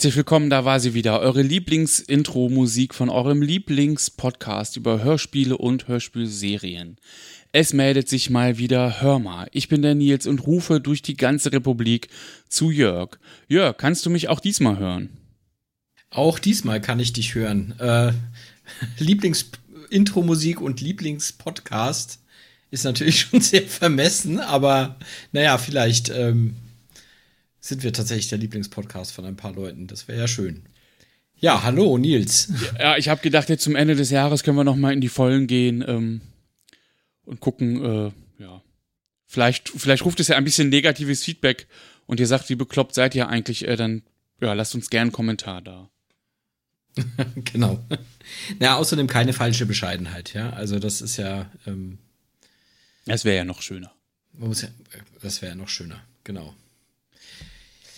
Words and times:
Herzlich 0.00 0.16
willkommen, 0.16 0.48
da 0.48 0.64
war 0.64 0.80
sie 0.80 0.94
wieder. 0.94 1.20
Eure 1.20 1.42
Lieblings-Intro-Musik 1.42 2.94
von 2.94 3.10
eurem 3.10 3.42
Lieblings-Podcast 3.42 4.78
über 4.78 5.04
Hörspiele 5.04 5.58
und 5.58 5.88
Hörspielserien. 5.88 6.96
Es 7.52 7.74
meldet 7.74 8.08
sich 8.08 8.30
mal 8.30 8.56
wieder 8.56 9.02
Hörmer. 9.02 9.48
Ich 9.52 9.68
bin 9.68 9.82
der 9.82 9.94
Nils 9.94 10.26
und 10.26 10.46
rufe 10.46 10.80
durch 10.80 11.02
die 11.02 11.18
ganze 11.18 11.52
Republik 11.52 12.08
zu 12.48 12.70
Jörg. 12.70 13.18
Jörg, 13.46 13.76
kannst 13.76 14.06
du 14.06 14.08
mich 14.08 14.30
auch 14.30 14.40
diesmal 14.40 14.78
hören? 14.78 15.10
Auch 16.08 16.38
diesmal 16.38 16.80
kann 16.80 16.98
ich 16.98 17.12
dich 17.12 17.34
hören. 17.34 17.74
Äh, 17.78 18.12
Lieblings-Intro-Musik 19.00 20.62
und 20.62 20.80
Lieblings-Podcast 20.80 22.20
ist 22.70 22.84
natürlich 22.84 23.20
schon 23.30 23.42
sehr 23.42 23.64
vermessen, 23.64 24.40
aber 24.40 24.96
naja, 25.32 25.58
vielleicht 25.58 26.08
ähm, 26.08 26.56
sind 27.60 27.82
wir 27.82 27.92
tatsächlich 27.92 28.28
der 28.28 28.38
Lieblingspodcast 28.38 29.12
von 29.12 29.24
ein 29.24 29.36
paar 29.36 29.52
Leuten. 29.52 29.86
Das 29.86 30.08
wäre 30.08 30.18
ja 30.18 30.28
schön. 30.28 30.64
Ja, 31.36 31.62
hallo 31.62 31.96
Nils. 31.96 32.52
Ja, 32.78 32.96
ich 32.96 33.08
habe 33.08 33.22
gedacht, 33.22 33.48
jetzt 33.48 33.64
zum 33.64 33.76
Ende 33.76 33.94
des 33.94 34.10
Jahres 34.10 34.42
können 34.42 34.56
wir 34.56 34.64
noch 34.64 34.76
mal 34.76 34.92
in 34.92 35.00
die 35.00 35.08
Vollen 35.08 35.46
gehen 35.46 35.84
ähm, 35.86 36.20
und 37.24 37.40
gucken. 37.40 37.84
Äh, 37.84 38.42
ja, 38.42 38.62
vielleicht, 39.26 39.70
vielleicht 39.70 40.04
ruft 40.04 40.20
es 40.20 40.28
ja 40.28 40.36
ein 40.36 40.44
bisschen 40.44 40.68
negatives 40.68 41.24
Feedback 41.24 41.66
und 42.06 42.20
ihr 42.20 42.26
sagt, 42.26 42.48
wie 42.50 42.56
bekloppt 42.56 42.94
seid 42.94 43.14
ihr 43.14 43.28
eigentlich? 43.28 43.66
Äh, 43.66 43.76
dann 43.76 44.02
ja, 44.40 44.52
lasst 44.52 44.74
uns 44.74 44.90
gern 44.90 45.02
einen 45.02 45.12
Kommentar 45.12 45.62
da. 45.62 45.90
genau. 47.36 47.86
Na, 48.58 48.76
außerdem 48.76 49.06
keine 49.06 49.32
falsche 49.32 49.66
Bescheidenheit. 49.66 50.34
Ja, 50.34 50.50
also 50.50 50.78
das 50.78 51.00
ist 51.00 51.16
ja. 51.16 51.50
Ähm, 51.66 51.98
das 53.06 53.24
wäre 53.24 53.36
ja 53.38 53.44
noch 53.44 53.62
schöner. 53.62 53.92
Ja, 54.38 54.68
das 55.22 55.42
wäre 55.42 55.52
ja 55.52 55.56
noch 55.56 55.68
schöner. 55.68 56.02
Genau. 56.24 56.54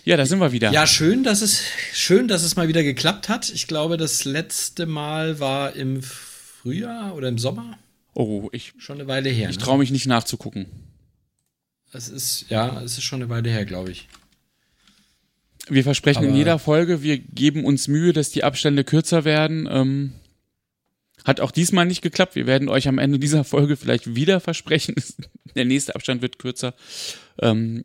Ja, 0.05 0.17
da 0.17 0.27
sind 0.27 0.41
wir 0.41 0.50
wieder. 0.50 0.72
Ja, 0.72 0.86
schön, 0.86 1.22
dass 1.22 1.42
es 1.42 1.62
schön, 1.92 2.27
dass 2.27 2.42
es 2.42 2.56
mal 2.56 2.67
wieder 2.67 2.83
geklappt 2.83 3.28
hat. 3.28 3.50
Ich 3.50 3.69
glaube, 3.69 3.97
das 3.97 4.25
letzte 4.25 4.86
Mal 4.86 5.39
war 5.39 5.77
im 5.77 6.03
Frühjahr 6.03 7.14
oder 7.14 7.28
im 7.28 7.39
Sommer. 7.39 7.78
Oh, 8.14 8.48
ich 8.53 8.75
schon 8.78 8.98
eine 8.98 9.09
Weile 9.09 9.31
her. 9.31 9.48
Ich 9.50 9.59
ne? 9.59 9.62
traue 9.62 9.78
mich 9.78 9.92
nicht 9.92 10.06
nachzugucken. 10.06 10.67
Es 11.92 12.09
ist 12.09 12.47
ja, 12.48 12.81
es 12.83 12.98
ist 12.98 13.05
schon 13.05 13.22
eine 13.22 13.31
Weile 13.31 13.50
her, 13.50 13.64
glaube 13.64 13.92
ich. 13.92 14.09
Wir 15.69 15.84
versprechen 15.84 16.19
Aber 16.19 16.28
in 16.28 16.34
jeder 16.34 16.59
Folge, 16.59 17.03
wir 17.03 17.19
geben 17.19 17.64
uns 17.64 17.87
Mühe, 17.87 18.12
dass 18.12 18.31
die 18.31 18.42
Abstände 18.42 18.83
kürzer 18.83 19.25
werden. 19.25 19.69
Ähm, 19.70 20.12
hat 21.25 21.41
auch 21.41 21.53
diesmal 21.53 21.87
nicht 21.87 22.03
geklappt. 22.03 22.34
Wir 22.34 22.47
werden 22.47 22.69
euch 22.69 22.89
am 22.89 22.98
Ende 22.98 23.20
dieser 23.20 23.44
Folge 23.44 23.77
vielleicht 23.77 24.16
wieder 24.16 24.41
versprechen. 24.41 24.97
Der 25.55 25.64
nächste 25.64 25.94
Abstand 25.94 26.22
wird 26.22 26.39
kürzer. 26.39 26.75
Ähm, 27.41 27.84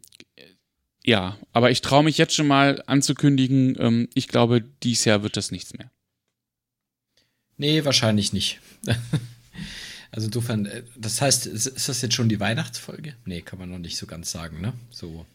ja, 1.08 1.38
aber 1.54 1.72
ich 1.72 1.80
traue 1.80 2.04
mich 2.04 2.18
jetzt 2.18 2.36
schon 2.36 2.48
mal 2.48 2.84
anzukündigen, 2.86 3.78
ähm, 3.80 4.10
ich 4.14 4.28
glaube, 4.28 4.62
dieses 4.84 5.06
Jahr 5.06 5.24
wird 5.24 5.38
das 5.38 5.52
nichts 5.52 5.74
mehr. 5.74 5.90
Nee, 7.56 7.86
wahrscheinlich 7.86 8.34
nicht. 8.34 8.60
also 10.12 10.28
insofern, 10.28 10.66
äh, 10.66 10.84
das 10.98 11.22
heißt, 11.22 11.48
ist 11.48 11.88
das 11.88 12.02
jetzt 12.02 12.14
schon 12.14 12.28
die 12.28 12.42
Weihnachtsfolge? 12.42 13.16
Nee, 13.24 13.42
kann 13.42 13.58
man 13.58 13.70
noch 13.70 13.80
nicht 13.80 13.96
so 13.96 14.06
ganz 14.06 14.32
sagen, 14.32 14.60
ne? 14.60 14.74
So. 14.90 15.26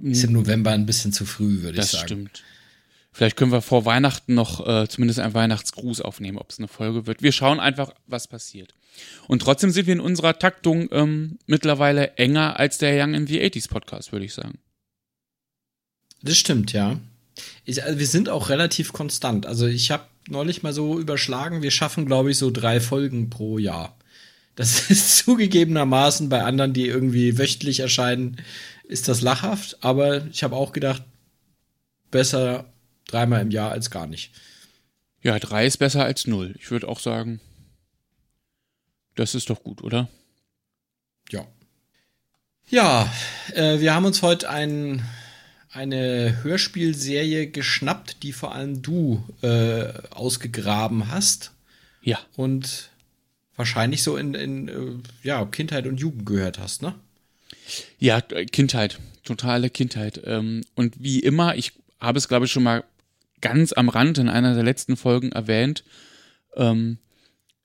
Ist 0.00 0.24
im 0.24 0.32
November 0.32 0.72
ein 0.72 0.86
bisschen 0.86 1.12
zu 1.12 1.26
früh, 1.26 1.60
würde 1.60 1.78
ich 1.78 1.84
sagen. 1.84 2.00
Das 2.00 2.00
stimmt. 2.00 2.44
Vielleicht 3.12 3.36
können 3.36 3.52
wir 3.52 3.62
vor 3.62 3.84
Weihnachten 3.84 4.34
noch 4.34 4.66
äh, 4.66 4.88
zumindest 4.88 5.20
einen 5.20 5.34
Weihnachtsgruß 5.34 6.00
aufnehmen, 6.00 6.38
ob 6.38 6.50
es 6.50 6.58
eine 6.58 6.68
Folge 6.68 7.06
wird. 7.06 7.22
Wir 7.22 7.32
schauen 7.32 7.60
einfach, 7.60 7.92
was 8.06 8.28
passiert. 8.28 8.74
Und 9.28 9.42
trotzdem 9.42 9.70
sind 9.70 9.86
wir 9.86 9.92
in 9.92 10.00
unserer 10.00 10.38
Taktung 10.38 10.88
ähm, 10.90 11.38
mittlerweile 11.46 12.16
enger 12.16 12.58
als 12.58 12.78
der 12.78 13.02
Young 13.02 13.12
in 13.12 13.26
the 13.26 13.40
80s 13.40 13.68
Podcast, 13.68 14.12
würde 14.12 14.24
ich 14.24 14.32
sagen. 14.32 14.58
Das 16.26 16.36
stimmt, 16.36 16.72
ja. 16.72 16.98
Ich, 17.64 17.82
also 17.84 17.98
wir 17.98 18.06
sind 18.06 18.28
auch 18.28 18.48
relativ 18.48 18.92
konstant. 18.92 19.46
Also 19.46 19.66
ich 19.66 19.92
habe 19.92 20.06
neulich 20.28 20.64
mal 20.64 20.72
so 20.72 20.98
überschlagen, 20.98 21.62
wir 21.62 21.70
schaffen, 21.70 22.04
glaube 22.04 22.32
ich, 22.32 22.38
so 22.38 22.50
drei 22.50 22.80
Folgen 22.80 23.30
pro 23.30 23.58
Jahr. 23.58 23.96
Das 24.56 24.90
ist 24.90 25.18
zugegebenermaßen 25.18 26.28
bei 26.28 26.42
anderen, 26.42 26.72
die 26.72 26.86
irgendwie 26.86 27.38
wöchentlich 27.38 27.78
erscheinen, 27.78 28.38
ist 28.84 29.06
das 29.06 29.20
lachhaft. 29.20 29.78
Aber 29.82 30.26
ich 30.26 30.42
habe 30.42 30.56
auch 30.56 30.72
gedacht, 30.72 31.04
besser 32.10 32.72
dreimal 33.06 33.42
im 33.42 33.52
Jahr 33.52 33.70
als 33.70 33.90
gar 33.90 34.08
nicht. 34.08 34.32
Ja, 35.22 35.38
drei 35.38 35.66
ist 35.66 35.76
besser 35.76 36.04
als 36.04 36.26
null. 36.26 36.56
Ich 36.58 36.72
würde 36.72 36.88
auch 36.88 36.98
sagen, 36.98 37.40
das 39.14 39.36
ist 39.36 39.48
doch 39.48 39.62
gut, 39.62 39.80
oder? 39.80 40.08
Ja. 41.30 41.46
Ja, 42.68 43.12
äh, 43.54 43.78
wir 43.78 43.94
haben 43.94 44.06
uns 44.06 44.22
heute 44.22 44.50
einen 44.50 45.04
eine 45.76 46.42
Hörspielserie 46.42 47.48
geschnappt, 47.48 48.22
die 48.22 48.32
vor 48.32 48.54
allem 48.54 48.82
du 48.82 49.22
äh, 49.42 49.92
ausgegraben 50.10 51.10
hast. 51.10 51.52
Ja. 52.02 52.18
Und 52.34 52.90
wahrscheinlich 53.56 54.02
so 54.02 54.16
in, 54.16 54.34
in 54.34 54.68
äh, 54.68 54.72
ja, 55.22 55.44
Kindheit 55.44 55.86
und 55.86 56.00
Jugend 56.00 56.24
gehört 56.26 56.58
hast, 56.58 56.82
ne? 56.82 56.94
Ja, 57.98 58.20
Kindheit, 58.20 59.00
totale 59.24 59.70
Kindheit. 59.70 60.22
Ähm, 60.24 60.62
und 60.74 60.94
wie 60.98 61.20
immer, 61.20 61.56
ich 61.56 61.72
habe 62.00 62.18
es, 62.18 62.28
glaube 62.28 62.46
ich, 62.46 62.52
schon 62.52 62.62
mal 62.62 62.84
ganz 63.40 63.72
am 63.72 63.88
Rand 63.88 64.18
in 64.18 64.28
einer 64.28 64.54
der 64.54 64.64
letzten 64.64 64.96
Folgen 64.96 65.32
erwähnt, 65.32 65.84
ähm, 66.54 66.98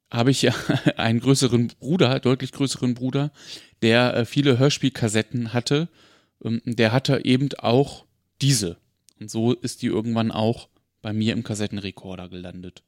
habe 0.09 0.31
ich 0.31 0.41
ja 0.41 0.53
einen 0.97 1.19
größeren 1.21 1.71
Bruder, 1.79 2.19
deutlich 2.19 2.51
größeren 2.51 2.93
Bruder, 2.93 3.31
der 3.81 4.15
äh, 4.15 4.25
viele 4.25 4.59
Hörspielkassetten 4.59 5.53
hatte 5.53 5.87
der 6.43 6.91
hatte 6.91 7.23
eben 7.23 7.49
auch 7.57 8.05
diese. 8.41 8.77
Und 9.19 9.29
so 9.29 9.53
ist 9.53 9.81
die 9.81 9.87
irgendwann 9.87 10.31
auch 10.31 10.67
bei 11.01 11.13
mir 11.13 11.33
im 11.33 11.43
Kassettenrekorder 11.43 12.29
gelandet. 12.29 12.83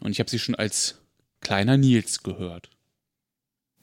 Und 0.00 0.12
ich 0.12 0.20
habe 0.20 0.30
sie 0.30 0.38
schon 0.38 0.54
als 0.54 0.96
kleiner 1.40 1.76
Nils 1.76 2.22
gehört. 2.22 2.70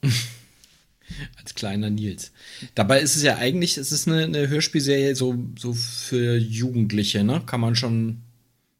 als 1.38 1.56
kleiner 1.56 1.90
Nils. 1.90 2.32
Dabei 2.76 3.02
ist 3.02 3.16
es 3.16 3.24
ja 3.24 3.38
eigentlich, 3.38 3.78
es 3.78 3.92
ist 3.92 4.08
eine, 4.08 4.24
eine 4.24 4.48
Hörspielserie 4.48 5.16
so, 5.16 5.38
so 5.58 5.74
für 5.74 6.38
Jugendliche, 6.38 7.24
ne? 7.24 7.42
Kann 7.46 7.62
man 7.62 7.76
schon, 7.76 8.22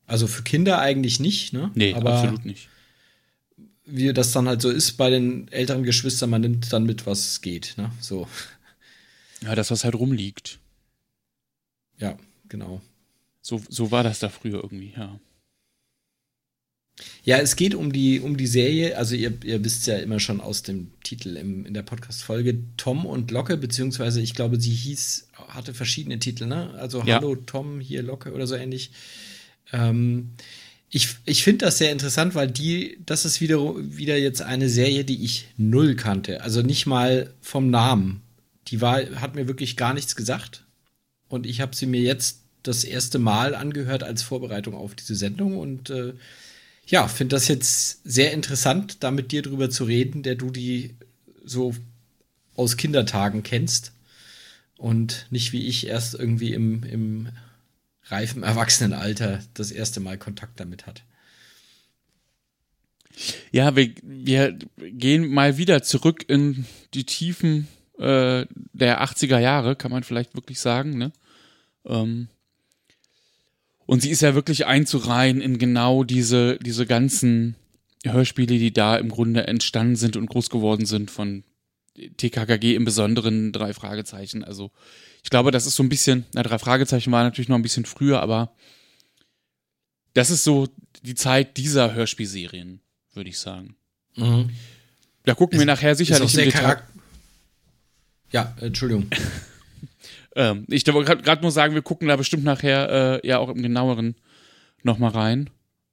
also 0.08 0.28
für 0.28 0.44
Kinder 0.44 0.80
eigentlich 0.80 1.20
nicht, 1.20 1.54
ne? 1.54 1.72
Nee, 1.76 1.94
Aber 1.94 2.14
absolut 2.14 2.46
nicht. 2.46 2.70
Wie 3.86 4.14
das 4.14 4.32
dann 4.32 4.48
halt 4.48 4.62
so 4.62 4.70
ist 4.70 4.94
bei 4.94 5.10
den 5.10 5.50
älteren 5.50 5.84
Geschwistern, 5.84 6.30
man 6.30 6.42
nimmt 6.42 6.72
dann 6.72 6.86
mit, 6.86 7.06
was 7.06 7.42
geht, 7.42 7.74
ne? 7.78 7.92
So. 8.00 8.28
Ja, 9.44 9.56
das, 9.56 9.72
was 9.72 9.84
halt 9.84 9.96
rumliegt. 9.96 10.60
Ja, 11.98 12.18
genau. 12.48 12.82
So, 13.42 13.62
so 13.70 13.92
war 13.92 14.04
das 14.04 14.20
da 14.20 14.30
früher 14.30 14.64
irgendwie, 14.64 14.94
ja. 14.96 15.20
Ja, 17.24 17.38
es 17.38 17.56
geht 17.56 17.74
um 17.74 17.92
die, 17.92 18.20
um 18.20 18.38
die 18.38 18.48
Serie, 18.48 18.98
also 18.98 19.16
ihr, 19.16 19.34
ihr 19.44 19.64
wisst 19.64 19.88
ja 19.88 19.98
immer 19.98 20.20
schon 20.20 20.42
aus 20.42 20.62
dem 20.62 20.92
Titel 21.04 21.38
im, 21.38 21.66
in 21.66 21.74
der 21.74 21.82
Podcast-Folge 21.82 22.60
Tom 22.78 23.06
und 23.06 23.32
Locke, 23.32 23.58
beziehungsweise 23.58 24.22
ich 24.22 24.36
glaube, 24.36 24.60
sie 24.60 24.74
hieß, 24.74 25.30
hatte 25.48 25.74
verschiedene 25.74 26.20
Titel, 26.20 26.46
ne? 26.46 26.72
Also 26.78 27.02
ja. 27.04 27.16
Hallo 27.16 27.36
Tom, 27.36 27.80
hier 27.80 28.04
Locke 28.04 28.34
oder 28.34 28.46
so 28.46 28.56
ähnlich. 28.56 28.92
Ähm, 29.72 30.32
ich 30.90 31.16
ich 31.26 31.44
finde 31.44 31.66
das 31.66 31.78
sehr 31.78 31.92
interessant, 31.92 32.36
weil 32.36 32.52
die, 32.52 33.00
das 33.06 33.26
ist 33.26 33.42
wieder, 33.42 33.60
wieder 33.78 34.18
jetzt 34.18 34.42
eine 34.42 34.70
Serie, 34.70 35.04
die 35.04 35.24
ich 35.24 35.48
null 35.58 35.96
kannte. 35.96 36.42
Also 36.42 36.62
nicht 36.62 36.86
mal 36.86 37.34
vom 37.42 37.70
Namen 37.72 38.22
die 38.72 38.82
war, 38.82 39.02
hat 39.22 39.36
mir 39.36 39.48
wirklich 39.48 39.78
gar 39.78 39.94
nichts 39.94 40.16
gesagt. 40.16 40.66
Und 41.28 41.46
ich 41.46 41.62
habe 41.62 41.76
sie 41.76 41.86
mir 41.86 42.02
jetzt 42.02 42.42
das 42.64 42.84
erste 42.84 43.20
Mal 43.20 43.54
angehört 43.54 44.04
als 44.04 44.24
Vorbereitung 44.24 44.76
auf 44.76 44.96
diese 44.96 45.16
Sendung 45.16 45.58
und 45.58 45.90
äh, 45.90 46.14
ja, 46.88 47.08
finde 47.08 47.36
das 47.36 47.48
jetzt 47.48 48.02
sehr 48.04 48.34
interessant, 48.34 49.04
da 49.04 49.12
mit 49.12 49.32
dir 49.32 49.42
drüber 49.42 49.70
zu 49.70 49.84
reden, 49.84 50.24
der 50.24 50.36
du 50.36 50.52
die 50.52 50.96
so 51.44 51.76
aus 52.56 52.78
Kindertagen 52.78 53.44
kennst 53.44 53.94
und 54.78 55.28
nicht 55.30 55.54
wie 55.54 55.68
ich 55.68 55.88
erst 55.88 56.16
irgendwie 56.16 56.54
im, 56.54 56.84
im 56.84 57.30
reifen 58.06 58.44
Erwachsenenalter 58.44 59.40
das 59.54 59.72
erste 59.72 60.00
Mal 60.00 60.18
Kontakt 60.18 60.60
damit 60.60 60.86
hat. 60.86 61.04
Ja, 63.52 63.76
wir, 63.76 63.94
wir 64.02 64.58
gehen 64.78 65.30
mal 65.30 65.58
wieder 65.58 65.84
zurück 65.84 66.26
in 66.28 66.66
die 66.94 67.06
Tiefen 67.06 67.68
äh, 68.02 68.48
der 68.74 69.04
80er 69.04 69.40
Jahre, 69.40 69.76
kann 69.76 69.92
man 69.92 70.04
vielleicht 70.04 70.36
wirklich 70.36 70.60
sagen, 70.60 70.98
ne? 70.98 71.12
Ähm, 71.86 72.28
und 73.86 74.02
sie 74.02 74.10
ist 74.10 74.22
ja 74.22 74.36
wirklich 74.36 74.66
einzureihen 74.66 75.42
in 75.42 75.58
genau 75.58 76.04
diese, 76.04 76.58
diese 76.60 76.86
ganzen 76.86 77.56
Hörspiele, 78.06 78.58
die 78.58 78.74
da 78.74 78.96
im 78.96 79.10
Grunde 79.10 79.48
entstanden 79.48 79.96
sind 79.96 80.16
und 80.16 80.28
groß 80.28 80.50
geworden 80.50 80.86
sind 80.86 81.12
von 81.12 81.44
TKKG 82.18 82.76
im 82.76 82.86
Besonderen 82.86 83.52
drei 83.52 83.74
Fragezeichen. 83.74 84.44
Also 84.44 84.72
ich 85.24 85.30
glaube, 85.30 85.52
das 85.52 85.68
ist 85.68 85.76
so 85.76 85.84
ein 85.84 85.90
bisschen, 85.90 86.26
na, 86.34 86.42
drei 86.42 86.58
Fragezeichen 86.58 87.12
war 87.12 87.24
natürlich 87.24 87.50
noch 87.50 87.58
ein 87.58 87.64
bisschen 87.64 87.86
früher, 87.86 88.22
aber 88.22 88.56
das 90.14 90.30
ist 90.30 90.44
so 90.44 90.68
die 91.04 91.16
Zeit 91.16 91.58
dieser 91.58 91.94
Hörspielserien, 91.94 92.82
würde 93.14 93.30
ich 93.30 93.40
sagen. 93.40 93.76
Mhm. 94.16 94.50
Da 95.26 95.36
gucken 95.36 95.60
wir 95.60 95.66
nachher 95.66 95.96
sicherlich 95.96 96.34
im 96.36 96.46
Detail, 96.46 96.82
ja, 98.32 98.56
Entschuldigung. 98.60 99.08
Ähm, 100.34 100.66
ich 100.70 100.88
wollte 100.88 101.18
gerade 101.18 101.42
nur 101.42 101.52
sagen, 101.52 101.74
wir 101.74 101.82
gucken 101.82 102.08
da 102.08 102.16
bestimmt 102.16 102.46
nachher 102.46 103.22
äh, 103.22 103.28
ja 103.28 103.38
auch 103.40 103.50
im 103.50 103.62
genaueren 103.62 104.16
nochmal 104.82 105.12
rein, 105.12 105.50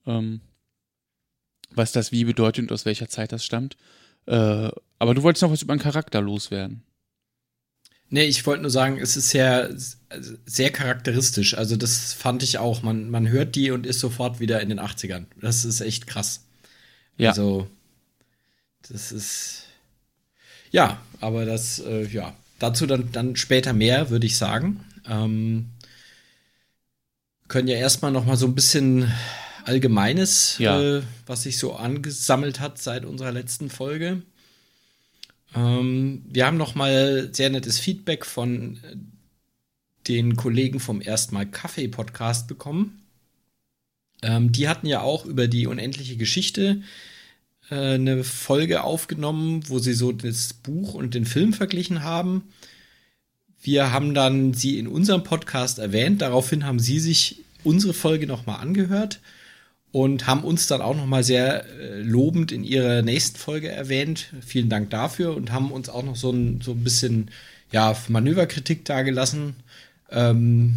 ähm, 0.07 0.41
was 1.71 1.91
das 1.91 2.13
wie 2.13 2.25
bedeutet 2.25 2.63
und 2.63 2.73
aus 2.73 2.85
welcher 2.85 3.09
Zeit 3.09 3.33
das 3.33 3.45
stammt. 3.45 3.77
Äh, 4.27 4.71
aber 4.99 5.15
du 5.15 5.23
wolltest 5.25 5.43
noch 5.43 5.51
was 5.51 5.63
über 5.63 5.73
einen 5.73 5.83
Charakter 5.83 6.21
loswerden. 6.21 6.85
Nee, 8.11 8.25
ich 8.25 8.47
wollte 8.47 8.63
nur 8.63 8.71
sagen, 8.71 8.99
es 8.99 9.17
ist 9.17 9.31
sehr, 9.31 9.71
sehr 10.47 10.71
charakteristisch. 10.71 11.55
Also, 11.55 11.77
das 11.77 12.15
fand 12.15 12.43
ich 12.43 12.57
auch. 12.57 12.83
Man, 12.83 13.11
man 13.11 13.29
hört 13.29 13.55
die 13.55 13.71
und 13.71 13.87
ist 13.87 14.01
sofort 14.01 14.41
wieder 14.41 14.63
in 14.63 14.71
den 14.71 14.81
80ern. 14.81 15.27
Das 15.41 15.65
ist 15.67 15.83
echt 15.83 16.07
krass. 16.07 16.47
Ja. 17.19 17.31
Also, 17.31 17.69
das 18.89 19.13
ist. 19.13 19.65
Ja, 20.71 21.01
aber 21.21 21.45
das, 21.45 21.79
äh, 21.81 22.07
ja, 22.07 22.35
dazu 22.59 22.87
dann, 22.87 23.11
dann 23.13 23.37
später 23.37 23.73
mehr, 23.73 24.11
würde 24.11 24.27
ich 24.27 24.37
sagen. 24.37 24.85
Ähm, 25.09 25.71
können 27.49 27.69
ja 27.69 27.77
erstmal 27.77 28.13
noch 28.13 28.27
mal 28.27 28.37
so 28.37 28.47
ein 28.47 28.55
bisschen 28.55 29.11
Allgemeines, 29.65 30.57
ja. 30.59 30.81
äh, 30.81 31.03
was 31.27 31.43
sich 31.43 31.59
so 31.59 31.75
angesammelt 31.75 32.59
hat 32.59 32.81
seit 32.81 33.05
unserer 33.05 33.33
letzten 33.33 33.69
Folge. 33.69 34.23
Ähm, 35.55 36.25
wir 36.27 36.47
haben 36.47 36.57
noch 36.57 36.75
mal 36.75 37.29
sehr 37.33 37.51
nettes 37.51 37.79
Feedback 37.79 38.25
von 38.25 38.79
den 40.09 40.37
Kollegen 40.37 40.81
vom 40.81 41.03
Erstmal 41.03 41.47
Kaffee 41.47 41.89
Podcast 41.89 42.49
bekommen. 42.49 43.03
Ähm, 44.23 44.53
die 44.53 44.69
hatten 44.69 44.87
ja 44.87 45.03
auch 45.03 45.27
über 45.27 45.49
die 45.49 45.67
unendliche 45.67 46.17
Geschichte 46.17 46.83
äh, 47.71 47.95
eine 47.95 48.25
Folge 48.25 48.83
aufgenommen, 48.85 49.63
wo 49.69 49.79
sie 49.79 49.95
so 49.95 50.13
das 50.13 50.55
Buch 50.55 50.95
und 50.95 51.15
den 51.15 51.25
Film 51.25 51.53
verglichen 51.53 52.03
haben. 52.03 52.45
Wir 53.61 53.93
haben 53.93 54.15
dann 54.15 54.55
sie 54.55 54.79
in 54.79 54.87
unserem 54.87 55.25
Podcast 55.25 55.79
erwähnt. 55.79 56.23
Daraufhin 56.23 56.65
haben 56.65 56.79
sie 56.79 57.01
sich 57.01 57.41
unsere 57.65 57.93
Folge 57.93 58.27
noch 58.27 58.47
mal 58.47 58.57
angehört 58.57 59.21
und 59.91 60.27
haben 60.27 60.45
uns 60.45 60.67
dann 60.67 60.81
auch 60.81 60.97
noch 60.97 61.07
mal 61.07 61.25
sehr 61.25 61.65
äh, 61.67 62.01
lobend 62.01 62.53
in 62.53 62.65
ihrer 62.65 63.03
nächsten 63.03 63.39
Folge 63.39 63.69
erwähnt. 63.69 64.33
Vielen 64.45 64.69
Dank 64.69 64.91
dafür 64.91 65.37
und 65.37 65.53
haben 65.53 65.73
uns 65.73 65.89
auch 65.89 66.05
noch 66.05 66.17
so 66.17 66.31
ein, 66.31 66.61
so 66.61 66.73
ein 66.73 66.85
bisschen 66.85 67.31
ja, 67.73 67.97
Manöverkritik 68.09 68.85
dargelassen. 68.85 69.57
Ähm, 70.11 70.77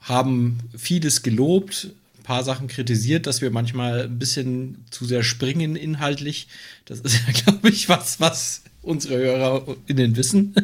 haben 0.00 0.58
vieles 0.76 1.22
gelobt, 1.22 1.90
paar 2.22 2.44
Sachen 2.44 2.68
kritisiert, 2.68 3.26
dass 3.26 3.40
wir 3.40 3.50
manchmal 3.50 4.04
ein 4.04 4.18
bisschen 4.18 4.84
zu 4.90 5.04
sehr 5.04 5.22
springen 5.22 5.76
inhaltlich. 5.76 6.48
Das 6.84 7.00
ist 7.00 7.20
ja, 7.26 7.32
glaube 7.44 7.68
ich, 7.68 7.88
was, 7.88 8.20
was 8.20 8.62
unsere 8.82 9.18
HörerInnen 9.18 10.16
wissen. 10.16 10.54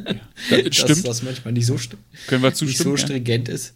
Ja, 0.50 0.62
das 0.62 0.76
dass 0.86 1.02
das 1.02 1.22
manchmal 1.22 1.52
nicht 1.52 1.66
so, 1.66 1.76
Können 2.26 2.42
wir 2.42 2.50
nicht 2.50 2.78
so 2.78 2.96
stringent 2.96 3.48
ja. 3.48 3.54
ist. 3.54 3.74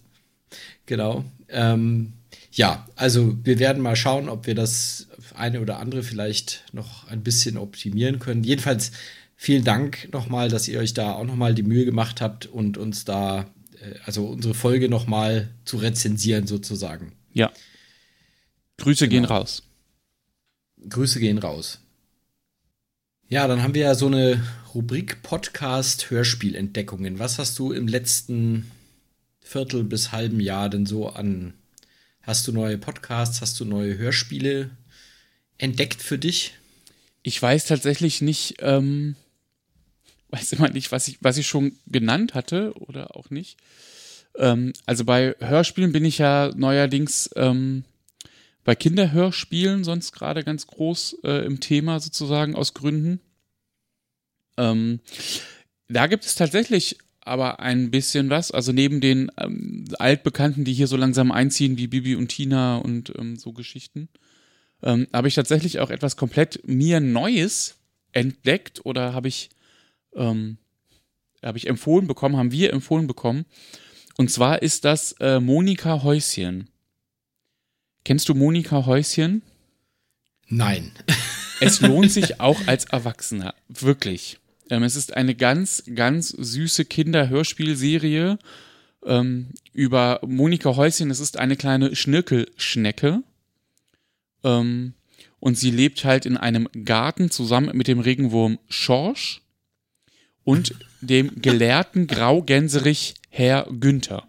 Genau. 0.87 1.25
Ähm, 1.49 2.15
ja, 2.53 2.87
also 2.97 3.37
wir 3.45 3.59
werden 3.59 3.83
mal 3.83 3.97
schauen, 3.97 4.29
ob 4.29 4.47
wir 4.47 4.55
das 4.55 5.09
eine 5.35 5.61
oder 5.61 5.79
andere 5.79 6.03
vielleicht 6.03 6.65
noch 6.73 7.09
ein 7.09 7.23
bisschen 7.23 7.57
optimieren 7.57 8.19
können. 8.19 8.45
Jedenfalls 8.45 8.93
vielen 9.37 9.65
Dank 9.65 10.09
nochmal, 10.13 10.49
dass 10.49 10.69
ihr 10.69 10.79
euch 10.79 10.95
da 10.95 11.13
auch 11.13 11.25
nochmal 11.25 11.55
die 11.55 11.63
Mühe 11.63 11.85
gemacht 11.85 12.21
habt 12.21 12.47
und 12.47 12.77
uns 12.77 13.05
da, 13.05 13.47
äh, 13.81 13.95
also 14.05 14.27
unsere 14.27 14.55
Folge 14.55 14.89
nochmal 14.89 15.49
zu 15.65 15.79
rezensieren 15.79 16.47
sozusagen. 16.47 17.13
Ja. 17.33 17.51
Grüße 18.83 19.09
genau. 19.09 19.23
gehen 19.23 19.31
raus. 19.31 19.63
Grüße 20.89 21.21
gehen 21.21 21.39
raus. 21.39 21.79
Ja, 23.29 23.47
dann 23.47 23.63
haben 23.63 23.75
wir 23.75 23.83
ja 23.83 23.95
so 23.95 24.09
eine 24.09 24.45
Rubrik 24.75 25.23
Podcast 25.23 26.11
Hörspielentdeckungen. 26.11 27.21
Was 27.21 27.39
hast 27.39 27.57
du 27.61 27.73
im 27.73 27.87
letzten 27.87 28.71
Viertel 29.41 29.85
bis 29.85 30.11
halben 30.11 30.41
Jahr 30.41 30.69
denn 30.69 30.85
so 30.85 31.09
an 31.09 31.55
Hast 32.23 32.47
du 32.49 32.53
neue 32.53 32.77
Podcasts, 32.77 33.41
hast 33.41 33.59
du 33.61 33.65
neue 33.65 33.99
Hörspiele 33.99 34.71
entdeckt 35.59 36.03
für 36.03 36.19
dich? 36.19 36.55
Ich 37.23 37.41
weiß 37.41 37.67
tatsächlich 37.67 38.21
nicht, 38.21 38.57
ähm, 38.59 39.15
weiß 40.31 40.55
immer 40.55 40.71
nicht, 40.71 40.91
was 40.91 41.07
ich, 41.07 41.19
was 41.21 41.37
ich 41.37 41.47
schon 41.47 41.77
genannt 41.87 42.35
hatte 42.35 42.73
oder 42.75 43.17
auch 43.17 43.31
nicht. 43.31 43.59
Ähm, 44.37 44.73
also 44.87 45.05
bei 45.05 45.37
Hörspielen 45.39 45.93
bin 45.93 46.05
ich 46.05 46.19
ja 46.19 46.51
neuerdings 46.57 47.31
ähm, 47.37 47.85
bei 48.65 48.75
Kinderhörspielen 48.75 49.85
sonst 49.85 50.13
gerade 50.13 50.45
ganz 50.45 50.67
groß 50.67 51.19
äh, 51.25 51.45
im 51.45 51.61
Thema 51.61 52.01
sozusagen 52.01 52.55
aus 52.55 52.75
Gründen. 52.75 53.21
Ähm, 54.57 55.01
da 55.89 56.07
gibt 56.07 56.25
es 56.25 56.35
tatsächlich 56.35 56.99
aber 57.21 57.61
ein 57.61 57.91
bisschen 57.91 58.31
was. 58.31 58.51
Also 58.51 58.73
neben 58.73 59.01
den 59.01 59.31
ähm, 59.39 59.85
Altbekannten, 59.99 60.65
die 60.65 60.73
hier 60.73 60.87
so 60.87 60.97
langsam 60.97 61.31
einziehen, 61.33 61.77
wie 61.77 61.87
Bibi 61.87 62.17
und 62.17 62.29
Tina 62.29 62.77
und 62.77 63.13
ähm, 63.17 63.37
so 63.37 63.53
Geschichten, 63.53 64.09
ähm, 64.83 65.07
habe 65.13 65.29
ich 65.29 65.35
tatsächlich 65.35 65.79
auch 65.81 65.91
etwas 65.91 66.17
komplett 66.17 66.67
mir 66.67 67.01
Neues 67.01 67.77
entdeckt 68.13 68.85
oder 68.85 69.15
habe 69.15 69.29
ich, 69.29 69.51
ähm, 70.15 70.59
habe 71.43 71.59
ich 71.59 71.69
empfohlen 71.69 72.07
bekommen, 72.07 72.37
haben 72.37 72.53
wir 72.53 72.73
empfohlen 72.73 73.07
bekommen. 73.07 73.47
Und 74.19 74.31
zwar 74.31 74.63
ist 74.63 74.85
das 74.85 75.13
äh, 75.21 75.41
Monika 75.41 76.03
Häuschen. 76.03 76.69
Kennst 78.05 78.29
du 78.29 78.35
Monika 78.35 78.87
Häuschen? 78.87 79.43
Nein. 80.49 80.93
es 81.61 81.81
lohnt 81.81 82.11
sich 82.11 82.41
auch 82.41 82.61
als 82.67 82.85
Erwachsener, 82.87 83.55
wirklich. 83.69 84.39
Ähm, 84.71 84.83
es 84.83 84.97
ist 84.97 85.17
eine 85.17 85.35
ganz, 85.35 85.85
ganz 85.95 86.31
süße 86.31 86.85
Kinderhörspielserie 86.85 88.39
ähm, 89.05 89.49
über 89.73 90.21
Monika 90.27 90.77
Häuschen. 90.77 91.11
Es 91.11 91.21
ist 91.21 91.39
eine 91.39 91.57
kleine 91.57 91.95
Schnirkelschnecke. 91.95 93.23
Ähm, 94.45 94.95
und 95.41 95.59
sie 95.59 95.71
lebt 95.71 96.05
halt 96.05 96.25
in 96.25 96.37
einem 96.37 96.69
Garten 96.85 97.31
zusammen 97.31 97.77
mit 97.77 97.89
dem 97.89 98.01
Regenwurm 98.01 98.59
Schorsch 98.69 99.43
und 100.45 100.75
dem 101.01 101.43
gelehrten 101.43 102.07
Graugänserich 102.07 103.15
Herr 103.29 103.67
Günther. 103.71 104.29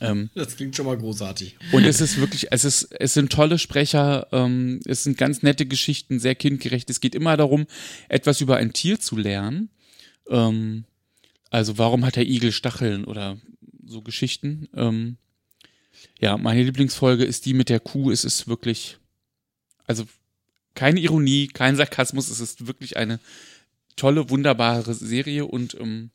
Ähm, 0.00 0.28
das 0.34 0.56
klingt 0.56 0.76
schon 0.76 0.84
mal 0.84 0.98
großartig. 0.98 1.56
Und 1.72 1.84
es 1.84 2.00
ist 2.02 2.18
wirklich, 2.18 2.48
es 2.50 2.64
ist, 2.64 2.92
es 2.98 3.14
sind 3.14 3.32
tolle 3.32 3.58
Sprecher, 3.58 4.26
ähm, 4.32 4.80
es 4.84 5.04
sind 5.04 5.16
ganz 5.16 5.42
nette 5.42 5.64
Geschichten, 5.64 6.20
sehr 6.20 6.34
kindgerecht. 6.34 6.90
Es 6.90 7.00
geht 7.00 7.14
immer 7.14 7.36
darum, 7.38 7.66
etwas 8.10 8.42
über 8.42 8.56
ein 8.56 8.74
Tier 8.74 9.00
zu 9.00 9.16
lernen. 9.16 9.70
Ähm, 10.28 10.84
also 11.48 11.78
warum 11.78 12.04
hat 12.04 12.16
der 12.16 12.26
Igel 12.26 12.52
Stacheln 12.52 13.04
oder 13.04 13.38
so 13.86 14.02
Geschichten. 14.02 14.68
Ähm, 14.74 15.16
ja, 16.18 16.36
meine 16.36 16.62
Lieblingsfolge 16.62 17.24
ist 17.24 17.46
die 17.46 17.54
mit 17.54 17.68
der 17.68 17.80
Kuh. 17.80 18.10
Es 18.10 18.24
ist 18.24 18.48
wirklich, 18.48 18.98
also 19.86 20.04
keine 20.74 21.00
Ironie, 21.00 21.48
kein 21.48 21.76
Sarkasmus. 21.76 22.30
Es 22.30 22.40
ist 22.40 22.66
wirklich 22.66 22.96
eine 22.96 23.20
tolle, 23.96 24.30
wunderbare 24.30 24.94
Serie 24.94 25.46
und 25.46 25.74
ähm, 25.74 26.10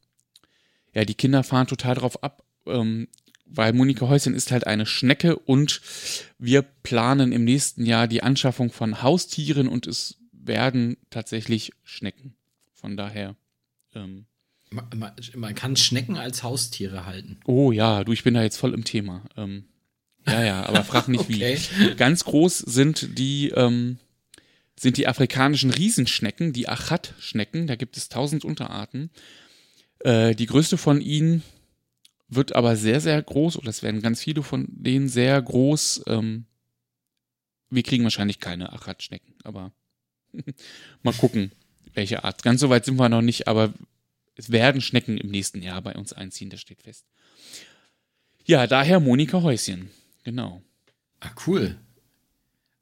ja, 0.93 1.05
die 1.05 1.15
Kinder 1.15 1.43
fahren 1.43 1.67
total 1.67 1.95
drauf 1.95 2.23
ab. 2.23 2.43
Ähm, 2.65 3.07
weil 3.51 3.73
Monika 3.73 4.07
Häuschen 4.07 4.33
ist 4.33 4.51
halt 4.51 4.67
eine 4.67 4.85
Schnecke 4.85 5.37
und 5.37 5.81
wir 6.37 6.61
planen 6.61 7.31
im 7.31 7.43
nächsten 7.43 7.85
Jahr 7.85 8.07
die 8.07 8.23
Anschaffung 8.23 8.71
von 8.71 9.01
Haustieren 9.01 9.67
und 9.67 9.87
es 9.87 10.17
werden 10.31 10.97
tatsächlich 11.09 11.71
Schnecken. 11.83 12.35
Von 12.73 12.95
daher. 12.95 13.35
Ähm, 13.93 14.25
man, 14.69 15.13
man, 15.35 15.55
kann 15.55 15.75
Schnecken 15.75 16.17
als 16.17 16.43
Haustiere 16.43 17.05
halten. 17.05 17.39
Oh 17.45 17.71
ja, 17.71 18.03
du, 18.03 18.13
ich 18.13 18.23
bin 18.23 18.35
da 18.35 18.43
jetzt 18.43 18.57
voll 18.57 18.73
im 18.73 18.83
Thema. 18.83 19.23
Ähm, 19.35 19.65
ja, 20.27 20.43
ja, 20.43 20.65
aber 20.65 20.83
frag 20.83 21.07
nicht 21.07 21.21
okay. 21.29 21.57
wie. 21.57 21.95
Ganz 21.95 22.23
groß 22.23 22.59
sind 22.59 23.17
die, 23.17 23.49
ähm, 23.49 23.97
sind 24.79 24.97
die 24.97 25.07
afrikanischen 25.07 25.71
Riesenschnecken, 25.71 26.53
die 26.53 26.69
Achat-Schnecken. 26.69 27.67
Da 27.67 27.75
gibt 27.75 27.97
es 27.97 28.09
tausend 28.09 28.45
Unterarten. 28.45 29.09
Äh, 29.99 30.35
die 30.35 30.45
größte 30.45 30.77
von 30.77 31.01
ihnen 31.01 31.43
wird 32.29 32.55
aber 32.55 32.75
sehr, 32.75 33.01
sehr 33.01 33.21
groß, 33.21 33.57
oder 33.57 33.69
es 33.69 33.83
werden 33.83 34.01
ganz 34.01 34.21
viele 34.21 34.43
von 34.43 34.67
denen 34.69 35.09
sehr 35.09 35.41
groß. 35.41 36.03
Ähm, 36.07 36.45
wir 37.69 37.83
kriegen 37.83 38.03
wahrscheinlich 38.03 38.39
keine 38.39 38.71
Achatschnecken, 38.71 39.33
aber 39.43 39.71
mal 41.03 41.13
gucken, 41.13 41.51
welche 41.93 42.23
Art. 42.23 42.43
Ganz 42.43 42.61
so 42.61 42.69
weit 42.69 42.85
sind 42.85 42.97
wir 42.97 43.09
noch 43.09 43.21
nicht, 43.21 43.47
aber 43.47 43.73
es 44.35 44.51
werden 44.51 44.81
Schnecken 44.81 45.17
im 45.17 45.29
nächsten 45.29 45.61
Jahr 45.61 45.81
bei 45.81 45.95
uns 45.95 46.13
einziehen, 46.13 46.49
das 46.49 46.61
steht 46.61 46.81
fest. 46.81 47.05
Ja, 48.45 48.67
daher 48.67 48.99
Monika 48.99 49.41
Häuschen, 49.41 49.89
genau. 50.23 50.61
Ah, 51.19 51.31
cool. 51.45 51.77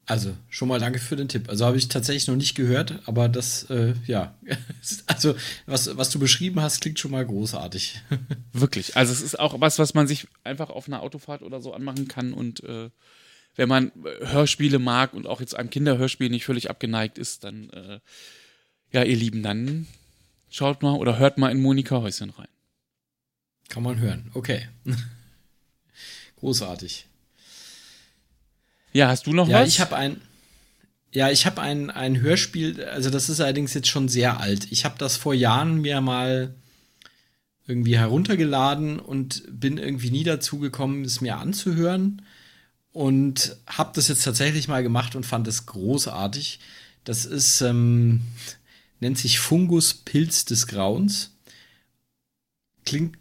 Also 0.07 0.33
schon 0.49 0.69
mal 0.69 0.79
danke 0.79 0.99
für 0.99 1.17
den 1.17 1.27
Tipp. 1.27 1.49
Also 1.49 1.65
habe 1.65 1.77
ich 1.77 1.89
tatsächlich 1.89 2.27
noch 2.27 2.37
nicht 2.37 2.55
gehört, 2.55 3.01
aber 3.05 3.27
das, 3.27 3.69
äh, 3.69 3.93
ja, 4.05 4.33
also 5.05 5.35
was, 5.65 5.97
was 5.97 6.09
du 6.09 6.17
beschrieben 6.17 6.61
hast, 6.61 6.79
klingt 6.79 6.97
schon 6.97 7.11
mal 7.11 7.25
großartig. 7.25 8.01
Wirklich. 8.53 8.95
Also 8.95 9.11
es 9.11 9.21
ist 9.21 9.37
auch 9.37 9.59
was, 9.59 9.79
was 9.79 9.93
man 9.93 10.07
sich 10.07 10.27
einfach 10.45 10.69
auf 10.69 10.87
einer 10.87 11.01
Autofahrt 11.01 11.41
oder 11.41 11.61
so 11.61 11.73
anmachen 11.73 12.07
kann 12.07 12.31
und 12.31 12.63
äh, 12.63 12.89
wenn 13.57 13.67
man 13.67 13.91
Hörspiele 14.21 14.79
mag 14.79 15.13
und 15.13 15.27
auch 15.27 15.41
jetzt 15.41 15.55
einem 15.57 15.69
Kinderhörspiel 15.69 16.29
nicht 16.29 16.45
völlig 16.45 16.69
abgeneigt 16.69 17.17
ist, 17.17 17.43
dann, 17.43 17.69
äh, 17.71 17.99
ja, 18.91 19.03
ihr 19.03 19.15
Lieben, 19.15 19.43
dann 19.43 19.87
schaut 20.49 20.83
mal 20.83 20.95
oder 20.95 21.17
hört 21.19 21.37
mal 21.37 21.51
in 21.51 21.61
Monika 21.61 21.97
Häuschen 21.97 22.29
rein. 22.29 22.47
Kann 23.67 23.83
man 23.83 23.99
hören. 23.99 24.31
Okay. 24.33 24.69
Großartig. 26.39 27.07
Ja, 28.97 29.09
hast 29.09 29.27
du 29.27 29.31
noch 29.31 29.47
ja, 29.47 29.61
was? 29.61 29.69
Ich 29.69 29.79
habe 29.79 29.95
ein. 29.95 30.19
Ja, 31.13 31.29
ich 31.29 31.45
habe 31.45 31.61
ein, 31.61 31.91
ein 31.91 32.19
Hörspiel, 32.19 32.83
also 32.83 33.11
das 33.11 33.29
ist 33.29 33.39
allerdings 33.39 33.75
jetzt 33.75 33.87
schon 33.89 34.09
sehr 34.09 34.39
alt. 34.39 34.71
Ich 34.71 34.85
habe 34.85 34.95
das 34.97 35.17
vor 35.17 35.35
Jahren 35.35 35.81
mir 35.81 36.01
mal 36.01 36.55
irgendwie 37.67 37.97
heruntergeladen 37.97 38.99
und 38.99 39.43
bin 39.47 39.77
irgendwie 39.77 40.09
nie 40.09 40.23
dazu 40.23 40.57
gekommen, 40.57 41.05
es 41.05 41.21
mir 41.21 41.37
anzuhören. 41.37 42.23
Und 42.91 43.55
habe 43.67 43.91
das 43.93 44.07
jetzt 44.07 44.23
tatsächlich 44.23 44.67
mal 44.67 44.81
gemacht 44.81 45.15
und 45.15 45.27
fand 45.27 45.47
es 45.47 45.67
großartig. 45.67 46.59
Das 47.03 47.25
ist, 47.25 47.61
ähm, 47.61 48.21
nennt 48.99 49.19
sich 49.19 49.37
Fungus 49.37 49.93
Pilz 49.93 50.45
des 50.45 50.65
Grauens. 50.65 51.37
Klingt 52.83 53.15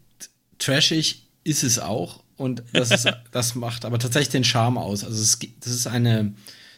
trashig, 0.59 1.27
ist 1.45 1.65
es 1.65 1.79
auch. 1.79 2.23
Und 2.37 2.63
das, 2.73 2.91
ist, 2.91 3.07
das 3.33 3.55
macht 3.55 3.85
aber 3.85 3.99
tatsächlich 3.99 4.31
den 4.31 4.45
Charme 4.45 4.79
aus. 4.79 5.05
Also 5.05 5.21
es, 5.21 5.39
das 5.61 5.73
ist 5.73 5.87
eine 5.87 6.33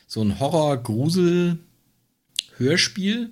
so 0.06 0.20
ein 0.22 0.40
Horror-Grusel-Hörspiel. 0.40 3.30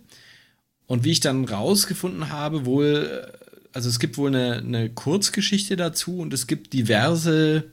Und 0.87 1.04
wie 1.04 1.11
ich 1.11 1.21
dann 1.21 1.45
rausgefunden 1.45 2.30
habe, 2.30 2.64
wohl, 2.64 3.33
also 3.73 3.88
es 3.88 3.99
gibt 3.99 4.16
wohl 4.18 4.28
eine, 4.28 4.59
eine 4.59 4.88
Kurzgeschichte 4.90 5.75
dazu 5.76 6.18
und 6.18 6.33
es 6.33 6.47
gibt 6.47 6.73
diverse 6.73 7.64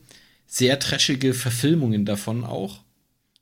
sehr 0.46 0.80
trashige 0.80 1.32
Verfilmungen 1.32 2.04
davon 2.04 2.44
auch. 2.44 2.80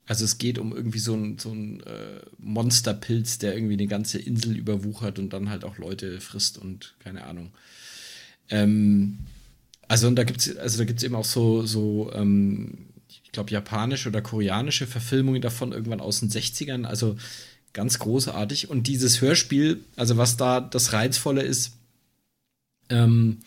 Also 0.05 0.25
es 0.25 0.37
geht 0.37 0.59
um 0.59 0.75
irgendwie 0.75 0.99
so 0.99 1.15
ein, 1.15 1.39
so 1.39 1.51
ein 1.51 1.79
äh, 1.81 2.19
Monsterpilz, 2.37 3.39
der 3.39 3.55
irgendwie 3.55 3.73
eine 3.73 3.87
ganze 3.87 4.19
Insel 4.19 4.57
überwuchert 4.57 5.17
und 5.17 5.31
dann 5.31 5.49
halt 5.49 5.63
auch 5.63 5.77
Leute 5.77 6.19
frisst 6.19 6.57
und 6.57 6.95
keine 6.99 7.23
Ahnung. 7.23 7.51
Ähm, 8.49 9.19
also 9.93 10.07
und 10.07 10.15
da 10.15 10.23
gibt's, 10.23 10.57
also 10.57 10.79
da 10.79 10.85
gibt's 10.85 11.03
eben 11.03 11.13
auch 11.13 11.23
so, 11.23 11.67
so 11.67 12.11
ähm, 12.15 12.87
ich 13.07 13.31
glaube, 13.31 13.51
japanische 13.51 14.09
oder 14.09 14.23
koreanische 14.23 14.87
Verfilmungen 14.87 15.39
davon 15.39 15.71
irgendwann 15.71 16.01
aus 16.01 16.19
den 16.19 16.31
60ern. 16.31 16.85
Also 16.85 17.15
ganz 17.73 17.99
großartig. 17.99 18.71
Und 18.71 18.87
dieses 18.87 19.21
Hörspiel, 19.21 19.81
also 19.95 20.17
was 20.17 20.35
da 20.35 20.61
das 20.61 20.93
Reizvolle 20.93 21.43
ist, 21.43 21.73
ähm, 22.89 23.41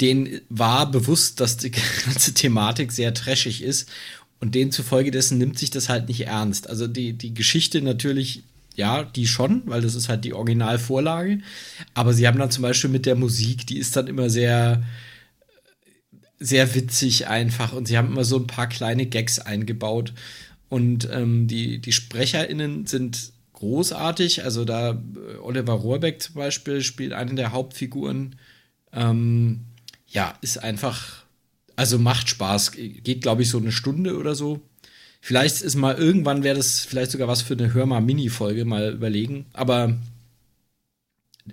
denen 0.00 0.40
war 0.48 0.90
bewusst, 0.90 1.40
dass 1.40 1.58
die 1.58 1.70
ganze 2.06 2.32
Thematik 2.32 2.90
sehr 2.90 3.12
trashig 3.12 3.62
ist. 3.62 3.90
Und 4.40 4.54
denen 4.54 4.72
zufolge 4.72 5.10
dessen 5.10 5.36
nimmt 5.36 5.58
sich 5.58 5.68
das 5.68 5.90
halt 5.90 6.08
nicht 6.08 6.22
ernst. 6.26 6.70
Also 6.70 6.86
die, 6.86 7.12
die 7.12 7.34
Geschichte 7.34 7.82
natürlich, 7.82 8.44
ja, 8.76 9.02
die 9.02 9.26
schon, 9.26 9.60
weil 9.66 9.82
das 9.82 9.94
ist 9.94 10.08
halt 10.08 10.24
die 10.24 10.32
Originalvorlage. 10.32 11.40
Aber 11.92 12.14
sie 12.14 12.26
haben 12.26 12.38
dann 12.38 12.50
zum 12.50 12.62
Beispiel 12.62 12.88
mit 12.88 13.04
der 13.04 13.16
Musik, 13.16 13.66
die 13.66 13.76
ist 13.76 13.94
dann 13.94 14.06
immer 14.06 14.30
sehr, 14.30 14.82
sehr 16.40 16.74
witzig 16.74 17.28
einfach 17.28 17.72
und 17.72 17.86
sie 17.86 17.98
haben 17.98 18.08
immer 18.08 18.24
so 18.24 18.38
ein 18.38 18.46
paar 18.46 18.66
kleine 18.66 19.06
Gags 19.06 19.38
eingebaut. 19.38 20.14
Und 20.70 21.08
ähm, 21.12 21.46
die, 21.46 21.80
die 21.80 21.92
SprecherInnen 21.92 22.86
sind 22.86 23.32
großartig. 23.54 24.44
Also 24.44 24.64
da 24.64 24.92
äh, 24.92 25.36
Oliver 25.42 25.74
Rohrbeck 25.74 26.22
zum 26.22 26.36
Beispiel 26.36 26.82
spielt 26.82 27.12
eine 27.12 27.34
der 27.34 27.52
Hauptfiguren. 27.52 28.36
Ähm, 28.92 29.60
ja, 30.08 30.34
ist 30.40 30.58
einfach, 30.58 31.24
also 31.76 31.98
macht 31.98 32.28
Spaß. 32.28 32.72
Geht, 32.72 33.22
glaube 33.22 33.42
ich, 33.42 33.50
so 33.50 33.58
eine 33.58 33.72
Stunde 33.72 34.16
oder 34.16 34.34
so. 34.34 34.60
Vielleicht 35.20 35.60
ist 35.60 35.74
mal 35.74 35.96
irgendwann 35.96 36.42
wäre 36.42 36.56
das 36.56 36.80
vielleicht 36.80 37.10
sogar 37.10 37.28
was 37.28 37.42
für 37.42 37.54
eine 37.54 37.74
Hör 37.74 37.84
mal 37.84 38.00
Mini-Folge 38.00 38.64
mal 38.64 38.94
überlegen. 38.94 39.44
Aber 39.52 39.98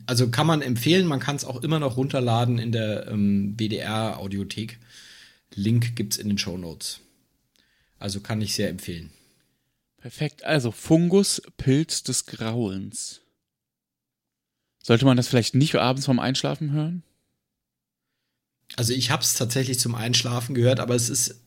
also 0.05 0.29
kann 0.29 0.47
man 0.47 0.61
empfehlen, 0.61 1.07
man 1.07 1.19
kann 1.19 1.35
es 1.35 1.45
auch 1.45 1.63
immer 1.63 1.79
noch 1.79 1.97
runterladen 1.97 2.57
in 2.59 2.71
der 2.71 3.07
ähm, 3.07 3.55
BDR-Audiothek. 3.55 4.79
Link 5.55 5.95
gibt 5.95 6.13
es 6.13 6.19
in 6.19 6.29
den 6.29 6.37
Show 6.37 6.57
Notes. 6.57 7.01
Also 7.99 8.19
kann 8.19 8.41
ich 8.41 8.53
sehr 8.53 8.69
empfehlen. 8.69 9.11
Perfekt. 9.97 10.43
Also 10.43 10.71
Fungus, 10.71 11.41
Pilz 11.57 12.03
des 12.03 12.25
Grauens. 12.25 13.21
Sollte 14.83 15.05
man 15.05 15.17
das 15.17 15.27
vielleicht 15.27 15.55
nicht 15.55 15.75
abends 15.75 16.05
vorm 16.05 16.19
Einschlafen 16.19 16.71
hören? 16.71 17.03
Also 18.75 18.93
ich 18.93 19.11
habe 19.11 19.23
es 19.23 19.33
tatsächlich 19.33 19.79
zum 19.79 19.95
Einschlafen 19.95 20.55
gehört, 20.55 20.79
aber 20.79 20.95
es 20.95 21.09
ist, 21.09 21.41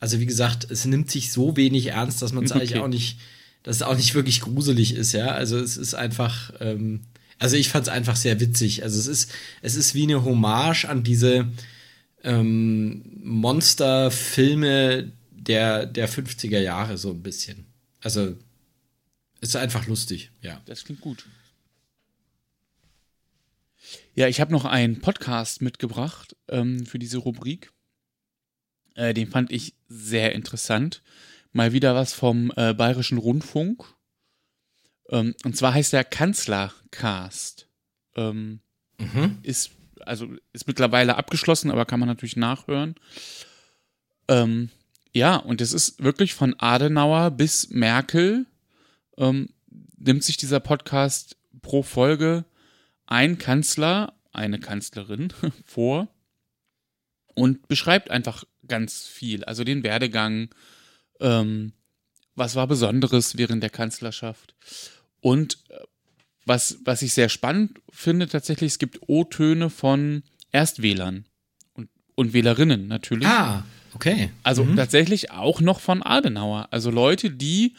also 0.00 0.20
wie 0.20 0.26
gesagt, 0.26 0.70
es 0.70 0.84
nimmt 0.84 1.10
sich 1.10 1.32
so 1.32 1.56
wenig 1.56 1.86
ernst, 1.86 2.20
dass 2.22 2.32
man 2.32 2.44
es 2.44 2.50
okay. 2.52 2.60
eigentlich 2.60 2.78
auch 2.78 2.88
nicht, 2.88 3.18
dass 3.62 3.76
es 3.76 3.82
auch 3.82 3.96
nicht 3.96 4.14
wirklich 4.14 4.40
gruselig 4.40 4.94
ist, 4.94 5.12
ja. 5.12 5.28
Also 5.28 5.58
es 5.58 5.76
ist 5.76 5.94
einfach, 5.94 6.52
ähm, 6.60 7.00
also 7.38 7.56
ich 7.56 7.68
fand 7.68 7.86
es 7.86 7.92
einfach 7.92 8.16
sehr 8.16 8.40
witzig. 8.40 8.82
Also 8.82 8.98
es 8.98 9.06
ist, 9.06 9.32
es 9.62 9.74
ist 9.74 9.94
wie 9.94 10.04
eine 10.04 10.24
Hommage 10.24 10.84
an 10.86 11.02
diese 11.02 11.48
ähm, 12.22 13.02
Monsterfilme 13.22 15.12
der, 15.30 15.86
der 15.86 16.08
50er 16.08 16.60
Jahre, 16.60 16.96
so 16.98 17.10
ein 17.10 17.22
bisschen. 17.22 17.66
Also 18.00 18.36
es 19.40 19.50
ist 19.50 19.56
einfach 19.56 19.86
lustig, 19.86 20.30
ja. 20.40 20.60
Das 20.66 20.84
klingt 20.84 21.00
gut. 21.00 21.26
Ja, 24.14 24.28
ich 24.28 24.40
habe 24.40 24.52
noch 24.52 24.64
einen 24.64 25.00
Podcast 25.00 25.60
mitgebracht 25.60 26.36
ähm, 26.48 26.86
für 26.86 26.98
diese 26.98 27.18
Rubrik. 27.18 27.72
Äh, 28.94 29.12
den 29.12 29.28
fand 29.28 29.52
ich 29.52 29.74
sehr 29.88 30.32
interessant. 30.32 31.02
Mal 31.52 31.72
wieder 31.72 31.94
was 31.94 32.14
vom 32.14 32.52
äh, 32.56 32.74
Bayerischen 32.74 33.18
Rundfunk. 33.18 33.84
Ähm, 35.10 35.34
und 35.44 35.56
zwar 35.56 35.74
heißt 35.74 35.92
der 35.92 36.04
Kanzlercast. 36.04 37.68
Ähm, 38.16 38.60
mhm. 38.98 39.38
Ist 39.42 39.70
also 40.06 40.28
ist 40.52 40.66
mittlerweile 40.66 41.16
abgeschlossen, 41.16 41.70
aber 41.70 41.86
kann 41.86 42.00
man 42.00 42.08
natürlich 42.08 42.36
nachhören. 42.36 42.94
Ähm, 44.28 44.70
ja, 45.12 45.36
und 45.36 45.60
es 45.60 45.72
ist 45.72 46.02
wirklich 46.02 46.34
von 46.34 46.54
Adenauer 46.58 47.30
bis 47.30 47.70
Merkel 47.70 48.46
ähm, 49.16 49.50
nimmt 49.96 50.24
sich 50.24 50.36
dieser 50.36 50.60
Podcast 50.60 51.36
pro 51.62 51.82
Folge 51.82 52.44
ein 53.06 53.38
Kanzler, 53.38 54.14
eine 54.32 54.58
Kanzlerin 54.58 55.32
vor 55.64 56.08
und 57.34 57.68
beschreibt 57.68 58.10
einfach 58.10 58.44
ganz 58.66 59.06
viel. 59.06 59.44
Also 59.44 59.64
den 59.64 59.82
Werdegang, 59.82 60.48
ähm, 61.20 61.72
was 62.34 62.56
war 62.56 62.66
Besonderes 62.66 63.36
während 63.36 63.62
der 63.62 63.70
Kanzlerschaft. 63.70 64.54
Und 65.24 65.56
äh, 65.70 65.78
was, 66.44 66.80
was 66.84 67.00
ich 67.00 67.14
sehr 67.14 67.30
spannend 67.30 67.80
finde, 67.88 68.28
tatsächlich, 68.28 68.72
es 68.72 68.78
gibt 68.78 69.00
O-Töne 69.06 69.70
von 69.70 70.22
Erstwählern 70.52 71.24
und, 71.72 71.88
und 72.14 72.34
Wählerinnen 72.34 72.88
natürlich. 72.88 73.26
Ah, 73.26 73.64
okay. 73.94 74.30
Also 74.42 74.64
mhm. 74.64 74.76
tatsächlich 74.76 75.30
auch 75.30 75.62
noch 75.62 75.80
von 75.80 76.02
Adenauer. 76.02 76.68
Also 76.72 76.90
Leute, 76.90 77.30
die 77.30 77.74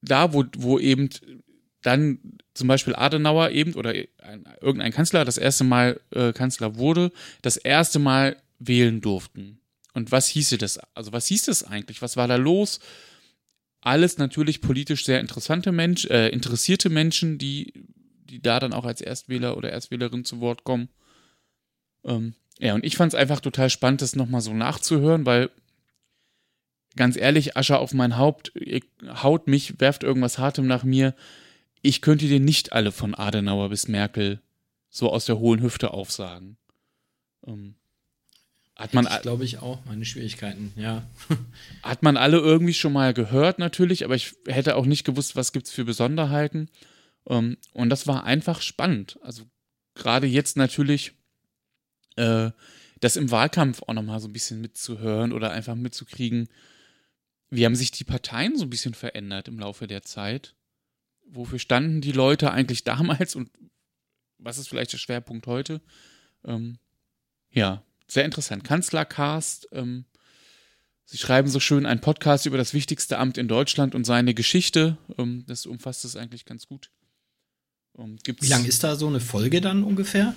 da, 0.00 0.32
wo, 0.32 0.44
wo 0.56 0.78
eben 0.78 1.10
dann 1.82 2.20
zum 2.54 2.68
Beispiel 2.68 2.94
Adenauer 2.94 3.50
eben 3.50 3.74
oder 3.74 3.92
ein, 4.22 4.44
irgendein 4.60 4.92
Kanzler 4.92 5.24
das 5.24 5.38
erste 5.38 5.64
Mal 5.64 6.00
äh, 6.12 6.32
Kanzler 6.32 6.76
wurde, 6.76 7.10
das 7.42 7.56
erste 7.56 7.98
Mal 7.98 8.40
wählen 8.60 9.00
durften. 9.00 9.58
Und 9.92 10.12
was 10.12 10.28
hieße 10.28 10.56
das? 10.56 10.78
Also 10.94 11.12
was 11.12 11.26
hieß 11.26 11.46
das 11.46 11.64
eigentlich? 11.64 12.00
Was 12.00 12.16
war 12.16 12.28
da 12.28 12.36
los? 12.36 12.78
Alles 13.80 14.18
natürlich 14.18 14.60
politisch 14.60 15.04
sehr 15.04 15.20
interessante 15.20 15.72
Menschen, 15.72 16.10
äh, 16.10 16.28
interessierte 16.28 16.90
Menschen, 16.90 17.38
die, 17.38 17.72
die 18.24 18.42
da 18.42 18.60
dann 18.60 18.72
auch 18.72 18.84
als 18.84 19.00
Erstwähler 19.00 19.56
oder 19.56 19.70
Erstwählerin 19.70 20.24
zu 20.24 20.40
Wort 20.40 20.64
kommen. 20.64 20.88
Ähm, 22.04 22.34
ja, 22.58 22.74
und 22.74 22.84
ich 22.84 22.96
fand 22.96 23.12
es 23.12 23.18
einfach 23.18 23.40
total 23.40 23.70
spannend, 23.70 24.02
das 24.02 24.16
nochmal 24.16 24.42
so 24.42 24.52
nachzuhören, 24.52 25.24
weil 25.24 25.50
ganz 26.96 27.16
ehrlich, 27.16 27.56
Asche 27.56 27.78
auf 27.78 27.94
mein 27.94 28.18
Haupt, 28.18 28.52
haut 29.22 29.46
mich, 29.46 29.80
werft 29.80 30.02
irgendwas 30.02 30.38
Hartem 30.38 30.66
nach 30.66 30.84
mir 30.84 31.14
ich 31.82 32.02
könnte 32.02 32.26
dir 32.26 32.40
nicht 32.40 32.72
alle 32.72 32.92
von 32.92 33.14
Adenauer 33.14 33.70
bis 33.70 33.88
Merkel 33.88 34.40
so 34.88 35.10
aus 35.10 35.24
der 35.24 35.38
hohlen 35.38 35.62
Hüfte 35.62 35.92
aufsagen. 35.92 36.58
Ähm, 37.46 37.76
hat 38.80 38.94
man, 38.94 39.06
ich 39.06 39.22
glaube 39.22 39.44
ich 39.44 39.58
auch 39.58 39.84
meine 39.84 40.04
Schwierigkeiten, 40.04 40.72
ja. 40.76 41.02
hat 41.82 42.02
man 42.02 42.16
alle 42.16 42.38
irgendwie 42.38 42.74
schon 42.74 42.92
mal 42.92 43.14
gehört 43.14 43.58
natürlich, 43.58 44.04
aber 44.04 44.14
ich 44.14 44.34
hätte 44.46 44.76
auch 44.76 44.86
nicht 44.86 45.04
gewusst, 45.04 45.36
was 45.36 45.52
gibt 45.52 45.66
es 45.66 45.72
für 45.72 45.84
Besonderheiten. 45.84 46.68
Ähm, 47.26 47.56
und 47.72 47.90
das 47.90 48.06
war 48.06 48.24
einfach 48.24 48.62
spannend. 48.62 49.18
Also 49.22 49.44
gerade 49.94 50.26
jetzt 50.26 50.56
natürlich 50.56 51.12
äh, 52.16 52.50
das 53.00 53.16
im 53.16 53.30
Wahlkampf 53.30 53.82
auch 53.82 53.94
nochmal 53.94 54.20
so 54.20 54.28
ein 54.28 54.32
bisschen 54.32 54.60
mitzuhören 54.60 55.32
oder 55.32 55.52
einfach 55.52 55.74
mitzukriegen, 55.74 56.48
wie 57.50 57.64
haben 57.64 57.76
sich 57.76 57.90
die 57.90 58.04
Parteien 58.04 58.56
so 58.56 58.64
ein 58.64 58.70
bisschen 58.70 58.94
verändert 58.94 59.48
im 59.48 59.58
Laufe 59.58 59.86
der 59.86 60.02
Zeit 60.02 60.54
wofür 61.32 61.58
standen 61.58 62.00
die 62.00 62.12
Leute 62.12 62.52
eigentlich 62.52 62.84
damals 62.84 63.34
und 63.34 63.50
was 64.38 64.58
ist 64.58 64.68
vielleicht 64.68 64.92
der 64.92 64.98
Schwerpunkt 64.98 65.46
heute? 65.46 65.80
Ähm, 66.44 66.78
ja, 67.50 67.82
sehr 68.10 68.24
interessant. 68.24 68.64
Kanzlercast. 68.64 69.68
Ähm, 69.72 70.04
Sie 71.04 71.18
schreiben 71.18 71.48
so 71.48 71.58
schön 71.58 71.86
einen 71.86 72.00
Podcast 72.00 72.46
über 72.46 72.56
das 72.56 72.72
wichtigste 72.72 73.18
Amt 73.18 73.36
in 73.36 73.48
Deutschland 73.48 73.96
und 73.96 74.04
seine 74.04 74.32
Geschichte. 74.32 74.96
Ähm, 75.18 75.44
das 75.48 75.66
umfasst 75.66 76.04
es 76.04 76.14
eigentlich 76.14 76.44
ganz 76.44 76.68
gut. 76.68 76.92
Ähm, 77.98 78.16
Wie 78.24 78.46
lang 78.46 78.64
ist 78.64 78.84
da 78.84 78.94
so 78.94 79.08
eine 79.08 79.18
Folge 79.18 79.60
dann 79.60 79.82
ungefähr? 79.82 80.36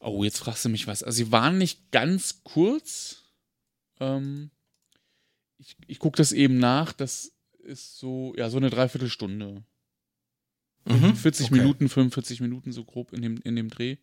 Oh, 0.00 0.24
jetzt 0.24 0.38
fragst 0.38 0.64
du 0.64 0.68
mich 0.68 0.88
was. 0.88 1.04
Also 1.04 1.16
sie 1.16 1.30
waren 1.30 1.58
nicht 1.58 1.92
ganz 1.92 2.42
kurz. 2.42 3.22
Ähm, 4.00 4.50
ich 5.58 5.76
ich 5.86 6.00
gucke 6.00 6.16
das 6.16 6.32
eben 6.32 6.58
nach. 6.58 6.92
Das 6.92 7.32
ist 7.62 7.98
so, 7.98 8.34
ja, 8.36 8.50
so 8.50 8.56
eine 8.56 8.70
Dreiviertelstunde. 8.70 9.62
Mhm, 10.86 11.14
40 11.14 11.46
okay. 11.46 11.54
Minuten, 11.54 11.88
45 11.88 12.40
Minuten 12.40 12.72
so 12.72 12.84
grob 12.84 13.12
in 13.12 13.22
dem, 13.22 13.40
in 13.44 13.54
dem 13.54 13.68
Dreh. 13.68 13.98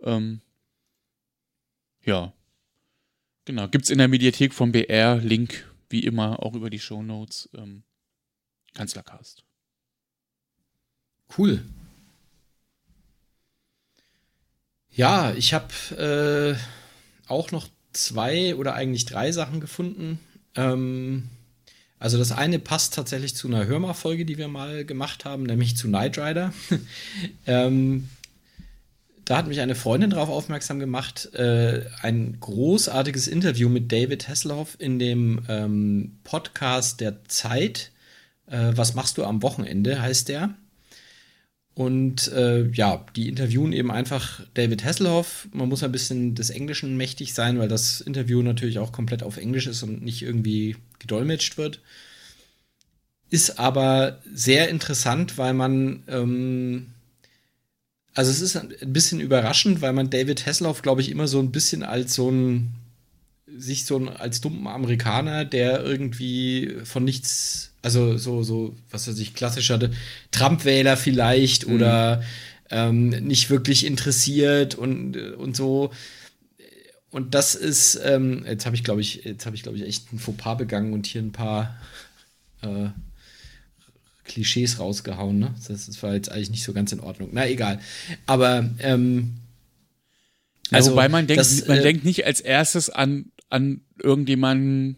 Ähm, 0.00 0.40
ja. 2.06 2.32
Genau. 3.44 3.68
Gibt's 3.68 3.90
in 3.90 3.98
der 3.98 4.08
Mediathek 4.08 4.54
vom 4.54 4.72
BR. 4.72 5.16
Link, 5.16 5.70
wie 5.88 6.00
immer, 6.00 6.42
auch 6.42 6.54
über 6.54 6.70
die 6.70 6.80
Show 6.80 7.02
Notes. 7.02 7.48
Ähm, 7.54 7.82
Kanzlercast. 8.74 9.44
Cool. 11.36 11.64
Ja, 14.90 15.32
ich 15.34 15.52
habe 15.52 16.56
äh, 16.56 17.30
auch 17.30 17.50
noch 17.50 17.68
zwei 17.92 18.54
oder 18.54 18.74
eigentlich 18.74 19.04
drei 19.04 19.32
Sachen 19.32 19.60
gefunden. 19.60 20.18
Ähm, 20.54 21.28
also 21.98 22.18
das 22.18 22.32
eine 22.32 22.58
passt 22.58 22.94
tatsächlich 22.94 23.34
zu 23.34 23.48
einer 23.48 23.66
Hörmal-Folge, 23.66 24.24
die 24.24 24.38
wir 24.38 24.48
mal 24.48 24.84
gemacht 24.84 25.24
haben, 25.24 25.44
nämlich 25.44 25.76
zu 25.76 25.88
Knight 25.88 26.18
Rider. 26.18 26.52
ähm, 27.46 28.08
da 29.26 29.36
hat 29.36 29.48
mich 29.48 29.60
eine 29.60 29.74
Freundin 29.74 30.10
darauf 30.10 30.28
aufmerksam 30.28 30.78
gemacht, 30.78 31.34
äh, 31.34 31.84
ein 32.00 32.38
großartiges 32.38 33.26
Interview 33.26 33.68
mit 33.68 33.90
David 33.90 34.28
Hasselhoff 34.28 34.76
in 34.78 35.00
dem 35.00 35.42
ähm, 35.48 36.18
Podcast 36.22 37.00
der 37.00 37.24
Zeit. 37.24 37.90
Äh, 38.46 38.72
Was 38.76 38.94
machst 38.94 39.18
du 39.18 39.24
am 39.24 39.42
Wochenende, 39.42 40.00
heißt 40.00 40.28
der. 40.28 40.54
Und 41.74 42.28
äh, 42.28 42.68
ja, 42.70 43.04
die 43.16 43.28
interviewen 43.28 43.72
eben 43.72 43.90
einfach 43.90 44.46
David 44.54 44.84
Hasselhoff. 44.84 45.48
Man 45.52 45.68
muss 45.68 45.82
ein 45.82 45.92
bisschen 45.92 46.36
des 46.36 46.50
Englischen 46.50 46.96
mächtig 46.96 47.34
sein, 47.34 47.58
weil 47.58 47.68
das 47.68 48.00
Interview 48.00 48.42
natürlich 48.42 48.78
auch 48.78 48.92
komplett 48.92 49.24
auf 49.24 49.38
Englisch 49.38 49.66
ist 49.66 49.82
und 49.82 50.02
nicht 50.02 50.22
irgendwie 50.22 50.76
gedolmetscht 51.00 51.58
wird. 51.58 51.80
Ist 53.28 53.58
aber 53.58 54.22
sehr 54.32 54.68
interessant, 54.68 55.36
weil 55.36 55.52
man, 55.52 56.04
ähm, 56.06 56.92
also 58.16 58.30
es 58.30 58.40
ist 58.40 58.56
ein 58.56 58.92
bisschen 58.92 59.20
überraschend, 59.20 59.82
weil 59.82 59.92
man 59.92 60.10
David 60.10 60.46
Hasselhoff, 60.46 60.82
glaube 60.82 61.02
ich, 61.02 61.10
immer 61.10 61.28
so 61.28 61.38
ein 61.38 61.52
bisschen 61.52 61.82
als 61.82 62.14
so 62.14 62.30
ein, 62.30 62.72
sich 63.46 63.84
so 63.84 63.98
ein, 63.98 64.08
als 64.08 64.40
dummen 64.40 64.66
Amerikaner, 64.66 65.44
der 65.44 65.84
irgendwie 65.84 66.76
von 66.84 67.04
nichts 67.04 67.72
also 67.86 68.16
so, 68.18 68.42
so, 68.42 68.74
was 68.90 69.06
weiß 69.06 69.16
ich, 69.20 69.32
klassischer 69.34 69.78
Trump-Wähler 70.32 70.96
vielleicht 70.96 71.68
mhm. 71.68 71.74
oder 71.74 72.22
ähm, 72.68 73.10
nicht 73.10 73.48
wirklich 73.48 73.86
interessiert 73.86 74.74
und, 74.74 75.16
und 75.16 75.56
so. 75.56 75.92
Und 77.10 77.34
das 77.34 77.54
ist, 77.54 78.00
ähm, 78.04 78.44
jetzt 78.44 78.66
habe 78.66 78.74
ich, 78.74 78.82
glaube 78.82 79.02
ich, 79.02 79.22
jetzt 79.22 79.46
habe 79.46 79.54
ich, 79.54 79.62
glaube 79.62 79.78
ich, 79.78 79.84
echt 79.84 80.12
ein 80.12 80.18
Fauxpas 80.18 80.56
begangen 80.56 80.92
und 80.92 81.06
hier 81.06 81.22
ein 81.22 81.30
paar 81.30 81.80
äh, 82.62 82.88
Klischees 84.26 84.78
rausgehauen, 84.78 85.38
ne? 85.38 85.54
Das, 85.68 85.86
das, 85.86 86.02
war 86.02 86.14
jetzt 86.14 86.30
eigentlich 86.30 86.50
nicht 86.50 86.64
so 86.64 86.72
ganz 86.72 86.92
in 86.92 87.00
Ordnung. 87.00 87.30
Na, 87.32 87.48
egal. 87.48 87.80
Aber 88.26 88.68
ähm, 88.80 89.34
also, 90.70 90.90
ja, 90.90 90.92
wobei 90.92 91.08
man 91.08 91.26
denkt, 91.26 91.40
das, 91.40 91.66
man 91.66 91.78
äh, 91.78 91.82
denkt 91.82 92.04
nicht 92.04 92.26
als 92.26 92.40
erstes 92.40 92.90
an, 92.90 93.30
an 93.48 93.82
irgendjemanden, 94.02 94.96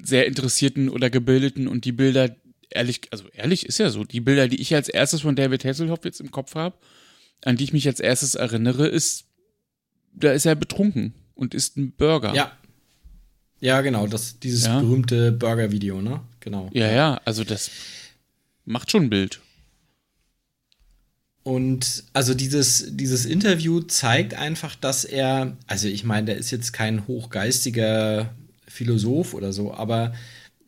sehr 0.00 0.26
interessierten 0.26 0.88
oder 0.88 1.10
gebildeten 1.10 1.68
und 1.68 1.84
die 1.84 1.92
Bilder, 1.92 2.36
ehrlich, 2.70 3.00
also 3.10 3.24
ehrlich 3.32 3.66
ist 3.66 3.78
ja 3.78 3.90
so, 3.90 4.04
die 4.04 4.20
Bilder, 4.20 4.46
die 4.48 4.60
ich 4.60 4.74
als 4.74 4.88
erstes 4.88 5.22
von 5.22 5.36
David 5.36 5.64
Hasselhoff 5.64 6.04
jetzt 6.04 6.20
im 6.20 6.30
Kopf 6.30 6.54
habe, 6.54 6.76
an 7.44 7.56
die 7.56 7.64
ich 7.64 7.72
mich 7.72 7.86
als 7.86 8.00
erstes 8.00 8.34
erinnere, 8.34 8.86
ist, 8.86 9.24
da 10.12 10.32
ist 10.32 10.46
er 10.46 10.54
betrunken 10.54 11.14
und 11.34 11.54
isst 11.54 11.76
einen 11.76 11.92
Burger. 11.92 12.34
Ja. 12.34 12.52
Ja, 13.58 13.80
genau, 13.80 14.06
das, 14.06 14.38
dieses 14.38 14.66
ja. 14.66 14.80
berühmte 14.80 15.32
Burger-Video, 15.32 16.02
ne? 16.02 16.20
Genau. 16.40 16.68
Ja, 16.74 16.92
ja, 16.92 17.20
also 17.24 17.42
das 17.42 17.70
macht 18.66 18.90
schon 18.90 19.04
ein 19.04 19.10
Bild. 19.10 19.40
Und 21.42 22.02
also 22.12 22.34
dieses, 22.34 22.86
dieses 22.90 23.24
Interview 23.24 23.80
zeigt 23.80 24.34
einfach, 24.34 24.74
dass 24.74 25.04
er, 25.04 25.56
also 25.68 25.86
ich 25.86 26.02
meine, 26.02 26.26
der 26.26 26.36
ist 26.38 26.50
jetzt 26.50 26.72
kein 26.72 27.06
hochgeistiger 27.06 28.34
Philosoph 28.66 29.32
oder 29.32 29.52
so, 29.52 29.72
aber 29.72 30.12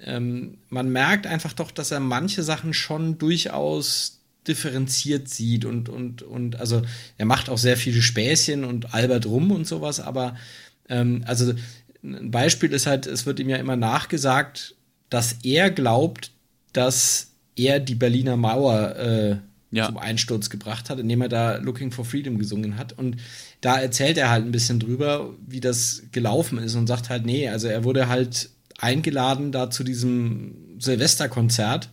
ähm, 0.00 0.58
man 0.68 0.88
merkt 0.90 1.26
einfach 1.26 1.52
doch, 1.52 1.72
dass 1.72 1.90
er 1.90 1.98
manche 1.98 2.44
Sachen 2.44 2.74
schon 2.74 3.18
durchaus 3.18 4.20
differenziert 4.46 5.28
sieht 5.28 5.64
und, 5.64 5.88
und, 5.88 6.22
und 6.22 6.60
also 6.60 6.82
er 7.18 7.26
macht 7.26 7.50
auch 7.50 7.58
sehr 7.58 7.76
viele 7.76 8.00
Späßchen 8.00 8.64
und 8.64 8.94
albert 8.94 9.26
rum 9.26 9.50
und 9.50 9.66
sowas, 9.66 9.98
aber 9.98 10.36
ähm, 10.88 11.24
also 11.26 11.54
ein 12.04 12.30
Beispiel 12.30 12.72
ist 12.72 12.86
halt, 12.86 13.06
es 13.06 13.26
wird 13.26 13.40
ihm 13.40 13.48
ja 13.48 13.56
immer 13.56 13.76
nachgesagt, 13.76 14.76
dass 15.10 15.38
er 15.42 15.70
glaubt, 15.70 16.30
dass 16.72 17.32
er 17.58 17.80
die 17.80 17.94
Berliner 17.94 18.36
Mauer 18.36 18.96
äh, 18.96 19.36
ja. 19.70 19.86
zum 19.86 19.98
Einsturz 19.98 20.50
gebracht 20.50 20.90
hat, 20.90 20.98
indem 20.98 21.22
er 21.22 21.28
da 21.28 21.56
Looking 21.56 21.90
for 21.90 22.04
Freedom 22.04 22.38
gesungen 22.38 22.78
hat. 22.78 22.92
Und 22.92 23.16
da 23.60 23.78
erzählt 23.78 24.16
er 24.18 24.30
halt 24.30 24.44
ein 24.44 24.52
bisschen 24.52 24.80
drüber, 24.80 25.34
wie 25.46 25.60
das 25.60 26.04
gelaufen 26.12 26.58
ist 26.58 26.74
und 26.74 26.86
sagt 26.86 27.10
halt, 27.10 27.26
nee, 27.26 27.48
also 27.48 27.68
er 27.68 27.84
wurde 27.84 28.08
halt 28.08 28.50
eingeladen 28.78 29.52
da 29.52 29.70
zu 29.70 29.84
diesem 29.84 30.54
Silvesterkonzert 30.78 31.90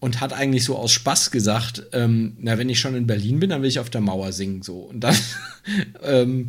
und 0.00 0.20
hat 0.20 0.32
eigentlich 0.32 0.64
so 0.64 0.76
aus 0.76 0.92
Spaß 0.92 1.30
gesagt, 1.30 1.82
ähm, 1.92 2.36
na, 2.40 2.56
wenn 2.56 2.68
ich 2.68 2.80
schon 2.80 2.94
in 2.94 3.06
Berlin 3.06 3.40
bin, 3.40 3.50
dann 3.50 3.62
will 3.62 3.68
ich 3.68 3.80
auf 3.80 3.90
der 3.90 4.00
Mauer 4.00 4.32
singen, 4.32 4.62
so. 4.62 4.78
Und 4.78 5.00
dann, 5.00 5.16
ähm, 6.02 6.48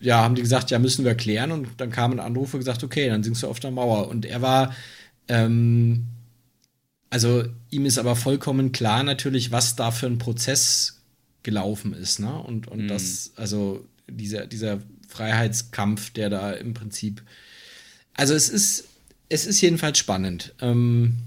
ja, 0.00 0.22
haben 0.22 0.34
die 0.34 0.42
gesagt, 0.42 0.70
ja, 0.70 0.78
müssen 0.78 1.04
wir 1.04 1.14
klären. 1.14 1.50
Und 1.50 1.68
dann 1.78 1.90
kam 1.90 2.12
ein 2.12 2.20
Anruf 2.20 2.52
und 2.52 2.60
gesagt, 2.60 2.84
okay, 2.84 3.08
dann 3.08 3.22
singst 3.22 3.42
du 3.42 3.48
auf 3.48 3.58
der 3.58 3.70
Mauer. 3.70 4.08
Und 4.08 4.26
er 4.26 4.42
war, 4.42 4.74
ähm, 5.28 6.06
also 7.10 7.44
ihm 7.70 7.86
ist 7.86 7.98
aber 7.98 8.16
vollkommen 8.16 8.72
klar 8.72 9.02
natürlich, 9.02 9.52
was 9.52 9.76
da 9.76 9.90
für 9.90 10.06
ein 10.06 10.18
Prozess 10.18 11.02
gelaufen 11.42 11.94
ist, 11.94 12.18
ne? 12.18 12.36
Und, 12.38 12.68
und 12.68 12.84
mhm. 12.84 12.88
das, 12.88 13.32
also 13.36 13.86
dieser, 14.08 14.46
dieser 14.46 14.80
Freiheitskampf, 15.08 16.10
der 16.10 16.30
da 16.30 16.52
im 16.52 16.74
Prinzip. 16.74 17.22
Also 18.14 18.34
es 18.34 18.48
ist, 18.48 18.88
es 19.28 19.46
ist 19.46 19.60
jedenfalls 19.60 19.98
spannend. 19.98 20.54
Ähm, 20.60 21.18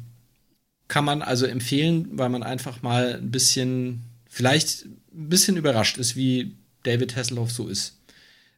kann 0.87 1.05
man 1.05 1.21
also 1.21 1.45
empfehlen, 1.45 2.07
weil 2.11 2.29
man 2.29 2.43
einfach 2.43 2.81
mal 2.81 3.15
ein 3.15 3.31
bisschen, 3.31 4.01
vielleicht 4.27 4.85
ein 4.85 5.29
bisschen 5.29 5.55
überrascht 5.55 5.97
ist, 5.97 6.15
wie 6.15 6.55
David 6.83 7.15
Hasselhoff 7.15 7.51
so 7.51 7.67
ist. 7.67 7.97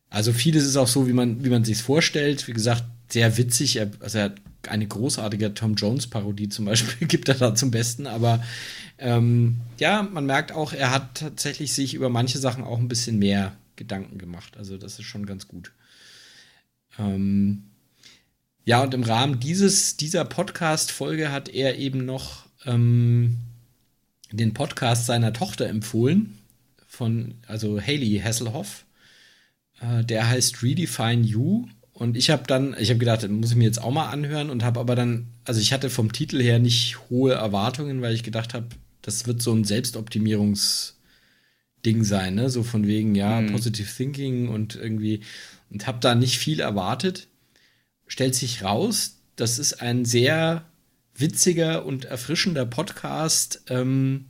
Also 0.10 0.34
vieles 0.34 0.66
ist 0.66 0.78
auch 0.78 0.88
so, 0.88 1.08
wie 1.08 1.14
man, 1.14 1.44
wie 1.44 1.50
man 1.50 1.64
sich 1.64 1.82
vorstellt. 1.82 2.48
Wie 2.48 2.54
gesagt, 2.54 2.84
sehr 3.12 3.38
witzig. 3.38 3.78
Er, 3.78 3.92
also 4.00 4.20
er 4.20 4.24
hat 4.26 4.42
eine 4.68 4.88
großartige 4.88 5.54
Tom 5.54 5.76
Jones-Parodie 5.76 6.50
zum 6.50 6.66
Beispiel, 6.66 7.08
gibt 7.08 7.30
er 7.30 7.36
da 7.36 7.56
zum 7.56 7.72
Besten. 7.72 8.08
Aber 8.08 8.44
ähm, 8.98 9.58
ja, 9.80 10.04
man 10.04 10.26
merkt 10.26 10.52
auch, 10.52 10.74
er 10.74 10.92
hat 10.92 11.20
tatsächlich 11.20 11.74
sich 11.74 11.94
über 11.94 12.10
manche 12.10 12.38
Sachen 12.38 12.64
auch 12.64 12.80
ein 12.80 12.88
bisschen 12.88 13.20
mehr 13.20 13.56
Gedanken 13.76 14.18
gemacht. 14.18 14.58
Also 14.58 14.78
das 14.78 15.00
ist 15.00 15.06
schon 15.06 15.26
ganz 15.26 15.48
gut. 15.48 15.72
Ähm, 17.00 17.64
ja, 18.64 18.84
und 18.84 18.94
im 18.94 19.04
Rahmen 19.04 19.40
dieses, 19.40 19.98
dieser 19.98 20.24
Podcast-Folge 20.24 21.32
hat 21.32 21.50
er 21.50 21.78
eben 21.78 22.06
noch 22.06 22.46
ähm, 22.66 23.38
den 24.32 24.54
Podcast 24.54 25.08
seiner 25.08 25.34
Tochter 25.34 25.68
empfohlen, 25.68 26.38
von, 26.88 27.36
also 27.48 27.82
Haley 27.82 28.22
Hasselhoff. 28.24 28.86
Äh, 29.80 30.04
der 30.04 30.30
heißt 30.30 30.62
Redefine 30.62 31.26
You. 31.26 31.66
Und 32.02 32.18
ich 32.18 32.32
habe 32.32 32.44
dann, 32.48 32.76
ich 32.80 32.90
habe 32.90 32.98
gedacht, 32.98 33.30
muss 33.30 33.52
ich 33.52 33.56
mir 33.56 33.66
jetzt 33.66 33.80
auch 33.80 33.92
mal 33.92 34.10
anhören 34.10 34.50
und 34.50 34.64
habe 34.64 34.80
aber 34.80 34.96
dann, 34.96 35.28
also 35.46 35.62
ich 35.62 35.72
hatte 35.72 35.92
vom 35.92 36.12
Titel 36.12 36.42
her 36.42 36.58
nicht 36.58 36.98
hohe 37.12 37.34
Erwartungen, 37.34 38.02
weil 38.02 38.16
ich 38.16 38.24
gedacht 38.24 38.56
habe, 38.56 38.70
das 39.04 39.28
wird 39.28 39.44
so 39.44 39.54
ein 39.54 39.66
Selbstoptimierungsding 39.66 40.96
sein, 42.02 42.34
ne? 42.34 42.50
So 42.50 42.64
von 42.64 42.88
wegen, 42.88 43.14
ja, 43.14 43.40
mhm. 43.40 43.52
Positive 43.52 43.88
Thinking 43.88 44.50
und 44.50 44.74
irgendwie, 44.74 45.22
und 45.70 45.86
habe 45.86 46.00
da 46.02 46.16
nicht 46.16 46.40
viel 46.40 46.60
erwartet. 46.60 47.28
Stellt 48.08 48.34
sich 48.34 48.64
raus, 48.64 49.20
das 49.36 49.60
ist 49.60 49.84
ein 49.84 50.04
sehr 50.04 50.66
witziger 51.14 51.86
und 51.86 52.06
erfrischender 52.06 52.66
Podcast. 52.66 53.62
Ähm, 53.68 54.26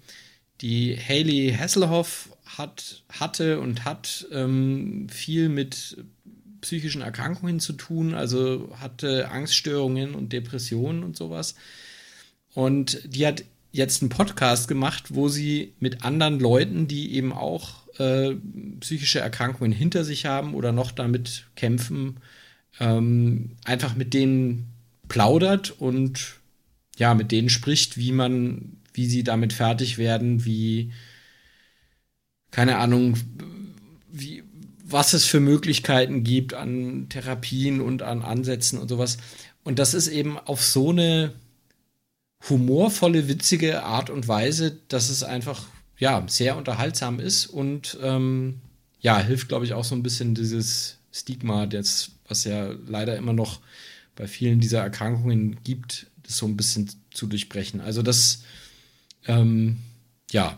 die 0.60 0.98
Haley 0.98 1.56
Hasselhoff 1.58 2.36
hat, 2.46 3.06
hatte 3.08 3.62
und 3.62 3.86
hat 3.86 4.28
ähm, 4.34 5.08
viel 5.08 5.48
mit 5.48 6.04
psychischen 6.62 7.02
Erkrankungen 7.02 7.60
zu 7.60 7.74
tun, 7.74 8.14
also 8.14 8.72
hatte 8.80 9.30
Angststörungen 9.30 10.16
und 10.16 10.32
Depressionen 10.32 11.04
und 11.04 11.18
sowas. 11.18 11.56
Und 12.54 13.02
die 13.06 13.26
hat 13.26 13.44
jetzt 13.72 14.02
einen 14.02 14.10
Podcast 14.10 14.68
gemacht, 14.68 15.16
wo 15.16 15.30
sie 15.30 15.74
mit 15.80 16.04
anderen 16.04 16.40
Leuten, 16.40 16.88
die 16.88 17.14
eben 17.14 17.34
auch 17.34 17.88
äh, 17.98 18.36
psychische 18.80 19.20
Erkrankungen 19.20 19.72
hinter 19.72 20.04
sich 20.04 20.26
haben 20.26 20.54
oder 20.54 20.72
noch 20.72 20.92
damit 20.92 21.48
kämpfen, 21.56 22.18
ähm, 22.80 23.52
einfach 23.64 23.96
mit 23.96 24.14
denen 24.14 24.68
plaudert 25.08 25.72
und 25.72 26.36
ja, 26.98 27.14
mit 27.14 27.32
denen 27.32 27.50
spricht, 27.50 27.98
wie 27.98 28.12
man, 28.12 28.78
wie 28.94 29.06
sie 29.06 29.24
damit 29.24 29.54
fertig 29.54 29.98
werden, 29.98 30.46
wie, 30.46 30.92
keine 32.52 32.78
Ahnung, 32.78 33.18
wie, 34.12 34.44
was 34.92 35.14
es 35.14 35.26
für 35.26 35.40
Möglichkeiten 35.40 36.24
gibt 36.24 36.54
an 36.54 37.08
Therapien 37.10 37.82
und 37.82 38.02
an 38.02 38.22
Ansätzen 38.22 38.80
und 38.80 38.90
sowas. 38.90 39.18
Und 39.64 39.80
das 39.80 39.94
ist 39.94 40.08
eben 40.08 40.38
auf 40.38 40.64
so 40.64 40.90
eine 40.90 41.34
humorvolle, 42.50 43.28
witzige 43.28 43.84
Art 43.84 44.10
und 44.10 44.28
Weise, 44.28 44.80
dass 44.88 45.10
es 45.10 45.24
einfach 45.24 45.68
ja 45.98 46.24
sehr 46.28 46.58
unterhaltsam 46.58 47.20
ist 47.20 47.46
und 47.46 47.98
ähm, 48.02 48.62
ja 49.00 49.20
hilft, 49.20 49.50
glaube 49.50 49.66
ich, 49.66 49.74
auch 49.74 49.84
so 49.84 49.96
ein 49.96 50.04
bisschen 50.04 50.34
dieses 50.34 50.98
Stigma, 51.12 51.68
das, 51.68 52.12
was 52.28 52.44
ja 52.44 52.72
leider 52.88 53.16
immer 53.18 53.34
noch 53.34 53.60
bei 54.16 54.28
vielen 54.28 54.60
dieser 54.60 54.82
Erkrankungen 54.82 55.64
gibt, 55.64 56.08
das 56.24 56.38
so 56.38 56.48
ein 56.48 56.58
bisschen 56.58 56.90
zu 57.12 57.28
durchbrechen. 57.28 57.82
Also 57.82 58.02
das 58.02 58.44
ähm, 59.28 59.78
ja 60.32 60.58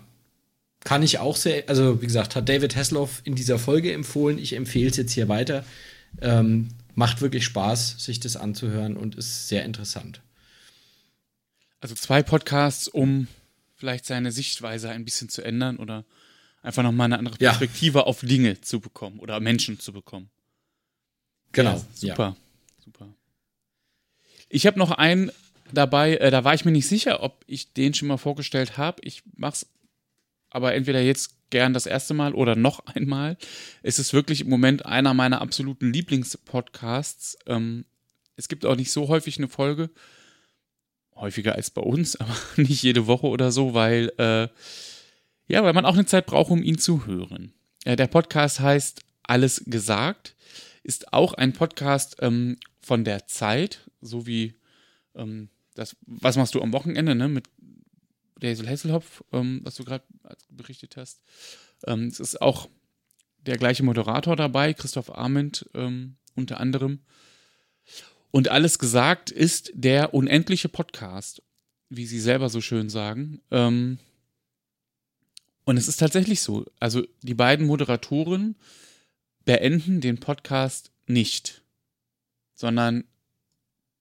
kann 0.84 1.04
ich 1.04 1.20
auch 1.20 1.36
sehr, 1.36 1.64
also 1.68 2.02
wie 2.02 2.06
gesagt, 2.06 2.36
hat 2.36 2.50
David 2.50 2.76
Hasselhoff 2.76 3.22
in 3.24 3.36
dieser 3.36 3.58
Folge 3.58 3.94
empfohlen. 3.94 4.38
Ich 4.38 4.54
empfehle 4.54 4.90
es 4.90 4.98
jetzt 4.98 5.14
hier 5.14 5.30
weiter. 5.30 5.64
Ähm, 6.22 6.70
macht 6.96 7.22
wirklich 7.22 7.46
Spaß, 7.46 8.04
sich 8.04 8.20
das 8.20 8.36
anzuhören 8.36 8.98
und 8.98 9.16
ist 9.16 9.48
sehr 9.48 9.66
interessant. 9.66 10.22
Also 11.80 11.96
zwei 11.96 12.22
Podcasts, 12.22 12.88
um 12.88 13.28
vielleicht 13.76 14.06
seine 14.06 14.32
Sichtweise 14.32 14.90
ein 14.90 15.06
bisschen 15.06 15.30
zu 15.30 15.42
ändern 15.42 15.78
oder 15.78 16.06
einfach 16.62 16.84
nochmal 16.84 17.06
eine 17.06 17.18
andere 17.18 17.38
Perspektive 17.38 18.00
ja. 18.00 18.06
auf 18.06 18.22
Dinge 18.22 18.62
zu 18.62 18.80
bekommen 18.80 19.20
oder 19.20 19.40
Menschen 19.40 19.80
zu 19.80 19.92
bekommen. 19.92 20.30
Genau. 21.52 21.74
Ja, 21.74 21.86
super, 21.94 22.24
ja. 22.24 22.36
super. 22.84 23.14
Ich 24.50 24.66
habe 24.66 24.80
noch 24.80 24.92
einen 24.92 25.32
dabei, 25.72 26.18
äh, 26.18 26.32
da 26.32 26.44
war 26.44 26.54
ich 26.54 26.66
mir 26.66 26.72
nicht 26.72 26.88
sicher, 26.88 27.24
ob 27.24 27.44
ich 27.48 27.74
den 27.74 27.94
schon 27.94 28.08
mal 28.08 28.18
vorgestellt 28.18 28.78
habe. 28.78 29.02
Ich 29.04 29.24
mach's 29.36 29.68
aber 30.54 30.74
entweder 30.74 31.02
jetzt 31.02 31.36
gern 31.50 31.74
das 31.74 31.86
erste 31.86 32.14
Mal 32.14 32.34
oder 32.34 32.56
noch 32.56 32.86
einmal. 32.96 33.38
Es 33.82 34.00
ist 34.00 34.14
wirklich 34.14 34.42
im 34.42 34.50
Moment 34.50 34.86
einer 34.86 35.14
meiner 35.14 35.42
absoluten 35.42 35.92
Lieblingspodcasts. 35.92 37.38
Ähm, 37.48 37.86
es 38.36 38.48
gibt 38.48 38.66
auch 38.66 38.76
nicht 38.76 38.92
so 38.92 39.08
häufig 39.08 39.38
eine 39.38 39.48
Folge, 39.48 39.90
häufiger 41.16 41.56
als 41.56 41.70
bei 41.70 41.82
uns, 41.82 42.16
aber 42.20 42.36
nicht 42.56 42.82
jede 42.84 43.08
Woche 43.08 43.28
oder 43.28 43.52
so, 43.52 43.74
weil 43.74 44.12
äh, 44.18 44.48
ja, 45.48 45.64
weil 45.64 45.74
man 45.74 45.86
auch 45.86 45.96
eine 45.96 46.06
Zeit 46.06 46.26
braucht, 46.26 46.52
um 46.52 46.64
ihn 46.64 46.78
zu 46.78 47.06
hören. 47.06 47.54
Äh, 47.84 47.96
der 47.96 48.08
Podcast 48.08 48.60
heißt 48.60 49.02
Alles 49.24 49.64
gesagt, 49.66 50.36
ist 50.84 51.14
auch 51.14 51.34
ein 51.34 51.54
Podcast 51.54 52.18
ähm, 52.22 52.58
von 52.82 53.04
der 53.04 53.28
Zeit, 53.28 53.90
so 54.02 54.26
wie 54.26 54.54
ähm, 55.16 55.50
das, 55.76 55.96
was 56.06 56.38
machst 56.38 56.56
du 56.56 56.62
am 56.62 56.74
Wochenende, 56.74 57.16
ne, 57.16 57.28
mit 57.28 57.48
Hazel 58.52 58.70
Hasselhoff, 58.70 59.24
ähm, 59.32 59.62
was 59.64 59.76
du 59.76 59.84
gerade 59.84 60.06
berichtet 60.50 60.98
hast. 60.98 61.22
Ähm, 61.86 62.08
es 62.08 62.20
ist 62.20 62.42
auch 62.42 62.70
der 63.46 63.58
gleiche 63.58 63.84
Moderator 63.84 64.36
dabei, 64.36 64.74
Christoph 64.74 65.14
Arment 65.14 65.70
ähm, 65.74 66.16
unter 66.36 66.60
anderem. 66.60 67.00
Und 68.32 68.50
alles 68.50 68.80
gesagt 68.80 69.30
ist 69.30 69.72
der 69.76 70.14
unendliche 70.14 70.70
Podcast, 70.70 71.44
wie 71.90 72.06
sie 72.06 72.20
selber 72.20 72.50
so 72.50 72.62
schön 72.62 72.90
sagen. 72.90 73.42
Ähm, 73.52 74.00
und 75.66 75.78
es 75.78 75.88
ist 75.88 75.98
tatsächlich 75.98 76.42
so. 76.42 76.66
Also 76.80 77.06
die 77.22 77.36
beiden 77.36 77.68
Moderatoren 77.68 78.56
beenden 79.46 80.02
den 80.02 80.20
Podcast 80.20 80.92
nicht, 81.06 81.62
sondern 82.56 83.04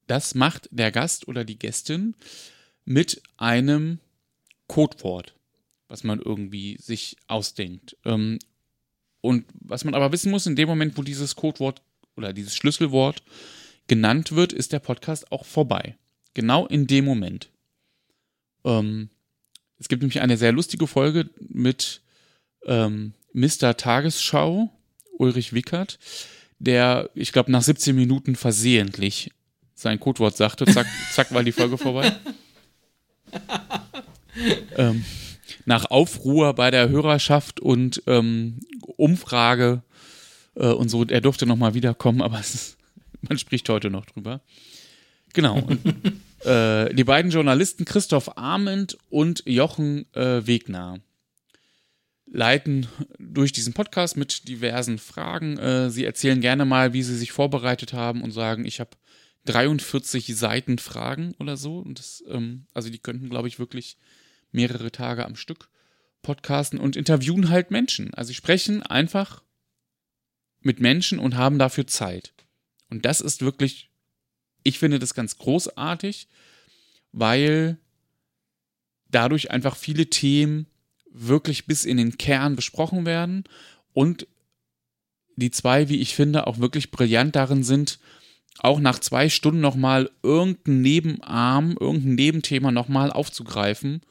das 0.07 0.35
macht 0.35 0.69
der 0.73 0.91
Gast 0.91 1.29
oder 1.29 1.45
die 1.45 1.59
Gästin 1.59 2.15
mit 2.85 3.23
einem 3.37 3.99
Codewort, 4.67 5.35
was 5.89 6.05
man 6.05 6.21
irgendwie 6.21 6.77
sich 6.81 7.17
ausdenkt. 7.27 7.97
Ähm, 8.05 8.39
und 9.21 9.45
was 9.61 9.85
man 9.85 9.95
aber 9.95 10.13
wissen 10.13 10.31
muss, 10.31 10.47
in 10.47 10.57
dem 10.57 10.69
Moment, 10.69 10.99
wo 10.99 11.03
dieses 11.03 11.37
Codewort 11.37 11.83
oder 12.17 12.33
dieses 12.33 12.55
Schlüsselwort 12.55 13.23
genannt 13.87 14.33
wird, 14.33 14.53
ist 14.53 14.73
der 14.73 14.81
Podcast 14.81 15.31
auch 15.33 15.45
vorbei. 15.45 15.97
Genau 16.35 16.67
in 16.67 16.87
dem 16.87 17.05
Moment. 17.05 17.51
Ähm, 18.65 19.11
es 19.79 19.89
gibt 19.89 20.03
nämlich 20.03 20.21
eine 20.21 20.37
sehr 20.37 20.53
lustige 20.53 20.87
Folge 20.87 21.31
mit 21.41 22.03
ähm, 22.67 23.15
Mr. 23.33 23.77
Tagesschau, 23.77 24.71
Ulrich 25.19 25.53
Wickert, 25.53 25.99
der, 26.59 27.11
ich 27.15 27.33
glaube, 27.33 27.51
nach 27.51 27.63
17 27.63 27.95
Minuten 27.95 28.37
versehentlich 28.37 29.31
sein 29.75 29.99
Codewort 29.99 30.37
sagte. 30.37 30.65
Zack, 30.65 30.87
zack, 31.13 31.35
war 31.35 31.43
die 31.43 31.53
Folge 31.53 31.77
vorbei. 31.77 32.15
ähm, 34.77 35.05
nach 35.65 35.91
Aufruhr 35.91 36.55
bei 36.55 36.71
der 36.71 36.89
Hörerschaft 36.89 37.61
und 37.61 38.03
ähm, 38.07 38.61
Umfrage 38.97 39.83
äh, 40.55 40.67
und 40.69 40.89
so, 40.89 41.05
er 41.05 41.21
durfte 41.21 41.47
nochmal 41.47 41.75
wiederkommen, 41.75 42.23
aber 42.23 42.41
ist, 42.41 42.77
man 43.23 43.39
spricht 43.39 43.69
heute 43.69 43.91
noch 43.91 44.07
drüber. 44.07 44.41
Genau. 45.33 45.59
Und, 45.59 45.81
äh, 46.45 46.95
die 46.95 47.05
beiden 47.05 47.31
Journalisten 47.31 47.85
Christoph 47.85 48.37
Arment 48.37 48.99
und 49.11 49.43
Jochen 49.47 50.07
äh, 50.15 50.47
Wegner 50.47 51.01
leiten 52.27 52.87
durch 53.19 53.53
diesen 53.53 53.75
Podcast 53.75 54.17
mit 54.17 54.49
diversen 54.49 54.99
Fragen. 54.99 55.59
Äh, 55.59 55.91
sie 55.91 56.05
erzählen 56.05 56.41
gerne 56.41 56.65
mal, 56.65 56.93
wie 56.93 57.03
sie 57.03 57.17
sich 57.17 57.33
vorbereitet 57.33 57.93
haben 57.93 58.23
und 58.23 58.33
sagen, 58.33 58.65
ich 58.65 58.81
habe 58.81 58.91
43 59.45 60.35
Seiten 60.37 60.79
Fragen 60.79 61.35
oder 61.39 61.57
so. 61.57 61.79
Und 61.79 61.99
das, 61.99 62.25
ähm, 62.29 62.67
also 62.73 62.89
die 62.91 62.99
könnten, 62.99 63.29
glaube 63.29 63.49
ich, 63.49 63.59
wirklich 63.59 63.97
mehrere 64.53 64.93
Tage 64.93 65.25
am 65.25 65.37
Stück 65.37 65.69
podcasten 66.23 66.79
und 66.79 66.97
interviewen 66.97 67.49
halt 67.49 67.71
Menschen. 67.71 68.15
Also 68.15 68.33
sprechen 68.33 68.83
einfach 68.83 69.43
mit 70.61 70.81
Menschen 70.81 71.19
und 71.19 71.37
haben 71.37 71.59
dafür 71.59 71.87
Zeit. 71.87 72.33
Und 72.89 73.05
das 73.05 73.21
ist 73.21 73.43
wirklich, 73.43 73.91
ich 74.63 74.79
finde 74.79 74.99
das 74.99 75.15
ganz 75.15 75.39
großartig, 75.39 76.29
weil 77.11 77.79
dadurch 79.11 79.51
einfach 79.51 79.77
viele 79.77 80.07
Themen 80.07 80.67
wirklich 81.11 81.67
bis 81.67 81.85
in 81.85 81.97
den 81.97 82.17
Kern 82.17 82.57
besprochen 82.57 83.05
werden 83.05 83.45
und 83.93 84.27
die 85.37 85.51
zwei, 85.51 85.89
wie 85.89 86.01
ich 86.01 86.15
finde, 86.15 86.47
auch 86.47 86.59
wirklich 86.59 86.91
brillant 86.91 87.37
darin 87.37 87.65
sind, 87.65 87.99
auch 88.59 88.81
nach 88.81 88.99
zwei 88.99 89.29
Stunden 89.29 89.61
nochmal 89.61 90.11
irgendein 90.23 90.83
Nebenarm, 90.83 91.77
irgendein 91.79 92.15
Nebenthema 92.15 92.71
nochmal 92.71 93.11
aufzugreifen 93.11 94.03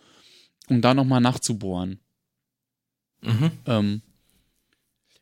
um 0.72 0.82
da 0.82 0.94
nochmal 0.94 1.22
nachzubohren. 1.22 2.00
Mhm. 3.22 3.52
Ähm, 3.66 4.02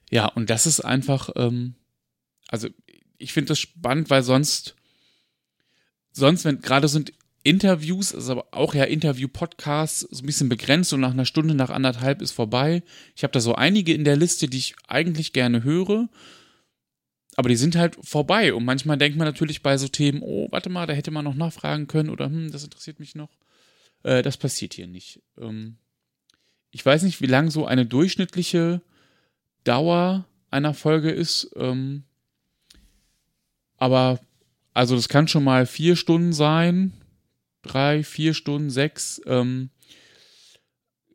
ja, 0.09 0.27
und 0.27 0.49
das 0.49 0.65
ist 0.65 0.81
einfach, 0.81 1.31
ähm, 1.35 1.75
also 2.47 2.69
ich 3.17 3.33
finde 3.33 3.49
das 3.49 3.59
spannend, 3.59 4.09
weil 4.09 4.23
sonst, 4.23 4.75
sonst, 6.11 6.45
wenn 6.45 6.61
gerade 6.61 6.87
sind 6.87 7.11
Interviews, 7.43 8.13
also 8.13 8.33
aber 8.33 8.47
auch 8.51 8.73
ja 8.73 8.83
Interview-Podcasts, 8.83 10.01
so 10.01 10.23
ein 10.23 10.25
bisschen 10.25 10.49
begrenzt 10.49 10.93
und 10.93 11.01
nach 11.01 11.11
einer 11.11 11.25
Stunde, 11.25 11.55
nach 11.55 11.69
anderthalb 11.69 12.21
ist 12.21 12.31
vorbei. 12.31 12.83
Ich 13.15 13.23
habe 13.23 13.31
da 13.31 13.39
so 13.39 13.55
einige 13.55 13.93
in 13.93 14.03
der 14.03 14.17
Liste, 14.17 14.47
die 14.47 14.57
ich 14.57 14.75
eigentlich 14.87 15.33
gerne 15.33 15.63
höre, 15.63 16.09
aber 17.35 17.49
die 17.49 17.55
sind 17.55 17.75
halt 17.75 17.97
vorbei. 18.01 18.53
Und 18.53 18.65
manchmal 18.65 18.97
denkt 18.97 19.17
man 19.17 19.25
natürlich 19.25 19.61
bei 19.61 19.77
so 19.77 19.87
Themen, 19.87 20.21
oh, 20.21 20.47
warte 20.51 20.69
mal, 20.69 20.85
da 20.85 20.93
hätte 20.93 21.11
man 21.11 21.25
noch 21.25 21.35
nachfragen 21.35 21.87
können 21.87 22.09
oder 22.09 22.25
hm, 22.25 22.51
das 22.51 22.63
interessiert 22.63 22.99
mich 22.99 23.15
noch. 23.15 23.29
Äh, 24.03 24.21
das 24.21 24.37
passiert 24.37 24.73
hier 24.73 24.87
nicht. 24.87 25.21
Ähm, 25.37 25.77
ich 26.71 26.85
weiß 26.85 27.03
nicht, 27.03 27.21
wie 27.21 27.27
lang 27.27 27.49
so 27.49 27.65
eine 27.65 27.85
durchschnittliche 27.85 28.81
Dauer 29.63 30.25
einer 30.51 30.73
Folge 30.73 31.11
ist. 31.11 31.51
Ähm, 31.55 32.03
aber 33.77 34.19
also 34.73 34.95
das 34.95 35.09
kann 35.09 35.27
schon 35.27 35.43
mal 35.43 35.65
vier 35.65 35.95
Stunden 35.95 36.33
sein. 36.33 36.93
Drei, 37.61 38.03
vier 38.03 38.33
Stunden, 38.33 38.69
sechs. 38.69 39.21
Ähm, 39.25 39.69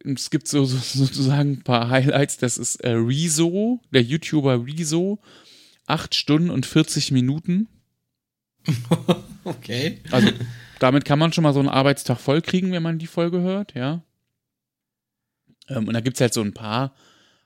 es 0.04 0.30
gibt 0.30 0.48
so, 0.48 0.64
so, 0.64 0.76
sozusagen 1.04 1.52
ein 1.52 1.62
paar 1.62 1.88
Highlights. 1.88 2.36
Das 2.38 2.58
ist 2.58 2.76
äh, 2.76 2.90
Rezo, 2.90 3.80
der 3.92 4.02
YouTuber 4.02 4.66
Rezo. 4.66 5.20
Acht 5.86 6.14
Stunden 6.14 6.50
und 6.50 6.66
40 6.66 7.12
Minuten. 7.12 7.68
okay. 9.44 10.00
Also 10.10 10.28
damit 10.78 11.04
kann 11.04 11.18
man 11.18 11.32
schon 11.32 11.42
mal 11.42 11.52
so 11.52 11.60
einen 11.60 11.68
Arbeitstag 11.68 12.18
vollkriegen, 12.18 12.72
wenn 12.72 12.82
man 12.82 12.98
die 12.98 13.06
Folge 13.06 13.40
hört, 13.40 13.74
ja. 13.74 14.02
Ähm, 15.68 15.88
und 15.88 15.94
da 15.94 16.00
gibt 16.00 16.16
es 16.16 16.20
halt 16.20 16.34
so 16.34 16.42
ein 16.42 16.54
paar 16.54 16.94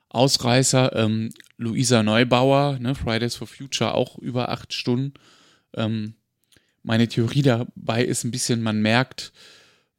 Ausreißer. 0.08 0.94
Ähm, 0.96 1.30
Luisa 1.56 2.02
Neubauer, 2.02 2.78
ne, 2.78 2.94
Fridays 2.94 3.36
for 3.36 3.46
Future, 3.46 3.94
auch 3.94 4.18
über 4.18 4.48
acht 4.48 4.72
Stunden. 4.72 5.14
Ähm, 5.74 6.14
meine 6.82 7.08
Theorie 7.08 7.42
dabei 7.42 8.04
ist 8.04 8.24
ein 8.24 8.30
bisschen, 8.30 8.62
man 8.62 8.80
merkt, 8.80 9.32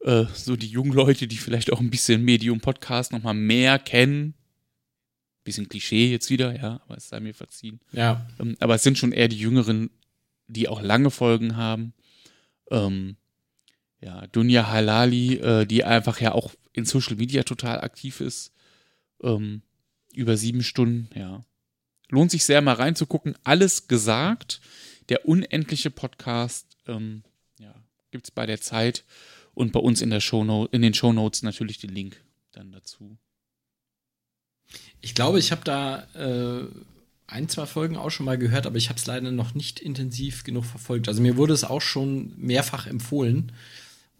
äh, 0.01 0.25
so 0.33 0.55
die 0.55 0.67
jungen 0.67 0.93
Leute, 0.93 1.27
die 1.27 1.37
vielleicht 1.37 1.71
auch 1.71 1.79
ein 1.79 1.89
bisschen 1.89 2.23
Medium-Podcast 2.23 3.11
nochmal 3.11 3.33
mehr 3.33 3.77
kennen. 3.79 4.33
Bisschen 5.43 5.69
Klischee 5.69 6.11
jetzt 6.11 6.29
wieder, 6.29 6.55
ja, 6.55 6.81
aber 6.85 6.97
es 6.97 7.09
sei 7.09 7.19
mir 7.19 7.33
verziehen. 7.33 7.79
Ja. 7.91 8.27
Ähm, 8.39 8.55
aber 8.59 8.75
es 8.75 8.83
sind 8.83 8.97
schon 8.97 9.11
eher 9.11 9.27
die 9.27 9.39
Jüngeren, 9.39 9.89
die 10.47 10.67
auch 10.67 10.81
lange 10.81 11.11
Folgen 11.11 11.57
haben. 11.57 11.93
Ähm, 12.69 13.17
ja, 14.01 14.27
Dunja 14.27 14.67
Halali, 14.67 15.35
äh, 15.35 15.65
die 15.65 15.83
einfach 15.83 16.21
ja 16.21 16.33
auch 16.33 16.53
in 16.73 16.85
Social 16.85 17.15
Media 17.15 17.43
total 17.43 17.81
aktiv 17.81 18.21
ist. 18.21 18.53
Ähm, 19.21 19.61
über 20.13 20.37
sieben 20.37 20.63
Stunden, 20.63 21.09
ja. 21.17 21.43
lohnt 22.09 22.31
sich 22.31 22.43
sehr 22.43 22.61
mal 22.61 22.73
reinzugucken. 22.73 23.35
Alles 23.43 23.87
gesagt. 23.87 24.61
Der 25.09 25.27
unendliche 25.27 25.89
Podcast 25.89 26.77
ähm, 26.87 27.23
ja, 27.59 27.73
gibt 28.11 28.25
es 28.25 28.31
bei 28.31 28.45
der 28.45 28.61
Zeit 28.61 29.03
und 29.53 29.71
bei 29.71 29.79
uns 29.79 30.01
in, 30.01 30.09
der 30.09 30.19
Showno 30.19 30.67
in 30.71 30.81
den 30.81 30.93
Shownotes 30.93 31.43
natürlich 31.43 31.79
den 31.79 31.89
Link 31.89 32.23
dann 32.51 32.71
dazu. 32.71 33.17
Ich 35.01 35.15
glaube, 35.15 35.39
ich 35.39 35.51
habe 35.51 35.63
da 35.63 36.03
äh, 36.13 36.67
ein, 37.31 37.47
zwei 37.47 37.65
Folgen 37.65 37.95
auch 37.95 38.09
schon 38.09 38.25
mal 38.25 38.37
gehört, 38.37 38.65
aber 38.65 38.77
ich 38.77 38.89
habe 38.89 38.99
es 38.99 39.05
leider 39.05 39.31
noch 39.31 39.53
nicht 39.53 39.79
intensiv 39.79 40.43
genug 40.43 40.65
verfolgt. 40.65 41.07
Also 41.07 41.21
mir 41.21 41.37
wurde 41.37 41.53
es 41.53 41.63
auch 41.63 41.81
schon 41.81 42.33
mehrfach 42.37 42.87
empfohlen. 42.87 43.51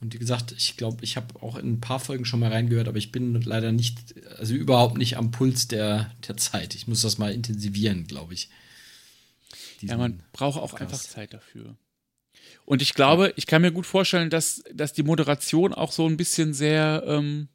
Und 0.01 0.13
wie 0.13 0.19
gesagt, 0.19 0.53
ich 0.55 0.77
glaube, 0.77 1.03
ich 1.03 1.17
habe 1.17 1.41
auch 1.41 1.57
in 1.57 1.73
ein 1.73 1.81
paar 1.81 1.99
Folgen 1.99 2.23
schon 2.23 2.39
mal 2.39 2.51
reingehört, 2.51 2.87
aber 2.87 2.97
ich 2.97 3.11
bin 3.11 3.41
leider 3.41 3.71
nicht, 3.71 4.15
also 4.37 4.53
überhaupt 4.53 4.97
nicht 4.97 5.17
am 5.17 5.31
Puls 5.31 5.67
der, 5.67 6.11
der 6.27 6.37
Zeit. 6.37 6.75
Ich 6.75 6.87
muss 6.87 7.01
das 7.01 7.17
mal 7.17 7.33
intensivieren, 7.33 8.07
glaube 8.07 8.33
ich. 8.33 8.49
Ja, 9.81 9.97
man 9.97 10.23
braucht 10.31 10.59
auch 10.59 10.71
Podcast. 10.71 10.93
einfach 10.93 10.99
Zeit 11.03 11.33
dafür. 11.33 11.75
Und 12.65 12.81
ich 12.81 12.93
glaube, 12.93 13.33
ich 13.35 13.47
kann 13.47 13.61
mir 13.61 13.71
gut 13.71 13.85
vorstellen, 13.85 14.29
dass, 14.29 14.63
dass 14.73 14.93
die 14.93 15.03
Moderation 15.03 15.73
auch 15.73 15.91
so 15.91 16.07
ein 16.07 16.17
bisschen 16.17 16.53
sehr, 16.53 17.03
ähm, 17.05 17.49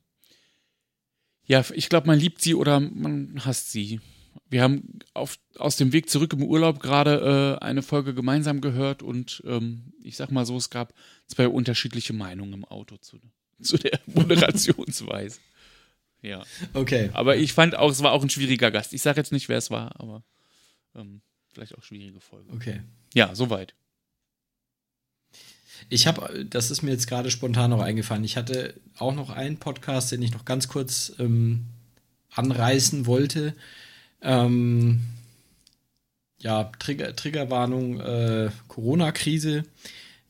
ja, 1.46 1.64
ich 1.72 1.88
glaube, 1.88 2.08
man 2.08 2.18
liebt 2.18 2.42
sie 2.42 2.54
oder 2.54 2.80
man 2.80 3.44
hasst 3.44 3.70
sie. 3.70 4.00
Wir 4.48 4.62
haben 4.62 4.98
auf, 5.14 5.38
aus 5.56 5.76
dem 5.76 5.92
Weg 5.92 6.08
zurück 6.10 6.32
im 6.32 6.42
Urlaub 6.42 6.80
gerade 6.80 7.58
äh, 7.60 7.64
eine 7.64 7.82
Folge 7.82 8.14
gemeinsam 8.14 8.60
gehört 8.60 9.02
und 9.02 9.42
ähm, 9.46 9.92
ich 10.02 10.16
sag 10.16 10.30
mal 10.30 10.46
so, 10.46 10.56
es 10.56 10.70
gab 10.70 10.94
zwei 11.26 11.48
unterschiedliche 11.48 12.12
Meinungen 12.12 12.52
im 12.52 12.64
Auto 12.64 12.96
zu, 12.96 13.18
zu 13.60 13.78
der 13.78 14.00
Moderationsweise. 14.06 15.40
ja. 16.22 16.44
Okay. 16.72 17.10
Aber 17.12 17.36
ich 17.36 17.52
fand 17.52 17.74
auch, 17.74 17.90
es 17.90 18.02
war 18.02 18.12
auch 18.12 18.22
ein 18.22 18.30
schwieriger 18.30 18.70
Gast. 18.70 18.92
Ich 18.92 19.02
sage 19.02 19.20
jetzt 19.20 19.32
nicht, 19.32 19.48
wer 19.48 19.58
es 19.58 19.70
war, 19.70 19.98
aber 20.00 20.22
ähm, 20.94 21.20
vielleicht 21.52 21.76
auch 21.76 21.82
schwierige 21.82 22.20
Folge. 22.20 22.52
Okay. 22.52 22.80
Ja, 23.14 23.34
soweit. 23.34 23.74
Ich 25.88 26.06
habe, 26.06 26.44
das 26.48 26.70
ist 26.70 26.82
mir 26.82 26.90
jetzt 26.92 27.08
gerade 27.08 27.30
spontan 27.30 27.70
noch 27.70 27.80
eingefallen. 27.80 28.24
Ich 28.24 28.36
hatte 28.36 28.74
auch 28.98 29.14
noch 29.14 29.30
einen 29.30 29.58
Podcast, 29.58 30.12
den 30.12 30.22
ich 30.22 30.32
noch 30.32 30.44
ganz 30.44 30.68
kurz 30.68 31.12
ähm, 31.18 31.66
anreißen 32.34 33.06
wollte. 33.06 33.54
Ähm, 34.24 35.02
ja, 36.38 36.64
Trigger, 36.78 37.14
Triggerwarnung, 37.14 38.00
äh, 38.00 38.50
Corona-Krise. 38.68 39.64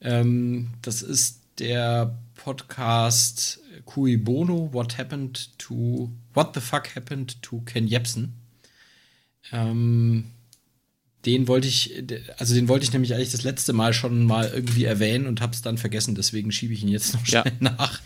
Ähm, 0.01 0.71
das 0.83 1.03
ist 1.03 1.41
der 1.59 2.19
Podcast 2.35 3.61
Cui 3.85 4.17
Bono, 4.17 4.73
What 4.73 4.99
Happened 4.99 5.59
to, 5.59 6.11
What 6.35 6.55
the 6.55 6.61
Fuck 6.61 6.95
Happened 6.95 7.41
to 7.43 7.61
Ken 7.61 7.87
Jebsen. 7.87 8.35
Ähm, 9.53 10.31
den 11.27 11.49
wollte 11.49 11.69
ich, 11.69 12.05
also 12.37 12.55
den 12.55 12.69
wollte 12.69 12.85
ich 12.85 12.93
nämlich 12.93 13.15
eigentlich 13.15 13.33
das 13.33 13.45
letzte 13.45 13.73
Mal 13.73 13.95
schon 13.95 14.25
mal 14.25 14.51
irgendwie 14.53 14.85
erwähnen 14.85 15.27
und 15.27 15.41
habe 15.41 15.55
es 15.55 15.63
dann 15.63 15.79
vergessen, 15.79 16.15
deswegen 16.15 16.53
schiebe 16.53 16.75
ich 16.75 16.83
ihn 16.83 16.89
jetzt 16.89 17.15
noch 17.15 17.25
schnell 17.25 17.45
ja. 17.47 17.53
nach. 17.61 18.01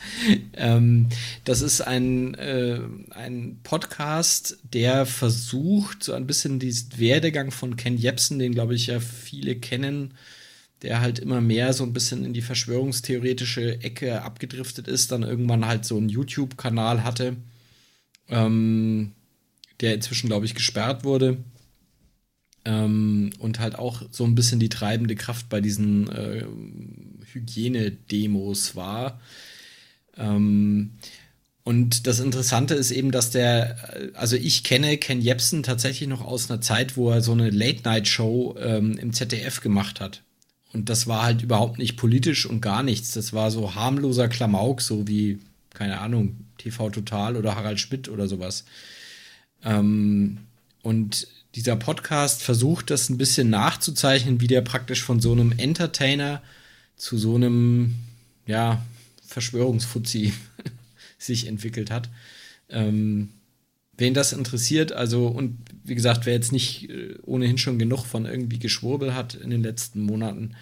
Ähm, 0.53 1.09
das 1.45 1.61
ist 1.61 1.81
ein, 1.81 2.35
äh, 2.35 2.81
ein 3.11 3.59
Podcast, 3.65 4.59
der 4.73 5.05
versucht, 5.05 6.05
so 6.05 6.13
ein 6.13 6.27
bisschen 6.27 6.61
diesen 6.61 6.99
Werdegang 6.99 7.51
von 7.51 7.77
Ken 7.77 7.97
Jebsen, 7.97 8.39
den 8.39 8.55
glaube 8.55 8.75
ich 8.75 8.87
ja 8.87 9.01
viele 9.01 9.57
kennen, 9.57 10.15
der 10.83 11.01
halt 11.01 11.19
immer 11.19 11.41
mehr 11.41 11.73
so 11.73 11.83
ein 11.83 11.93
bisschen 11.93 12.25
in 12.25 12.33
die 12.33 12.43
verschwörungstheoretische 12.43 13.83
Ecke 13.83 14.23
abgedriftet 14.23 14.87
ist, 14.87 15.11
dann 15.11 15.25
irgendwann 15.25 15.67
halt 15.67 15.85
so 15.85 15.97
einen 15.97 16.09
YouTube-Kanal 16.09 17.03
hatte, 17.03 17.37
ähm, 18.29 19.13
der 19.81 19.95
inzwischen, 19.95 20.29
glaube 20.29 20.47
ich, 20.47 20.55
gesperrt 20.55 21.03
wurde 21.03 21.39
ähm, 22.69 23.31
und 23.39 23.61
halt 23.61 23.77
auch 23.77 24.03
so 24.11 24.25
ein 24.25 24.35
bisschen 24.35 24.61
die 24.61 24.69
treibende 24.69 25.17
Kraft 25.17 25.49
bei 25.49 25.63
diesen 25.63 26.11
äh, 26.11 26.45
Hygienedemos 27.33 28.77
war. 28.77 29.21
Ähm, 30.19 30.91
und 31.65 32.07
das 32.07 32.21
Interessante 32.21 32.75
ist 32.75 32.91
eben, 32.91 33.11
dass 33.11 33.31
der, 33.31 34.13
also 34.15 34.37
ich 34.37 34.65
kenne 34.65 34.99
Ken 34.99 35.21
Jebsen 35.21 35.63
tatsächlich 35.63 36.09
noch 36.09 36.23
aus 36.25 36.51
einer 36.51 36.61
Zeit, 36.61 36.97
wo 36.97 37.11
er 37.11 37.23
so 37.23 37.33
eine 37.33 37.49
Late-Night-Show 37.51 38.57
ähm, 38.59 38.99
im 38.99 39.13
ZDF 39.15 39.61
gemacht 39.63 40.01
hat. 40.01 40.23
Und 40.75 40.91
das 40.91 41.07
war 41.07 41.23
halt 41.23 41.43
überhaupt 41.43 41.79
nicht 41.79 41.97
politisch 41.97 42.45
und 42.45 42.61
gar 42.61 42.83
nichts. 42.83 43.13
Das 43.13 43.33
war 43.33 43.51
so 43.51 43.75
harmloser 43.75 44.29
Klamauk, 44.29 44.83
so 44.83 45.09
wie, 45.09 45.39
keine 45.73 46.01
Ahnung, 46.01 46.37
TV 46.59 46.91
Total 46.91 47.37
oder 47.37 47.55
Harald 47.55 47.81
Schmidt 47.81 48.11
oder 48.11 48.29
sowas. 48.29 48.65
Ähm, 49.65 50.39
und 50.83 51.27
dieser 51.59 51.77
Podcast 51.77 52.43
versucht, 52.43 52.91
das 52.91 53.11
ein 53.11 53.19
bisschen 53.19 53.51
nachzuzeichnen, 53.51 54.41
wie 54.41 54.47
der 54.47 54.63
praktisch 54.63 55.03
von 55.03 55.19
so 55.21 55.33
einem 55.33 55.53
Entertainer 55.53 56.41
zu 56.97 57.19
so 57.19 57.35
einem, 57.35 57.97
ja, 58.47 58.85
Verschwörungsfuzzi 59.27 60.33
sich 61.19 61.49
entwickelt 61.49 61.91
hat. 61.91 62.09
Ähm, 62.69 63.31
wen 63.97 64.15
das 64.15 64.33
interessiert, 64.33 64.93
also, 64.93 65.27
und 65.27 65.59
wie 65.83 65.97
gesagt, 65.97 66.27
wer 66.27 66.35
jetzt 66.35 66.53
nicht 66.53 66.89
äh, 66.91 67.17
ohnehin 67.25 67.59
schon 67.59 67.79
genug 67.79 68.07
von 68.07 68.25
irgendwie 68.25 68.61
Geschwurbel 68.61 69.15
hat 69.15 69.35
in 69.35 69.51
den 69.51 69.63
letzten 69.63 70.01
Monaten, 70.01 70.55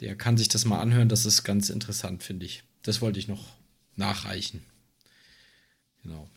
der 0.00 0.16
kann 0.16 0.38
sich 0.38 0.48
das 0.48 0.64
mal 0.64 0.80
anhören. 0.80 1.10
Das 1.10 1.26
ist 1.26 1.44
ganz 1.44 1.68
interessant, 1.68 2.22
finde 2.22 2.46
ich. 2.46 2.62
Das 2.82 3.02
wollte 3.02 3.18
ich 3.18 3.28
noch 3.28 3.44
nachreichen. 3.96 4.62
Genau. 6.02 6.28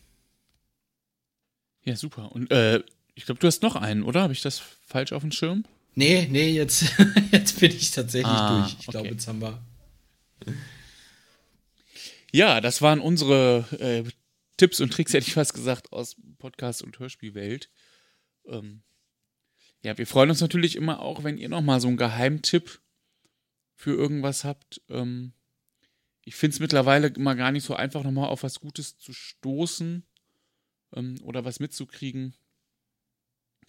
Ja, 1.84 1.96
super. 1.96 2.32
Und 2.32 2.50
äh, 2.50 2.82
ich 3.14 3.26
glaube, 3.26 3.40
du 3.40 3.46
hast 3.46 3.62
noch 3.62 3.76
einen, 3.76 4.02
oder? 4.02 4.22
Habe 4.22 4.32
ich 4.32 4.42
das 4.42 4.58
falsch 4.58 5.12
auf 5.12 5.22
dem 5.22 5.32
Schirm? 5.32 5.64
Nee, 5.94 6.26
nee, 6.30 6.50
jetzt, 6.50 6.84
jetzt 7.32 7.60
bin 7.60 7.70
ich 7.70 7.90
tatsächlich 7.90 8.32
ah, 8.32 8.60
durch. 8.60 8.72
Ich 8.72 8.88
okay. 8.88 8.90
glaube, 8.90 9.08
jetzt 9.08 9.28
haben 9.28 9.40
wir. 9.40 9.62
Ja, 12.32 12.60
das 12.60 12.80
waren 12.80 13.00
unsere 13.00 13.66
äh, 13.78 14.10
Tipps 14.56 14.80
und 14.80 14.92
Tricks, 14.92 15.12
hätte 15.12 15.26
ich 15.26 15.34
fast 15.34 15.54
gesagt, 15.54 15.92
aus 15.92 16.16
Podcast- 16.38 16.82
und 16.82 16.98
Hörspielwelt. 16.98 17.68
Ähm, 18.46 18.82
ja, 19.82 19.98
wir 19.98 20.06
freuen 20.06 20.30
uns 20.30 20.40
natürlich 20.40 20.76
immer 20.76 21.00
auch, 21.00 21.24
wenn 21.24 21.36
ihr 21.36 21.48
nochmal 21.48 21.80
so 21.80 21.88
einen 21.88 21.96
Geheimtipp 21.96 22.80
für 23.74 23.94
irgendwas 23.94 24.44
habt. 24.44 24.80
Ähm, 24.88 25.32
ich 26.24 26.36
finde 26.36 26.54
es 26.54 26.60
mittlerweile 26.60 27.08
immer 27.08 27.34
gar 27.34 27.50
nicht 27.50 27.64
so 27.64 27.74
einfach, 27.74 28.04
nochmal 28.04 28.28
auf 28.28 28.44
was 28.44 28.60
Gutes 28.60 28.96
zu 28.96 29.12
stoßen 29.12 30.04
ähm, 30.94 31.18
oder 31.22 31.44
was 31.44 31.60
mitzukriegen. 31.60 32.34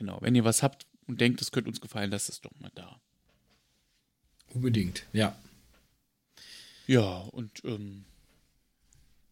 Genau, 0.03 0.17
wenn 0.19 0.35
ihr 0.35 0.43
was 0.43 0.63
habt 0.63 0.85
und 1.07 1.21
denkt, 1.21 1.41
es 1.41 1.53
könnte 1.53 1.69
uns 1.69 1.79
gefallen, 1.79 2.11
lasst 2.11 2.27
es 2.27 2.41
doch 2.41 2.51
mal 2.59 2.71
da. 2.75 2.99
Unbedingt, 4.53 5.05
ja. 5.13 5.33
Ja, 6.87 7.19
und 7.31 7.63
ähm, 7.63 8.03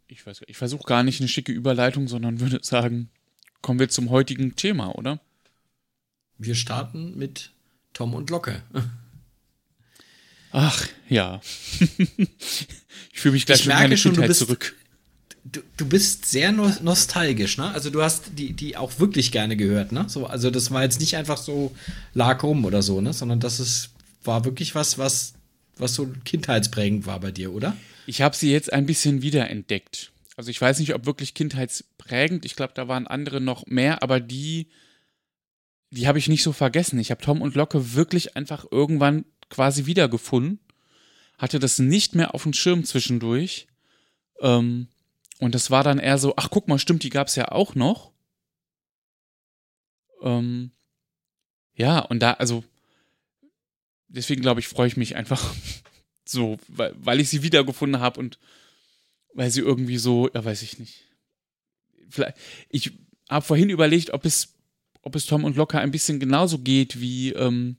ich 0.07 0.25
weiß 0.25 0.43
ich 0.47 0.55
versuche 0.55 0.85
gar 0.85 1.03
nicht 1.03 1.19
eine 1.19 1.27
schicke 1.27 1.51
Überleitung, 1.51 2.07
sondern 2.07 2.39
würde 2.39 2.59
sagen, 2.63 3.09
kommen 3.61 3.79
wir 3.79 3.89
zum 3.89 4.11
heutigen 4.11 4.55
Thema, 4.55 4.95
oder? 4.95 5.19
Wir 6.37 6.55
starten 6.55 7.17
mit 7.17 7.51
Tom 7.91 8.13
und 8.13 8.29
Locke. 8.29 8.63
Ach, 10.51 10.87
ja. 11.09 11.41
ich 11.81 13.19
fühle 13.19 13.33
mich 13.33 13.45
gleich 13.45 13.59
ich 13.59 13.65
in 13.65 13.73
meine 13.73 13.97
schon, 13.97 14.13
Kindheit 14.13 14.37
zurück 14.37 14.73
du, 15.43 15.61
du 15.77 15.85
bist 15.85 16.25
sehr 16.25 16.51
no 16.51 16.71
nostalgisch, 16.81 17.57
ne? 17.57 17.71
Also 17.73 17.89
du 17.89 18.01
hast 18.01 18.31
die, 18.37 18.53
die 18.53 18.77
auch 18.77 18.99
wirklich 18.99 19.31
gerne 19.31 19.55
gehört, 19.55 19.91
ne? 19.91 20.05
So, 20.07 20.25
also 20.25 20.49
das 20.51 20.71
war 20.71 20.83
jetzt 20.83 20.99
nicht 20.99 21.15
einfach 21.15 21.37
so 21.37 21.75
lag 22.13 22.43
rum 22.43 22.65
oder 22.65 22.81
so, 22.81 23.01
ne? 23.01 23.13
Sondern 23.13 23.39
das 23.39 23.59
ist, 23.59 23.89
war 24.23 24.45
wirklich 24.45 24.75
was, 24.75 24.97
was, 24.97 25.33
was 25.77 25.95
so 25.95 26.11
kindheitsprägend 26.25 27.05
war 27.05 27.19
bei 27.19 27.31
dir, 27.31 27.53
oder? 27.53 27.75
Ich 28.05 28.21
habe 28.21 28.35
sie 28.35 28.51
jetzt 28.51 28.71
ein 28.73 28.85
bisschen 28.85 29.21
wiederentdeckt. 29.21 30.11
Also 30.37 30.49
ich 30.49 30.61
weiß 30.61 30.79
nicht, 30.79 30.93
ob 30.95 31.05
wirklich 31.05 31.33
kindheitsprägend. 31.33 32.45
Ich 32.45 32.55
glaube, 32.55 32.73
da 32.75 32.87
waren 32.87 33.07
andere 33.07 33.41
noch 33.41 33.65
mehr, 33.67 34.01
aber 34.01 34.19
die, 34.19 34.67
die 35.91 36.07
habe 36.07 36.19
ich 36.19 36.29
nicht 36.29 36.43
so 36.43 36.51
vergessen. 36.53 36.99
Ich 36.99 37.11
habe 37.11 37.21
Tom 37.21 37.41
und 37.41 37.55
Locke 37.55 37.93
wirklich 37.93 38.35
einfach 38.35 38.65
irgendwann 38.71 39.25
quasi 39.49 39.85
wiedergefunden. 39.85 40.59
Hatte 41.37 41.59
das 41.59 41.79
nicht 41.79 42.15
mehr 42.15 42.33
auf 42.33 42.43
dem 42.43 42.53
Schirm 42.53 42.85
zwischendurch. 42.85 43.67
Ähm, 44.41 44.87
und 45.41 45.55
das 45.55 45.71
war 45.71 45.83
dann 45.83 45.97
eher 45.97 46.19
so, 46.19 46.35
ach 46.37 46.49
guck 46.51 46.67
mal, 46.67 46.77
stimmt, 46.77 47.01
die 47.01 47.09
gab 47.09 47.27
es 47.27 47.35
ja 47.35 47.51
auch 47.51 47.73
noch. 47.73 48.11
Ähm, 50.21 50.71
ja, 51.73 51.97
und 51.97 52.19
da, 52.19 52.33
also, 52.33 52.63
deswegen 54.07 54.43
glaube 54.43 54.59
ich, 54.59 54.67
freue 54.67 54.87
ich 54.87 54.97
mich 54.97 55.15
einfach 55.15 55.55
so, 56.25 56.59
weil, 56.67 56.93
weil 56.95 57.19
ich 57.19 57.29
sie 57.29 57.41
wiedergefunden 57.41 57.99
habe 57.99 58.19
und 58.19 58.37
weil 59.33 59.49
sie 59.49 59.61
irgendwie 59.61 59.97
so, 59.97 60.29
ja, 60.31 60.45
weiß 60.45 60.61
ich 60.61 60.77
nicht. 60.77 61.05
Vielleicht, 62.07 62.37
ich 62.69 62.91
habe 63.27 63.43
vorhin 63.43 63.71
überlegt, 63.71 64.11
ob 64.11 64.25
es, 64.25 64.53
ob 65.01 65.15
es 65.15 65.25
Tom 65.25 65.43
und 65.43 65.55
Locker 65.55 65.79
ein 65.79 65.91
bisschen 65.91 66.19
genauso 66.19 66.59
geht 66.59 67.01
wie, 67.01 67.31
ähm, 67.31 67.77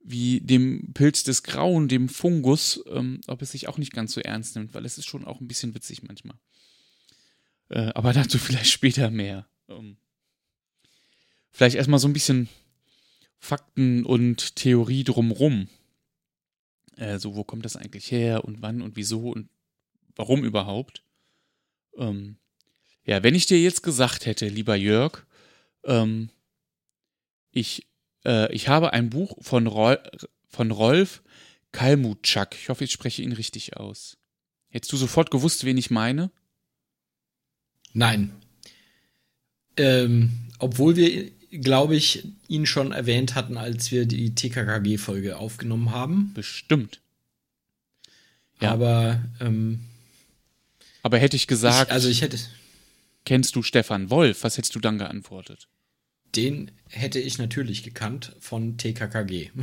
wie 0.00 0.40
dem 0.40 0.92
Pilz 0.92 1.22
des 1.22 1.44
Grauen, 1.44 1.86
dem 1.86 2.08
Fungus, 2.08 2.82
ähm, 2.90 3.20
ob 3.28 3.42
es 3.42 3.52
sich 3.52 3.68
auch 3.68 3.78
nicht 3.78 3.92
ganz 3.92 4.12
so 4.12 4.20
ernst 4.20 4.56
nimmt, 4.56 4.74
weil 4.74 4.84
es 4.84 4.98
ist 4.98 5.06
schon 5.06 5.24
auch 5.24 5.40
ein 5.40 5.46
bisschen 5.46 5.72
witzig 5.72 6.02
manchmal. 6.02 6.36
Äh, 7.68 7.90
aber 7.94 8.12
dazu 8.12 8.38
vielleicht 8.38 8.70
später 8.70 9.10
mehr. 9.10 9.46
Ähm, 9.68 9.96
vielleicht 11.50 11.76
erstmal 11.76 12.00
so 12.00 12.08
ein 12.08 12.12
bisschen 12.12 12.48
Fakten 13.38 14.04
und 14.04 14.56
Theorie 14.56 15.04
drumrum. 15.04 15.68
Äh, 16.96 17.18
so, 17.18 17.36
wo 17.36 17.44
kommt 17.44 17.64
das 17.64 17.76
eigentlich 17.76 18.10
her 18.10 18.44
und 18.44 18.62
wann 18.62 18.82
und 18.82 18.96
wieso 18.96 19.30
und 19.30 19.48
warum 20.14 20.44
überhaupt? 20.44 21.02
Ähm, 21.96 22.36
ja, 23.04 23.22
wenn 23.22 23.34
ich 23.34 23.46
dir 23.46 23.60
jetzt 23.60 23.82
gesagt 23.82 24.26
hätte, 24.26 24.48
lieber 24.48 24.74
Jörg, 24.74 25.26
ähm, 25.84 26.30
ich, 27.52 27.86
äh, 28.24 28.52
ich 28.52 28.68
habe 28.68 28.92
ein 28.92 29.10
Buch 29.10 29.36
von, 29.40 29.66
Rol 29.66 29.98
von 30.48 30.70
Rolf 30.70 31.22
Kalmutschak. 31.72 32.54
Ich 32.54 32.68
hoffe, 32.68 32.84
ich 32.84 32.92
spreche 32.92 33.22
ihn 33.22 33.32
richtig 33.32 33.76
aus. 33.76 34.18
Hättest 34.68 34.92
du 34.92 34.96
sofort 34.96 35.30
gewusst, 35.30 35.64
wen 35.64 35.76
ich 35.76 35.90
meine? 35.90 36.30
Nein. 37.96 38.30
Ähm, 39.78 40.30
obwohl 40.58 40.96
wir, 40.96 41.30
glaube 41.50 41.96
ich, 41.96 42.28
ihn 42.46 42.66
schon 42.66 42.92
erwähnt 42.92 43.34
hatten, 43.34 43.56
als 43.56 43.90
wir 43.90 44.04
die 44.04 44.34
TKKG-Folge 44.34 45.38
aufgenommen 45.38 45.92
haben. 45.92 46.32
Bestimmt. 46.34 47.00
Ja. 48.60 48.72
Aber, 48.72 49.24
ähm, 49.40 49.80
aber 51.02 51.18
hätte 51.18 51.36
ich 51.36 51.46
gesagt, 51.46 51.88
ich, 51.88 51.94
also 51.94 52.10
ich 52.10 52.20
hätte. 52.20 52.38
Kennst 53.24 53.56
du 53.56 53.62
Stefan 53.62 54.10
Wolf? 54.10 54.44
Was 54.44 54.58
hättest 54.58 54.74
du 54.74 54.80
dann 54.80 54.98
geantwortet? 54.98 55.66
Den 56.34 56.72
hätte 56.90 57.18
ich 57.18 57.38
natürlich 57.38 57.82
gekannt 57.82 58.36
von 58.40 58.76
TKKG. 58.76 59.52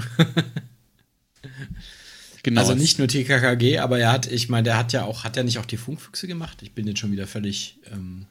genau. 2.43 2.61
Also 2.61 2.75
nicht 2.75 2.99
nur 2.99 3.07
TKKG, 3.07 3.79
aber 3.79 3.99
er 3.99 4.11
hat, 4.11 4.27
ich 4.27 4.49
meine, 4.49 4.63
der 4.63 4.77
hat 4.77 4.93
ja 4.93 5.05
auch, 5.05 5.23
hat 5.23 5.37
er 5.37 5.43
nicht 5.43 5.57
auch 5.57 5.65
die 5.65 5.77
Funkfüchse 5.77 6.27
gemacht? 6.27 6.61
Ich 6.61 6.73
bin 6.73 6.87
jetzt 6.87 6.99
schon 6.99 7.11
wieder 7.11 7.27
völlig. 7.27 7.79
Ähm, 7.91 8.27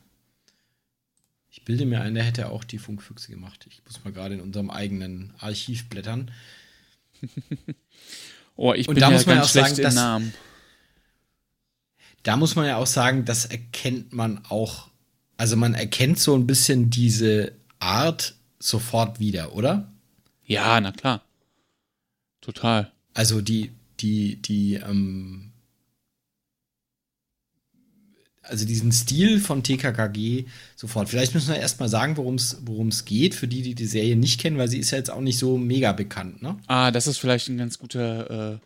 ich 1.51 1.64
bilde 1.64 1.85
mir 1.85 2.01
ein, 2.01 2.14
der 2.14 2.25
hätte 2.25 2.48
auch 2.48 2.64
die 2.64 2.79
Funkfüchse 2.79 3.31
gemacht. 3.31 3.66
Ich 3.68 3.83
muss 3.85 4.03
mal 4.05 4.12
gerade 4.12 4.35
in 4.35 4.40
unserem 4.40 4.70
eigenen 4.70 5.35
Archiv 5.38 5.88
blättern. 5.88 6.31
oh, 8.57 8.72
ich 8.72 8.88
Und 8.88 8.94
bin 8.94 9.03
da 9.03 9.09
ja 9.09 9.16
muss 9.16 9.27
man 9.27 9.37
ganz 9.37 9.48
auch 9.48 9.53
sagen, 9.53 9.77
dass, 9.77 9.94
Namen. 9.94 10.35
Da 12.22 12.37
muss 12.37 12.55
man 12.55 12.66
ja 12.66 12.77
auch 12.77 12.87
sagen, 12.87 13.25
das 13.25 13.44
erkennt 13.44 14.12
man 14.12 14.44
auch. 14.48 14.88
Also 15.37 15.57
man 15.57 15.75
erkennt 15.75 16.18
so 16.18 16.35
ein 16.37 16.46
bisschen 16.46 16.88
diese 16.88 17.53
Art 17.81 18.35
sofort 18.59 19.18
wieder, 19.18 19.55
oder? 19.55 19.92
Ja, 20.44 20.81
na 20.81 20.92
klar. 20.92 21.22
Total. 22.40 22.92
Also 23.14 23.40
die, 23.40 23.72
die, 24.03 24.37
die, 24.43 24.75
ähm, 24.75 25.53
also 28.43 28.67
diesen 28.67 28.93
Stil 28.93 29.41
von 29.41 29.62
TKKG 29.62 30.47
sofort. 30.77 31.09
Vielleicht 31.09 31.35
müssen 31.35 31.49
wir 31.49 31.61
erstmal 31.61 31.88
sagen, 31.88 32.17
worum 32.17 32.37
es 32.88 33.05
geht, 33.05 33.35
für 33.35 33.49
die, 33.49 33.62
die 33.62 33.75
die 33.75 33.87
Serie 33.87 34.17
nicht 34.17 34.41
kennen, 34.41 34.59
weil 34.59 34.69
sie 34.69 34.79
ist 34.79 34.91
ja 34.91 34.99
jetzt 34.99 35.11
auch 35.11 35.21
nicht 35.21 35.38
so 35.38 35.59
mega 35.59 35.93
bekannt, 35.93 36.43
ne? 36.43 36.59
Ah, 36.67 36.91
das 36.91 37.07
ist 37.07 37.19
vielleicht 37.19 37.49
ein 37.49 37.59
ganz 37.59 37.79
guter, 37.79 38.55
äh, 38.55 38.59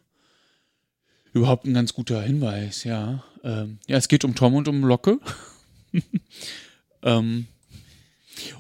überhaupt 1.35 1.67
ein 1.67 1.75
ganz 1.75 1.93
guter 1.93 2.23
Hinweis, 2.23 2.85
ja. 2.85 3.23
Ähm, 3.45 3.79
ja, 3.87 3.99
es 3.99 4.09
geht 4.09 4.25
um 4.25 4.35
Tom 4.35 4.55
und 4.55 4.67
um 4.67 4.83
Locke. 4.83 5.21
ähm, 7.03 7.47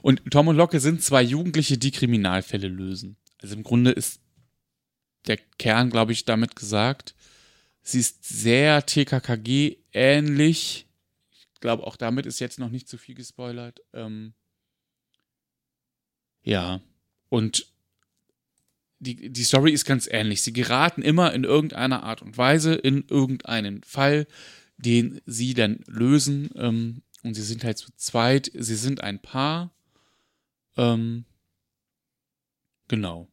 und 0.03 0.23
Tom 0.31 0.49
und 0.49 0.57
Locke 0.57 0.81
sind 0.81 1.03
zwei 1.03 1.23
Jugendliche, 1.23 1.79
die 1.79 1.91
Kriminalfälle 1.91 2.69
lösen. 2.69 3.17
Also 3.43 3.55
im 3.57 3.63
Grunde 3.63 3.91
ist 3.91 4.21
der 5.27 5.39
Kern, 5.59 5.91
glaube 5.91 6.13
ich, 6.13 6.25
damit 6.25 6.57
gesagt. 6.57 7.15
Sie 7.83 8.01
ist 8.01 8.25
sehr 8.25 8.85
TKKG 8.85 9.77
ähnlich 9.93 10.87
glaube, 11.67 11.85
auch 11.85 11.97
damit 11.97 12.27
ist 12.27 12.39
jetzt 12.39 12.61
noch 12.61 12.71
nicht 12.71 12.89
zu 12.89 12.97
viel 12.97 13.17
gespoilert. 13.17 13.81
Ähm, 13.93 14.35
ja, 16.45 16.81
und 17.29 17.67
die, 19.01 19.33
die 19.33 19.43
Story 19.43 19.73
ist 19.73 19.85
ganz 19.85 20.07
ähnlich. 20.09 20.43
Sie 20.43 20.53
geraten 20.53 21.03
immer 21.03 21.33
in 21.33 21.43
irgendeiner 21.43 22.05
Art 22.05 22.23
und 22.23 22.39
Weise 22.39 22.75
in 22.77 23.05
irgendeinen 23.09 23.83
Fall, 23.83 24.29
den 24.77 25.21
sie 25.27 25.55
dann 25.55 25.81
lösen. 25.89 26.51
Ähm, 26.55 27.03
und 27.25 27.35
sie 27.35 27.43
sind 27.43 27.65
halt 27.65 27.79
zu 27.79 27.91
zweit. 27.97 28.49
Sie 28.55 28.77
sind 28.77 29.01
ein 29.01 29.21
Paar. 29.21 29.75
Ähm, 30.77 31.25
genau. 32.87 33.29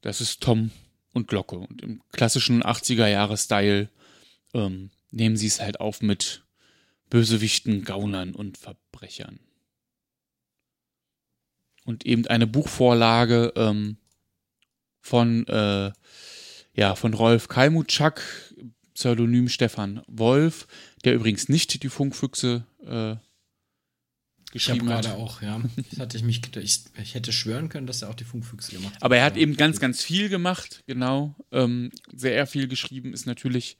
Das 0.00 0.20
ist 0.20 0.42
Tom 0.42 0.70
und 1.12 1.28
Glocke. 1.28 1.56
Und 1.56 1.82
im 1.82 2.02
klassischen 2.12 2.62
80er-Jahre-Style 2.62 3.88
ähm, 4.54 4.90
nehmen 5.10 5.36
sie 5.36 5.46
es 5.46 5.60
halt 5.60 5.80
auf 5.80 6.00
mit 6.02 6.44
Bösewichten, 7.10 7.84
Gaunern 7.84 8.34
und 8.34 8.58
Verbrechern. 8.58 9.40
Und 11.84 12.04
eben 12.04 12.26
eine 12.26 12.46
Buchvorlage 12.46 13.52
ähm, 13.56 13.96
von, 15.00 15.46
äh, 15.46 15.90
ja, 16.74 16.94
von 16.94 17.14
Rolf 17.14 17.48
Kalmutschak, 17.48 18.22
Pseudonym 18.92 19.48
Stefan 19.48 20.02
Wolf, 20.06 20.66
der 21.04 21.14
übrigens 21.14 21.48
nicht 21.48 21.82
die 21.82 21.88
Funkfüchse 21.88 22.66
äh, 22.84 23.16
geschrieben 24.50 24.88
hat. 24.90 25.04
gerade 25.04 25.16
auch, 25.16 25.42
ja. 25.42 25.60
Das 25.90 25.98
hatte 26.00 26.16
ich 26.16 26.22
mich, 26.22 26.40
ich, 26.56 26.80
ich, 27.00 27.14
hätte 27.14 27.32
schwören 27.32 27.68
können, 27.68 27.86
dass 27.86 28.02
er 28.02 28.10
auch 28.10 28.14
die 28.14 28.24
Funkfüchse 28.24 28.72
gemacht 28.72 28.94
hat. 28.94 29.02
Aber 29.02 29.16
er 29.16 29.24
hat 29.24 29.36
eben 29.36 29.56
ganz, 29.56 29.80
ganz 29.80 30.02
viel 30.02 30.28
gemacht, 30.28 30.82
genau. 30.86 31.34
Ähm, 31.52 31.90
sehr 32.12 32.46
viel 32.46 32.68
geschrieben 32.68 33.12
ist 33.12 33.26
natürlich 33.26 33.76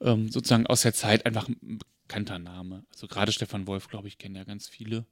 ähm, 0.00 0.28
sozusagen 0.28 0.66
aus 0.66 0.82
der 0.82 0.94
Zeit 0.94 1.26
einfach 1.26 1.48
bekannter 2.10 2.38
Name. 2.38 2.84
Also 2.92 3.06
gerade 3.06 3.32
Stefan 3.32 3.66
Wolf, 3.66 3.88
glaube 3.88 4.08
ich, 4.08 4.18
kennen 4.18 4.34
ja 4.34 4.44
ganz 4.44 4.68
viele. 4.68 5.06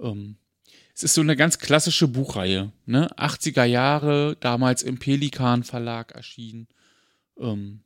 Ähm, 0.00 0.36
es 0.94 1.02
ist 1.02 1.14
so 1.14 1.20
eine 1.20 1.36
ganz 1.36 1.58
klassische 1.58 2.08
Buchreihe, 2.08 2.72
ne? 2.86 3.08
80er 3.16 3.64
Jahre, 3.64 4.36
damals 4.40 4.82
im 4.82 4.98
Pelikan 4.98 5.64
Verlag 5.64 6.12
erschienen. 6.12 6.68
Ähm, 7.38 7.80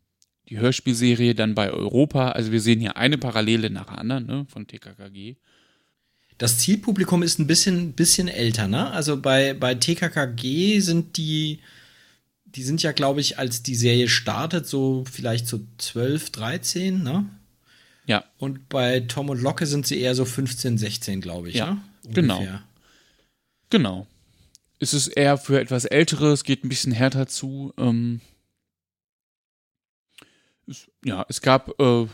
die 0.49 0.59
Hörspielserie 0.59 1.35
dann 1.35 1.55
bei 1.55 1.71
Europa. 1.71 2.33
Also 2.33 2.53
wir 2.53 2.61
sehen 2.61 2.81
hier 2.81 2.97
eine 2.97 3.17
Parallele 3.17 3.71
nach 3.71 3.87
der 3.87 3.99
anderen, 3.99 4.27
ne? 4.27 4.47
Von 4.49 4.67
TKKG. 4.67 5.37
Das 6.39 6.59
Zielpublikum 6.59 7.23
ist 7.23 7.39
ein 7.39 7.47
bisschen, 7.47 7.93
bisschen 7.93 8.29
älter, 8.29 8.67
ne? 8.67 8.91
Also 8.91 9.21
bei, 9.21 9.55
bei 9.55 9.75
TKKG 9.75 10.81
sind 10.81 11.17
die, 11.17 11.61
die 12.45 12.63
sind 12.63 12.83
ja, 12.83 12.93
glaube 12.93 13.21
ich, 13.21 13.39
als 13.39 13.63
die 13.63 13.77
Serie 13.77 14.09
startet, 14.09 14.67
so 14.67 15.05
vielleicht 15.11 15.47
so 15.47 15.61
12, 15.79 16.31
13, 16.31 17.03
ne? 17.03 17.29
Ja. 18.07 18.25
Und 18.39 18.69
bei 18.69 19.01
Tom 19.01 19.31
und 19.31 19.41
Locke 19.41 19.67
sind 19.67 19.87
sie 19.87 20.01
eher 20.01 20.15
so 20.15 20.25
15, 20.25 20.77
16, 20.77 21.21
glaube 21.21 21.49
ich. 21.49 21.55
Ja, 21.55 21.75
ne? 21.75 21.81
genau. 22.13 22.47
Genau. 23.71 24.07
Es 24.79 24.93
ist 24.93 25.09
eher 25.09 25.39
für 25.39 25.61
etwas 25.61 25.85
Älteres, 25.85 26.45
geht 26.45 26.65
ein 26.65 26.69
bisschen 26.69 26.93
härter 26.93 27.27
zu. 27.27 27.73
Ähm, 27.79 28.21
es, 30.67 30.91
ja, 31.05 31.25
es 31.29 31.41
gab, 31.41 31.81
äh, 31.81 32.07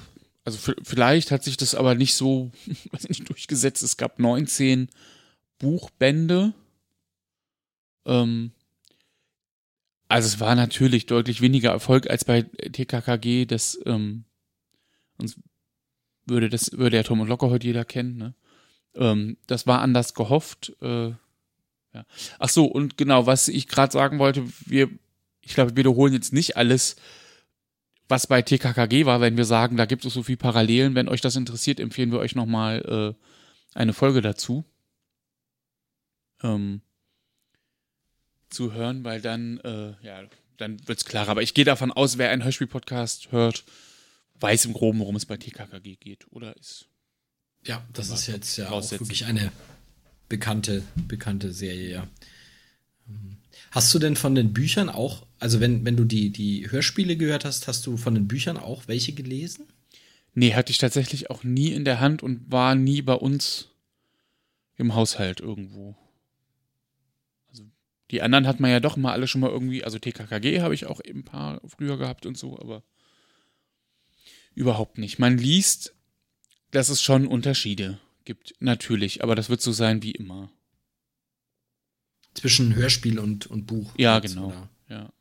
also 0.51 0.75
vielleicht 0.83 1.31
hat 1.31 1.45
sich 1.45 1.57
das 1.57 1.75
aber 1.75 1.95
nicht 1.95 2.15
so, 2.15 2.51
nicht, 3.09 3.29
durchgesetzt. 3.29 3.83
Es 3.83 3.97
gab 3.97 4.19
19 4.19 4.89
Buchbände. 5.59 6.53
Ähm, 8.07 8.53
also 10.09 10.27
es 10.27 10.41
war 10.41 10.55
natürlich 10.55 11.07
deutlich 11.07 11.41
weniger 11.41 11.71
Erfolg 11.71 12.11
als 12.11 12.25
bei 12.25 12.43
TKKG. 12.43 13.47
Das 13.47 13.79
ähm, 13.87 14.25
uns 15.19 15.37
würde 16.27 16.49
das 16.49 16.73
würde 16.73 16.97
ja 16.97 17.03
Tom 17.03 17.21
und 17.21 17.29
Locker 17.29 17.51
heute 17.51 17.67
jeder 17.67 17.85
kennen. 17.85 18.17
Ne? 18.17 18.35
Ähm, 18.95 19.37
das 19.47 19.67
war 19.67 19.81
anders 19.81 20.15
gehofft. 20.15 20.73
Äh, 20.81 21.11
ja. 21.93 22.07
Ach 22.39 22.49
so 22.49 22.65
und 22.67 22.97
genau, 22.97 23.27
was 23.27 23.49
ich 23.49 23.69
gerade 23.69 23.93
sagen 23.93 24.19
wollte, 24.19 24.45
wir, 24.67 24.89
ich 25.43 25.55
glaube, 25.55 25.73
wir 25.73 25.77
wiederholen 25.77 26.13
jetzt 26.13 26.33
nicht 26.33 26.57
alles, 26.57 26.97
was 28.11 28.27
bei 28.27 28.43
TKKG 28.43 29.07
war, 29.07 29.21
wenn 29.21 29.37
wir 29.37 29.45
sagen, 29.45 29.77
da 29.77 29.87
gibt 29.87 30.05
es 30.05 30.13
so 30.13 30.23
viel 30.23 30.37
Parallelen. 30.37 30.95
Wenn 30.95 31.09
euch 31.09 31.21
das 31.21 31.37
interessiert, 31.37 31.79
empfehlen 31.79 32.11
wir 32.11 32.19
euch 32.19 32.35
nochmal 32.35 33.17
äh, 33.17 33.79
eine 33.79 33.93
Folge 33.93 34.21
dazu. 34.21 34.65
Ähm, 36.43 36.83
zu 38.49 38.73
hören, 38.73 39.05
weil 39.05 39.21
dann, 39.21 39.59
äh, 39.61 39.95
ja, 40.03 40.25
dann 40.57 40.87
wird's 40.89 41.05
klarer. 41.05 41.31
Aber 41.31 41.43
ich 41.43 41.55
gehe 41.55 41.65
davon 41.65 41.93
aus, 41.93 42.19
wer 42.19 42.31
einen 42.31 42.43
Hörspiel-Podcast 42.43 43.31
hört, 43.31 43.65
weiß 44.41 44.65
im 44.65 44.73
Groben, 44.73 44.99
worum 44.99 45.15
es 45.17 45.27
bei 45.27 45.37
TKKG 45.37 45.97
geht, 45.97 46.27
oder 46.33 46.57
ist. 46.57 46.89
Ja, 47.65 47.87
das 47.93 48.11
ist 48.11 48.27
jetzt 48.27 48.57
ja 48.57 48.71
auch 48.71 48.91
wirklich 48.91 49.27
eine 49.27 49.53
bekannte, 50.29 50.83
bekannte 50.97 51.53
Serie, 51.53 51.91
ja. 51.91 52.09
Ähm, 53.07 53.37
hast 53.71 53.95
du 53.95 53.99
denn 53.99 54.17
von 54.17 54.35
den 54.35 54.53
Büchern 54.53 54.89
auch, 54.89 55.27
also 55.41 55.61
wenn, 55.61 55.85
wenn 55.85 55.97
du 55.97 56.05
die, 56.05 56.31
die 56.31 56.71
Hörspiele 56.71 57.17
gehört 57.17 57.45
hast, 57.45 57.67
hast 57.69 57.87
du 57.87 57.97
von 57.97 58.15
den 58.15 58.29
Büchern 58.29 58.57
auch 58.57 58.89
welche 58.89 59.13
gelesen? 59.13 59.67
Nee, 60.35 60.55
hatte 60.55 60.71
ich 60.71 60.79
tatsächlich 60.79 61.31
auch 61.31 61.43
nie 61.43 61.73
in 61.73 61.85
der 61.85 62.01
Hand 62.01 62.23
und 62.23 62.51
war 62.51 62.75
nie 62.75 63.03
bei 63.03 63.15
uns 63.15 63.69
im 64.77 64.95
Haushalt 64.95 65.41
irgendwo. 65.41 65.97
Also 67.49 67.65
die 68.11 68.23
anderen 68.23 68.47
hat 68.47 68.61
man 68.61 68.71
ja 68.71 68.81
doch 68.81 68.97
mal 68.97 69.13
alle 69.13 69.27
schon 69.27 69.41
mal 69.41 69.51
irgendwie, 69.51 69.83
also 69.83 69.99
TKKG 69.99 70.61
habe 70.61 70.75
ich 70.75 70.87
auch 70.87 71.01
eben 71.05 71.21
ein 71.21 71.25
paar 71.25 71.61
früher 71.67 71.99
gehabt 71.99 72.27
und 72.27 72.39
so, 72.39 72.59
aber 72.59 72.85
Überhaupt 74.55 74.99
nicht. 74.99 75.19
Man 75.19 75.39
liest, 75.39 75.95
dass 76.71 76.89
es 76.89 77.03
schon 77.03 77.27
Unterschiede 77.27 77.99
gibt, 78.25 78.55
natürlich, 78.59 79.23
aber 79.23 79.35
das 79.35 79.49
wird 79.49 79.63
so 79.63 79.73
sein 79.73 80.03
wie 80.03 80.13
immer. 80.13 80.51
zwischen 82.35 82.75
Hörspiel 82.75 83.19
und, 83.19 83.47
und 83.47 83.67
Buch. 83.67 83.93
Ja, 83.97 84.19
genau. 84.19 84.49
Oder? 84.49 84.71
Ja. 84.89 85.13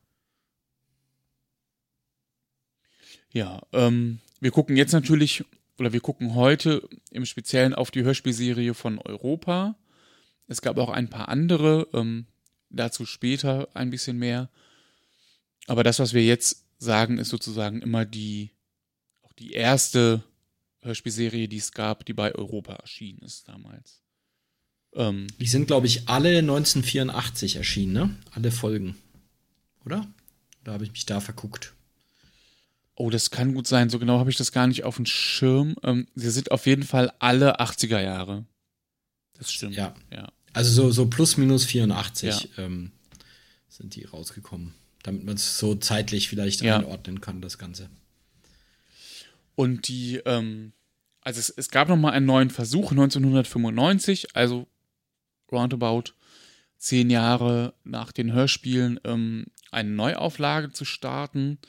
Ja, 3.32 3.62
ähm, 3.74 4.20
wir 4.40 4.52
gucken 4.52 4.76
jetzt 4.76 4.94
natürlich, 4.94 5.44
oder 5.78 5.94
wir 5.94 6.02
gucken 6.02 6.36
heute 6.36 6.88
im 7.12 7.26
Speziellen 7.26 7.74
auf 7.74 7.92
die 7.92 8.04
Hörspielserie 8.04 8.74
von 8.74 9.00
Europa. 9.00 9.76
Es 10.48 10.62
gab 10.62 10.78
auch 10.78 10.90
ein 10.90 11.10
paar 11.10 11.30
andere, 11.30 11.88
ähm, 11.94 12.26
dazu 12.70 13.06
später 13.06 13.70
ein 13.74 13.90
bisschen 13.90 14.18
mehr. 14.18 14.50
Aber 15.68 15.84
das, 15.84 16.00
was 16.00 16.14
wir 16.14 16.24
jetzt 16.24 16.66
sagen, 16.80 17.18
ist 17.18 17.30
sozusagen 17.30 17.82
immer 17.82 18.06
die, 18.06 18.52
auch 19.22 19.34
die 19.34 19.52
erste 19.52 20.24
Hörspielserie, 20.82 21.48
die 21.48 21.58
es 21.58 21.72
gab, 21.72 22.06
die 22.06 22.14
bei 22.14 22.34
Europa 22.34 22.74
erschienen 22.74 23.20
ist 23.20 23.48
damals. 23.48 24.02
Ähm, 24.94 25.28
die 25.40 25.48
sind, 25.48 25.68
glaube 25.68 25.88
ich, 25.88 26.08
alle 26.08 26.40
1984 26.40 27.58
erschienen, 27.58 27.94
ne? 27.94 28.16
Alle 28.32 28.52
Folgen. 28.52 28.98
Oder? 29.86 30.08
Da 30.64 30.74
habe 30.74 30.86
ich 30.86 30.92
mich 30.92 31.06
da 31.06 31.20
verguckt. 31.20 31.74
Oh, 33.00 33.10
das 33.10 33.32
kann 33.32 33.54
gut 33.54 33.66
sein. 33.66 33.90
So 33.90 33.98
genau 33.98 34.20
habe 34.20 34.30
ich 34.30 34.36
das 34.36 34.52
gar 34.52 34.68
nicht 34.68 34.84
auf 34.84 34.98
dem 34.98 35.06
Schirm. 35.06 35.78
Ähm, 35.84 36.08
sie 36.16 36.30
sind 36.32 36.52
auf 36.52 36.66
jeden 36.66 36.84
Fall 36.84 37.14
alle 37.20 37.62
80er 37.62 38.02
Jahre. 38.02 38.46
Das 39.38 39.54
stimmt. 39.54 39.76
Ja. 39.76 39.96
ja. 40.12 40.28
Also 40.52 40.70
so, 40.74 40.92
so 40.92 41.06
plus 41.06 41.38
minus 41.38 41.64
84 41.64 42.50
ja. 42.58 42.64
ähm, 42.66 42.92
sind 43.70 43.96
die 43.96 44.04
rausgekommen. 44.04 44.74
Damit 45.02 45.24
man 45.24 45.36
es 45.36 45.58
so 45.58 45.76
zeitlich 45.76 46.28
vielleicht 46.28 46.60
ja. 46.60 46.76
einordnen 46.76 47.22
kann, 47.22 47.40
das 47.40 47.58
Ganze. 47.58 47.90
Und 49.56 49.88
die, 49.88 50.18
ähm, 50.26 50.74
also 51.22 51.40
es, 51.40 51.50
es 51.50 51.70
gab 51.70 51.88
nochmal 51.88 52.12
einen 52.12 52.26
neuen 52.26 52.50
Versuch 52.50 52.92
1995, 52.92 54.36
also 54.36 54.68
roundabout 55.50 56.12
zehn 56.78 57.10
Jahre 57.10 57.76
nach 57.86 58.12
den 58.12 58.34
Hörspielen, 58.34 59.00
ähm, 59.06 59.46
eine 59.72 59.90
Neuauflage 59.90 60.72
zu 60.72 60.84
starten. 60.84 61.60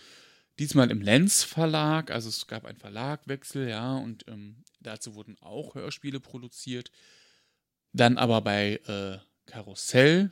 Diesmal 0.61 0.90
im 0.90 1.00
Lenz 1.00 1.42
Verlag, 1.42 2.11
also 2.11 2.28
es 2.28 2.46
gab 2.46 2.66
einen 2.66 2.76
Verlagwechsel, 2.76 3.66
ja, 3.66 3.96
und 3.96 4.28
ähm, 4.28 4.62
dazu 4.80 5.14
wurden 5.14 5.38
auch 5.40 5.74
Hörspiele 5.74 6.20
produziert. 6.20 6.92
Dann 7.94 8.18
aber 8.18 8.42
bei 8.42 8.78
äh, 8.86 9.18
Karussell. 9.46 10.30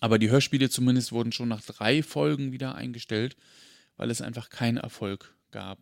Aber 0.00 0.18
die 0.18 0.30
Hörspiele 0.30 0.70
zumindest 0.70 1.12
wurden 1.12 1.32
schon 1.32 1.50
nach 1.50 1.60
drei 1.60 2.02
Folgen 2.02 2.50
wieder 2.50 2.76
eingestellt, 2.76 3.36
weil 3.98 4.10
es 4.10 4.22
einfach 4.22 4.48
keinen 4.48 4.78
Erfolg 4.78 5.36
gab. 5.50 5.78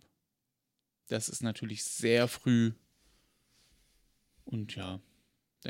Das 1.07 1.29
ist 1.29 1.45
natürlich 1.45 1.85
sehr 1.85 2.27
früh. 2.27 2.73
Und 4.45 4.75
ja, 4.75 4.99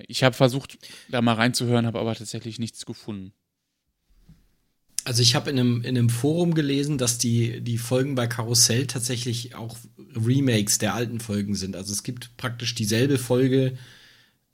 ich 0.08 0.24
habe 0.24 0.34
versucht, 0.34 0.78
da 1.10 1.20
mal 1.20 1.34
reinzuhören, 1.34 1.84
habe 1.84 2.00
aber 2.00 2.14
tatsächlich 2.14 2.58
nichts 2.58 2.86
gefunden. 2.86 3.34
Also 5.06 5.22
ich 5.22 5.36
habe 5.36 5.50
in 5.50 5.58
einem, 5.60 5.82
in 5.82 5.96
einem 5.96 6.10
Forum 6.10 6.54
gelesen, 6.54 6.98
dass 6.98 7.16
die, 7.16 7.60
die 7.60 7.78
Folgen 7.78 8.16
bei 8.16 8.26
Karussell 8.26 8.88
tatsächlich 8.88 9.54
auch 9.54 9.76
Remakes 10.16 10.78
der 10.78 10.94
alten 10.94 11.20
Folgen 11.20 11.54
sind. 11.54 11.76
Also 11.76 11.92
es 11.92 12.02
gibt 12.02 12.36
praktisch 12.36 12.74
dieselbe 12.74 13.16
Folge, 13.16 13.78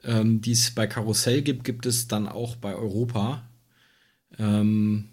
ähm, 0.05 0.43
die 0.43 0.53
es 0.53 0.71
bei 0.73 0.87
Karussell 0.87 1.41
gibt, 1.41 1.65
gibt 1.65 1.87
es 1.87 2.07
dann 2.07 2.29
auch 2.29 2.57
bei 2.57 2.75
Europa. 2.75 3.49
Ähm, 4.39 5.09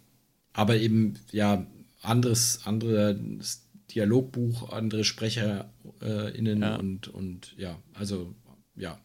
aber 0.51 0.75
eben, 0.75 1.13
ja, 1.31 1.65
anderes, 2.01 2.59
andere 2.65 3.17
Dialogbuch, 3.95 4.73
andere 4.73 5.05
SprecherInnen 5.05 6.63
äh, 6.63 6.65
ja. 6.65 6.75
und, 6.75 7.07
und 7.07 7.55
ja, 7.57 7.79
also 7.93 8.35
ja. 8.75 8.99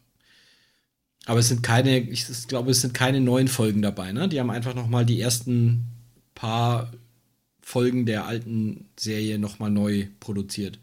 Aber 1.26 1.39
es 1.39 1.47
sind 1.47 1.62
keine, 1.62 1.97
ich 2.01 2.26
glaube, 2.49 2.72
es 2.72 2.80
sind 2.80 2.93
keine 2.93 3.20
neuen 3.20 3.47
Folgen 3.47 3.82
dabei, 3.82 4.11
ne? 4.11 4.28
Die 4.28 4.41
haben 4.41 4.51
einfach 4.51 4.74
noch 4.74 4.89
mal 4.89 5.07
die 5.07 5.20
ersten 5.20 5.94
paar 6.35 6.93
Folgen 7.61 8.07
der 8.07 8.26
alten 8.26 8.89
Serie 8.99 9.39
noch 9.39 9.59
mal 9.59 9.70
neu 9.70 10.09
produziert. 10.20 10.78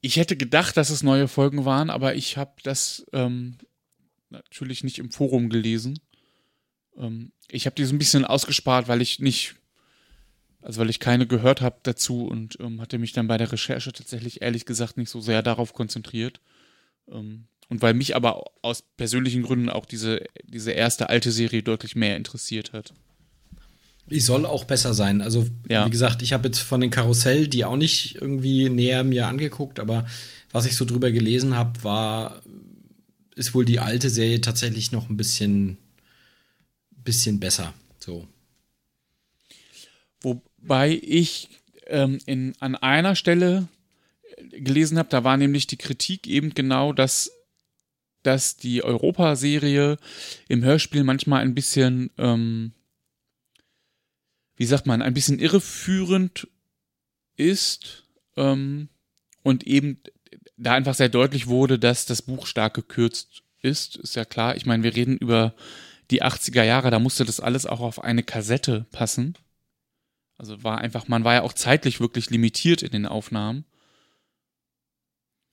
Ich 0.00 0.16
hätte 0.16 0.36
gedacht, 0.36 0.76
dass 0.76 0.90
es 0.90 1.02
neue 1.02 1.28
Folgen 1.28 1.64
waren, 1.64 1.90
aber 1.90 2.14
ich 2.14 2.36
habe 2.36 2.54
das 2.62 3.06
ähm, 3.12 3.56
natürlich 4.30 4.82
nicht 4.84 4.98
im 4.98 5.10
Forum 5.10 5.48
gelesen. 5.48 5.98
Ähm, 6.96 7.32
ich 7.48 7.66
habe 7.66 7.76
die 7.76 7.84
so 7.84 7.94
ein 7.94 7.98
bisschen 7.98 8.24
ausgespart, 8.24 8.88
weil 8.88 9.00
ich 9.00 9.20
nicht, 9.20 9.54
also 10.60 10.80
weil 10.80 10.90
ich 10.90 11.00
keine 11.00 11.26
gehört 11.26 11.60
habe 11.60 11.78
dazu 11.82 12.26
und 12.26 12.58
ähm, 12.60 12.80
hatte 12.80 12.98
mich 12.98 13.12
dann 13.12 13.28
bei 13.28 13.38
der 13.38 13.52
Recherche 13.52 13.92
tatsächlich 13.92 14.42
ehrlich 14.42 14.66
gesagt 14.66 14.96
nicht 14.96 15.10
so 15.10 15.20
sehr 15.20 15.42
darauf 15.42 15.72
konzentriert. 15.72 16.40
Ähm, 17.08 17.46
und 17.72 17.80
weil 17.80 17.94
mich 17.94 18.14
aber 18.14 18.44
aus 18.60 18.84
persönlichen 18.98 19.42
Gründen 19.42 19.70
auch 19.70 19.86
diese, 19.86 20.26
diese 20.44 20.72
erste 20.72 21.08
alte 21.08 21.32
Serie 21.32 21.62
deutlich 21.62 21.96
mehr 21.96 22.18
interessiert 22.18 22.74
hat. 22.74 22.92
Die 24.10 24.20
soll 24.20 24.44
auch 24.44 24.64
besser 24.64 24.92
sein. 24.92 25.22
Also, 25.22 25.46
ja. 25.70 25.86
wie 25.86 25.90
gesagt, 25.90 26.20
ich 26.20 26.34
habe 26.34 26.48
jetzt 26.48 26.58
von 26.58 26.82
den 26.82 26.90
Karussell 26.90 27.48
die 27.48 27.64
auch 27.64 27.78
nicht 27.78 28.16
irgendwie 28.16 28.68
näher 28.68 29.04
mir 29.04 29.26
angeguckt, 29.26 29.80
aber 29.80 30.06
was 30.50 30.66
ich 30.66 30.76
so 30.76 30.84
drüber 30.84 31.10
gelesen 31.10 31.56
habe, 31.56 31.82
war, 31.82 32.42
ist 33.36 33.54
wohl 33.54 33.64
die 33.64 33.78
alte 33.78 34.10
Serie 34.10 34.42
tatsächlich 34.42 34.92
noch 34.92 35.08
ein 35.08 35.16
bisschen, 35.16 35.78
bisschen 36.90 37.40
besser. 37.40 37.72
So. 38.00 38.28
Wobei 40.20 41.00
ich 41.02 41.48
ähm, 41.86 42.18
in, 42.26 42.52
an 42.60 42.76
einer 42.76 43.16
Stelle 43.16 43.66
gelesen 44.50 44.98
habe, 44.98 45.08
da 45.08 45.24
war 45.24 45.38
nämlich 45.38 45.66
die 45.66 45.78
Kritik 45.78 46.26
eben 46.26 46.52
genau, 46.52 46.92
dass, 46.92 47.32
dass 48.22 48.56
die 48.56 48.82
Europa-Serie 48.82 49.98
im 50.48 50.62
Hörspiel 50.62 51.04
manchmal 51.04 51.42
ein 51.42 51.54
bisschen 51.54 52.10
ähm, 52.18 52.72
wie 54.56 54.66
sagt 54.66 54.86
man, 54.86 55.02
ein 55.02 55.14
bisschen 55.14 55.40
irreführend 55.40 56.46
ist 57.36 58.04
ähm, 58.36 58.88
und 59.42 59.66
eben 59.66 60.00
da 60.56 60.74
einfach 60.74 60.94
sehr 60.94 61.08
deutlich 61.08 61.48
wurde, 61.48 61.80
dass 61.80 62.06
das 62.06 62.22
Buch 62.22 62.46
stark 62.46 62.74
gekürzt 62.74 63.42
ist, 63.60 63.96
ist 63.96 64.14
ja 64.14 64.24
klar. 64.24 64.56
Ich 64.56 64.66
meine, 64.66 64.82
wir 64.82 64.94
reden 64.94 65.16
über 65.16 65.54
die 66.10 66.22
80er 66.22 66.62
Jahre, 66.62 66.90
da 66.90 66.98
musste 66.98 67.24
das 67.24 67.40
alles 67.40 67.66
auch 67.66 67.80
auf 67.80 68.04
eine 68.04 68.22
Kassette 68.22 68.86
passen. 68.92 69.36
Also 70.36 70.62
war 70.62 70.78
einfach, 70.78 71.08
man 71.08 71.24
war 71.24 71.34
ja 71.34 71.42
auch 71.42 71.54
zeitlich 71.54 71.98
wirklich 71.98 72.30
limitiert 72.30 72.82
in 72.82 72.92
den 72.92 73.06
Aufnahmen. 73.06 73.64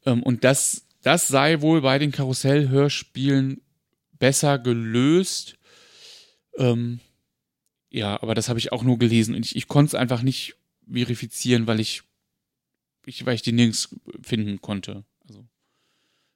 Ähm, 0.05 0.22
und 0.22 0.43
das, 0.43 0.86
das 1.02 1.28
sei 1.28 1.62
wohl 1.62 1.82
bei 1.82 1.97
den 2.00 2.12
Karussell-Hörspielen 2.12 3.62
besser 4.18 4.60
gelöst. 4.60 5.56
Ähm, 6.58 7.00
ja, 7.89 8.22
aber 8.22 8.36
das 8.36 8.50
habe 8.50 8.60
ich 8.60 8.72
auch 8.72 8.84
nur 8.84 9.00
gelesen 9.00 9.36
und 9.36 9.45
ich, 9.45 9.56
ich 9.56 9.68
konnte 9.68 9.89
es 9.89 9.95
einfach 9.95 10.22
nicht 10.22 10.56
verifizieren, 10.91 11.68
weil 11.68 11.80
ich, 11.80 12.04
ich, 13.06 13.26
weil 13.26 13.36
ich 13.36 13.41
die 13.41 13.52
nirgends 13.52 13.95
finden 14.22 14.62
konnte. 14.62 15.06
Also 15.28 15.47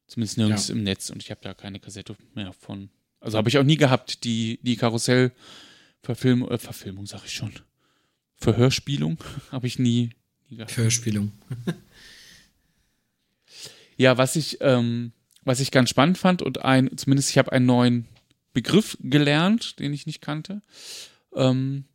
zumindest 0.07 0.38
nirgends 0.38 0.70
ja. 0.70 0.76
im 0.76 0.84
Netz 0.84 1.09
und 1.09 1.22
ich 1.22 1.30
habe 1.30 1.41
da 1.43 1.53
keine 1.53 1.80
Kassette 1.80 2.16
mehr 2.34 2.53
von. 2.53 2.89
Also 3.20 3.38
habe 3.38 3.49
ich 3.49 3.57
auch 3.57 3.64
nie 3.64 3.78
gehabt, 3.78 4.24
die, 4.24 4.59
die 4.64 4.76
Karussell-Verfilmung, 4.76 6.49
äh, 6.49 6.57
Verfilmung 6.57 7.05
sag 7.05 7.26
ich 7.26 7.34
schon. 7.34 7.53
Verhörspielung 8.36 9.18
habe 9.51 9.68
ich 9.68 9.78
nie, 9.78 10.09
nie 10.49 10.57
gehabt. 10.57 10.72
Verhörspielung. 10.72 11.32
ja, 13.97 14.17
was 14.17 14.35
ich, 14.35 14.57
ähm, 14.61 15.11
was 15.43 15.59
ich 15.59 15.71
ganz 15.71 15.89
spannend 15.89 16.17
fand 16.17 16.41
und 16.41 16.63
ein, 16.63 16.95
zumindest 16.97 17.29
ich 17.29 17.37
habe 17.37 17.51
einen 17.51 17.65
neuen 17.65 18.07
Begriff 18.53 18.97
gelernt, 19.01 19.79
den 19.79 19.93
ich 19.93 20.05
nicht 20.05 20.21
kannte. 20.21 20.61
Ähm, 21.35 21.85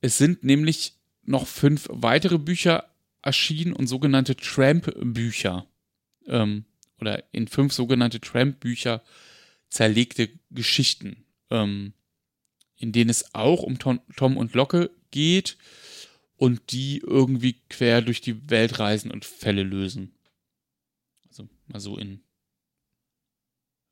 es 0.00 0.18
sind 0.18 0.44
nämlich 0.44 0.94
noch 1.24 1.46
fünf 1.46 1.88
weitere 1.90 2.38
Bücher 2.38 2.88
erschienen 3.22 3.72
und 3.72 3.86
sogenannte 3.88 4.36
Tramp-Bücher. 4.36 5.66
Ähm, 6.26 6.64
oder 7.00 7.24
in 7.32 7.48
fünf 7.48 7.72
sogenannte 7.72 8.20
Tramp-Bücher 8.20 9.02
zerlegte 9.68 10.30
Geschichten, 10.50 11.24
ähm, 11.50 11.92
in 12.76 12.92
denen 12.92 13.10
es 13.10 13.34
auch 13.34 13.62
um 13.62 13.78
Tom, 13.78 14.00
Tom 14.16 14.36
und 14.36 14.54
Locke 14.54 14.90
geht 15.10 15.58
und 16.36 16.72
die 16.72 16.98
irgendwie 16.98 17.60
quer 17.68 18.02
durch 18.02 18.20
die 18.20 18.50
Welt 18.50 18.78
reisen 18.78 19.10
und 19.10 19.24
Fälle 19.24 19.62
lösen. 19.62 20.14
Mal 21.68 21.80
so 21.80 21.96
in 21.96 22.20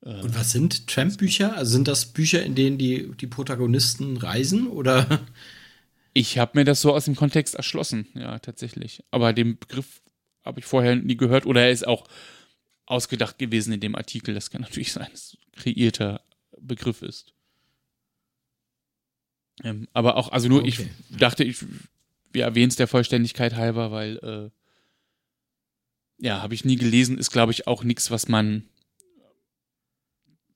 äh, 0.03 0.21
Und 0.21 0.35
was 0.35 0.53
sind 0.53 0.87
Tramp-Bücher? 0.87 1.57
Also 1.57 1.73
sind 1.73 1.89
das 1.89 2.07
Bücher, 2.13 2.43
in 2.43 2.55
denen 2.55 2.79
die, 2.79 3.11
die 3.17 3.27
Protagonisten 3.27 4.17
reisen 4.17 4.69
oder? 4.69 5.27
Ich 6.13 6.39
habe 6.39 6.59
mir 6.59 6.65
das 6.65 6.81
so 6.81 6.95
aus 6.95 7.05
dem 7.05 7.15
Kontext 7.15 7.55
erschlossen, 7.55 8.07
ja, 8.15 8.39
tatsächlich. 8.39 9.05
Aber 9.11 9.35
den 9.35 9.59
Begriff 9.59 10.01
habe 10.45 10.61
ich 10.61 10.65
vorher 10.65 10.97
nie 10.97 11.17
gehört 11.17 11.45
oder 11.45 11.63
er 11.63 11.71
ist 11.71 11.87
auch 11.87 12.07
ausgedacht 12.87 13.39
gewesen 13.39 13.73
in 13.73 13.81
dem 13.81 13.95
Artikel. 13.95 14.33
Das 14.33 14.51
kann 14.51 14.63
natürlich 14.63 14.93
sein, 14.93 15.09
dass 15.11 15.35
es 15.35 15.35
ein 15.35 15.61
kreierter 15.61 16.23
Begriff 16.59 17.03
ist. 17.03 17.35
Ähm, 19.63 19.89
aber 19.93 20.17
auch, 20.17 20.31
also 20.31 20.49
nur, 20.49 20.61
okay. 20.61 20.69
ich 20.69 21.19
dachte, 21.19 21.45
ich, 21.45 21.65
wir 22.33 22.45
erwähnen 22.45 22.69
es 22.69 22.77
der 22.77 22.89
Vollständigkeit 22.89 23.55
halber, 23.57 23.91
weil, 23.91 24.17
äh, 24.19 24.56
ja, 26.19 26.43
habe 26.43 26.55
ich 26.55 26.65
nie 26.65 26.77
gelesen, 26.77 27.19
ist, 27.19 27.31
glaube 27.31 27.53
ich, 27.53 27.67
auch 27.67 27.85
nichts, 27.85 28.11
was 28.11 28.29
man 28.29 28.69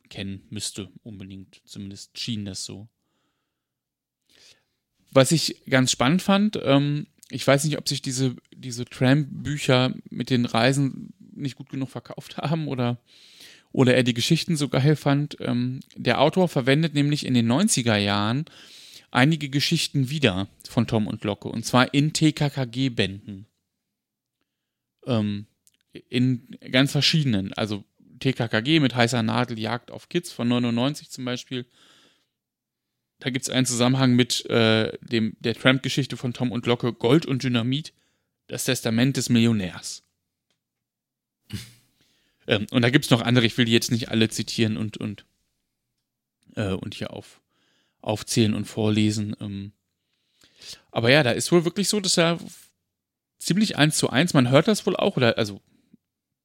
kennen 0.08 0.42
müsste, 0.50 0.90
unbedingt. 1.02 1.62
Zumindest 1.64 2.18
schien 2.18 2.44
das 2.44 2.64
so. 2.64 2.88
Was 5.12 5.32
ich 5.32 5.62
ganz 5.66 5.90
spannend 5.90 6.22
fand, 6.22 6.58
ähm, 6.62 7.06
ich 7.30 7.46
weiß 7.46 7.64
nicht, 7.64 7.78
ob 7.78 7.88
sich 7.88 8.02
diese, 8.02 8.36
diese 8.54 8.84
Tramp-Bücher 8.84 9.94
mit 10.10 10.30
den 10.30 10.44
Reisen 10.44 11.14
nicht 11.18 11.56
gut 11.56 11.70
genug 11.70 11.88
verkauft 11.88 12.36
haben 12.36 12.68
oder, 12.68 13.00
oder 13.72 13.94
er 13.94 14.02
die 14.02 14.14
Geschichten 14.14 14.56
so 14.56 14.68
geil 14.68 14.96
fand. 14.96 15.36
Ähm, 15.40 15.80
der 15.96 16.20
Autor 16.20 16.48
verwendet 16.48 16.94
nämlich 16.94 17.24
in 17.24 17.34
den 17.34 17.50
90er 17.50 17.96
Jahren 17.96 18.44
einige 19.10 19.48
Geschichten 19.48 20.10
wieder 20.10 20.48
von 20.68 20.86
Tom 20.86 21.06
und 21.06 21.24
Locke 21.24 21.48
und 21.48 21.64
zwar 21.64 21.94
in 21.94 22.12
TKKG-Bänden. 22.12 23.46
Ähm, 25.06 25.46
in 25.92 26.56
ganz 26.70 26.92
verschiedenen, 26.92 27.52
also 27.54 27.84
TKKG 28.20 28.80
mit 28.80 28.94
heißer 28.94 29.22
Nadel 29.22 29.58
Jagd 29.58 29.90
auf 29.90 30.08
Kids 30.08 30.30
von 30.30 30.48
99 30.48 31.10
zum 31.10 31.24
Beispiel. 31.24 31.66
Da 33.18 33.30
gibt 33.30 33.44
es 33.44 33.50
einen 33.50 33.66
Zusammenhang 33.66 34.14
mit 34.14 34.46
äh, 34.46 34.96
dem, 35.02 35.36
der 35.40 35.54
Tramp-Geschichte 35.54 36.16
von 36.16 36.32
Tom 36.32 36.52
und 36.52 36.66
Locke 36.66 36.92
Gold 36.92 37.26
und 37.26 37.42
Dynamit, 37.42 37.92
das 38.46 38.64
Testament 38.64 39.16
des 39.16 39.28
Millionärs. 39.28 40.02
ähm, 42.46 42.66
und 42.70 42.82
da 42.82 42.90
gibt 42.90 43.06
es 43.06 43.10
noch 43.10 43.20
andere, 43.20 43.46
ich 43.46 43.58
will 43.58 43.66
die 43.66 43.72
jetzt 43.72 43.90
nicht 43.90 44.08
alle 44.10 44.28
zitieren 44.28 44.76
und, 44.76 44.96
und, 44.96 45.26
äh, 46.56 46.72
und 46.72 46.94
hier 46.94 47.12
auf, 47.12 47.40
aufzählen 48.00 48.54
und 48.54 48.64
vorlesen. 48.64 49.36
Ähm. 49.40 49.72
Aber 50.90 51.10
ja, 51.10 51.22
da 51.22 51.32
ist 51.32 51.52
wohl 51.52 51.64
wirklich 51.66 51.88
so, 51.88 52.00
dass 52.00 52.16
er 52.16 52.38
ziemlich 53.38 53.76
eins 53.76 53.98
zu 53.98 54.08
eins, 54.08 54.34
man 54.34 54.50
hört 54.50 54.68
das 54.68 54.86
wohl 54.86 54.96
auch, 54.96 55.16
oder 55.16 55.36
also 55.36 55.60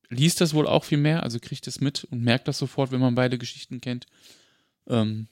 liest 0.10 0.42
das 0.42 0.54
wohl 0.54 0.68
auch 0.68 0.84
viel 0.84 0.98
mehr, 0.98 1.24
also 1.24 1.40
kriegt 1.40 1.68
es 1.68 1.82
mit 1.82 2.04
und 2.06 2.22
merkt 2.22 2.48
das 2.48 2.58
sofort, 2.58 2.92
wenn 2.92 3.00
man 3.00 3.16
beide 3.16 3.38
Geschichten 3.38 3.82
kennt, 3.82 4.06
ähm, 4.88 5.28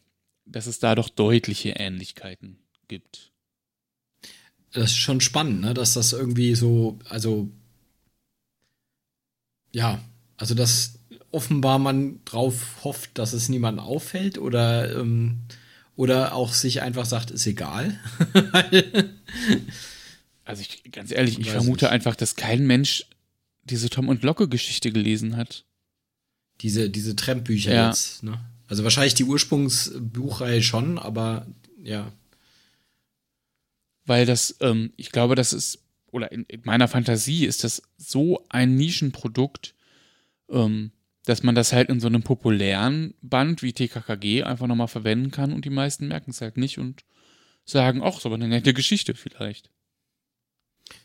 dass 0.46 0.68
es 0.68 0.80
da 0.80 0.96
doch 0.96 1.10
deutliche 1.10 1.72
Ähnlichkeiten 1.72 2.60
gibt. 2.88 3.32
Das 4.72 4.86
ist 4.86 4.98
schon 4.98 5.22
spannend, 5.22 5.62
ne? 5.62 5.74
dass 5.74 5.94
das 5.94 6.14
irgendwie 6.14 6.56
so, 6.56 7.00
also 7.08 7.52
ja, 9.72 10.04
also 10.38 10.56
dass 10.56 11.00
offenbar 11.32 11.80
man 11.80 12.20
drauf 12.26 12.84
hofft, 12.84 13.18
dass 13.18 13.34
es 13.34 13.50
niemandem 13.50 13.84
auffällt 13.84 14.38
oder, 14.38 14.96
ähm, 14.96 15.40
oder 15.96 16.34
auch 16.34 16.54
sich 16.54 16.82
einfach 16.82 17.06
sagt, 17.06 17.32
ist 17.32 17.46
egal. 17.48 18.00
also 20.46 20.62
ich, 20.62 20.84
ganz 20.92 21.12
ehrlich, 21.12 21.40
ich 21.40 21.50
vermute 21.50 21.86
nicht. 21.86 21.92
einfach, 21.92 22.16
dass 22.16 22.36
kein 22.36 22.66
Mensch 22.66 23.06
diese 23.64 23.90
Tom 23.90 24.10
und 24.10 24.24
Locke 24.24 24.48
Geschichte 24.48 24.92
gelesen 24.92 25.38
hat. 25.38 25.66
Diese, 26.62 26.90
diese 26.90 27.16
Tramp-Bücher 27.16 27.74
ja. 27.74 27.88
jetzt, 27.88 28.24
ne? 28.24 28.40
Also 28.68 28.84
wahrscheinlich 28.84 29.14
die 29.14 29.26
Ursprungsbuchreihe 29.26 30.64
schon, 30.64 30.98
aber 30.98 31.46
ja. 31.82 32.12
Weil 34.06 34.26
das, 34.26 34.56
ähm, 34.62 34.94
ich 34.96 35.12
glaube, 35.12 35.36
das 35.36 35.54
ist, 35.54 35.84
oder 36.12 36.32
in, 36.32 36.44
in, 36.46 36.62
meiner 36.64 36.88
Fantasie 36.88 37.46
ist 37.46 37.64
das 37.64 37.84
so 37.98 38.46
ein 38.50 38.76
Nischenprodukt, 38.76 39.76
ähm, 40.50 40.92
dass 41.26 41.44
man 41.44 41.56
das 41.56 41.72
halt 41.72 41.90
in 41.90 42.00
so 42.00 42.08
einem 42.08 42.24
populären 42.24 43.14
Band 43.22 43.64
wie 43.64 43.74
TKKG 43.74 44.44
einfach 44.44 44.68
nochmal 44.68 44.88
verwenden 44.88 45.32
kann 45.32 45.54
und 45.54 45.66
die 45.66 45.70
meisten 45.70 46.08
merken 46.08 46.32
es 46.32 46.42
halt 46.42 46.58
nicht 46.58 46.78
und 46.80 47.04
sagen, 47.66 48.02
ach, 48.04 48.20
so 48.20 48.34
eine 48.34 48.48
nette 48.48 48.74
Geschichte 48.74 49.16
vielleicht. 49.16 49.70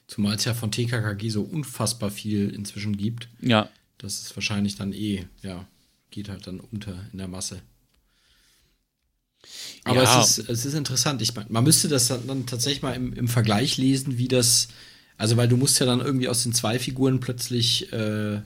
Zumal 0.09 0.37
es 0.37 0.45
ja 0.47 0.55
von 0.55 0.73
TKKG 0.73 1.29
so 1.29 1.43
unfassbar 1.43 2.11
viel 2.11 2.49
inzwischen 2.49 2.97
gibt. 2.97 3.29
Ja. 3.43 3.69
Das 3.99 4.21
ist 4.21 4.35
wahrscheinlich 4.35 4.75
dann 4.75 4.93
eh, 4.93 5.27
ja, 5.43 5.69
geht 6.11 6.31
halt 6.31 6.47
dann 6.47 6.61
unter 6.61 7.05
in 7.13 7.19
der 7.19 7.29
Masse. 7.29 7.61
Aber 9.85 10.03
ja. 10.03 10.23
es, 10.23 10.39
ist, 10.39 10.49
es 10.49 10.65
ist 10.65 10.75
interessant. 10.75 11.21
Ich 11.21 11.35
meine, 11.35 11.49
man 11.51 11.63
müsste 11.63 11.89
das 11.89 12.09
dann, 12.09 12.47
tatsächlich 12.47 12.83
mal 12.83 12.95
im, 12.95 13.13
im, 13.13 13.29
Vergleich 13.29 13.77
lesen, 13.77 14.19
wie 14.19 14.29
das. 14.29 14.69
Also, 15.19 15.37
weil 15.37 15.49
du 15.49 15.57
musst 15.57 15.79
ja 15.79 15.87
dann 15.87 16.01
irgendwie 16.01 16.29
aus 16.29 16.43
den 16.43 16.55
zwei 16.55 16.79
Figuren 16.79 17.21
plötzlich. 17.21 17.93
Äh, 17.93 18.41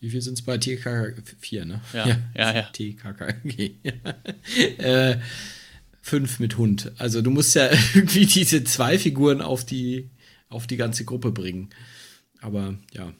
wie 0.00 0.10
viel 0.10 0.20
sind 0.20 0.34
es 0.34 0.42
bei 0.42 0.58
TKKG? 0.58 1.22
Vier, 1.40 1.64
ne? 1.64 1.80
Ja, 1.94 2.06
ja, 2.06 2.18
ja. 2.36 2.54
ja. 2.56 2.62
TKKG. 2.72 3.72
äh, 4.78 5.16
fünf 6.02 6.40
mit 6.40 6.58
Hund. 6.58 6.92
Also, 6.98 7.22
du 7.22 7.30
musst 7.30 7.54
ja 7.54 7.70
irgendwie 7.94 8.26
diese 8.26 8.64
zwei 8.64 8.98
Figuren 8.98 9.40
auf 9.40 9.64
die 9.64 10.10
auf 10.54 10.66
die 10.66 10.76
ganze 10.76 11.04
Gruppe 11.04 11.30
bringen. 11.30 11.70
Aber 12.40 12.78
ja. 12.92 13.12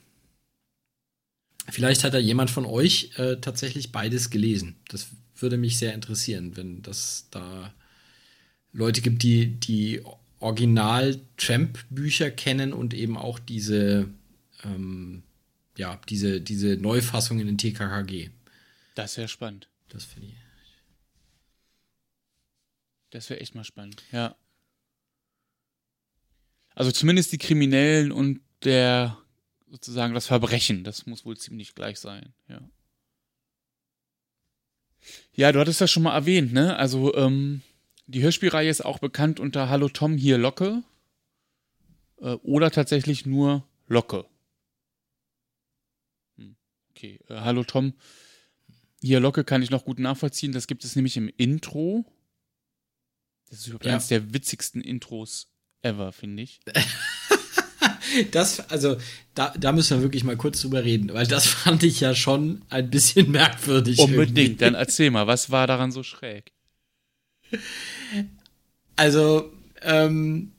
Vielleicht 1.70 2.04
hat 2.04 2.14
da 2.14 2.18
jemand 2.18 2.50
von 2.50 2.66
euch 2.66 3.10
äh, 3.16 3.36
tatsächlich 3.36 3.90
beides 3.90 4.30
gelesen. 4.30 4.76
Das 4.88 5.08
würde 5.36 5.56
mich 5.56 5.78
sehr 5.78 5.94
interessieren, 5.94 6.56
wenn 6.56 6.82
das 6.82 7.28
da 7.30 7.72
Leute 8.72 9.00
gibt, 9.00 9.22
die 9.22 9.58
die 9.60 10.02
Original-Tramp-Bücher 10.40 12.30
kennen 12.30 12.72
und 12.74 12.92
eben 12.92 13.16
auch 13.16 13.38
diese, 13.38 14.08
ähm, 14.62 15.22
ja, 15.78 15.98
diese, 16.08 16.40
diese 16.40 16.76
Neufassungen 16.76 17.48
in 17.48 17.56
TKKG. 17.56 18.30
Das 18.94 19.16
wäre 19.16 19.28
spannend. 19.28 19.68
Das 19.88 20.04
finde 20.04 20.28
ich. 20.28 20.34
Das 23.10 23.30
wäre 23.30 23.40
echt 23.40 23.54
mal 23.54 23.64
spannend, 23.64 24.02
ja. 24.12 24.36
Also 26.74 26.90
zumindest 26.90 27.32
die 27.32 27.38
Kriminellen 27.38 28.12
und 28.12 28.40
der 28.64 29.18
sozusagen 29.68 30.14
das 30.14 30.26
Verbrechen, 30.26 30.84
das 30.84 31.06
muss 31.06 31.24
wohl 31.24 31.36
ziemlich 31.36 31.74
gleich 31.74 31.98
sein, 31.98 32.32
ja. 32.48 32.60
Ja, 35.34 35.52
du 35.52 35.60
hattest 35.60 35.80
das 35.80 35.90
schon 35.90 36.04
mal 36.04 36.14
erwähnt, 36.14 36.52
ne? 36.52 36.76
Also, 36.76 37.14
ähm, 37.14 37.60
die 38.06 38.22
Hörspielreihe 38.22 38.70
ist 38.70 38.84
auch 38.84 38.98
bekannt 38.98 39.38
unter 39.38 39.68
Hallo 39.68 39.88
Tom, 39.88 40.16
hier 40.16 40.38
Locke. 40.38 40.82
Äh, 42.20 42.34
oder 42.42 42.70
tatsächlich 42.70 43.26
nur 43.26 43.66
Locke. 43.86 44.24
Hm, 46.36 46.56
okay, 46.90 47.20
äh, 47.28 47.40
Hallo 47.40 47.64
Tom, 47.64 47.92
hier 49.02 49.20
Locke 49.20 49.44
kann 49.44 49.62
ich 49.62 49.70
noch 49.70 49.84
gut 49.84 49.98
nachvollziehen. 49.98 50.52
Das 50.52 50.66
gibt 50.66 50.84
es 50.84 50.96
nämlich 50.96 51.18
im 51.18 51.28
Intro. 51.36 52.06
Das 53.50 53.58
ist 53.58 53.66
überhaupt 53.66 53.84
ja. 53.84 53.92
eines 53.92 54.08
der 54.08 54.32
witzigsten 54.32 54.80
Intros 54.80 55.53
ever, 55.84 56.12
finde 56.12 56.42
ich. 56.42 56.60
das, 58.30 58.70
also, 58.70 58.96
da, 59.34 59.52
da 59.58 59.72
müssen 59.72 59.98
wir 59.98 60.02
wirklich 60.02 60.24
mal 60.24 60.36
kurz 60.36 60.60
drüber 60.62 60.84
reden, 60.84 61.12
weil 61.12 61.26
das 61.26 61.46
fand 61.46 61.82
ich 61.82 62.00
ja 62.00 62.14
schon 62.14 62.62
ein 62.70 62.90
bisschen 62.90 63.30
merkwürdig. 63.30 63.98
Unbedingt, 63.98 64.38
irgendwie. 64.38 64.56
dann 64.56 64.74
erzähl 64.74 65.10
mal, 65.10 65.26
was 65.26 65.50
war 65.50 65.66
daran 65.66 65.92
so 65.92 66.02
schräg? 66.02 66.52
Also, 68.96 69.52
ähm, 69.82 70.52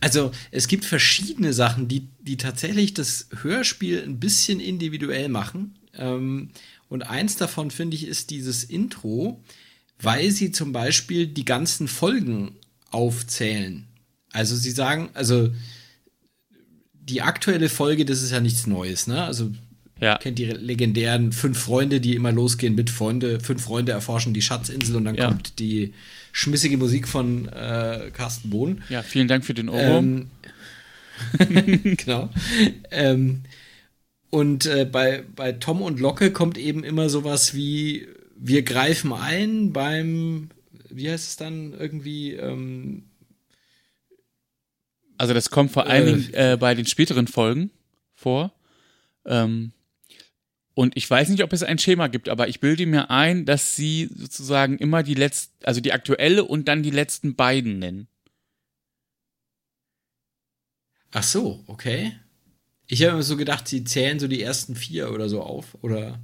also 0.00 0.32
es 0.50 0.68
gibt 0.68 0.84
verschiedene 0.84 1.54
Sachen, 1.54 1.88
die, 1.88 2.08
die 2.20 2.36
tatsächlich 2.36 2.92
das 2.92 3.28
Hörspiel 3.40 4.02
ein 4.02 4.20
bisschen 4.20 4.60
individuell 4.60 5.30
machen. 5.30 5.78
Ähm, 5.94 6.50
und 6.88 7.04
eins 7.04 7.36
davon, 7.36 7.70
finde 7.70 7.96
ich, 7.96 8.06
ist 8.06 8.28
dieses 8.28 8.64
Intro, 8.64 9.42
weil 9.98 10.30
sie 10.30 10.52
zum 10.52 10.72
Beispiel 10.72 11.26
die 11.26 11.46
ganzen 11.46 11.88
Folgen 11.88 12.54
aufzählen. 12.94 13.86
Also 14.32 14.56
sie 14.56 14.70
sagen, 14.70 15.10
also 15.14 15.50
die 16.94 17.22
aktuelle 17.22 17.68
Folge, 17.68 18.04
das 18.04 18.22
ist 18.22 18.30
ja 18.30 18.40
nichts 18.40 18.66
Neues, 18.66 19.06
ne? 19.06 19.24
Also 19.24 19.50
ja. 20.00 20.16
kennt 20.18 20.38
die 20.38 20.46
legendären 20.46 21.32
fünf 21.32 21.58
Freunde, 21.58 22.00
die 22.00 22.14
immer 22.14 22.32
losgehen 22.32 22.74
mit 22.74 22.90
Freunde, 22.90 23.40
fünf 23.40 23.62
Freunde 23.62 23.92
erforschen 23.92 24.32
die 24.32 24.42
Schatzinsel 24.42 24.96
und 24.96 25.04
dann 25.04 25.14
ja. 25.14 25.28
kommt 25.28 25.58
die 25.58 25.92
schmissige 26.32 26.78
Musik 26.78 27.06
von 27.06 27.48
äh, 27.48 28.10
Carsten 28.12 28.50
Bohn. 28.50 28.82
Ja, 28.88 29.02
vielen 29.02 29.28
Dank 29.28 29.44
für 29.44 29.54
den 29.54 29.68
Ohrwurm. 29.68 30.28
Ähm, 31.38 31.96
genau. 31.96 32.30
Ähm, 32.90 33.42
und 34.30 34.66
äh, 34.66 34.84
bei, 34.84 35.22
bei 35.36 35.52
Tom 35.52 35.80
und 35.80 36.00
Locke 36.00 36.32
kommt 36.32 36.58
eben 36.58 36.82
immer 36.82 37.08
sowas 37.08 37.54
wie, 37.54 38.08
wir 38.36 38.62
greifen 38.62 39.12
ein 39.12 39.72
beim 39.72 40.48
wie 40.94 41.10
heißt 41.10 41.28
es 41.28 41.36
dann 41.36 41.72
irgendwie? 41.72 42.32
Ähm, 42.32 43.10
also 45.18 45.34
das 45.34 45.50
kommt 45.50 45.70
vor 45.70 45.86
allen 45.86 46.06
Dingen 46.06 46.34
äh, 46.34 46.56
bei 46.58 46.74
den 46.74 46.86
späteren 46.86 47.26
Folgen 47.26 47.70
vor. 48.14 48.52
Ähm, 49.26 49.72
und 50.74 50.96
ich 50.96 51.08
weiß 51.08 51.28
nicht, 51.28 51.42
ob 51.44 51.52
es 51.52 51.62
ein 51.62 51.78
Schema 51.78 52.08
gibt, 52.08 52.28
aber 52.28 52.48
ich 52.48 52.58
bilde 52.58 52.86
mir 52.86 53.10
ein, 53.10 53.44
dass 53.44 53.76
sie 53.76 54.10
sozusagen 54.14 54.78
immer 54.78 55.04
die 55.04 55.14
letzten, 55.14 55.64
also 55.64 55.80
die 55.80 55.92
aktuelle 55.92 56.44
und 56.44 56.66
dann 56.66 56.82
die 56.82 56.90
letzten 56.90 57.36
beiden 57.36 57.78
nennen. 57.78 58.08
Ach 61.12 61.22
so, 61.22 61.62
okay. 61.68 62.12
Ich 62.86 63.02
habe 63.02 63.12
immer 63.12 63.22
so 63.22 63.36
gedacht, 63.36 63.68
sie 63.68 63.84
zählen 63.84 64.18
so 64.18 64.26
die 64.26 64.42
ersten 64.42 64.74
vier 64.74 65.12
oder 65.12 65.28
so 65.28 65.42
auf, 65.42 65.76
oder? 65.80 66.20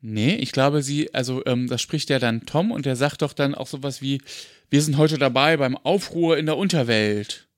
Nee, 0.00 0.36
ich 0.36 0.52
glaube, 0.52 0.82
sie, 0.82 1.12
also 1.12 1.44
ähm, 1.46 1.66
das 1.66 1.82
spricht 1.82 2.08
ja 2.10 2.18
dann 2.18 2.46
Tom 2.46 2.70
und 2.70 2.86
der 2.86 2.96
sagt 2.96 3.22
doch 3.22 3.32
dann 3.32 3.54
auch 3.54 3.66
sowas 3.66 4.00
wie, 4.00 4.22
wir 4.70 4.82
sind 4.82 4.96
heute 4.96 5.18
dabei 5.18 5.56
beim 5.56 5.76
Aufruhr 5.76 6.38
in 6.38 6.46
der 6.46 6.56
Unterwelt. 6.56 7.48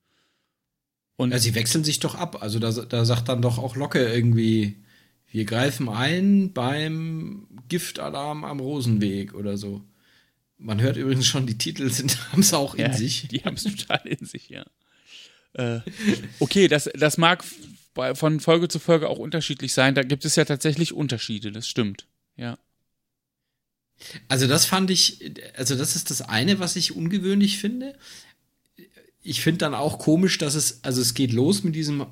Und 1.17 1.33
ja, 1.33 1.39
sie 1.39 1.55
wechseln 1.55 1.85
sich 1.85 2.01
doch 2.01 2.15
ab. 2.15 2.43
Also 2.43 2.59
da, 2.59 2.71
da 2.71 3.05
sagt 3.05 3.29
dann 3.29 3.43
doch 3.43 3.59
auch 3.59 3.77
Locke 3.77 4.11
irgendwie, 4.11 4.77
wir 5.31 5.45
greifen 5.45 5.91
ein 5.91 6.53
beim 6.55 7.47
Giftalarm 7.69 8.45
am 8.45 8.61
Rosenweg 8.61 9.35
oder 9.35 9.59
so. 9.59 9.83
Man 10.57 10.81
hört 10.81 10.97
übrigens 10.97 11.27
schon, 11.27 11.47
die 11.47 11.59
Titel 11.59 11.91
haben 12.33 12.41
es 12.41 12.55
auch 12.55 12.75
in 12.75 12.87
ja, 12.87 12.93
sich. 12.95 13.29
Die 13.29 13.45
haben 13.45 13.57
es 13.57 13.65
total 13.65 14.01
in 14.07 14.25
sich, 14.25 14.49
ja. 14.49 14.65
Äh, 15.53 15.81
okay, 16.39 16.69
das, 16.69 16.89
das 16.95 17.19
mag 17.19 17.45
von 18.15 18.41
Folge 18.41 18.69
zu 18.69 18.79
Folge 18.79 19.09
auch 19.09 19.19
unterschiedlich 19.19 19.75
sein. 19.75 19.95
Da 19.95 20.03
gibt 20.03 20.25
es 20.25 20.37
ja 20.37 20.45
tatsächlich 20.45 20.95
Unterschiede, 20.95 21.53
das 21.53 21.69
stimmt. 21.69 22.07
Ja. 22.41 22.59
Also, 24.29 24.47
das 24.47 24.65
fand 24.65 24.91
ich, 24.91 25.33
also, 25.57 25.77
das 25.77 25.95
ist 25.95 26.11
das 26.11 26.23
eine, 26.23 26.59
was 26.59 26.75
ich 26.77 26.97
ungewöhnlich 26.97 27.59
finde. 27.59 27.95
Ich 29.23 29.43
finde 29.43 29.59
dann 29.59 29.75
auch 29.75 29.99
komisch, 29.99 30.39
dass 30.39 30.55
es, 30.55 30.83
also, 30.83 31.03
es 31.03 31.13
geht 31.13 31.33
los 31.33 31.63
mit 31.63 31.75
diesem 31.75 32.07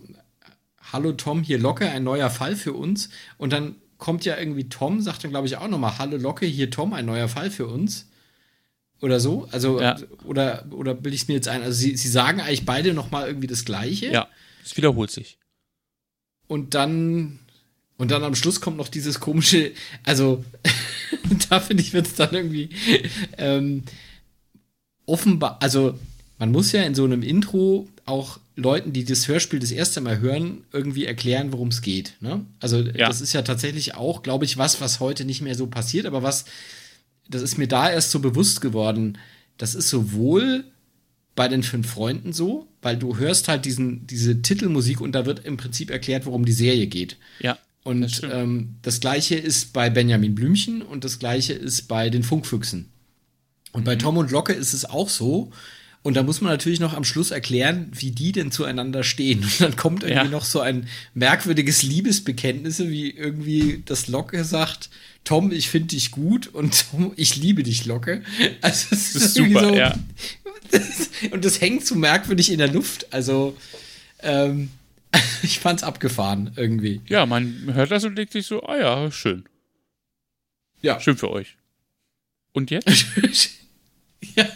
Hallo 0.92 1.12
Tom, 1.12 1.42
hier 1.42 1.58
Locke, 1.58 1.88
ein 1.90 2.04
neuer 2.04 2.28
Fall 2.28 2.56
für 2.56 2.74
uns. 2.74 3.08
Und 3.38 3.52
dann 3.52 3.76
kommt 3.96 4.26
ja 4.26 4.38
irgendwie 4.38 4.68
Tom, 4.68 5.00
sagt 5.00 5.24
dann, 5.24 5.30
glaube 5.30 5.46
ich, 5.46 5.56
auch 5.56 5.68
nochmal, 5.68 5.98
Hallo 5.98 6.18
Locke, 6.18 6.44
hier 6.44 6.70
Tom, 6.70 6.92
ein 6.92 7.06
neuer 7.06 7.28
Fall 7.28 7.50
für 7.50 7.66
uns. 7.66 8.06
Oder 9.00 9.18
so. 9.18 9.48
Also, 9.50 9.80
ja. 9.80 9.96
oder, 10.24 10.66
oder 10.70 10.94
bilde 10.94 11.14
ich 11.14 11.22
es 11.22 11.28
mir 11.28 11.34
jetzt 11.34 11.48
ein? 11.48 11.62
Also, 11.62 11.78
sie, 11.78 11.96
sie 11.96 12.08
sagen 12.08 12.40
eigentlich 12.40 12.66
beide 12.66 12.92
nochmal 12.92 13.28
irgendwie 13.28 13.46
das 13.46 13.64
Gleiche. 13.64 14.12
Ja, 14.12 14.28
es 14.62 14.76
wiederholt 14.76 15.10
sich. 15.10 15.38
Und 16.48 16.74
dann, 16.74 17.38
und 17.98 18.10
dann 18.10 18.24
am 18.24 18.34
Schluss 18.34 18.60
kommt 18.60 18.78
noch 18.78 18.88
dieses 18.88 19.20
komische, 19.20 19.72
also, 20.04 20.44
da 21.50 21.60
finde 21.60 21.82
ich, 21.82 21.92
wird 21.92 22.06
es 22.06 22.14
dann 22.14 22.32
irgendwie 22.32 22.70
ähm, 23.36 23.82
offenbar, 25.04 25.58
also, 25.60 25.98
man 26.38 26.52
muss 26.52 26.72
ja 26.72 26.82
in 26.82 26.94
so 26.94 27.04
einem 27.04 27.22
Intro 27.22 27.88
auch 28.06 28.38
Leuten, 28.58 28.92
die 28.92 29.04
das 29.04 29.28
Hörspiel 29.28 29.60
das 29.60 29.70
erste 29.70 30.00
Mal 30.00 30.20
hören, 30.20 30.64
irgendwie 30.72 31.04
erklären, 31.04 31.52
worum 31.52 31.68
es 31.68 31.82
geht. 31.82 32.14
Ne? 32.20 32.44
Also 32.60 32.80
ja. 32.80 33.08
das 33.08 33.20
ist 33.20 33.32
ja 33.32 33.42
tatsächlich 33.42 33.94
auch, 33.94 34.22
glaube 34.22 34.44
ich, 34.44 34.56
was, 34.56 34.80
was 34.80 35.00
heute 35.00 35.24
nicht 35.24 35.42
mehr 35.42 35.54
so 35.54 35.66
passiert, 35.66 36.06
aber 36.06 36.22
was, 36.22 36.44
das 37.28 37.42
ist 37.42 37.58
mir 37.58 37.68
da 37.68 37.90
erst 37.90 38.10
so 38.10 38.18
bewusst 38.18 38.60
geworden. 38.60 39.18
Das 39.58 39.74
ist 39.74 39.88
sowohl 39.88 40.64
bei 41.36 41.46
den 41.46 41.62
fünf 41.62 41.88
Freunden 41.88 42.32
so, 42.32 42.66
weil 42.82 42.96
du 42.96 43.16
hörst 43.16 43.46
halt 43.46 43.64
diesen, 43.64 44.06
diese 44.08 44.42
Titelmusik 44.42 45.00
und 45.00 45.12
da 45.12 45.24
wird 45.24 45.44
im 45.44 45.56
Prinzip 45.56 45.90
erklärt, 45.90 46.26
worum 46.26 46.44
die 46.44 46.52
Serie 46.52 46.88
geht. 46.88 47.16
Ja. 47.38 47.58
Und 47.88 48.02
das, 48.02 48.22
ähm, 48.22 48.74
das 48.82 49.00
gleiche 49.00 49.36
ist 49.36 49.72
bei 49.72 49.88
Benjamin 49.88 50.34
Blümchen 50.34 50.82
und 50.82 51.04
das 51.04 51.18
gleiche 51.18 51.54
ist 51.54 51.88
bei 51.88 52.10
den 52.10 52.22
Funkfüchsen. 52.22 52.90
Und 53.72 53.80
mhm. 53.80 53.84
bei 53.86 53.96
Tom 53.96 54.18
und 54.18 54.30
Locke 54.30 54.52
ist 54.52 54.74
es 54.74 54.84
auch 54.84 55.08
so, 55.08 55.50
und 56.02 56.14
da 56.14 56.22
muss 56.22 56.42
man 56.42 56.52
natürlich 56.52 56.80
noch 56.80 56.92
am 56.92 57.04
Schluss 57.04 57.30
erklären, 57.30 57.90
wie 57.94 58.10
die 58.10 58.32
denn 58.32 58.52
zueinander 58.52 59.04
stehen. 59.04 59.42
Und 59.42 59.60
dann 59.60 59.76
kommt 59.76 60.02
irgendwie 60.02 60.26
ja. 60.26 60.30
noch 60.30 60.44
so 60.44 60.60
ein 60.60 60.86
merkwürdiges 61.14 61.82
Liebesbekenntnis, 61.82 62.78
wie 62.80 63.10
irgendwie 63.10 63.82
das 63.86 64.06
Locke 64.06 64.44
sagt, 64.44 64.90
Tom, 65.24 65.50
ich 65.50 65.70
finde 65.70 65.88
dich 65.88 66.10
gut 66.10 66.46
und 66.48 66.90
Tom, 66.90 67.12
ich 67.16 67.36
liebe 67.36 67.62
dich, 67.62 67.86
Locke. 67.86 68.22
Also 68.60 68.86
das, 68.90 69.12
das 69.12 69.22
ist 69.22 69.34
super, 69.34 69.68
so, 69.68 69.74
ja. 69.74 69.94
Das, 70.70 71.10
und 71.30 71.42
das 71.42 71.60
hängt 71.62 71.86
so 71.86 71.94
merkwürdig 71.94 72.52
in 72.52 72.58
der 72.58 72.70
Luft. 72.70 73.12
Also 73.14 73.56
ähm, 74.22 74.68
ich 75.42 75.58
fand's 75.58 75.82
abgefahren 75.82 76.52
irgendwie. 76.56 77.00
Ja, 77.06 77.26
man 77.26 77.72
hört 77.74 77.90
das 77.90 78.04
und 78.04 78.16
denkt 78.16 78.32
sich 78.32 78.46
so, 78.46 78.62
ah 78.62 78.78
ja, 78.78 79.10
schön. 79.10 79.44
Ja. 80.80 81.00
Schön 81.00 81.16
für 81.16 81.30
euch. 81.30 81.56
Und 82.52 82.70
jetzt? 82.70 83.06
ja. 84.36 84.46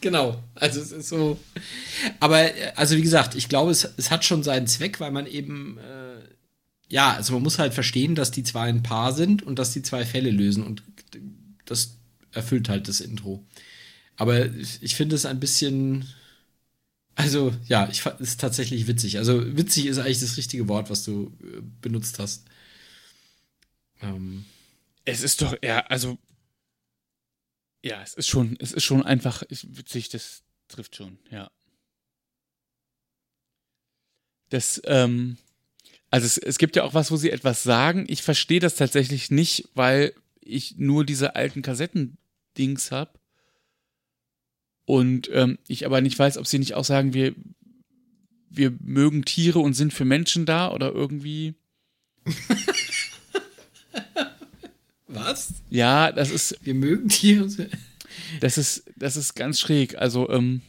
Genau. 0.00 0.42
Also 0.54 0.80
es 0.80 0.92
ist 0.92 1.08
so. 1.08 1.38
Aber 2.20 2.48
also 2.76 2.96
wie 2.96 3.02
gesagt, 3.02 3.34
ich 3.34 3.48
glaube, 3.48 3.72
es, 3.72 3.84
es 3.96 4.10
hat 4.10 4.24
schon 4.24 4.44
seinen 4.44 4.68
Zweck, 4.68 5.00
weil 5.00 5.10
man 5.10 5.26
eben 5.26 5.78
äh, 5.78 6.08
ja, 6.88 7.12
also 7.12 7.34
man 7.34 7.42
muss 7.42 7.58
halt 7.58 7.74
verstehen, 7.74 8.14
dass 8.14 8.30
die 8.30 8.42
zwei 8.42 8.68
ein 8.68 8.82
Paar 8.82 9.12
sind 9.12 9.42
und 9.42 9.58
dass 9.58 9.72
die 9.72 9.82
zwei 9.82 10.04
Fälle 10.04 10.30
lösen 10.30 10.64
und 10.64 10.82
das 11.66 11.96
erfüllt 12.32 12.68
halt 12.68 12.88
das 12.88 13.00
Intro. 13.00 13.44
Aber 14.16 14.46
ich, 14.46 14.82
ich 14.82 14.94
finde 14.94 15.14
es 15.14 15.26
ein 15.26 15.38
bisschen. 15.38 16.06
Also, 17.18 17.52
ja, 17.66 17.88
ich 17.90 18.02
fand 18.02 18.20
es 18.20 18.36
tatsächlich 18.36 18.86
witzig. 18.86 19.18
Also, 19.18 19.56
witzig 19.56 19.86
ist 19.86 19.98
eigentlich 19.98 20.20
das 20.20 20.36
richtige 20.36 20.68
Wort, 20.68 20.88
was 20.88 21.02
du 21.02 21.36
äh, 21.42 21.60
benutzt 21.80 22.20
hast. 22.20 22.44
Ähm. 24.00 24.44
Es 25.04 25.22
ist 25.22 25.42
doch, 25.42 25.56
ja, 25.62 25.80
also 25.86 26.18
ja, 27.82 28.02
es 28.02 28.14
ist 28.14 28.28
schon, 28.28 28.56
es 28.60 28.72
ist 28.72 28.84
schon 28.84 29.02
einfach 29.02 29.42
witzig, 29.50 30.08
das 30.10 30.42
trifft 30.68 30.96
schon, 30.96 31.18
ja. 31.30 31.50
Das, 34.50 34.80
ähm, 34.84 35.38
also 36.10 36.26
es, 36.26 36.38
es 36.38 36.58
gibt 36.58 36.76
ja 36.76 36.84
auch 36.84 36.94
was, 36.94 37.10
wo 37.10 37.16
sie 37.16 37.30
etwas 37.30 37.62
sagen. 37.62 38.06
Ich 38.08 38.22
verstehe 38.22 38.60
das 38.60 38.76
tatsächlich 38.76 39.30
nicht, 39.30 39.68
weil 39.74 40.14
ich 40.40 40.76
nur 40.76 41.04
diese 41.04 41.34
alten 41.36 41.62
Kassettendings 41.62 42.90
habe. 42.90 43.17
Und 44.88 45.28
ähm, 45.34 45.58
ich 45.68 45.84
aber 45.84 46.00
nicht 46.00 46.18
weiß, 46.18 46.38
ob 46.38 46.46
sie 46.46 46.58
nicht 46.58 46.72
auch 46.72 46.84
sagen, 46.84 47.12
wir, 47.12 47.34
wir 48.48 48.72
mögen 48.80 49.26
Tiere 49.26 49.58
und 49.58 49.74
sind 49.74 49.92
für 49.92 50.06
Menschen 50.06 50.46
da 50.46 50.72
oder 50.72 50.92
irgendwie. 50.92 51.52
Was? 55.06 55.52
Ja, 55.68 56.10
das 56.10 56.30
ist. 56.30 56.56
Wir 56.62 56.72
mögen 56.72 57.10
Tiere. 57.10 57.50
Das 58.40 58.56
ist, 58.56 58.84
das 58.96 59.16
ist 59.16 59.34
ganz 59.34 59.60
schräg. 59.60 59.98
Also, 59.98 60.30
ähm, 60.30 60.62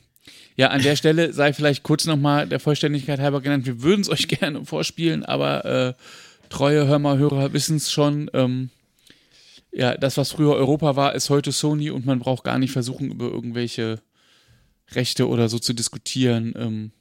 ja, 0.57 0.67
an 0.67 0.81
der 0.81 0.97
Stelle 0.97 1.31
sei 1.31 1.53
vielleicht 1.53 1.83
kurz 1.83 2.05
nochmal 2.05 2.45
der 2.45 2.59
Vollständigkeit 2.59 3.21
halber 3.21 3.39
genannt. 3.39 3.65
Wir 3.65 3.81
würden 3.83 4.01
es 4.01 4.09
euch 4.09 4.27
gerne 4.39 4.65
vorspielen, 4.65 5.23
aber 5.23 5.63
äh, 5.63 5.93
treue 6.49 6.87
Hörmerhörer 6.87 7.53
wissen 7.53 7.77
es 7.77 7.89
schon. 7.89 8.29
Ähm, 8.33 8.69
ja, 9.71 9.95
das, 9.95 10.17
was 10.17 10.33
früher 10.33 10.55
Europa 10.55 10.97
war, 10.97 11.15
ist 11.15 11.29
heute 11.29 11.53
Sony 11.53 11.89
und 11.89 12.05
man 12.05 12.19
braucht 12.19 12.43
gar 12.43 12.59
nicht 12.59 12.73
versuchen, 12.73 13.11
über 13.11 13.29
irgendwelche 13.29 14.01
Rechte 14.91 15.27
oder 15.27 15.49
so 15.49 15.59
zu 15.59 15.73
diskutieren, 15.73 16.53
ähm, 16.55 16.91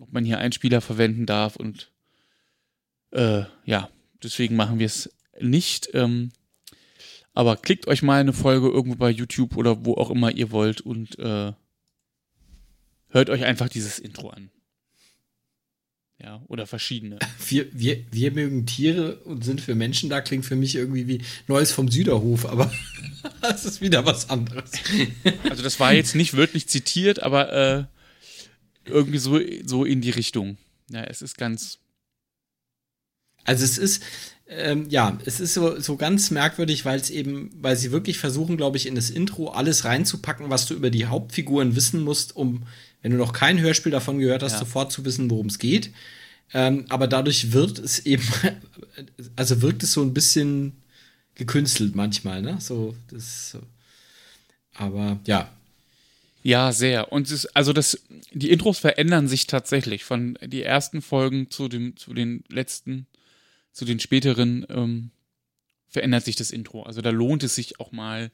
ob 0.00 0.12
man 0.12 0.24
hier 0.24 0.38
Einspieler 0.38 0.80
verwenden 0.80 1.26
darf 1.26 1.56
und 1.56 1.90
äh, 3.12 3.44
ja, 3.64 3.90
deswegen 4.22 4.56
machen 4.56 4.78
wir 4.78 4.86
es 4.86 5.10
nicht. 5.40 5.90
Ähm, 5.94 6.32
aber 7.34 7.56
klickt 7.56 7.86
euch 7.86 8.02
mal 8.02 8.20
eine 8.20 8.32
Folge 8.32 8.68
irgendwo 8.68 8.96
bei 8.96 9.10
YouTube 9.10 9.56
oder 9.56 9.84
wo 9.84 9.94
auch 9.94 10.10
immer 10.10 10.32
ihr 10.32 10.50
wollt 10.50 10.80
und 10.80 11.18
äh, 11.18 11.52
hört 13.08 13.30
euch 13.30 13.44
einfach 13.44 13.68
dieses 13.68 13.98
Intro 13.98 14.30
an. 14.30 14.50
Ja, 16.22 16.40
oder 16.46 16.66
verschiedene. 16.66 17.18
Wir, 17.48 17.66
wir, 17.72 18.04
wir 18.10 18.30
mögen 18.30 18.64
Tiere 18.64 19.16
und 19.24 19.44
sind 19.44 19.60
für 19.60 19.74
Menschen 19.74 20.08
da, 20.08 20.20
klingt 20.20 20.46
für 20.46 20.56
mich 20.56 20.76
irgendwie 20.76 21.08
wie 21.08 21.20
Neues 21.48 21.72
vom 21.72 21.88
Süderhof, 21.88 22.46
aber 22.46 22.72
das 23.42 23.64
ist 23.66 23.80
wieder 23.80 24.06
was 24.06 24.30
anderes. 24.30 24.70
Also 25.50 25.62
das 25.62 25.80
war 25.80 25.92
jetzt 25.92 26.14
nicht 26.14 26.34
wörtlich 26.34 26.68
zitiert, 26.68 27.22
aber 27.22 27.52
äh, 27.52 27.84
irgendwie 28.86 29.18
so, 29.18 29.38
so 29.66 29.84
in 29.84 30.00
die 30.00 30.10
Richtung. 30.10 30.56
Ja, 30.88 31.02
es 31.04 31.20
ist 31.20 31.36
ganz. 31.36 31.78
Also 33.44 33.64
es 33.64 33.76
ist, 33.76 34.02
ähm, 34.46 34.88
ja, 34.88 35.18
es 35.24 35.40
ist 35.40 35.54
so, 35.54 35.78
so 35.80 35.96
ganz 35.96 36.30
merkwürdig, 36.30 36.84
weil 36.84 37.00
es 37.00 37.10
eben, 37.10 37.50
weil 37.60 37.76
sie 37.76 37.90
wirklich 37.90 38.18
versuchen, 38.18 38.56
glaube 38.56 38.76
ich, 38.76 38.86
in 38.86 38.94
das 38.94 39.10
Intro 39.10 39.48
alles 39.48 39.84
reinzupacken, 39.84 40.48
was 40.48 40.66
du 40.66 40.74
über 40.74 40.90
die 40.90 41.06
Hauptfiguren 41.06 41.74
wissen 41.74 42.02
musst, 42.02 42.36
um, 42.36 42.62
wenn 43.02 43.12
du 43.12 43.18
noch 43.18 43.32
kein 43.32 43.60
Hörspiel 43.60 43.92
davon 43.92 44.18
gehört 44.18 44.42
hast, 44.42 44.52
ja. 44.52 44.58
sofort 44.60 44.92
zu 44.92 45.04
wissen, 45.04 45.30
worum 45.30 45.46
es 45.46 45.58
geht. 45.58 45.92
Ähm, 46.54 46.84
aber 46.88 47.06
dadurch 47.06 47.52
wird 47.52 47.78
es 47.78 48.00
eben, 48.00 48.24
also 49.36 49.62
wirkt 49.62 49.82
es 49.82 49.92
so 49.92 50.02
ein 50.02 50.14
bisschen 50.14 50.72
gekünstelt 51.34 51.94
manchmal, 51.94 52.42
ne? 52.42 52.58
So, 52.60 52.94
das, 53.10 53.52
so. 53.52 53.60
aber 54.74 55.18
ja. 55.26 55.50
Ja, 56.44 56.72
sehr. 56.72 57.12
Und 57.12 57.28
es 57.28 57.32
ist, 57.32 57.56
also 57.56 57.72
das, 57.72 58.00
die 58.32 58.50
Intros 58.50 58.78
verändern 58.78 59.28
sich 59.28 59.46
tatsächlich 59.46 60.02
von 60.02 60.36
die 60.44 60.62
ersten 60.62 61.00
Folgen 61.00 61.50
zu 61.50 61.68
dem, 61.68 61.96
zu 61.96 62.14
den 62.14 62.42
letzten 62.48 63.06
zu 63.72 63.84
den 63.84 64.00
späteren 64.00 64.66
ähm, 64.68 65.10
verändert 65.88 66.24
sich 66.24 66.36
das 66.36 66.50
Intro. 66.50 66.82
Also 66.82 67.00
da 67.00 67.10
lohnt 67.10 67.42
es 67.42 67.54
sich 67.54 67.80
auch 67.80 67.92
mal 67.92 68.30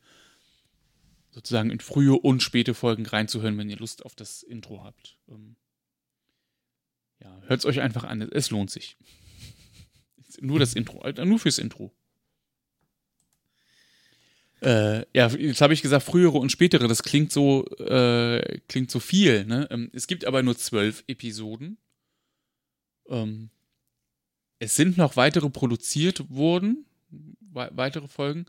sozusagen 1.38 1.70
in 1.70 1.78
frühe 1.78 2.14
und 2.14 2.42
späte 2.42 2.74
Folgen 2.74 3.06
reinzuhören, 3.06 3.56
wenn 3.58 3.70
ihr 3.70 3.76
Lust 3.76 4.04
auf 4.04 4.16
das 4.16 4.42
Intro 4.42 4.82
habt. 4.82 5.16
Ähm, 5.28 5.54
ja, 7.22 7.40
hört 7.46 7.60
es 7.60 7.64
euch 7.64 7.80
einfach 7.80 8.02
an. 8.02 8.22
Es 8.22 8.50
lohnt 8.50 8.72
sich. 8.72 8.96
nur 10.40 10.58
das 10.58 10.74
Intro, 10.74 11.08
nur 11.24 11.38
fürs 11.38 11.58
Intro. 11.58 11.92
Äh, 14.62 15.06
ja, 15.16 15.28
jetzt 15.28 15.60
habe 15.60 15.74
ich 15.74 15.82
gesagt, 15.82 16.04
frühere 16.04 16.38
und 16.38 16.50
spätere, 16.50 16.88
das 16.88 17.04
klingt 17.04 17.30
so, 17.30 17.64
äh, 17.76 18.58
klingt 18.66 18.90
so 18.90 18.98
viel, 18.98 19.44
ne? 19.44 19.68
Ähm, 19.70 19.90
es 19.92 20.08
gibt 20.08 20.24
aber 20.24 20.42
nur 20.42 20.58
zwölf 20.58 21.04
Episoden. 21.06 21.78
Ähm, 23.08 23.50
es 24.58 24.74
sind 24.74 24.96
noch 24.96 25.14
weitere 25.14 25.50
produziert 25.50 26.28
worden, 26.30 26.84
we 27.10 27.70
weitere 27.74 28.08
Folgen. 28.08 28.46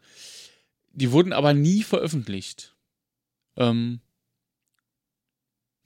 Die 0.92 1.12
wurden 1.12 1.34
aber 1.34 1.54
nie 1.54 1.84
veröffentlicht. 1.84 2.76
Ähm, 3.58 4.02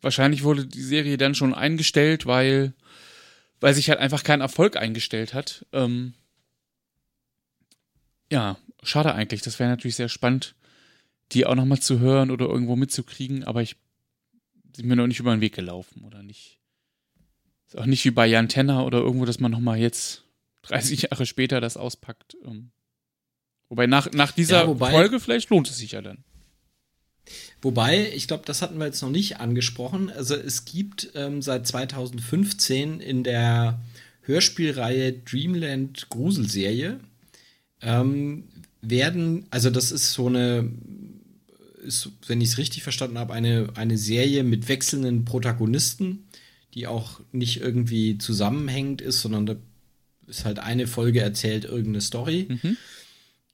wahrscheinlich 0.02 0.44
wurde 0.44 0.66
die 0.66 0.82
Serie 0.82 1.18
dann 1.18 1.36
schon 1.36 1.54
eingestellt, 1.54 2.26
weil, 2.26 2.74
weil 3.60 3.74
sich 3.74 3.90
halt 3.90 4.00
einfach 4.00 4.24
kein 4.24 4.42
Erfolg 4.42 4.78
eingestellt 4.78 5.34
hat. 5.34 5.66
Ähm, 5.72 6.14
Ja, 8.32 8.58
schade 8.82 9.14
eigentlich. 9.14 9.42
Das 9.42 9.60
wäre 9.60 9.70
natürlich 9.70 9.96
sehr 9.96 10.10
spannend, 10.10 10.56
die 11.32 11.46
auch 11.46 11.56
nochmal 11.56 11.80
zu 11.80 12.00
hören 12.00 12.32
oder 12.32 12.48
irgendwo 12.48 12.76
mitzukriegen, 12.76 13.44
aber 13.44 13.62
ich 13.62 13.76
sind 14.76 14.88
mir 14.88 14.96
noch 14.96 15.08
nicht 15.08 15.20
über 15.20 15.36
den 15.36 15.42
Weg 15.42 15.54
gelaufen 15.54 16.04
oder 16.04 16.24
nicht. 16.24 16.60
Ist 17.68 17.78
auch 17.78 17.86
nicht 17.86 18.04
wie 18.06 18.12
bei 18.12 18.26
Jan 18.28 18.50
Tenner 18.50 18.86
oder 18.86 19.00
irgendwo, 19.00 19.26
dass 19.26 19.40
man 19.40 19.52
nochmal 19.52 19.78
jetzt 19.78 20.24
30 20.64 21.04
Jahre 21.04 21.26
später 21.26 21.62
das 21.62 21.78
auspackt. 21.78 22.36
Ähm. 22.44 22.72
Wobei 23.70 23.88
nach, 23.88 24.12
nach 24.12 24.32
dieser 24.32 24.62
ja, 24.62 24.68
wobei, 24.68 24.92
Folge 24.92 25.20
vielleicht 25.20 25.50
lohnt 25.50 25.70
es 25.70 25.78
sich 25.78 25.92
ja 25.92 26.02
dann. 26.02 26.24
Wobei, 27.62 28.12
ich 28.14 28.28
glaube, 28.28 28.44
das 28.46 28.62
hatten 28.62 28.78
wir 28.78 28.86
jetzt 28.86 29.02
noch 29.02 29.10
nicht 29.10 29.40
angesprochen. 29.40 30.10
Also 30.10 30.36
es 30.36 30.66
gibt 30.66 31.12
ähm, 31.16 31.42
seit 31.42 31.66
2015 31.66 33.00
in 33.00 33.24
der 33.24 33.80
Hörspielreihe 34.24 35.14
Dreamland 35.14 36.10
Gruselserie 36.10 37.00
ähm, 37.82 38.46
werden, 38.82 39.46
also 39.50 39.70
das 39.70 39.92
ist 39.92 40.14
so 40.14 40.28
eine, 40.28 40.70
ist, 41.84 42.10
wenn 42.28 42.42
ich 42.42 42.50
es 42.50 42.58
richtig 42.58 42.84
verstanden 42.84 43.18
habe, 43.18 43.34
eine, 43.34 43.70
eine 43.76 43.98
Serie 43.98 44.44
mit 44.44 44.68
wechselnden 44.68 45.26
Protagonisten, 45.26 46.26
die 46.74 46.88
auch 46.88 47.20
nicht 47.32 47.62
irgendwie 47.62 48.18
zusammenhängend 48.18 49.02
ist, 49.02 49.22
sondern 49.22 49.46
da 49.46 49.56
ist 50.28 50.46
halt 50.46 50.60
eine 50.60 50.88
Folge 50.88 51.22
erzählt 51.22 51.66
irgendeine 51.66 52.02
Story. 52.02 52.48
Mhm. 52.50 52.78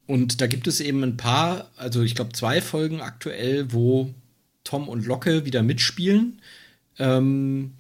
Und 0.09 0.41
da 0.41 0.47
gibt 0.47 0.65
es 0.65 0.79
eben 0.79 1.03
ein 1.03 1.17
paar, 1.17 1.69
also 1.77 2.01
ich 2.01 2.15
glaube 2.15 2.31
zwei 2.33 2.61
Folgen 2.61 2.99
aktuell, 2.99 3.71
wo 3.71 4.11
Tom 4.63 4.89
und 4.89 5.05
Locke 5.05 5.45
wieder 5.45 5.61
mitspielen. 5.61 6.41
Ähm, 6.97 7.73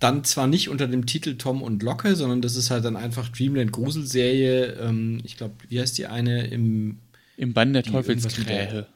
dann 0.00 0.24
zwar 0.24 0.48
nicht 0.48 0.70
unter 0.70 0.88
dem 0.88 1.06
Titel 1.06 1.36
Tom 1.36 1.62
und 1.62 1.84
Locke, 1.84 2.16
sondern 2.16 2.42
das 2.42 2.56
ist 2.56 2.72
halt 2.72 2.84
dann 2.84 2.96
einfach 2.96 3.28
Dreamland 3.28 3.70
Gruselserie. 3.70 4.72
Ähm, 4.80 5.20
ich 5.22 5.36
glaube, 5.36 5.54
wie 5.68 5.78
heißt 5.78 5.96
die 5.98 6.08
eine 6.08 6.48
im 6.48 6.98
im 7.36 7.52
Bann 7.52 7.72
der 7.72 7.84
Teufelskrähe. 7.84 8.88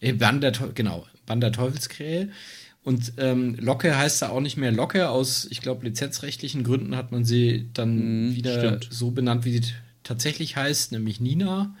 Im 0.00 0.18
Bann 0.18 0.40
der 0.40 0.50
genau 0.74 1.06
Bann 1.26 1.40
der 1.40 1.52
Teufelskrähe. 1.52 2.30
Und 2.82 3.12
ähm, 3.18 3.54
Locke 3.60 3.96
heißt 3.96 4.22
da 4.22 4.30
auch 4.30 4.40
nicht 4.40 4.56
mehr 4.56 4.72
Locke. 4.72 5.10
Aus, 5.10 5.46
ich 5.48 5.60
glaube, 5.60 5.86
lizenzrechtlichen 5.86 6.64
Gründen 6.64 6.96
hat 6.96 7.12
man 7.12 7.24
sie 7.24 7.68
dann 7.72 8.30
mm, 8.30 8.34
wieder 8.34 8.58
stimmt. 8.58 8.88
so 8.90 9.12
benannt, 9.12 9.44
wie 9.44 9.58
sie 9.58 9.72
tatsächlich 10.02 10.56
heißt, 10.56 10.90
nämlich 10.90 11.20
Nina. 11.20 11.76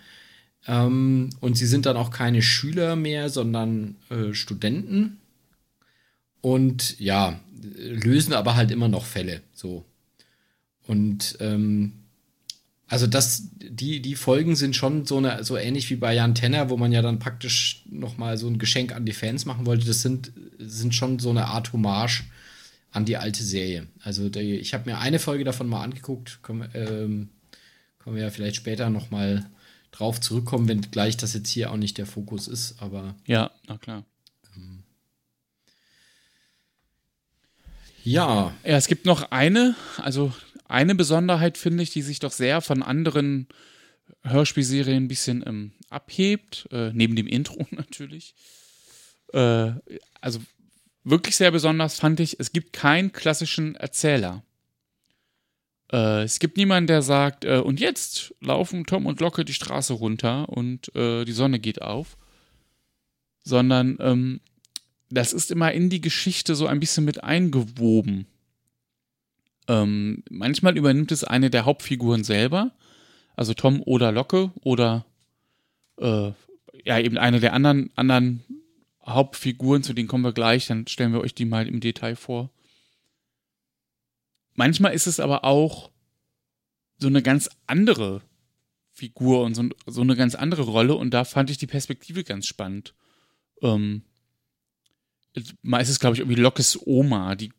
Ähm, 0.66 1.30
und 1.40 1.56
sie 1.56 1.66
sind 1.66 1.86
dann 1.86 1.96
auch 1.96 2.10
keine 2.10 2.42
Schüler 2.42 2.96
mehr, 2.96 3.28
sondern 3.30 3.96
äh, 4.10 4.34
Studenten. 4.34 5.18
Und 6.40 6.98
ja, 6.98 7.38
lösen 7.76 8.32
aber 8.32 8.56
halt 8.56 8.70
immer 8.70 8.88
noch 8.88 9.04
Fälle. 9.04 9.42
So. 9.52 9.84
Und 10.86 11.36
ähm, 11.40 11.92
also 12.86 13.06
das, 13.06 13.48
die, 13.54 14.02
die 14.02 14.16
Folgen 14.16 14.56
sind 14.56 14.74
schon 14.74 15.06
so, 15.06 15.18
eine, 15.18 15.44
so 15.44 15.56
ähnlich 15.56 15.88
wie 15.90 15.96
bei 15.96 16.12
Jan 16.14 16.34
Tenner, 16.34 16.70
wo 16.70 16.76
man 16.76 16.90
ja 16.90 17.02
dann 17.02 17.20
praktisch 17.20 17.84
nochmal 17.88 18.36
so 18.36 18.48
ein 18.48 18.58
Geschenk 18.58 18.92
an 18.92 19.06
die 19.06 19.12
Fans 19.12 19.46
machen 19.46 19.64
wollte. 19.64 19.86
Das 19.86 20.02
sind, 20.02 20.32
sind 20.58 20.94
schon 20.94 21.20
so 21.20 21.30
eine 21.30 21.46
Art 21.46 21.72
Hommage 21.72 22.24
an 22.90 23.04
die 23.04 23.16
alte 23.16 23.44
Serie. 23.44 23.86
Also 24.02 24.28
die, 24.28 24.56
ich 24.56 24.74
habe 24.74 24.90
mir 24.90 24.98
eine 24.98 25.20
Folge 25.20 25.44
davon 25.44 25.68
mal 25.68 25.84
angeguckt. 25.84 26.40
Können, 26.42 26.68
ähm, 26.74 27.28
können 28.00 28.16
wir 28.16 28.24
ja 28.24 28.30
vielleicht 28.30 28.56
später 28.56 28.90
nochmal 28.90 29.48
drauf 29.90 30.20
zurückkommen, 30.20 30.68
wenn 30.68 30.80
gleich 30.90 31.16
das 31.16 31.34
jetzt 31.34 31.50
hier 31.50 31.70
auch 31.70 31.76
nicht 31.76 31.98
der 31.98 32.06
Fokus 32.06 32.48
ist. 32.48 32.80
Aber 32.80 33.14
ja, 33.26 33.50
na 33.66 33.78
klar. 33.78 34.04
Ähm, 34.56 34.82
ja. 38.04 38.54
Ja, 38.64 38.76
es 38.76 38.86
gibt 38.86 39.06
noch 39.06 39.30
eine, 39.30 39.74
also 39.98 40.32
eine 40.66 40.94
Besonderheit, 40.94 41.58
finde 41.58 41.82
ich, 41.82 41.90
die 41.90 42.02
sich 42.02 42.20
doch 42.20 42.32
sehr 42.32 42.60
von 42.60 42.82
anderen 42.82 43.48
Hörspielserien 44.22 45.04
ein 45.04 45.08
bisschen 45.08 45.44
ähm, 45.46 45.72
abhebt, 45.88 46.68
äh, 46.70 46.92
neben 46.92 47.16
dem 47.16 47.26
Intro 47.26 47.66
natürlich. 47.70 48.34
Äh, 49.32 49.72
also 50.20 50.40
wirklich 51.04 51.36
sehr 51.36 51.50
besonders 51.50 51.98
fand 51.98 52.20
ich, 52.20 52.38
es 52.38 52.52
gibt 52.52 52.72
keinen 52.72 53.12
klassischen 53.12 53.74
Erzähler. 53.74 54.44
Äh, 55.92 56.22
es 56.22 56.38
gibt 56.38 56.56
niemanden, 56.56 56.86
der 56.86 57.02
sagt, 57.02 57.44
äh, 57.44 57.58
und 57.58 57.80
jetzt 57.80 58.34
laufen 58.40 58.86
Tom 58.86 59.06
und 59.06 59.20
Locke 59.20 59.44
die 59.44 59.54
Straße 59.54 59.92
runter 59.92 60.48
und 60.48 60.94
äh, 60.94 61.24
die 61.24 61.32
Sonne 61.32 61.58
geht 61.58 61.82
auf. 61.82 62.16
Sondern 63.42 63.96
ähm, 64.00 64.40
das 65.10 65.32
ist 65.32 65.50
immer 65.50 65.72
in 65.72 65.90
die 65.90 66.00
Geschichte 66.00 66.54
so 66.54 66.66
ein 66.66 66.80
bisschen 66.80 67.04
mit 67.04 67.24
eingewoben. 67.24 68.26
Ähm, 69.68 70.22
manchmal 70.30 70.76
übernimmt 70.76 71.12
es 71.12 71.24
eine 71.24 71.50
der 71.50 71.64
Hauptfiguren 71.64 72.24
selber, 72.24 72.72
also 73.36 73.54
Tom 73.54 73.82
oder 73.82 74.12
Locke 74.12 74.52
oder 74.62 75.04
äh, 75.98 76.32
ja 76.84 76.98
eben 76.98 77.18
eine 77.18 77.40
der 77.40 77.52
anderen, 77.52 77.90
anderen 77.96 78.44
Hauptfiguren, 79.04 79.82
zu 79.82 79.92
denen 79.92 80.08
kommen 80.08 80.24
wir 80.24 80.32
gleich, 80.32 80.66
dann 80.66 80.86
stellen 80.86 81.12
wir 81.12 81.20
euch 81.20 81.34
die 81.34 81.44
mal 81.44 81.66
im 81.66 81.80
Detail 81.80 82.16
vor. 82.16 82.50
Manchmal 84.60 84.92
ist 84.92 85.06
es 85.06 85.20
aber 85.20 85.44
auch 85.44 85.90
so 86.98 87.06
eine 87.06 87.22
ganz 87.22 87.48
andere 87.66 88.20
Figur 88.92 89.42
und 89.42 89.54
so, 89.54 89.64
so 89.86 90.02
eine 90.02 90.16
ganz 90.16 90.34
andere 90.34 90.64
Rolle 90.64 90.96
und 90.96 91.14
da 91.14 91.24
fand 91.24 91.48
ich 91.48 91.56
die 91.56 91.66
Perspektive 91.66 92.24
ganz 92.24 92.46
spannend. 92.46 92.94
Ähm, 93.62 94.02
mal 95.62 95.78
ist 95.78 95.88
es, 95.88 95.98
glaube 95.98 96.14
ich, 96.14 96.20
irgendwie 96.20 96.38
Lockes 96.38 96.78
Oma, 96.84 97.36
die 97.36 97.54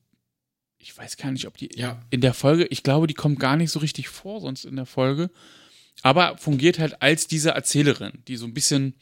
ich 0.78 0.96
weiß 0.96 1.18
gar 1.18 1.32
nicht, 1.32 1.48
ob 1.48 1.58
die 1.58 1.72
ja. 1.74 2.00
in 2.12 2.22
der 2.22 2.36
Folge, 2.36 2.68
ich 2.68 2.84
glaube, 2.84 3.08
die 3.08 3.16
kommt 3.16 3.40
gar 3.40 3.58
nicht 3.58 3.72
so 3.72 3.80
richtig 3.80 4.08
vor, 4.08 4.40
sonst 4.40 4.66
in 4.66 4.76
der 4.76 4.86
Folge. 4.86 5.32
Aber 6.04 6.38
fungiert 6.38 6.78
halt 6.78 7.02
als 7.02 7.26
diese 7.26 7.50
Erzählerin, 7.50 8.22
die 8.28 8.38
so 8.38 8.46
ein 8.46 8.54
bisschen 8.54 8.94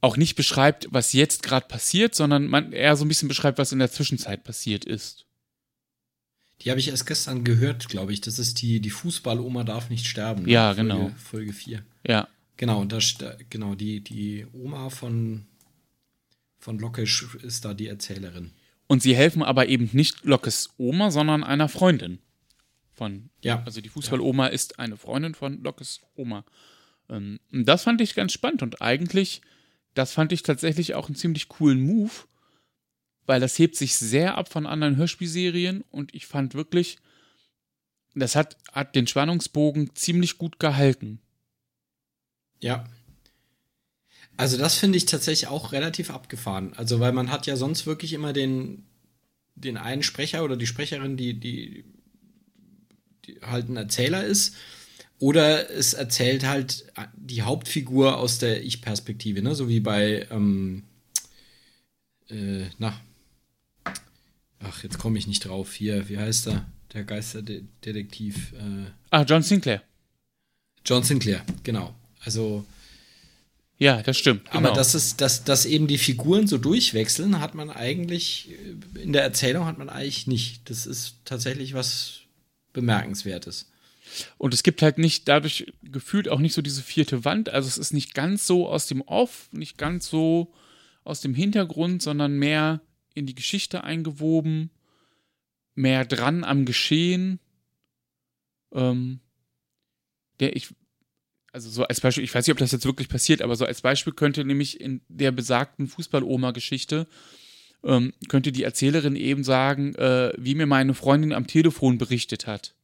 auch 0.00 0.16
nicht 0.16 0.36
beschreibt, 0.36 0.88
was 0.90 1.12
jetzt 1.12 1.42
gerade 1.42 1.66
passiert, 1.66 2.14
sondern 2.14 2.46
man 2.46 2.72
eher 2.72 2.96
so 2.96 3.04
ein 3.04 3.08
bisschen 3.08 3.28
beschreibt, 3.28 3.58
was 3.58 3.72
in 3.72 3.78
der 3.78 3.90
Zwischenzeit 3.90 4.42
passiert 4.42 4.86
ist. 4.86 5.27
Die 6.62 6.70
habe 6.70 6.80
ich 6.80 6.88
erst 6.88 7.06
gestern 7.06 7.44
gehört, 7.44 7.88
glaube 7.88 8.12
ich. 8.12 8.20
Das 8.20 8.38
ist 8.38 8.62
die, 8.62 8.80
die 8.80 8.90
Fußball-Oma 8.90 9.64
darf 9.64 9.90
nicht 9.90 10.06
sterben. 10.06 10.42
Ne? 10.44 10.50
Ja, 10.50 10.74
Folge, 10.74 10.82
genau. 10.82 11.10
Folge 11.16 11.52
4. 11.52 11.82
Ja. 12.06 12.28
Genau, 12.56 12.80
und 12.80 12.92
da, 12.92 12.98
genau, 13.48 13.76
die, 13.76 14.00
die 14.00 14.46
Oma 14.52 14.90
von, 14.90 15.46
von 16.58 16.78
Locke 16.78 17.02
ist 17.02 17.64
da 17.64 17.74
die 17.74 17.86
Erzählerin. 17.86 18.50
Und 18.88 19.02
sie 19.02 19.14
helfen 19.14 19.42
aber 19.42 19.68
eben 19.68 19.88
nicht 19.92 20.24
Lockes 20.24 20.70
Oma, 20.78 21.10
sondern 21.12 21.44
einer 21.44 21.68
Freundin 21.68 22.18
von. 22.92 23.30
Ja. 23.42 23.62
Also 23.64 23.80
die 23.80 23.90
Fußballoma 23.90 24.46
ja. 24.46 24.52
ist 24.52 24.80
eine 24.80 24.96
Freundin 24.96 25.34
von 25.34 25.62
Lockes 25.62 26.00
Oma. 26.16 26.44
Ähm, 27.08 27.38
das 27.52 27.84
fand 27.84 28.00
ich 28.00 28.14
ganz 28.14 28.32
spannend 28.32 28.62
und 28.62 28.82
eigentlich, 28.82 29.40
das 29.94 30.12
fand 30.12 30.32
ich 30.32 30.42
tatsächlich 30.42 30.94
auch 30.94 31.06
einen 31.06 31.16
ziemlich 31.16 31.48
coolen 31.48 31.80
Move, 31.80 32.10
weil 33.28 33.40
das 33.40 33.58
hebt 33.58 33.76
sich 33.76 33.96
sehr 33.96 34.36
ab 34.36 34.50
von 34.50 34.66
anderen 34.66 34.96
Hörspielserien 34.96 35.84
und 35.90 36.14
ich 36.14 36.26
fand 36.26 36.54
wirklich, 36.54 36.98
das 38.14 38.34
hat, 38.34 38.56
hat 38.72 38.94
den 38.94 39.06
Spannungsbogen 39.06 39.94
ziemlich 39.94 40.38
gut 40.38 40.58
gehalten. 40.58 41.20
Ja, 42.60 42.86
also 44.38 44.56
das 44.56 44.76
finde 44.76 44.96
ich 44.96 45.04
tatsächlich 45.04 45.48
auch 45.48 45.72
relativ 45.72 46.10
abgefahren. 46.10 46.72
Also 46.74 47.00
weil 47.00 47.12
man 47.12 47.30
hat 47.30 47.48
ja 47.48 47.56
sonst 47.56 47.86
wirklich 47.86 48.12
immer 48.12 48.32
den, 48.32 48.86
den 49.56 49.76
einen 49.76 50.04
Sprecher 50.04 50.44
oder 50.44 50.56
die 50.56 50.68
Sprecherin, 50.68 51.16
die, 51.16 51.34
die, 51.34 51.84
die 53.26 53.40
halt 53.42 53.68
ein 53.68 53.76
Erzähler 53.76 54.24
ist. 54.24 54.54
Oder 55.18 55.68
es 55.70 55.92
erzählt 55.92 56.46
halt 56.46 56.86
die 57.16 57.42
Hauptfigur 57.42 58.16
aus 58.16 58.38
der 58.38 58.62
Ich-Perspektive, 58.62 59.42
ne? 59.42 59.56
So 59.56 59.68
wie 59.68 59.80
bei, 59.80 60.28
ähm, 60.30 60.84
äh, 62.28 62.66
na, 62.78 62.94
ach, 64.60 64.82
jetzt 64.82 64.98
komme 64.98 65.18
ich 65.18 65.26
nicht 65.26 65.46
drauf. 65.46 65.74
Hier, 65.74 66.08
wie 66.08 66.18
heißt 66.18 66.48
er? 66.48 66.66
Der 66.92 67.04
Geisterdetektiv. 67.04 68.52
Äh, 68.54 68.90
ah, 69.10 69.22
John 69.22 69.42
Sinclair. 69.42 69.82
John 70.84 71.02
Sinclair, 71.02 71.44
genau. 71.62 71.94
Also 72.24 72.64
ja, 73.78 74.02
das 74.02 74.18
stimmt. 74.18 74.50
Genau. 74.50 74.56
Aber 74.56 74.72
dass 74.72 74.94
es, 74.94 75.16
dass, 75.16 75.44
dass 75.44 75.64
eben 75.64 75.86
die 75.86 75.98
Figuren 75.98 76.48
so 76.48 76.58
durchwechseln, 76.58 77.40
hat 77.40 77.54
man 77.54 77.70
eigentlich, 77.70 78.50
äh, 78.96 79.02
in 79.02 79.12
der 79.12 79.22
Erzählung 79.22 79.66
hat 79.66 79.78
man 79.78 79.88
eigentlich 79.88 80.26
nicht. 80.26 80.68
Das 80.68 80.84
ist 80.84 81.16
tatsächlich 81.24 81.74
was 81.74 82.20
Bemerkenswertes. 82.72 83.70
Und 84.36 84.52
es 84.52 84.62
gibt 84.62 84.82
halt 84.82 84.98
nicht 84.98 85.28
dadurch 85.28 85.72
gefühlt 85.82 86.28
auch 86.28 86.40
nicht 86.40 86.54
so 86.54 86.62
diese 86.62 86.82
vierte 86.82 87.24
Wand. 87.24 87.50
Also 87.50 87.68
es 87.68 87.78
ist 87.78 87.92
nicht 87.92 88.14
ganz 88.14 88.46
so 88.46 88.68
aus 88.68 88.86
dem 88.86 89.00
Off, 89.02 89.48
nicht 89.52 89.78
ganz 89.78 90.08
so 90.08 90.52
aus 91.04 91.20
dem 91.20 91.34
Hintergrund, 91.34 92.02
sondern 92.02 92.32
mehr 92.32 92.80
in 93.18 93.26
die 93.26 93.34
Geschichte 93.34 93.84
eingewoben, 93.84 94.70
mehr 95.74 96.04
dran 96.04 96.44
am 96.44 96.64
Geschehen. 96.64 97.40
Ähm, 98.72 99.20
der, 100.40 100.56
ich 100.56 100.68
also 101.52 101.70
so 101.70 101.84
als 101.84 102.00
Beispiel, 102.00 102.24
ich 102.24 102.34
weiß 102.34 102.46
nicht, 102.46 102.52
ob 102.52 102.58
das 102.58 102.72
jetzt 102.72 102.84
wirklich 102.84 103.08
passiert, 103.08 103.42
aber 103.42 103.56
so 103.56 103.64
als 103.64 103.80
Beispiel 103.80 104.12
könnte 104.12 104.44
nämlich 104.44 104.80
in 104.80 105.00
der 105.08 105.32
besagten 105.32 105.88
Fußball-Oma-Geschichte 105.88 107.06
ähm, 107.84 108.12
könnte 108.28 108.52
die 108.52 108.64
Erzählerin 108.64 109.16
eben 109.16 109.44
sagen, 109.44 109.94
äh, 109.94 110.32
wie 110.36 110.54
mir 110.54 110.66
meine 110.66 110.94
Freundin 110.94 111.32
am 111.32 111.46
Telefon 111.46 111.98
berichtet 111.98 112.46
hat. 112.46 112.74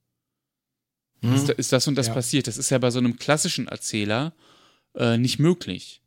mhm. 1.21 1.35
ist, 1.35 1.51
ist, 1.51 1.73
das 1.73 1.87
und 1.89 1.97
das 1.97 2.09
ja. 2.09 2.15
passiert. 2.15 2.47
Das 2.47 2.57
ist 2.57 2.71
ja 2.71 2.79
bei 2.79 2.91
so 2.91 2.99
einem 2.99 3.17
klassischen 3.17 3.69
Erzähler 3.69 4.33
äh, 4.95 5.19
nicht 5.19 5.39
möglich. 5.39 6.01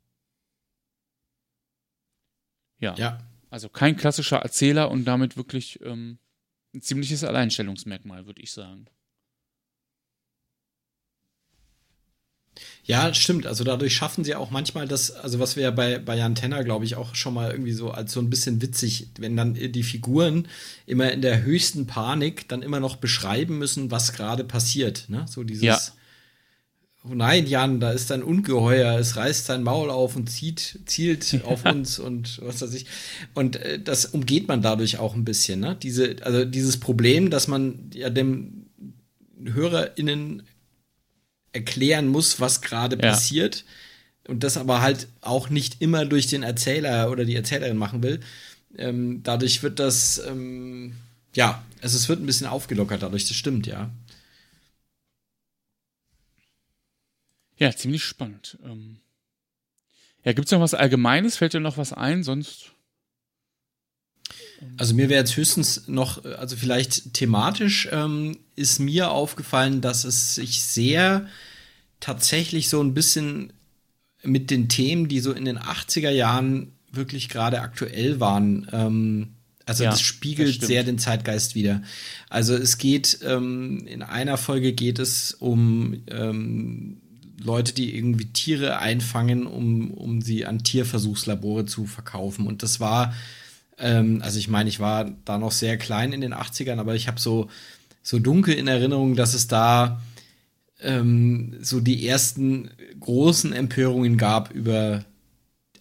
Ja. 2.80 2.96
ja. 2.96 3.27
Also 3.58 3.70
kein 3.70 3.98
klassischer 3.98 4.38
Erzähler 4.38 4.92
und 4.92 5.06
damit 5.06 5.36
wirklich 5.36 5.80
ähm, 5.82 6.20
ein 6.76 6.84
ziemliches 6.84 7.24
Alleinstellungsmerkmal, 7.24 8.28
würde 8.28 8.40
ich 8.40 8.52
sagen. 8.52 8.86
Ja, 12.84 13.12
stimmt. 13.16 13.48
Also 13.48 13.64
dadurch 13.64 13.96
schaffen 13.96 14.24
sie 14.24 14.36
auch 14.36 14.52
manchmal 14.52 14.88
das, 14.88 15.10
also 15.10 15.40
was 15.40 15.56
wir 15.56 15.64
ja 15.64 15.72
bei, 15.72 15.98
bei 15.98 16.16
Jan 16.16 16.36
Tenner, 16.36 16.64
glaube 16.64 16.86
ich, 16.86 16.98
auch 16.98 17.16
schon 17.16 17.34
mal 17.34 17.50
irgendwie 17.50 17.74
so 17.74 17.90
als 17.90 18.12
so 18.12 18.20
ein 18.20 18.30
bisschen 18.30 18.62
witzig, 18.62 19.08
wenn 19.18 19.36
dann 19.36 19.56
die 19.56 19.82
Figuren 19.82 20.48
immer 20.86 21.12
in 21.12 21.24
der 21.24 21.42
höchsten 21.42 21.88
Panik 21.88 22.48
dann 22.50 22.62
immer 22.62 22.80
noch 22.80 22.98
beschreiben 22.98 23.58
müssen, 23.58 23.90
was 23.90 24.14
gerade 24.14 24.44
passiert. 24.44 25.06
Ne? 25.10 25.26
So 25.28 25.44
dieses. 25.44 25.64
Ja. 25.64 25.80
Oh 27.10 27.14
nein, 27.14 27.48
Jan, 27.48 27.80
da 27.80 27.92
ist 27.92 28.12
ein 28.12 28.24
Ungeheuer, 28.24 29.00
es 29.00 29.16
reißt 29.16 29.46
sein 29.46 29.64
Maul 29.64 29.90
auf 29.90 30.16
und 30.16 30.30
zieht, 30.30 30.80
zielt 30.86 31.42
auf 31.46 31.66
uns 31.66 32.00
und 32.00 32.42
was 32.42 32.62
weiß 32.62 32.74
ich. 32.74 32.86
Und 33.34 33.58
äh, 33.58 33.80
das 33.80 34.06
umgeht 34.06 34.48
man 34.48 34.62
dadurch 34.62 34.98
auch 34.98 35.16
ein 35.16 35.26
bisschen, 35.26 35.60
ne? 35.60 35.78
Diese, 35.82 36.18
also 36.22 36.46
dieses 36.46 36.80
Problem, 36.80 37.30
dass 37.30 37.48
man 37.48 37.90
ja 37.94 38.10
dem 38.10 38.68
HörerInnen 39.44 40.44
erklären 41.54 42.08
muss, 42.08 42.40
was 42.40 42.62
gerade 42.62 42.98
ja. 42.98 43.12
passiert. 43.12 43.66
Und 44.28 44.44
das 44.44 44.58
aber 44.58 44.82
halt 44.82 45.08
auch 45.22 45.50
nicht 45.50 45.82
immer 45.82 46.06
durch 46.06 46.28
den 46.28 46.44
Erzähler 46.44 47.10
oder 47.10 47.24
die 47.24 47.36
Erzählerin 47.36 47.78
machen 47.78 48.04
will. 48.04 48.20
Ähm, 48.78 49.22
dadurch 49.24 49.64
wird 49.64 49.80
das, 49.80 50.22
ähm, 50.28 50.94
ja, 51.34 51.64
also 51.82 51.96
es 51.96 52.10
wird 52.10 52.22
ein 52.22 52.26
bisschen 52.26 52.48
aufgelockert 52.48 53.02
dadurch, 53.04 53.28
das 53.28 53.38
stimmt, 53.38 53.68
ja. 53.68 53.90
Ja, 57.58 57.76
ziemlich 57.76 58.04
spannend. 58.04 58.58
Ähm 58.64 58.98
ja, 60.24 60.34
gibt 60.34 60.48
es 60.48 60.52
noch 60.52 60.60
was 60.60 60.74
Allgemeines? 60.74 61.38
Fällt 61.38 61.54
dir 61.54 61.60
noch 61.60 61.78
was 61.78 61.94
ein? 61.94 62.24
Sonst. 62.24 62.72
Also 64.78 64.94
mir 64.94 65.10
wäre 65.10 65.22
jetzt 65.22 65.38
höchstens 65.38 65.88
noch, 65.88 66.26
also 66.26 66.56
vielleicht 66.58 67.14
thematisch 67.14 67.88
ähm, 67.92 68.38
ist 68.56 68.80
mir 68.80 69.12
aufgefallen, 69.12 69.82
dass 69.82 70.04
es 70.04 70.36
sich 70.36 70.64
sehr 70.64 71.28
tatsächlich 72.00 72.70
so 72.70 72.82
ein 72.82 72.94
bisschen 72.94 73.54
mit 74.24 74.50
den 74.50 74.68
Themen, 74.68 75.08
die 75.08 75.20
so 75.20 75.32
in 75.32 75.46
den 75.46 75.60
80er 75.60 76.10
Jahren 76.10 76.74
wirklich 76.92 77.30
gerade 77.30 77.62
aktuell 77.62 78.20
waren. 78.20 78.68
Ähm, 78.72 79.30
also 79.66 79.84
ja, 79.84 79.92
das 79.92 80.02
spiegelt 80.02 80.62
das 80.62 80.68
sehr 80.68 80.84
den 80.84 80.98
Zeitgeist 80.98 81.56
wieder. 81.56 81.84
Also 82.30 82.56
es 82.56 82.78
geht, 82.78 83.20
ähm, 83.24 83.86
in 83.86 84.02
einer 84.02 84.38
Folge 84.38 84.74
geht 84.74 85.00
es 85.00 85.34
um 85.34 86.02
ähm, 86.10 87.02
Leute, 87.42 87.74
die 87.74 87.96
irgendwie 87.96 88.26
Tiere 88.26 88.80
einfangen, 88.80 89.46
um, 89.46 89.92
um 89.92 90.22
sie 90.22 90.46
an 90.46 90.64
Tierversuchslabore 90.64 91.66
zu 91.66 91.86
verkaufen. 91.86 92.48
Und 92.48 92.64
das 92.64 92.80
war, 92.80 93.14
ähm, 93.78 94.22
also 94.24 94.40
ich 94.40 94.48
meine, 94.48 94.70
ich 94.70 94.80
war 94.80 95.12
da 95.26 95.38
noch 95.38 95.52
sehr 95.52 95.78
klein 95.78 96.14
in 96.14 96.22
den 96.22 96.34
80ern, 96.34 96.80
aber 96.80 96.96
ich 96.96 97.08
habe 97.08 97.20
so, 97.20 97.50
so 98.02 98.20
dunkel 98.20 98.56
in 98.56 98.68
Erinnerung, 98.68 99.16
dass 99.16 99.34
es 99.34 99.48
da 99.48 100.02
ähm, 100.82 101.56
so 101.62 101.80
die 101.80 102.08
ersten 102.08 102.70
großen 103.00 103.54
Empörungen 103.54 104.18
gab 104.18 104.52
über, 104.52 105.06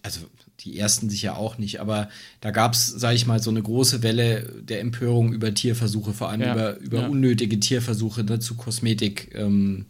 also 0.03 0.21
die 0.59 0.77
ersten 0.77 1.09
sicher 1.09 1.37
auch 1.37 1.57
nicht, 1.57 1.79
aber 1.79 2.09
da 2.41 2.51
gab 2.51 2.73
es, 2.73 2.87
sage 2.87 3.15
ich 3.15 3.25
mal, 3.25 3.41
so 3.41 3.49
eine 3.49 3.61
große 3.61 4.03
Welle 4.03 4.53
der 4.61 4.81
Empörung 4.81 5.33
über 5.33 5.53
Tierversuche, 5.53 6.13
vor 6.13 6.29
allem 6.29 6.41
ja, 6.41 6.53
über, 6.53 6.77
über 6.77 7.01
ja. 7.01 7.07
unnötige 7.07 7.59
Tierversuche 7.59 8.23
ne, 8.23 8.39
zu 8.39 8.55
Kosmetikzwecken 8.55 9.85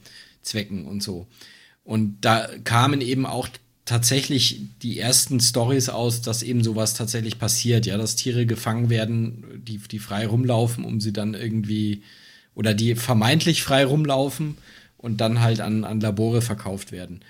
ähm, 0.79 0.87
und 0.87 1.01
so. 1.01 1.27
Und 1.87 2.17
da 2.19 2.49
kamen 2.65 2.99
eben 2.99 3.25
auch 3.25 3.47
tatsächlich 3.85 4.59
die 4.81 4.99
ersten 4.99 5.39
Stories 5.39 5.87
aus, 5.87 6.21
dass 6.21 6.43
eben 6.43 6.61
sowas 6.61 6.95
tatsächlich 6.95 7.39
passiert, 7.39 7.85
ja, 7.85 7.97
dass 7.97 8.17
Tiere 8.17 8.45
gefangen 8.45 8.89
werden, 8.89 9.63
die, 9.65 9.77
die 9.77 9.99
frei 9.99 10.27
rumlaufen, 10.27 10.83
um 10.83 10.99
sie 10.99 11.13
dann 11.13 11.33
irgendwie, 11.33 12.03
oder 12.55 12.73
die 12.73 12.95
vermeintlich 12.95 13.63
frei 13.63 13.85
rumlaufen 13.85 14.57
und 14.97 15.21
dann 15.21 15.39
halt 15.39 15.61
an, 15.61 15.85
an 15.85 16.01
Labore 16.01 16.41
verkauft 16.41 16.91
werden. 16.91 17.21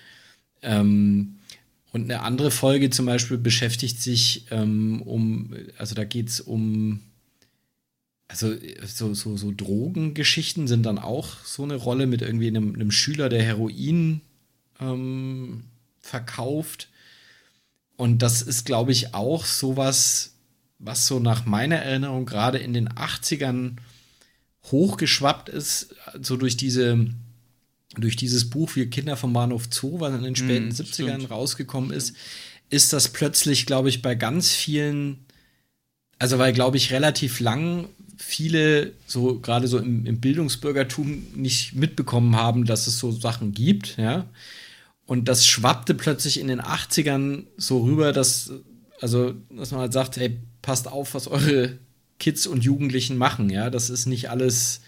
Ähm, 0.64 1.36
und 1.92 2.06
eine 2.06 2.24
andere 2.24 2.50
Folge 2.50 2.90
zum 2.90 3.06
Beispiel 3.06 3.38
beschäftigt 3.38 4.02
sich 4.02 4.48
ähm, 4.50 5.04
um, 5.04 5.56
also 5.78 5.94
da 5.94 6.04
geht 6.04 6.30
es 6.30 6.42
um, 6.42 7.02
also 8.28 8.56
so, 8.88 9.14
so, 9.14 9.38
so 9.38 9.54
Drogengeschichten 9.56 10.68
sind 10.68 10.84
dann 10.84 10.98
auch 10.98 11.46
so 11.46 11.62
eine 11.62 11.76
Rolle 11.76 12.08
mit 12.08 12.24
irgendwie 12.24 12.48
einem, 12.48 12.74
einem 12.74 12.90
Schüler, 12.90 13.30
der 13.30 13.44
Heroin 13.44 14.22
ähm, 14.80 15.64
verkauft. 16.00 16.90
Und 17.96 18.22
das 18.22 18.42
ist, 18.42 18.66
glaube 18.66 18.92
ich, 18.92 19.14
auch 19.14 19.46
sowas, 19.46 20.34
was 20.80 21.08
so 21.08 21.20
nach 21.20 21.46
meiner 21.46 21.78
Erinnerung 21.78 22.26
gerade 22.26 22.60
in 22.60 22.74
den 22.74 22.90
80ern 22.90 23.78
hochgeschwappt 24.66 25.50
ist, 25.50 25.96
so 26.22 26.38
durch 26.38 26.58
diese 26.58 27.08
durch 27.96 28.16
dieses 28.16 28.50
Buch 28.50 28.76
Wir 28.76 28.90
Kinder 28.90 29.18
vom 29.18 29.34
Bahnhof 29.34 29.68
Zoo, 29.72 30.00
was 30.00 30.14
in 30.14 30.24
den 30.24 30.36
späten 30.36 30.68
mm, 30.68 30.72
70ern 30.72 31.16
stimmt. 31.16 31.32
rausgekommen 31.32 31.92
ist, 31.92 32.16
ist 32.70 32.94
das 32.94 33.10
plötzlich, 33.10 33.66
glaube 33.66 33.90
ich, 33.90 34.02
bei 34.02 34.14
ganz 34.14 34.52
vielen, 34.52 35.26
also 36.20 36.38
weil, 36.38 36.54
glaube 36.54 36.78
ich, 36.78 36.92
relativ 36.92 37.40
lang 37.40 37.88
viele, 38.18 38.94
so 39.06 39.40
gerade 39.40 39.68
so 39.68 39.78
im, 39.78 40.06
im, 40.06 40.20
Bildungsbürgertum, 40.20 41.28
nicht 41.36 41.76
mitbekommen 41.76 42.36
haben, 42.36 42.66
dass 42.66 42.88
es 42.88 43.00
so 43.00 43.12
Sachen 43.12 43.54
gibt, 43.54 43.98
ja. 43.98 44.28
Und 45.08 45.30
das 45.30 45.48
schwappte 45.48 45.96
plötzlich 45.96 46.40
in 46.40 46.48
den 46.48 46.62
80ern 46.62 47.46
so 47.56 47.80
rüber, 47.80 48.12
dass, 48.12 48.52
also, 49.02 49.34
dass 49.50 49.72
man 49.72 49.80
halt 49.80 49.94
sagt, 49.94 50.18
hey, 50.18 50.38
passt 50.62 50.88
auf, 50.88 51.16
was 51.16 51.28
eure 51.28 51.80
Kids 52.20 52.46
und 52.46 52.64
Jugendlichen 52.64 53.18
machen, 53.18 53.50
ja. 53.50 53.70
Das 53.70 53.90
ist 53.90 54.06
nicht 54.06 54.30
alles 54.30 54.82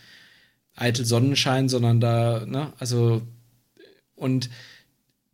eitel 0.75 1.05
Sonnenschein, 1.05 1.69
sondern 1.69 2.01
da, 2.01 2.45
ne, 2.45 2.73
also, 2.79 3.21
und 4.15 4.49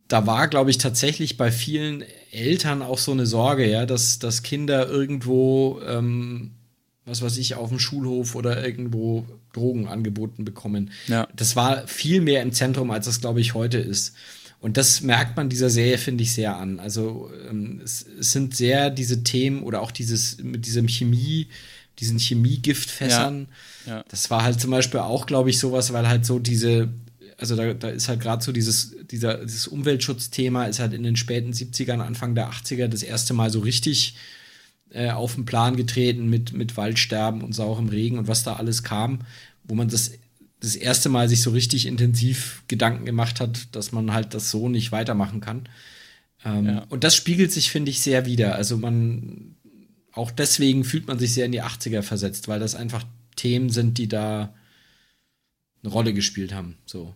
da 0.06 0.24
war, 0.24 0.46
glaube 0.46 0.70
ich, 0.70 0.78
tatsächlich 0.78 1.36
bei 1.36 1.50
vielen 1.50 2.04
Eltern 2.30 2.80
auch 2.80 2.98
so 2.98 3.10
eine 3.10 3.26
Sorge, 3.26 3.68
ja, 3.68 3.86
dass, 3.86 4.20
dass 4.20 4.44
Kinder 4.44 4.88
irgendwo, 4.88 5.80
ähm, 5.84 6.52
was 7.04 7.22
weiß 7.22 7.38
ich, 7.38 7.56
auf 7.56 7.70
dem 7.70 7.80
Schulhof 7.80 8.36
oder 8.36 8.64
irgendwo 8.64 9.26
Drogen 9.52 9.88
angeboten 9.88 10.44
bekommen. 10.44 10.92
Ja. 11.08 11.26
Das 11.34 11.56
war 11.56 11.88
viel 11.88 12.20
mehr 12.20 12.42
im 12.42 12.52
Zentrum, 12.52 12.92
als 12.92 13.06
das, 13.06 13.20
glaube 13.20 13.40
ich, 13.40 13.54
heute 13.54 13.78
ist. 13.78 14.14
Und 14.60 14.76
das 14.76 15.02
merkt 15.02 15.36
man 15.36 15.48
dieser 15.48 15.70
Serie, 15.70 15.98
finde 15.98 16.24
ich, 16.24 16.32
sehr 16.32 16.56
an. 16.56 16.80
Also 16.80 17.30
ähm, 17.48 17.80
es, 17.84 18.04
es, 18.18 18.32
sind 18.32 18.56
sehr 18.56 18.90
diese 18.90 19.22
Themen 19.22 19.62
oder 19.62 19.82
auch 19.82 19.90
dieses 19.90 20.38
mit 20.38 20.66
diesem 20.66 20.88
Chemie, 20.88 21.48
diesen 21.98 22.18
Chemiegiftfässern. 22.18 23.48
Ja, 23.86 23.96
ja. 23.98 24.04
Das 24.08 24.30
war 24.30 24.42
halt 24.42 24.60
zum 24.60 24.70
Beispiel 24.70 25.00
auch, 25.00 25.26
glaube 25.26 25.50
ich, 25.50 25.58
sowas, 25.58 25.92
weil 25.92 26.08
halt 26.08 26.24
so 26.24 26.38
diese, 26.38 26.88
also 27.38 27.54
da, 27.54 27.74
da 27.74 27.88
ist 27.90 28.08
halt 28.08 28.20
gerade 28.20 28.42
so 28.42 28.52
dieses, 28.52 28.94
dieser, 29.10 29.44
dieses 29.44 29.68
Umweltschutzthema 29.68 30.64
ist 30.64 30.80
halt 30.80 30.94
in 30.94 31.02
den 31.02 31.16
späten 31.16 31.52
70ern, 31.52 32.00
Anfang 32.00 32.34
der 32.34 32.50
80er 32.50 32.88
das 32.88 33.02
erste 33.02 33.34
Mal 33.34 33.50
so 33.50 33.60
richtig 33.60 34.16
äh, 34.90 35.10
auf 35.10 35.34
den 35.34 35.44
Plan 35.44 35.76
getreten 35.76 36.28
mit, 36.30 36.52
mit 36.52 36.76
Waldsterben 36.76 37.42
und 37.42 37.54
saurem 37.54 37.88
Regen 37.88 38.18
und 38.18 38.28
was 38.28 38.42
da 38.42 38.54
alles 38.54 38.82
kam, 38.82 39.20
wo 39.64 39.74
man 39.74 39.88
das 39.88 40.12
das 40.66 40.76
erste 40.76 41.08
Mal 41.08 41.28
sich 41.28 41.42
so 41.42 41.50
richtig 41.50 41.86
intensiv 41.86 42.62
Gedanken 42.68 43.04
gemacht 43.04 43.40
hat, 43.40 43.74
dass 43.74 43.92
man 43.92 44.12
halt 44.12 44.34
das 44.34 44.50
so 44.50 44.68
nicht 44.68 44.92
weitermachen 44.92 45.40
kann. 45.40 45.68
Ähm, 46.44 46.66
ja. 46.66 46.78
Und 46.88 47.04
das 47.04 47.14
spiegelt 47.14 47.52
sich, 47.52 47.70
finde 47.70 47.90
ich, 47.90 48.00
sehr 48.00 48.26
wieder. 48.26 48.54
Also 48.56 48.76
man, 48.76 49.56
auch 50.12 50.30
deswegen 50.30 50.84
fühlt 50.84 51.06
man 51.06 51.18
sich 51.18 51.32
sehr 51.32 51.46
in 51.46 51.52
die 51.52 51.62
80er 51.62 52.02
versetzt, 52.02 52.48
weil 52.48 52.60
das 52.60 52.74
einfach 52.74 53.04
Themen 53.36 53.70
sind, 53.70 53.98
die 53.98 54.08
da 54.08 54.54
eine 55.82 55.92
Rolle 55.92 56.12
gespielt 56.12 56.52
haben. 56.52 56.76
So. 56.86 57.14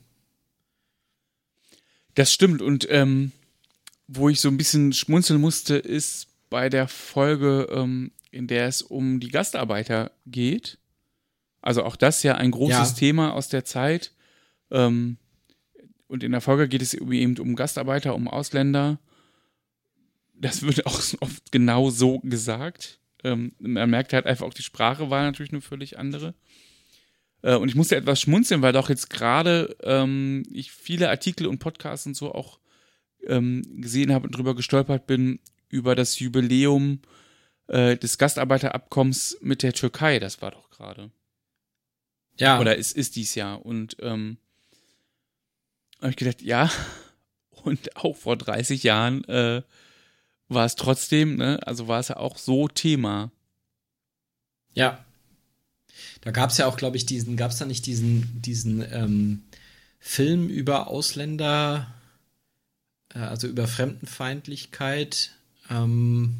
Das 2.15 2.33
stimmt. 2.33 2.63
Und 2.63 2.87
ähm, 2.91 3.33
wo 4.07 4.29
ich 4.29 4.41
so 4.41 4.49
ein 4.49 4.57
bisschen 4.57 4.93
schmunzeln 4.93 5.41
musste, 5.41 5.77
ist 5.77 6.29
bei 6.51 6.69
der 6.69 6.89
Folge, 6.89 7.69
ähm, 7.71 8.11
in 8.31 8.47
der 8.47 8.67
es 8.67 8.83
um 8.83 9.21
die 9.21 9.29
Gastarbeiter 9.29 10.11
geht. 10.27 10.79
Also 11.63 11.85
auch 11.85 11.97
das 11.97 12.23
ja 12.23 12.37
ein 12.37 12.51
großes 12.51 12.91
ja. 12.91 12.97
Thema 12.97 13.35
aus 13.35 13.49
der 13.49 13.65
Zeit. 13.65 14.13
Ähm, 14.71 15.19
und 16.07 16.25
in 16.25 16.33
der 16.33 16.41
Folge 16.41 16.69
geht 16.69 16.83
es 16.83 16.95
eben 16.95 17.39
um 17.39 17.55
Gastarbeiter, 17.55 18.15
um 18.15 18.29
Ausländer 18.29 18.99
das 20.41 20.63
wird 20.63 20.87
auch 20.87 21.01
oft 21.21 21.53
genau 21.53 21.91
so 21.91 22.21
gesagt. 22.21 22.99
Ähm, 23.23 23.53
man 23.59 23.91
merkt 23.91 24.13
halt 24.13 24.27
einfach 24.27 24.47
auch, 24.47 24.55
die 24.55 24.63
Sprache 24.63 25.11
war 25.11 25.23
natürlich 25.23 25.53
eine 25.53 25.61
völlig 25.61 25.99
andere. 25.99 26.35
Äh, 27.43 27.57
und 27.57 27.69
ich 27.69 27.75
musste 27.75 27.97
etwas 27.97 28.21
schmunzeln, 28.21 28.63
weil 28.63 28.73
doch 28.73 28.89
jetzt 28.89 29.11
gerade 29.11 29.77
ähm, 29.83 30.43
ich 30.51 30.73
viele 30.73 31.11
Artikel 31.11 31.47
und 31.47 31.59
Podcasts 31.59 32.07
und 32.07 32.17
so 32.17 32.35
auch 32.35 32.59
ähm, 33.27 33.63
gesehen 33.81 34.13
habe 34.13 34.27
und 34.27 34.37
drüber 34.37 34.55
gestolpert 34.55 35.07
bin 35.07 35.41
über 35.69 35.95
das 35.95 36.19
Jubiläum 36.19 37.01
äh, 37.69 37.97
des 37.97 38.17
Gastarbeiterabkommens 38.17 39.39
mit 39.43 39.63
der 39.63 39.75
Türkei. 39.75 40.19
Das 40.19 40.41
war 40.41 40.51
doch 40.51 40.71
gerade. 40.71 41.11
Ja. 42.41 42.59
Oder 42.59 42.77
ist, 42.77 42.97
ist 42.97 43.17
dies 43.17 43.35
Jahr. 43.35 43.65
Und 43.65 43.97
ähm, 44.01 44.39
habe 46.01 46.11
ich 46.11 46.17
gedacht, 46.17 46.43
ja, 46.43 46.71
und 47.63 47.97
auch 47.97 48.17
vor 48.17 48.37
30 48.37 48.83
Jahren 48.83 49.25
äh, 49.25 49.63
war 50.49 50.65
es 50.65 50.75
trotzdem, 50.75 51.37
ne, 51.37 51.61
also 51.67 51.87
war 51.87 52.01
es 52.01 52.09
ja 52.09 52.17
auch 52.17 52.39
so 52.39 52.67
Thema. 52.67 53.31
Ja. 54.73 55.05
Da 56.23 56.31
gab 56.31 56.51
es 56.51 56.57
ja 56.57 56.67
auch, 56.67 56.77
glaube 56.77 56.97
ich, 56.97 57.05
diesen, 57.05 57.37
gab 57.37 57.51
es 57.51 57.59
da 57.59 57.67
nicht 57.67 57.85
diesen, 57.85 58.41
diesen 58.41 58.83
ähm, 58.91 59.43
Film 59.99 60.49
über 60.49 60.89
Ausländer, 60.89 61.95
äh, 63.15 63.19
also 63.19 63.49
über 63.49 63.69
Fremdenfeindlichkeit, 63.69 65.33
ähm, 65.69 66.37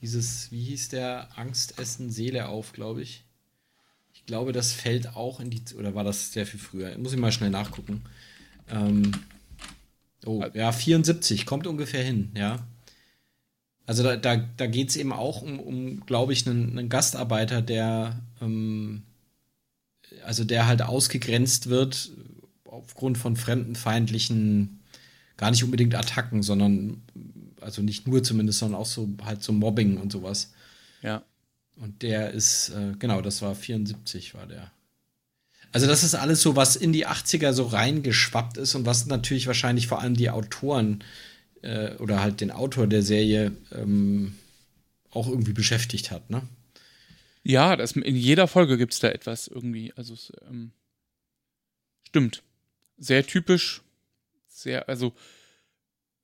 dieses, 0.00 0.52
wie 0.52 0.62
hieß 0.62 0.90
der, 0.90 1.36
Angst 1.36 1.78
essen 1.80 2.10
Seele 2.10 2.48
auf, 2.48 2.72
glaube 2.72 3.02
ich. 3.02 3.24
Ich 4.30 4.32
glaube, 4.32 4.52
das 4.52 4.72
fällt 4.72 5.16
auch 5.16 5.40
in 5.40 5.50
die, 5.50 5.60
oder 5.76 5.96
war 5.96 6.04
das 6.04 6.32
sehr 6.32 6.46
viel 6.46 6.60
früher? 6.60 6.96
Muss 6.98 7.12
ich 7.12 7.18
mal 7.18 7.32
schnell 7.32 7.50
nachgucken. 7.50 8.02
Ähm, 8.68 9.10
oh, 10.24 10.44
ja, 10.54 10.70
74, 10.70 11.44
kommt 11.46 11.66
ungefähr 11.66 12.04
hin, 12.04 12.30
ja. 12.36 12.64
Also 13.86 14.04
da, 14.04 14.16
da, 14.16 14.36
da 14.36 14.66
geht 14.68 14.90
es 14.90 14.96
eben 14.96 15.12
auch 15.12 15.42
um, 15.42 15.58
um 15.58 16.06
glaube 16.06 16.32
ich, 16.32 16.46
einen, 16.46 16.78
einen, 16.78 16.88
Gastarbeiter, 16.88 17.60
der 17.60 18.20
ähm, 18.40 19.02
also 20.24 20.44
der 20.44 20.68
halt 20.68 20.82
ausgegrenzt 20.82 21.68
wird 21.68 22.12
aufgrund 22.66 23.18
von 23.18 23.34
fremdenfeindlichen, 23.34 24.80
gar 25.38 25.50
nicht 25.50 25.64
unbedingt 25.64 25.96
Attacken, 25.96 26.44
sondern 26.44 27.02
also 27.60 27.82
nicht 27.82 28.06
nur 28.06 28.22
zumindest, 28.22 28.60
sondern 28.60 28.80
auch 28.80 28.86
so 28.86 29.08
halt 29.24 29.42
so 29.42 29.52
Mobbing 29.52 29.96
und 29.96 30.12
sowas. 30.12 30.52
Ja. 31.02 31.24
Und 31.80 32.02
der 32.02 32.30
ist, 32.30 32.68
äh, 32.70 32.94
genau, 32.98 33.22
das 33.22 33.40
war 33.40 33.54
74, 33.54 34.34
war 34.34 34.46
der. 34.46 34.70
Also, 35.72 35.86
das 35.86 36.04
ist 36.04 36.14
alles 36.14 36.42
so, 36.42 36.54
was 36.54 36.76
in 36.76 36.92
die 36.92 37.06
80er 37.06 37.52
so 37.52 37.64
reingeschwappt 37.64 38.58
ist 38.58 38.74
und 38.74 38.84
was 38.84 39.06
natürlich 39.06 39.46
wahrscheinlich 39.46 39.86
vor 39.86 40.00
allem 40.00 40.14
die 40.14 40.28
Autoren 40.28 41.02
äh, 41.62 41.94
oder 41.96 42.20
halt 42.20 42.40
den 42.40 42.50
Autor 42.50 42.86
der 42.86 43.02
Serie 43.02 43.52
ähm, 43.72 44.36
auch 45.10 45.28
irgendwie 45.28 45.52
beschäftigt 45.52 46.10
hat, 46.10 46.28
ne? 46.28 46.42
Ja, 47.42 47.76
das, 47.76 47.92
in 47.92 48.16
jeder 48.16 48.46
Folge 48.46 48.76
gibt 48.76 48.92
es 48.92 49.00
da 49.00 49.08
etwas 49.08 49.48
irgendwie. 49.48 49.92
Also, 49.96 50.12
es, 50.12 50.32
ähm, 50.48 50.72
stimmt. 52.06 52.42
Sehr 52.98 53.26
typisch. 53.26 53.80
Sehr, 54.48 54.86
also 54.90 55.14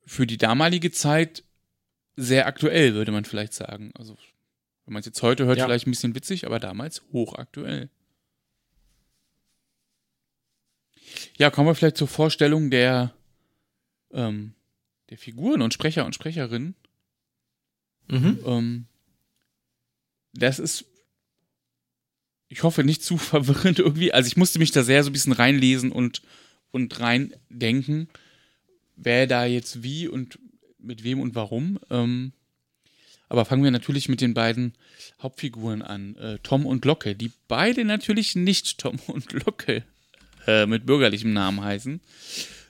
für 0.05 0.27
die 0.27 0.37
damalige 0.37 0.91
Zeit 0.91 1.43
sehr 2.15 2.45
aktuell, 2.45 2.93
würde 2.93 3.11
man 3.11 3.25
vielleicht 3.25 3.53
sagen. 3.53 3.91
Also, 3.95 4.17
wenn 4.87 4.93
man 4.93 5.01
es 5.01 5.05
jetzt 5.05 5.21
heute 5.21 5.45
hört, 5.45 5.57
ja. 5.57 5.65
vielleicht 5.65 5.85
ein 5.85 5.91
bisschen 5.91 6.15
witzig, 6.15 6.45
aber 6.45 6.59
damals 6.59 7.03
hochaktuell. 7.11 7.89
Ja, 11.37 11.51
kommen 11.51 11.67
wir 11.67 11.75
vielleicht 11.75 11.97
zur 11.97 12.07
Vorstellung 12.07 12.71
der, 12.71 13.13
ähm, 14.11 14.53
der 15.09 15.17
Figuren 15.17 15.61
und 15.61 15.73
Sprecher 15.73 16.05
und 16.05 16.15
Sprecherinnen. 16.15 16.73
Mhm. 18.07 18.39
Ähm, 18.45 18.85
das 20.33 20.57
ist, 20.57 20.85
ich 22.47 22.63
hoffe, 22.63 22.85
nicht 22.85 23.03
zu 23.03 23.17
verwirrend 23.17 23.79
irgendwie. 23.79 24.13
Also 24.13 24.27
ich 24.27 24.37
musste 24.37 24.57
mich 24.57 24.71
da 24.71 24.83
sehr 24.83 25.03
so 25.03 25.09
ein 25.09 25.13
bisschen 25.13 25.33
reinlesen 25.33 25.91
und, 25.91 26.21
und 26.71 26.97
reindenken, 26.97 28.07
wer 28.95 29.27
da 29.27 29.43
jetzt 29.43 29.83
wie 29.83 30.07
und 30.07 30.39
mit 30.79 31.03
wem 31.03 31.19
und 31.19 31.35
warum. 31.35 31.77
Ähm, 31.89 32.31
aber 33.29 33.45
fangen 33.45 33.63
wir 33.63 33.71
natürlich 33.71 34.09
mit 34.09 34.21
den 34.21 34.33
beiden 34.33 34.73
Hauptfiguren 35.21 35.81
an, 35.81 36.15
äh, 36.17 36.37
Tom 36.43 36.65
und 36.65 36.85
Locke, 36.85 37.15
die 37.15 37.31
beide 37.47 37.85
natürlich 37.85 38.35
nicht 38.35 38.77
Tom 38.77 38.99
und 39.07 39.33
Locke 39.33 39.83
äh, 40.45 40.65
mit 40.65 40.85
bürgerlichem 40.85 41.33
Namen 41.33 41.61
heißen, 41.63 41.99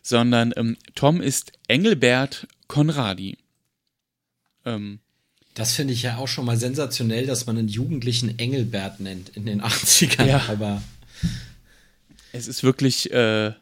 sondern 0.02 0.54
ähm, 0.56 0.78
Tom 0.96 1.22
ist 1.22 1.52
Engelbert 1.68 2.48
Conradi. 2.68 3.38
Ähm, 4.66 5.00
das 5.54 5.74
finde 5.74 5.94
ich 5.94 6.04
ja 6.04 6.18
auch 6.18 6.28
schon 6.28 6.46
mal 6.46 6.58
sensationell, 6.58 7.26
dass 7.26 7.48
man 7.48 7.58
einen 7.58 7.68
Jugendlichen 7.68 8.38
Engelbert 8.38 9.00
nennt 9.00 9.30
in 9.30 9.46
den 9.46 9.62
80ern. 9.64 10.26
Ja. 10.26 10.44
Aber 10.50 10.82
es 12.32 12.48
ist 12.48 12.64
wirklich, 12.64 13.12
äh, 13.12 13.54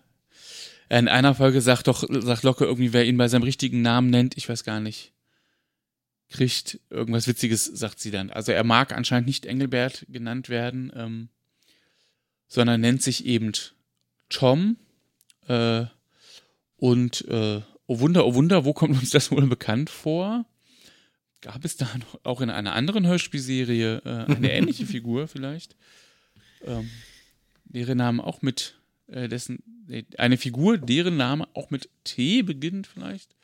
in 0.89 1.07
einer 1.07 1.35
Folge 1.35 1.61
sagt 1.61 1.87
doch, 1.87 2.03
sagt 2.09 2.43
Locke 2.43 2.65
irgendwie, 2.65 2.93
wer 2.93 3.05
ihn 3.05 3.17
bei 3.17 3.27
seinem 3.27 3.43
richtigen 3.43 3.81
Namen 3.81 4.09
nennt, 4.09 4.37
ich 4.37 4.47
weiß 4.47 4.63
gar 4.63 4.79
nicht, 4.79 5.13
kriegt 6.29 6.79
irgendwas 6.89 7.27
Witziges, 7.27 7.65
sagt 7.65 7.99
sie 7.99 8.11
dann. 8.11 8.29
Also 8.29 8.51
er 8.51 8.63
mag 8.63 8.93
anscheinend 8.93 9.27
nicht 9.27 9.45
Engelbert 9.45 10.05
genannt 10.09 10.49
werden, 10.49 10.91
ähm, 10.95 11.29
sondern 12.47 12.81
nennt 12.81 13.01
sich 13.01 13.25
eben 13.25 13.51
Tom. 14.29 14.77
Äh, 15.47 15.85
und 16.77 17.27
äh, 17.27 17.61
oh 17.87 17.99
Wunder, 17.99 18.25
oh 18.25 18.33
Wunder, 18.33 18.65
wo 18.65 18.73
kommt 18.73 18.99
uns 18.99 19.11
das 19.11 19.31
wohl 19.31 19.47
bekannt 19.47 19.89
vor? 19.89 20.45
Gab 21.41 21.63
es 21.63 21.77
da 21.77 21.87
noch, 21.97 22.19
auch 22.23 22.41
in 22.41 22.49
einer 22.49 22.73
anderen 22.73 23.05
Hörspielserie 23.05 24.01
äh, 24.03 24.33
eine 24.33 24.51
ähnliche 24.51 24.85
Figur 24.87 25.27
vielleicht? 25.27 25.75
Ähm, 26.63 26.89
deren 27.65 27.97
Name 27.97 28.23
auch 28.23 28.41
mit 28.41 28.75
äh, 29.07 29.27
dessen, 29.27 29.63
eine 30.17 30.37
Figur, 30.37 30.77
deren 30.77 31.17
Name 31.17 31.47
auch 31.53 31.69
mit 31.69 31.89
T 32.03 32.41
beginnt 32.41 32.87
vielleicht? 32.87 33.34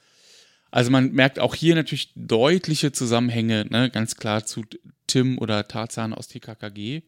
Also 0.72 0.90
man 0.90 1.12
merkt 1.12 1.40
auch 1.40 1.54
hier 1.54 1.76
natürlich 1.76 2.14
deutliche 2.16 2.94
Zusammenhänge, 2.94 3.66
ne, 3.70 3.90
ganz 3.90 4.16
klar 4.16 4.46
zu 4.46 4.64
Tim 5.06 5.38
oder 5.38 5.68
Tarzan 5.68 6.14
aus 6.14 6.30
TKKG. 6.30 7.02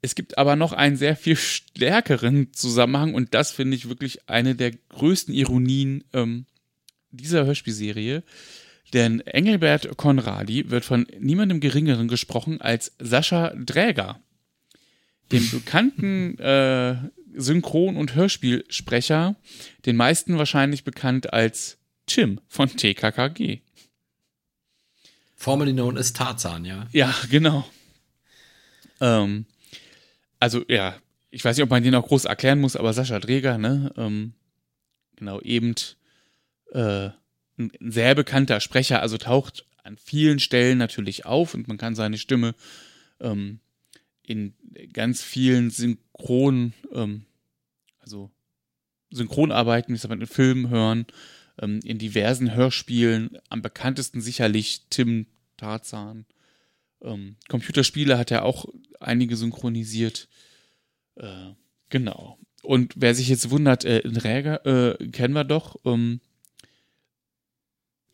Es 0.00 0.14
gibt 0.14 0.38
aber 0.38 0.54
noch 0.54 0.72
einen 0.72 0.96
sehr 0.96 1.16
viel 1.16 1.34
stärkeren 1.34 2.52
Zusammenhang 2.52 3.14
und 3.14 3.34
das 3.34 3.50
finde 3.50 3.76
ich 3.76 3.88
wirklich 3.88 4.28
eine 4.28 4.54
der 4.54 4.70
größten 4.70 5.34
Ironien 5.34 6.04
ähm, 6.12 6.46
dieser 7.10 7.44
Hörspielserie. 7.44 8.22
Denn 8.94 9.20
Engelbert 9.20 9.96
Conradi 9.96 10.70
wird 10.70 10.84
von 10.84 11.06
niemandem 11.18 11.58
Geringeren 11.58 12.06
gesprochen 12.06 12.60
als 12.60 12.94
Sascha 13.00 13.52
Dräger, 13.56 14.20
dem 15.32 15.50
bekannten 15.50 16.38
äh, 16.38 16.96
Synchron- 17.34 17.96
und 17.96 18.14
Hörspielsprecher, 18.14 19.34
den 19.84 19.96
meisten 19.96 20.38
wahrscheinlich 20.38 20.84
bekannt 20.84 21.32
als 21.32 21.77
Tim 22.08 22.40
von 22.48 22.68
TKKG. 22.68 23.60
Formerly 25.36 25.72
known 25.72 25.96
as 25.96 26.12
Tarzan, 26.12 26.64
ja. 26.64 26.88
Ja, 26.92 27.14
genau. 27.30 27.64
Ähm, 29.00 29.46
also 30.40 30.64
ja, 30.68 30.96
ich 31.30 31.44
weiß 31.44 31.56
nicht, 31.56 31.64
ob 31.64 31.70
man 31.70 31.82
den 31.82 31.94
auch 31.94 32.06
groß 32.06 32.24
erklären 32.24 32.60
muss, 32.60 32.76
aber 32.76 32.92
Sascha 32.92 33.20
Dreger, 33.20 33.58
ne, 33.58 33.92
ähm, 33.96 34.32
genau, 35.16 35.40
eben 35.40 35.74
äh, 36.72 37.10
ein 37.58 37.70
sehr 37.80 38.14
bekannter 38.14 38.60
Sprecher, 38.60 39.00
also 39.00 39.18
taucht 39.18 39.64
an 39.82 39.96
vielen 39.96 40.38
Stellen 40.38 40.78
natürlich 40.78 41.26
auf 41.26 41.54
und 41.54 41.68
man 41.68 41.78
kann 41.78 41.94
seine 41.94 42.18
Stimme 42.18 42.54
ähm, 43.20 43.60
in 44.22 44.54
ganz 44.92 45.22
vielen 45.22 45.70
Synchron, 45.70 46.74
ähm, 46.92 47.24
also 47.98 48.30
Synchronarbeiten, 49.10 49.94
wie 49.94 49.98
soll 49.98 50.10
man 50.10 50.20
in 50.20 50.26
Filmen 50.26 50.68
hören, 50.68 51.06
ähm, 51.60 51.80
in 51.84 51.98
diversen 51.98 52.54
Hörspielen, 52.54 53.38
am 53.48 53.62
bekanntesten 53.62 54.20
sicherlich 54.20 54.82
Tim 54.90 55.26
Tarzan. 55.56 56.26
Ähm, 57.02 57.36
Computerspiele 57.48 58.18
hat 58.18 58.30
er 58.30 58.44
auch 58.44 58.66
einige 59.00 59.36
synchronisiert. 59.36 60.28
Äh, 61.16 61.52
genau. 61.88 62.38
Und 62.62 62.94
wer 62.96 63.14
sich 63.14 63.28
jetzt 63.28 63.50
wundert, 63.50 63.84
äh, 63.84 64.02
Räger 64.04 64.66
äh, 64.66 65.08
kennen 65.08 65.34
wir 65.34 65.44
doch. 65.44 65.76
Ähm, 65.84 66.20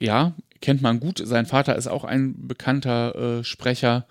ja, 0.01 0.35
kennt 0.61 0.83
man 0.83 1.01
gut. 1.01 1.21
Sein 1.25 1.47
Vater 1.47 1.77
ist 1.77 1.87
auch 1.87 2.05
ein 2.05 2.47
bekannter 2.47 3.39
äh, 3.39 3.45
Sprecher. 3.45 4.07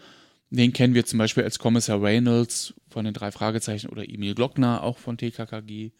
Den 0.49 0.73
kennen 0.73 0.93
wir 0.93 1.05
zum 1.05 1.19
Beispiel 1.19 1.43
als 1.43 1.59
Kommissar 1.59 2.01
Reynolds 2.01 2.73
von 2.89 3.05
den 3.05 3.13
drei 3.13 3.31
Fragezeichen 3.31 3.89
oder 3.89 4.07
Emil 4.07 4.35
Glockner 4.35 4.83
auch 4.83 4.97
von 4.97 5.17
TKKG. 5.17 5.91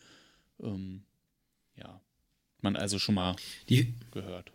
Ähm, 0.62 1.04
ja, 1.76 2.00
man 2.64 2.76
also 2.76 3.00
schon 3.00 3.16
mal 3.16 3.36
die, 3.70 3.94
gehört. 4.12 4.52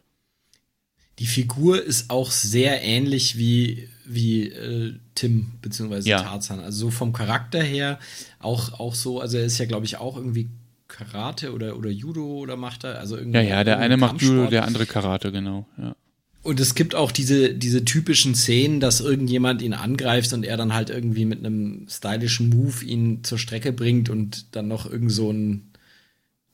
Die 1.18 1.26
Figur 1.26 1.82
ist 1.82 2.10
auch 2.10 2.30
sehr 2.30 2.82
ähnlich 2.82 3.36
wie, 3.38 3.88
wie 4.04 4.48
äh, 4.48 4.94
Tim 5.14 5.52
bzw. 5.62 6.08
Ja. 6.08 6.22
Tarzan. 6.22 6.60
Also 6.60 6.86
so 6.86 6.90
vom 6.90 7.12
Charakter 7.12 7.62
her 7.62 7.98
auch, 8.38 8.78
auch 8.78 8.94
so, 8.94 9.20
also 9.20 9.36
er 9.36 9.44
ist 9.44 9.58
ja, 9.58 9.66
glaube 9.66 9.84
ich, 9.84 9.96
auch 9.96 10.16
irgendwie 10.16 10.48
Karate 10.86 11.52
oder, 11.52 11.76
oder 11.76 11.90
Judo 11.90 12.24
oder 12.24 12.56
macht 12.56 12.84
er. 12.84 12.98
Also 12.98 13.16
irgendwie 13.16 13.38
ja, 13.38 13.42
ja, 13.42 13.64
der 13.64 13.78
eine 13.78 13.96
macht 13.96 14.22
Judo, 14.22 14.46
der 14.46 14.64
andere 14.64 14.86
Karate, 14.86 15.32
genau. 15.32 15.66
Ja. 15.76 15.94
Und 16.42 16.60
es 16.60 16.74
gibt 16.74 16.94
auch 16.94 17.12
diese, 17.12 17.52
diese 17.52 17.84
typischen 17.84 18.34
Szenen, 18.34 18.80
dass 18.80 19.00
irgendjemand 19.00 19.60
ihn 19.60 19.74
angreift 19.74 20.32
und 20.32 20.44
er 20.44 20.56
dann 20.56 20.72
halt 20.72 20.88
irgendwie 20.88 21.24
mit 21.24 21.40
einem 21.40 21.86
stylischen 21.90 22.48
Move 22.48 22.84
ihn 22.84 23.24
zur 23.24 23.38
Strecke 23.38 23.72
bringt 23.72 24.08
und 24.08 24.56
dann 24.56 24.68
noch 24.68 24.90
irgend 24.90 25.12
so 25.12 25.30
ein 25.30 25.72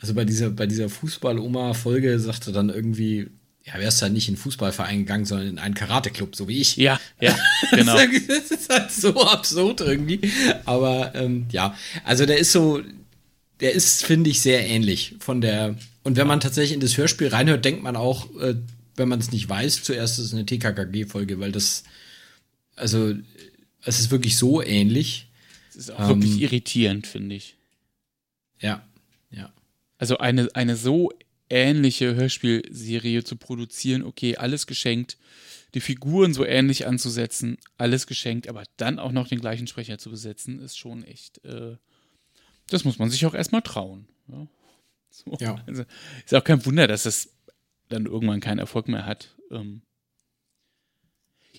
also 0.05 0.13
bei 0.13 0.27
dieser, 0.27 0.51
bei 0.51 0.67
dieser 0.67 0.91
Fußball-Oma-Folge 0.91 2.19
sagte 2.19 2.53
dann 2.53 2.69
irgendwie, 2.69 3.31
ja, 3.65 3.79
wärst 3.79 4.03
halt 4.03 4.13
nicht 4.13 4.29
in 4.29 4.35
einen 4.35 4.43
Fußballverein 4.43 4.99
gegangen, 4.99 5.25
sondern 5.25 5.49
in 5.49 5.59
einen 5.59 5.75
Karate-Club, 5.75 6.37
so 6.37 6.47
wie 6.47 6.59
ich. 6.59 6.77
Ja, 6.77 7.01
ja, 7.23 7.35
genau. 7.71 7.97
das 8.29 8.51
ist 8.51 8.69
halt 8.69 8.93
so 8.93 9.19
absurd 9.25 9.81
irgendwie. 9.81 10.21
Aber 10.67 11.15
ähm, 11.15 11.47
ja, 11.51 11.75
also 12.05 12.27
der 12.27 12.37
ist 12.37 12.53
so, 12.53 12.83
der 13.61 13.73
ist, 13.73 14.05
finde 14.05 14.29
ich, 14.29 14.43
sehr 14.43 14.69
ähnlich 14.69 15.15
von 15.21 15.41
der. 15.41 15.75
Und 16.03 16.19
wenn 16.19 16.27
man 16.27 16.41
tatsächlich 16.41 16.75
in 16.75 16.81
das 16.81 16.99
Hörspiel 16.99 17.29
reinhört, 17.29 17.65
denkt 17.65 17.83
man 17.83 17.97
auch, 17.97 18.29
äh, 18.39 18.57
wenn 18.97 19.09
man 19.09 19.21
es 19.21 19.33
nicht 19.33 19.49
weiß, 19.49 19.85
zuerst 19.85 20.19
ist 20.19 20.27
es 20.27 20.35
eine 20.35 20.45
TKKG-Folge, 20.45 21.41
weil 21.41 21.51
das, 21.51 21.85
also, 22.77 23.15
es 23.83 24.01
ist 24.01 24.11
wirklich 24.11 24.37
so 24.37 24.63
ähnlich. 24.63 25.29
Es 25.71 25.77
ist 25.77 25.93
auch 25.93 26.11
ähm, 26.11 26.23
wirklich 26.23 26.43
irritierend, 26.43 27.07
finde 27.07 27.37
ich. 27.37 27.57
Ja. 28.61 28.85
Also 29.99 30.19
eine, 30.19 30.49
eine 30.55 30.77
so 30.77 31.13
ähnliche 31.51 32.15
Hörspielserie 32.15 33.25
zu 33.25 33.37
produzieren, 33.37 34.03
okay, 34.03 34.37
alles 34.37 34.67
geschenkt, 34.67 35.19
die 35.75 35.81
Figuren 35.81 36.35
so 36.35 36.45
ähnlich 36.45 36.87
anzusetzen, 36.87 37.59
alles 37.77 38.07
geschenkt, 38.07 38.49
aber 38.49 38.65
dann 38.77 38.99
auch 38.99 39.13
noch 39.13 39.29
den 39.29 39.41
gleichen 39.41 39.67
Sprecher 39.67 39.99
zu 39.99 40.11
besetzen, 40.11 40.61
ist 40.61 40.79
schon 40.79 41.05
echt, 41.05 41.45
äh, 41.45 41.77
das 42.69 42.85
muss 42.85 42.99
man 42.99 43.11
sich 43.11 43.27
auch 43.27 43.35
erstmal 43.35 43.63
trauen. 43.63 44.09
Ja. 44.29 44.47
So. 45.11 45.37
ja. 45.41 45.63
Also, 45.67 45.85
ist 46.25 46.35
auch 46.35 46.45
kein 46.45 46.65
Wunder, 46.65 46.87
dass 46.87 47.05
das 47.05 47.31
dann 47.89 48.07
irgendwann 48.07 48.41
keinen 48.41 48.59
Erfolg 48.59 48.89
mehr 48.89 49.07
hat. 49.07 49.37
Ähm, 49.51 49.83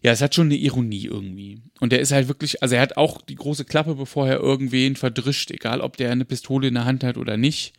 ja, 0.01 0.11
es 0.11 0.21
hat 0.21 0.35
schon 0.35 0.47
eine 0.47 0.55
Ironie 0.55 1.05
irgendwie. 1.05 1.61
Und 1.79 1.91
der 1.91 1.99
ist 1.99 2.11
halt 2.11 2.27
wirklich, 2.27 2.61
also 2.61 2.75
er 2.75 2.81
hat 2.81 2.97
auch 2.97 3.21
die 3.21 3.35
große 3.35 3.65
Klappe, 3.65 3.95
bevor 3.95 4.27
er 4.27 4.39
irgendwen 4.39 4.95
verdrischt, 4.95 5.51
egal 5.51 5.81
ob 5.81 5.97
der 5.97 6.11
eine 6.11 6.25
Pistole 6.25 6.67
in 6.67 6.73
der 6.73 6.85
Hand 6.85 7.03
hat 7.03 7.17
oder 7.17 7.37
nicht. 7.37 7.73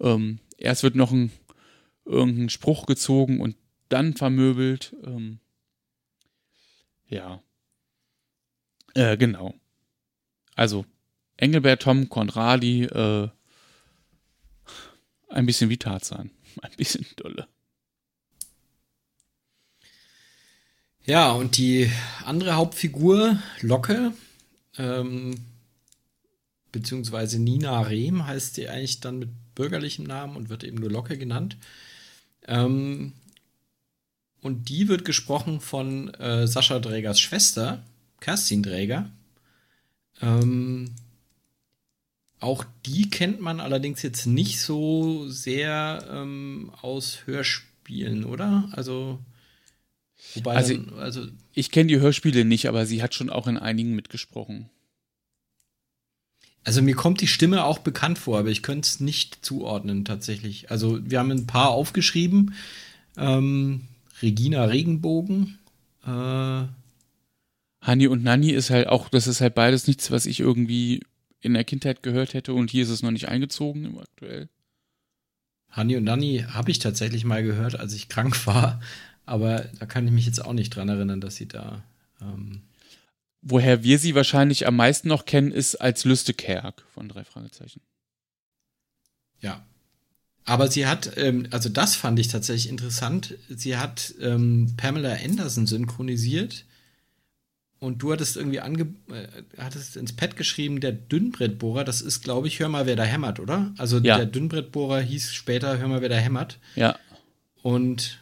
Ähm, 0.00 0.40
erst 0.58 0.82
wird 0.82 0.96
noch 0.96 1.12
ein 1.12 1.30
irgendein 2.04 2.50
Spruch 2.50 2.86
gezogen 2.86 3.40
und 3.40 3.56
dann 3.88 4.14
vermöbelt. 4.14 4.94
Ähm, 5.04 5.40
ja. 7.06 7.42
Äh, 8.94 9.16
genau. 9.16 9.54
Also, 10.54 10.84
Engelbert 11.36 11.82
Tom 11.82 12.08
Conradi, 12.08 12.84
äh, 12.84 13.28
ein 15.28 15.46
bisschen 15.46 15.70
wie 15.70 15.78
Tarzan. 15.78 16.30
Ein 16.62 16.70
bisschen 16.76 17.04
dolle. 17.16 17.48
Ja, 21.04 21.32
und 21.32 21.58
die 21.58 21.90
andere 22.24 22.54
Hauptfigur, 22.54 23.38
Locke, 23.60 24.12
ähm, 24.78 25.34
beziehungsweise 26.70 27.40
Nina 27.40 27.82
Rehm 27.82 28.26
heißt 28.26 28.54
sie 28.54 28.68
eigentlich 28.68 29.00
dann 29.00 29.18
mit 29.18 29.28
bürgerlichem 29.54 30.04
Namen 30.04 30.36
und 30.36 30.48
wird 30.48 30.64
eben 30.64 30.78
nur 30.78 30.90
Locke 30.90 31.18
genannt. 31.18 31.56
Ähm, 32.46 33.12
und 34.40 34.68
die 34.68 34.88
wird 34.88 35.04
gesprochen 35.04 35.60
von 35.60 36.12
äh, 36.14 36.46
Sascha 36.46 36.78
Drägers 36.78 37.18
Schwester, 37.18 37.82
Kerstin 38.20 38.62
Dräger. 38.62 39.10
Ähm, 40.20 40.94
auch 42.40 42.64
die 42.84 43.08
kennt 43.08 43.40
man 43.40 43.58
allerdings 43.58 44.02
jetzt 44.02 44.26
nicht 44.26 44.60
so 44.60 45.28
sehr 45.28 46.06
ähm, 46.10 46.72
aus 46.82 47.20
Hörspielen, 47.24 48.24
oder? 48.24 48.68
Also, 48.72 49.18
wobei 50.34 50.56
also, 50.56 50.74
dann, 50.76 50.98
also 50.98 51.26
ich 51.54 51.70
kenne 51.70 51.88
die 51.88 52.00
Hörspiele 52.00 52.44
nicht, 52.44 52.68
aber 52.68 52.84
sie 52.84 53.02
hat 53.02 53.14
schon 53.14 53.30
auch 53.30 53.46
in 53.46 53.56
einigen 53.56 53.94
mitgesprochen. 53.94 54.68
Also 56.64 56.80
mir 56.80 56.96
kommt 56.96 57.20
die 57.20 57.26
Stimme 57.26 57.64
auch 57.64 57.78
bekannt 57.78 58.18
vor, 58.18 58.38
aber 58.38 58.48
ich 58.48 58.62
könnte 58.62 58.86
es 58.86 58.98
nicht 58.98 59.44
zuordnen 59.44 60.04
tatsächlich. 60.04 60.70
Also 60.70 60.98
wir 61.04 61.18
haben 61.18 61.30
ein 61.30 61.46
paar 61.46 61.68
aufgeschrieben. 61.68 62.54
Ähm, 63.18 63.82
Regina 64.22 64.64
Regenbogen. 64.64 65.58
Äh, 66.06 66.64
Hani 67.82 68.06
und 68.08 68.24
Nanni 68.24 68.50
ist 68.50 68.70
halt 68.70 68.88
auch, 68.88 69.10
das 69.10 69.26
ist 69.26 69.42
halt 69.42 69.54
beides 69.54 69.86
nichts, 69.86 70.10
was 70.10 70.24
ich 70.24 70.40
irgendwie 70.40 71.02
in 71.42 71.52
der 71.52 71.64
Kindheit 71.64 72.02
gehört 72.02 72.32
hätte 72.32 72.54
und 72.54 72.70
hier 72.70 72.82
ist 72.82 72.88
es 72.88 73.02
noch 73.02 73.10
nicht 73.10 73.28
eingezogen 73.28 73.84
im 73.84 73.98
aktuell. 73.98 74.48
Hani 75.70 75.96
und 75.96 76.04
Nanni 76.04 76.46
habe 76.48 76.70
ich 76.70 76.78
tatsächlich 76.78 77.26
mal 77.26 77.42
gehört, 77.42 77.78
als 77.78 77.92
ich 77.92 78.08
krank 78.08 78.46
war, 78.46 78.80
aber 79.26 79.66
da 79.78 79.84
kann 79.84 80.06
ich 80.06 80.12
mich 80.12 80.24
jetzt 80.24 80.42
auch 80.42 80.54
nicht 80.54 80.74
dran 80.74 80.88
erinnern, 80.88 81.20
dass 81.20 81.36
sie 81.36 81.46
da 81.46 81.84
ähm, 82.22 82.62
Woher 83.46 83.82
wir 83.82 83.98
sie 83.98 84.14
wahrscheinlich 84.14 84.66
am 84.66 84.76
meisten 84.76 85.08
noch 85.08 85.26
kennen, 85.26 85.52
ist 85.52 85.76
als 85.76 86.04
Lüstekerk 86.04 86.82
von 86.94 87.10
drei 87.10 87.24
Fragezeichen. 87.24 87.82
Ja. 89.40 89.62
Aber 90.46 90.70
sie 90.70 90.86
hat, 90.86 91.12
ähm, 91.16 91.46
also 91.50 91.68
das 91.68 91.94
fand 91.94 92.18
ich 92.18 92.28
tatsächlich 92.28 92.70
interessant, 92.70 93.36
sie 93.48 93.76
hat 93.76 94.14
ähm, 94.20 94.72
Pamela 94.78 95.16
Anderson 95.22 95.66
synchronisiert 95.66 96.64
und 97.80 97.98
du 97.98 98.12
hattest 98.12 98.38
irgendwie 98.38 98.60
ange 98.60 98.94
äh, 99.10 99.26
hattest 99.58 99.98
ins 99.98 100.14
Pad 100.14 100.36
geschrieben, 100.36 100.80
der 100.80 100.92
Dünnbrettbohrer, 100.92 101.84
das 101.84 102.00
ist, 102.00 102.22
glaube 102.22 102.48
ich, 102.48 102.60
Hör 102.60 102.70
mal, 102.70 102.86
wer 102.86 102.96
da 102.96 103.04
hämmert, 103.04 103.40
oder? 103.40 103.74
Also 103.76 103.98
ja. 103.98 104.16
der 104.16 104.26
Dünnbrettbohrer 104.26 105.00
hieß 105.00 105.34
später 105.34 105.76
Hör 105.78 105.88
mal, 105.88 106.00
wer 106.00 106.08
da 106.08 106.16
hämmert. 106.16 106.58
Ja. 106.76 106.98
Und 107.62 108.20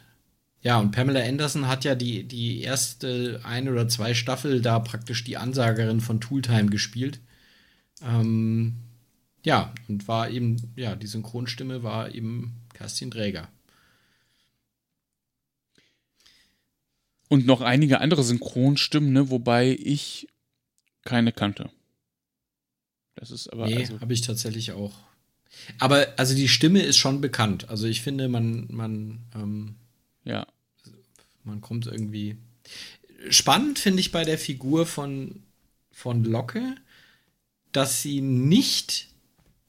ja, 0.63 0.79
und 0.79 0.91
Pamela 0.91 1.21
Anderson 1.21 1.67
hat 1.67 1.83
ja 1.83 1.93
die, 1.93 2.23
die 2.23 2.61
erste 2.61 3.41
ein 3.43 3.67
oder 3.67 3.89
zwei 3.89 4.13
Staffel 4.13 4.61
da 4.61 4.79
praktisch 4.79 5.25
die 5.25 5.35
Ansagerin 5.35 5.99
von 5.99 6.21
Tooltime 6.21 6.69
gespielt. 6.69 7.19
Ähm, 8.01 8.77
ja, 9.43 9.73
und 9.89 10.07
war 10.07 10.29
eben, 10.29 10.71
ja, 10.77 10.95
die 10.95 11.07
Synchronstimme 11.07 11.83
war 11.83 12.15
eben 12.15 12.61
Kerstin 12.73 13.11
Dräger. 13.11 13.49
Und 17.27 17.45
noch 17.45 17.59
einige 17.59 17.99
andere 17.99 18.23
Synchronstimmen, 18.23 19.11
ne, 19.11 19.29
wobei 19.29 19.77
ich 19.77 20.29
keine 21.03 21.33
kannte. 21.33 21.71
Das 23.15 23.31
ist 23.31 23.51
aber. 23.51 23.65
Nee, 23.65 23.79
also 23.79 23.99
habe 23.99 24.13
ich 24.13 24.21
tatsächlich 24.21 24.71
auch. 24.71 24.93
Aber 25.79 26.07
also 26.15 26.35
die 26.35 26.47
Stimme 26.47 26.81
ist 26.81 26.97
schon 26.97 27.19
bekannt. 27.19 27.69
Also 27.69 27.85
ich 27.85 28.01
finde, 28.01 28.29
man, 28.29 28.67
man 28.69 29.19
ähm, 29.35 29.75
ja. 30.23 30.47
Man 31.43 31.61
kommt 31.61 31.87
irgendwie. 31.87 32.37
Spannend 33.29 33.79
finde 33.79 33.99
ich 33.99 34.11
bei 34.11 34.25
der 34.25 34.37
Figur 34.37 34.85
von, 34.85 35.43
von 35.91 36.23
Locke, 36.23 36.75
dass 37.71 38.01
sie 38.01 38.21
nicht, 38.21 39.07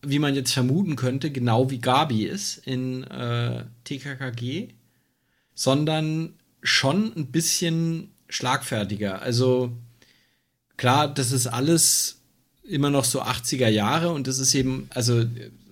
wie 0.03 0.19
man 0.19 0.35
jetzt 0.35 0.53
vermuten 0.53 0.97
könnte, 0.97 1.31
genau 1.31 1.71
wie 1.71 1.79
Gabi 1.79 2.25
ist 2.25 2.59
in 2.59 3.05
äh, 3.05 3.65
TKKG, 3.85 4.69
sondern 5.55 6.35
schon 6.63 7.13
ein 7.17 7.27
bisschen 7.27 8.11
schlagfertiger. 8.29 9.23
Also 9.23 9.73
klar, 10.77 11.13
das 11.13 11.33
ist 11.33 11.47
alles 11.47 12.21
immer 12.65 12.91
noch 12.91 13.05
so 13.05 13.23
80er 13.23 13.69
Jahre 13.69 14.13
und 14.13 14.27
das 14.27 14.39
ist 14.39 14.55
eben, 14.55 14.89
also 14.91 15.25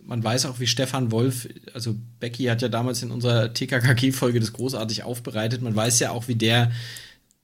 man 0.05 0.23
weiß 0.23 0.47
auch, 0.47 0.59
wie 0.61 0.66
Stefan 0.66 1.11
Wolf, 1.11 1.49
also 1.74 1.95
Becky 2.20 2.45
hat 2.45 2.62
ja 2.62 2.69
damals 2.69 3.03
in 3.03 3.11
unserer 3.11 3.53
TKKG-Folge 3.53 4.41
das 4.41 4.53
großartig 4.53 5.05
aufbereitet. 5.05 5.62
Man 5.62 5.77
weiß 5.77 6.01
ja 6.01 6.11
auch, 6.11 6.29
wie 6.29 6.35
der 6.35 6.73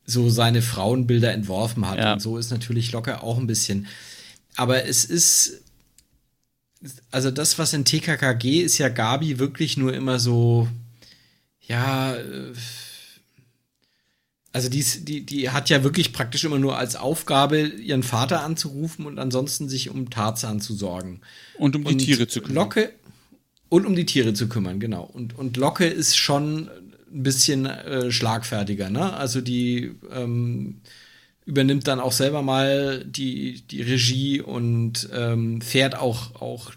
so 0.04 0.30
seine 0.30 0.62
Frauenbilder 0.62 1.32
entworfen 1.32 1.88
hat. 1.88 1.98
Ja. 1.98 2.14
Und 2.14 2.20
so 2.20 2.38
ist 2.38 2.50
natürlich 2.50 2.92
locker 2.92 3.22
auch 3.22 3.38
ein 3.38 3.46
bisschen. 3.46 3.86
Aber 4.56 4.86
es 4.86 5.04
ist, 5.04 5.62
also 7.10 7.30
das, 7.30 7.58
was 7.58 7.74
in 7.74 7.84
TKKG 7.84 8.62
ist 8.62 8.78
ja 8.78 8.88
Gabi 8.88 9.38
wirklich 9.38 9.76
nur 9.76 9.94
immer 9.94 10.18
so, 10.18 10.68
ja, 11.60 12.16
äh, 12.16 12.52
also 14.58 14.70
die, 14.70 14.84
die, 15.04 15.24
die 15.24 15.50
hat 15.50 15.70
ja 15.70 15.84
wirklich 15.84 16.12
praktisch 16.12 16.42
immer 16.42 16.58
nur 16.58 16.76
als 16.76 16.96
Aufgabe, 16.96 17.60
ihren 17.60 18.02
Vater 18.02 18.42
anzurufen 18.42 19.06
und 19.06 19.20
ansonsten 19.20 19.68
sich 19.68 19.88
um 19.88 20.10
Tarzan 20.10 20.60
zu 20.60 20.74
sorgen. 20.74 21.20
Und 21.58 21.76
um 21.76 21.84
die 21.84 21.92
und 21.92 21.98
Tiere 21.98 22.26
zu 22.26 22.40
kümmern. 22.40 22.56
Locke 22.56 22.92
und 23.68 23.86
um 23.86 23.94
die 23.94 24.04
Tiere 24.04 24.34
zu 24.34 24.48
kümmern, 24.48 24.80
genau. 24.80 25.04
Und, 25.04 25.38
und 25.38 25.56
Locke 25.56 25.86
ist 25.86 26.16
schon 26.16 26.68
ein 27.08 27.22
bisschen 27.22 27.66
äh, 27.66 28.10
schlagfertiger, 28.10 28.90
ne? 28.90 29.12
Also 29.12 29.40
die 29.40 29.92
ähm, 30.12 30.80
übernimmt 31.46 31.86
dann 31.86 32.00
auch 32.00 32.10
selber 32.10 32.42
mal 32.42 33.04
die, 33.04 33.62
die 33.62 33.82
Regie 33.82 34.40
und 34.40 35.08
ähm, 35.14 35.60
fährt 35.60 35.96
auch, 35.96 36.34
auch 36.40 36.72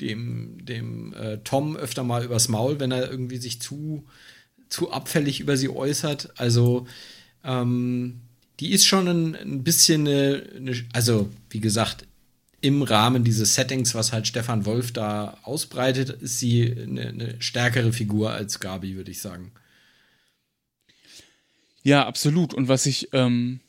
dem, 0.00 0.64
dem 0.64 1.12
äh, 1.12 1.36
Tom 1.44 1.76
öfter 1.76 2.02
mal 2.02 2.24
übers 2.24 2.48
Maul, 2.48 2.80
wenn 2.80 2.92
er 2.92 3.10
irgendwie 3.10 3.36
sich 3.36 3.60
zu, 3.60 4.06
zu 4.70 4.90
abfällig 4.90 5.40
über 5.40 5.58
sie 5.58 5.68
äußert. 5.68 6.30
Also 6.36 6.86
ähm, 7.46 8.20
die 8.60 8.72
ist 8.72 8.86
schon 8.86 9.08
ein, 9.08 9.34
ein 9.34 9.64
bisschen 9.64 10.06
eine, 10.06 10.42
eine, 10.56 10.84
also 10.92 11.30
wie 11.50 11.60
gesagt, 11.60 12.06
im 12.60 12.82
Rahmen 12.82 13.22
dieses 13.22 13.54
Settings, 13.54 13.94
was 13.94 14.12
halt 14.12 14.26
Stefan 14.26 14.66
Wolf 14.66 14.92
da 14.92 15.38
ausbreitet, 15.42 16.10
ist 16.10 16.38
sie 16.38 16.72
eine, 16.72 17.08
eine 17.08 17.34
stärkere 17.40 17.92
Figur 17.92 18.32
als 18.32 18.60
Gabi, 18.60 18.96
würde 18.96 19.10
ich 19.10 19.20
sagen. 19.20 19.52
Ja, 21.82 22.06
absolut. 22.06 22.52
Und 22.54 22.66
was 22.66 22.86
ich 22.86 23.10
ähm, 23.12 23.60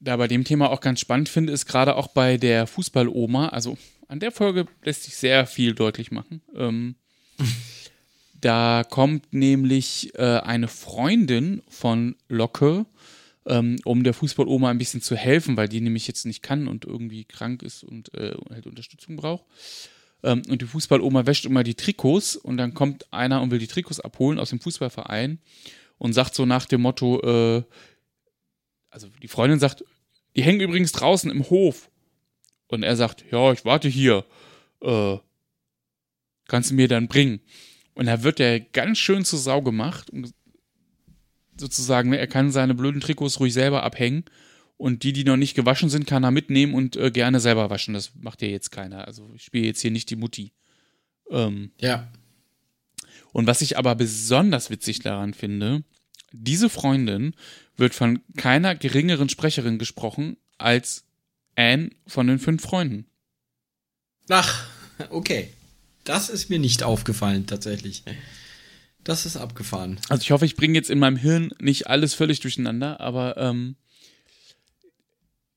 da 0.00 0.16
bei 0.16 0.28
dem 0.28 0.44
Thema 0.44 0.70
auch 0.70 0.80
ganz 0.80 1.00
spannend 1.00 1.28
finde, 1.28 1.52
ist 1.52 1.66
gerade 1.66 1.96
auch 1.96 2.08
bei 2.08 2.36
der 2.36 2.66
Fußballoma, 2.66 3.48
also 3.48 3.78
an 4.08 4.20
der 4.20 4.32
Folge 4.32 4.66
lässt 4.84 5.04
sich 5.04 5.16
sehr 5.16 5.46
viel 5.46 5.74
deutlich 5.74 6.10
machen. 6.10 6.42
Ähm, 6.54 6.96
da 8.40 8.84
kommt 8.88 9.32
nämlich 9.32 10.14
äh, 10.16 10.40
eine 10.40 10.68
Freundin 10.68 11.62
von 11.68 12.16
Locke 12.28 12.84
ähm, 13.46 13.76
um 13.84 14.02
der 14.02 14.14
Fußballoma 14.14 14.70
ein 14.70 14.78
bisschen 14.78 15.00
zu 15.00 15.16
helfen, 15.16 15.56
weil 15.56 15.68
die 15.68 15.80
nämlich 15.80 16.06
jetzt 16.06 16.26
nicht 16.26 16.42
kann 16.42 16.68
und 16.68 16.84
irgendwie 16.84 17.24
krank 17.24 17.62
ist 17.62 17.84
und 17.84 18.12
äh, 18.14 18.34
halt 18.50 18.66
Unterstützung 18.66 19.16
braucht. 19.16 19.44
Ähm, 20.22 20.42
und 20.48 20.62
die 20.62 20.66
Fußballoma 20.66 21.26
wäscht 21.26 21.46
immer 21.46 21.62
die 21.62 21.74
Trikots 21.74 22.36
und 22.36 22.56
dann 22.56 22.74
kommt 22.74 23.12
einer 23.12 23.40
und 23.42 23.50
will 23.50 23.58
die 23.58 23.68
Trikots 23.68 24.00
abholen 24.00 24.38
aus 24.38 24.50
dem 24.50 24.60
Fußballverein 24.60 25.38
und 25.98 26.12
sagt 26.12 26.34
so 26.34 26.44
nach 26.44 26.66
dem 26.66 26.82
Motto, 26.82 27.20
äh, 27.22 27.62
also 28.90 29.08
die 29.22 29.28
Freundin 29.28 29.58
sagt, 29.58 29.84
die 30.34 30.42
hängen 30.42 30.60
übrigens 30.60 30.92
draußen 30.92 31.30
im 31.30 31.48
Hof. 31.48 31.90
Und 32.68 32.82
er 32.82 32.96
sagt, 32.96 33.24
ja, 33.30 33.52
ich 33.52 33.64
warte 33.64 33.88
hier. 33.88 34.24
Äh, 34.82 35.18
kannst 36.48 36.70
du 36.70 36.74
mir 36.74 36.88
dann 36.88 37.06
bringen? 37.06 37.40
Und 37.94 38.06
da 38.06 38.22
wird 38.22 38.40
er 38.40 38.60
ganz 38.60 38.98
schön 38.98 39.24
zur 39.24 39.38
Sau 39.38 39.62
gemacht 39.62 40.10
und 40.10 40.34
sozusagen, 41.56 42.10
ne, 42.10 42.18
er 42.18 42.26
kann 42.26 42.50
seine 42.50 42.74
blöden 42.74 43.00
Trikots 43.00 43.40
ruhig 43.40 43.52
selber 43.52 43.82
abhängen 43.82 44.24
und 44.76 45.02
die, 45.02 45.12
die 45.12 45.24
noch 45.24 45.36
nicht 45.36 45.54
gewaschen 45.54 45.88
sind, 45.88 46.06
kann 46.06 46.24
er 46.24 46.30
mitnehmen 46.30 46.74
und 46.74 46.96
äh, 46.96 47.10
gerne 47.10 47.40
selber 47.40 47.70
waschen. 47.70 47.94
Das 47.94 48.12
macht 48.20 48.42
ja 48.42 48.48
jetzt 48.48 48.70
keiner. 48.70 49.06
Also 49.06 49.30
ich 49.34 49.44
spiele 49.44 49.66
jetzt 49.66 49.80
hier 49.80 49.90
nicht 49.90 50.10
die 50.10 50.16
Mutti. 50.16 50.52
Ähm, 51.30 51.70
ja. 51.80 52.08
Und 53.32 53.46
was 53.46 53.62
ich 53.62 53.78
aber 53.78 53.94
besonders 53.94 54.70
witzig 54.70 55.00
daran 55.00 55.34
finde, 55.34 55.82
diese 56.32 56.68
Freundin 56.68 57.34
wird 57.76 57.94
von 57.94 58.20
keiner 58.36 58.74
geringeren 58.74 59.28
Sprecherin 59.28 59.78
gesprochen 59.78 60.36
als 60.58 61.04
Anne 61.54 61.90
von 62.06 62.26
den 62.26 62.38
fünf 62.38 62.62
Freunden. 62.62 63.06
Ach, 64.28 64.66
okay. 65.10 65.50
Das 66.04 66.28
ist 66.28 66.50
mir 66.50 66.58
nicht 66.58 66.82
aufgefallen, 66.82 67.46
tatsächlich. 67.46 68.04
Das 69.06 69.24
ist 69.24 69.36
abgefahren. 69.36 70.00
Also 70.08 70.22
ich 70.22 70.32
hoffe, 70.32 70.44
ich 70.44 70.56
bringe 70.56 70.74
jetzt 70.74 70.90
in 70.90 70.98
meinem 70.98 71.16
Hirn 71.16 71.52
nicht 71.60 71.86
alles 71.86 72.12
völlig 72.12 72.40
durcheinander, 72.40 73.00
aber 73.00 73.36
ähm, 73.36 73.76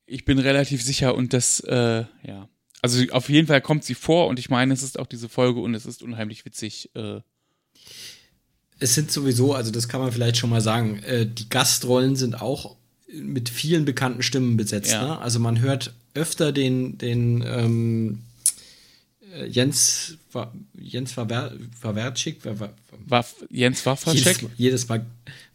ich 0.06 0.24
bin 0.24 0.38
relativ 0.38 0.84
sicher 0.84 1.16
und 1.16 1.34
das, 1.34 1.60
äh, 1.62 2.06
ja. 2.24 2.48
Also 2.84 3.04
auf 3.12 3.28
jeden 3.28 3.48
Fall 3.48 3.60
kommt 3.60 3.84
sie 3.84 3.96
vor 3.96 4.28
und 4.28 4.38
ich 4.38 4.52
meine, 4.52 4.72
es 4.72 4.84
ist 4.84 5.00
auch 5.00 5.08
diese 5.08 5.30
Folge 5.30 5.62
und 5.62 5.74
es 5.74 5.88
ist 5.88 6.04
unheimlich 6.04 6.46
witzig. 6.46 6.92
Äh. 6.94 7.22
Es 8.78 8.94
sind 8.94 9.12
sowieso, 9.12 9.56
also 9.56 9.72
das 9.72 9.90
kann 9.90 10.00
man 10.00 10.12
vielleicht 10.12 10.38
schon 10.38 10.52
mal 10.52 10.62
sagen, 10.62 11.00
äh, 11.00 11.26
die 11.26 11.50
Gastrollen 11.50 12.16
sind 12.16 12.40
auch 12.40 12.76
mit 13.12 13.50
vielen 13.50 13.84
bekannten 13.84 14.22
Stimmen 14.22 14.58
besetzt. 14.58 14.92
Ja. 14.92 15.04
Ne? 15.04 15.18
Also 15.18 15.40
man 15.40 15.60
hört 15.60 15.96
öfter 16.14 16.52
den, 16.52 17.00
den 17.00 17.44
ähm, 17.48 18.20
äh, 19.34 19.46
Jens, 19.48 20.18
Jens 20.80 21.18
Wawerczyk, 21.18 22.38
Waff, 23.08 23.36
Jens 23.50 23.86
Wafracek? 23.86 24.42
Jedes, 24.42 24.58
jedes 24.58 24.88
Mal, 24.88 25.06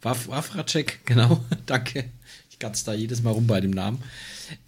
Wafracek, 0.01 1.01
genau, 1.05 1.43
danke. 1.65 2.05
Ich 2.49 2.59
gatz 2.59 2.85
da 2.85 2.93
jedes 2.93 3.21
Mal 3.21 3.31
rum 3.31 3.47
bei 3.47 3.59
dem 3.59 3.71
Namen. 3.71 4.01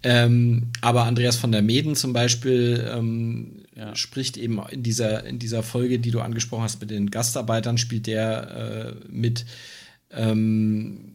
Ähm, 0.02 0.72
aber 0.82 1.04
Andreas 1.04 1.36
von 1.36 1.52
der 1.52 1.62
Meden 1.62 1.96
zum 1.96 2.12
Beispiel 2.12 2.86
ähm, 2.92 3.62
ja. 3.74 3.94
spricht 3.94 4.36
eben 4.36 4.60
in 4.70 4.82
dieser, 4.82 5.24
in 5.24 5.38
dieser 5.38 5.62
Folge, 5.62 5.98
die 5.98 6.10
du 6.10 6.20
angesprochen 6.20 6.64
hast, 6.64 6.80
mit 6.80 6.90
den 6.90 7.10
Gastarbeitern, 7.10 7.78
spielt 7.78 8.06
der 8.06 8.96
äh, 9.00 9.08
mit. 9.08 9.46
Ähm, 10.10 11.14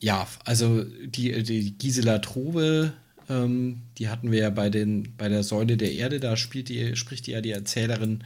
ja, 0.00 0.28
also 0.44 0.84
die, 0.84 1.42
die 1.42 1.76
Gisela 1.76 2.18
Trobe, 2.18 2.92
ähm, 3.28 3.82
die 3.98 4.08
hatten 4.08 4.30
wir 4.30 4.40
ja 4.40 4.50
bei, 4.50 4.70
den, 4.70 5.14
bei 5.16 5.28
der 5.28 5.42
Säule 5.42 5.76
der 5.76 5.92
Erde, 5.92 6.20
da 6.20 6.36
spielt 6.36 6.68
die, 6.68 6.96
spricht 6.96 7.26
die 7.26 7.32
ja 7.32 7.40
die 7.40 7.50
Erzählerin. 7.50 8.24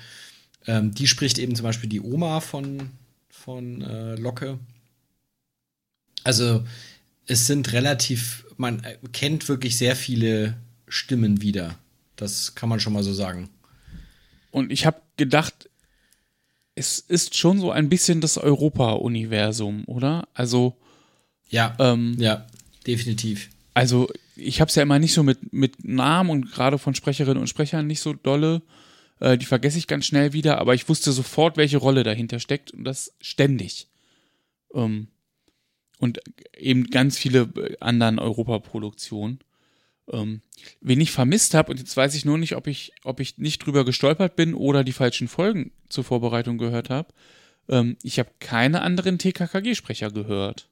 Ähm, 0.66 0.95
die 0.95 1.07
spricht 1.07 1.39
eben 1.39 1.57
zum 1.57 1.65
Beispiel 1.65 1.89
die 1.89 2.01
Oma 2.01 2.41
von, 2.41 2.91
von 3.29 3.83
äh, 3.83 4.15
Locke. 4.15 4.59
Also 6.24 6.65
es 7.27 7.47
sind 7.47 7.73
relativ, 7.73 8.47
man 8.57 8.83
kennt 9.12 9.49
wirklich 9.49 9.77
sehr 9.77 9.97
viele 9.97 10.57
Stimmen 10.87 11.43
wieder. 11.43 11.79
Das 12.16 12.55
kann 12.55 12.69
man 12.69 12.81
schon 12.81 12.93
mal 12.93 13.03
so 13.03 13.12
sagen. 13.12 13.49
Und 14.51 14.70
ich 14.70 14.87
habe 14.87 15.01
gedacht, 15.16 15.69
es 16.74 17.01
ist 17.01 17.37
schon 17.37 17.59
so 17.59 17.70
ein 17.70 17.89
bisschen 17.89 18.20
das 18.20 18.39
Europa-Universum, 18.39 19.85
oder? 19.87 20.29
Also. 20.35 20.77
Ja, 21.49 21.74
ähm, 21.79 22.16
ja, 22.19 22.47
definitiv. 22.87 23.51
Also, 23.74 24.09
ich 24.36 24.61
habe 24.61 24.69
es 24.69 24.74
ja 24.74 24.82
immer 24.82 24.99
nicht 24.99 25.15
so 25.15 25.23
mit, 25.23 25.53
mit 25.53 25.85
Namen 25.85 26.31
und 26.31 26.53
gerade 26.53 26.78
von 26.78 26.94
Sprecherinnen 26.94 27.40
und 27.40 27.49
Sprechern 27.49 27.86
nicht 27.86 28.01
so 28.01 28.12
dolle. 28.12 28.62
Äh, 29.20 29.39
die 29.39 29.47
vergesse 29.47 29.78
ich 29.78 29.86
ganz 29.86 30.07
schnell 30.07 30.32
wieder, 30.32 30.59
aber 30.59 30.74
ich 30.74 30.89
wusste 30.89 31.12
sofort, 31.12 31.57
welche 31.57 31.78
Rolle 31.78 32.03
dahinter 32.03 32.40
steckt 32.40 32.73
und 32.73 32.85
das 32.85 33.15
ständig. 33.20 33.89
Ähm, 34.74 35.09
und 35.99 36.20
eben 36.57 36.85
ganz 36.90 37.16
viele 37.16 37.43
äh, 37.57 37.77
anderen 37.81 38.19
Europaproduktionen. 38.19 39.39
Ähm, 40.11 40.43
wen 40.81 41.01
ich 41.01 41.12
vermisst 41.12 41.55
habe, 41.55 41.70
und 41.70 41.78
jetzt 41.78 41.97
weiß 41.97 42.16
ich 42.16 42.24
nur 42.24 42.39
nicht, 42.39 42.57
ob 42.57 42.66
ich, 42.66 42.93
ob 43.05 43.20
ich 43.20 43.39
nicht 43.39 43.65
drüber 43.65 43.85
gestolpert 43.85 44.35
bin 44.35 44.55
oder 44.55 44.82
die 44.82 44.93
falschen 44.93 45.28
Folgen 45.28 45.70
zur 45.89 46.03
Vorbereitung 46.03 46.59
gehört 46.59 46.90
habe. 46.90 47.15
Ähm, 47.69 47.97
ich 48.03 48.19
habe 48.19 48.31
keine 48.40 48.82
anderen 48.82 49.19
TKKG-Sprecher 49.19 50.11
gehört. 50.11 50.69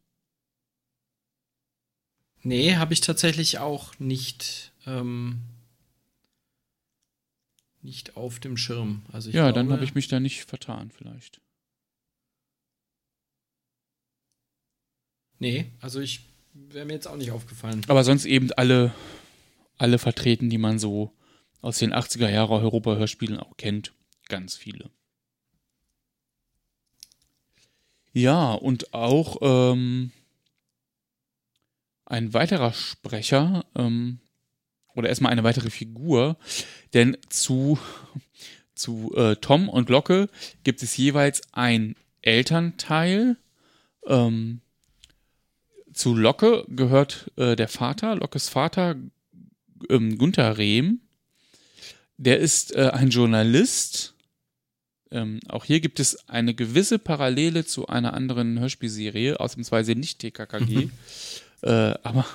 Nee, 2.43 2.77
habe 2.77 2.93
ich 2.93 3.01
tatsächlich 3.01 3.59
auch 3.59 3.99
nicht, 3.99 4.73
ähm, 4.87 5.41
nicht 7.83 8.17
auf 8.17 8.41
dem 8.41 8.57
Schirm. 8.57 9.03
Also 9.13 9.31
ja, 9.31 9.45
glaube, 9.45 9.55
dann 9.55 9.73
habe 9.73 9.85
ich 9.85 9.95
mich 9.95 10.09
da 10.09 10.21
nicht 10.21 10.45
vertan, 10.45 10.91
vielleicht. 10.91 11.41
Nee, 15.39 15.71
also 15.81 16.01
ich 16.01 16.21
wäre 16.53 16.85
mir 16.85 16.95
jetzt 16.95 17.07
auch 17.07 17.17
nicht 17.17 17.31
aufgefallen. 17.31 17.83
Aber 17.89 18.05
sonst 18.05 18.25
eben 18.25 18.53
alle, 18.53 18.93
alle 19.79 19.99
vertreten, 19.99 20.51
die 20.51 20.59
man 20.59 20.79
so 20.79 21.13
aus 21.63 21.79
den 21.79 21.93
80er 21.93 22.29
Jahre 22.29 22.55
Europa-Hörspielen 22.55 23.39
auch 23.39 23.57
kennt. 23.57 23.93
Ganz 24.29 24.57
viele. 24.57 24.91
Ja, 28.13 28.53
und 28.53 28.93
auch 28.93 29.39
ähm, 29.41 30.13
ein 32.11 32.35
weiterer 32.35 32.73
Sprecher, 32.73 33.65
ähm, 33.77 34.21
oder 34.95 35.09
erstmal 35.09 35.33
eine 35.33 35.45
weitere 35.45 35.71
Figur, 35.71 36.37
denn 36.95 37.17
zu, 37.29 37.79
zu 38.75 39.15
äh, 39.17 39.37
Tom 39.37 39.69
und 39.69 39.87
Glocke 39.87 40.29
gibt 40.65 40.83
es 40.83 40.97
jeweils 40.97 41.43
ein 41.53 41.95
Elternteil, 42.23 43.37
ähm, 44.07 44.61
zu 45.93 46.15
Locke 46.15 46.65
gehört 46.69 47.31
äh, 47.37 47.57
der 47.57 47.69
Vater, 47.69 48.17
Lockes 48.17 48.49
Vater, 48.49 48.97
ähm, 49.89 50.19
Gunther 50.19 50.57
Rehm. 50.57 51.01
Der 52.17 52.39
ist 52.39 52.75
äh, 52.75 52.91
ein 52.93 53.11
Journalist. 53.11 54.15
Ähm, 55.11 55.41
auch 55.49 55.65
hier 55.65 55.81
gibt 55.81 55.99
es 55.99 56.29
eine 56.29 56.55
gewisse 56.55 56.99
Parallele 56.99 57.65
zu 57.65 57.89
einer 57.89 58.15
anderen 58.15 58.61
Hörspielserie, 58.61 59.41
ausnahmsweise 59.41 59.95
nicht 59.95 60.21
TKKG. 60.21 60.91
Äh, 61.63 61.95
aber 62.03 62.27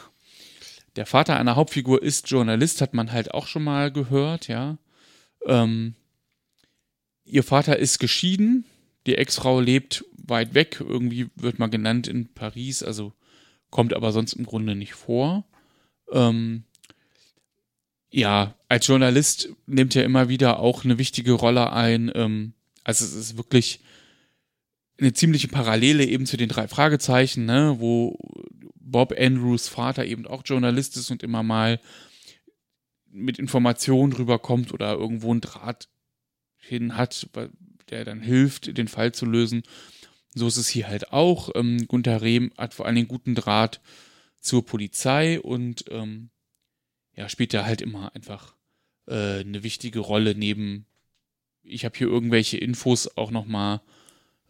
der 0.96 1.06
Vater 1.06 1.38
einer 1.38 1.56
Hauptfigur 1.56 2.02
ist 2.02 2.30
Journalist, 2.30 2.82
hat 2.82 2.94
man 2.94 3.12
halt 3.12 3.34
auch 3.34 3.48
schon 3.48 3.64
mal 3.64 3.92
gehört, 3.92 4.48
ja. 4.48 4.78
Ähm, 5.46 5.96
ihr 7.26 7.44
Vater 7.44 7.78
ist 7.78 8.00
geschieden, 8.00 8.66
die 9.06 9.16
Ex-Frau 9.16 9.60
lebt 9.60 10.06
weit 10.18 10.54
weg, 10.54 10.78
irgendwie 10.80 11.30
wird 11.36 11.60
man 11.60 11.70
genannt 11.72 12.08
in 12.08 12.34
Paris, 12.34 12.82
also 12.82 13.14
kommt 13.70 13.94
aber 13.94 14.12
sonst 14.12 14.34
im 14.34 14.46
Grunde 14.46 14.76
nicht 14.76 14.94
vor. 14.94 15.46
Ähm, 16.12 16.64
ja, 18.10 18.56
als 18.70 18.88
Journalist 18.88 19.50
nimmt 19.66 19.96
er 19.96 20.06
immer 20.06 20.30
wieder 20.30 20.60
auch 20.60 20.86
eine 20.86 20.98
wichtige 20.98 21.34
Rolle 21.34 21.74
ein. 21.74 22.12
Ähm, 22.16 22.54
also 22.84 23.04
es 23.04 23.14
ist 23.14 23.38
wirklich 23.38 23.82
eine 24.98 25.12
ziemliche 25.12 25.50
Parallele 25.50 26.06
eben 26.06 26.26
zu 26.26 26.38
den 26.38 26.48
drei 26.48 26.70
Fragezeichen, 26.70 27.46
ne, 27.46 27.76
wo 27.80 28.18
Bob 28.96 29.14
Andrews 29.20 29.68
Vater 29.68 30.06
eben 30.06 30.26
auch 30.26 30.44
Journalist 30.46 30.96
ist 30.96 31.12
und 31.12 31.22
immer 31.22 31.44
mal 31.44 31.82
mit 33.12 33.38
Informationen 33.40 34.14
rüberkommt 34.14 34.74
oder 34.74 34.94
irgendwo 34.94 35.32
einen 35.32 35.42
Draht 35.42 35.90
hin 36.56 36.96
hat, 36.96 37.30
der 37.90 38.06
dann 38.06 38.22
hilft, 38.22 38.78
den 38.78 38.88
Fall 38.88 39.12
zu 39.12 39.26
lösen. 39.26 39.64
So 40.34 40.48
ist 40.48 40.56
es 40.56 40.70
hier 40.70 40.88
halt 40.88 41.12
auch. 41.12 41.50
Ähm, 41.56 41.90
Gunther 41.90 42.22
Rehm 42.22 42.54
hat 42.58 42.74
vor 42.74 42.86
allen 42.86 42.96
Dingen 42.96 43.10
guten 43.10 43.36
Draht 43.36 43.82
zur 44.40 44.66
Polizei 44.66 45.42
und 45.42 45.84
ähm, 45.90 46.30
ja, 47.18 47.28
spielt 47.28 47.54
da 47.54 47.66
halt 47.66 47.82
immer 47.82 48.16
einfach 48.16 48.56
äh, 49.08 49.42
eine 49.42 49.62
wichtige 49.64 50.00
Rolle 50.00 50.36
neben, 50.36 50.86
ich 51.64 51.84
habe 51.84 51.98
hier 51.98 52.08
irgendwelche 52.08 52.60
Infos 52.60 53.18
auch 53.18 53.32
nochmal 53.32 53.82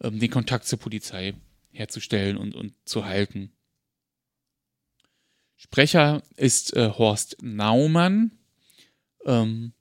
ähm, 0.00 0.20
den 0.20 0.30
Kontakt 0.30 0.66
zur 0.66 0.78
Polizei 0.78 1.34
herzustellen 1.72 2.36
und, 2.36 2.54
und 2.54 2.74
zu 2.84 3.06
halten. 3.06 3.50
Sprecher 5.56 6.22
ist 6.36 6.74
äh, 6.74 6.90
Horst 6.90 7.36
Naumann. 7.40 8.32
Ähm, 9.24 9.72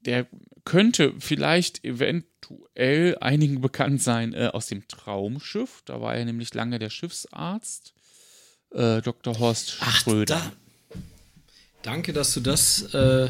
der 0.00 0.26
könnte 0.64 1.14
vielleicht 1.18 1.84
eventuell 1.84 3.16
einigen 3.20 3.60
bekannt 3.60 4.02
sein 4.02 4.34
äh, 4.34 4.50
aus 4.52 4.66
dem 4.66 4.86
Traumschiff. 4.86 5.82
Da 5.84 6.00
war 6.00 6.14
er 6.14 6.24
nämlich 6.24 6.54
lange 6.54 6.78
der 6.78 6.90
Schiffsarzt. 6.90 7.94
Äh, 8.70 9.02
Dr. 9.02 9.38
Horst 9.38 9.78
Ach, 9.80 9.96
Schröder. 9.96 10.36
Da. 10.36 10.52
Danke, 11.82 12.12
dass 12.12 12.34
du 12.34 12.40
das 12.40 12.94
äh, 12.94 13.28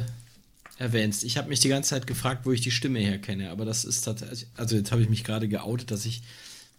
erwähnst. 0.79 1.25
Ich 1.25 1.37
habe 1.37 1.49
mich 1.49 1.61
die 1.61 1.69
ganze 1.69 1.91
Zeit 1.91 2.07
gefragt, 2.07 2.45
wo 2.45 2.53
ich 2.53 2.61
die 2.61 2.71
Stimme 2.71 2.99
herkenne, 2.99 3.51
aber 3.51 3.65
das 3.65 3.85
ist 3.85 4.03
tatsächlich, 4.03 4.47
also 4.57 4.77
jetzt 4.77 4.91
habe 4.91 5.03
ich 5.03 5.09
mich 5.09 5.25
gerade 5.25 5.49
geoutet, 5.49 5.91
dass 5.91 6.07
ich 6.07 6.23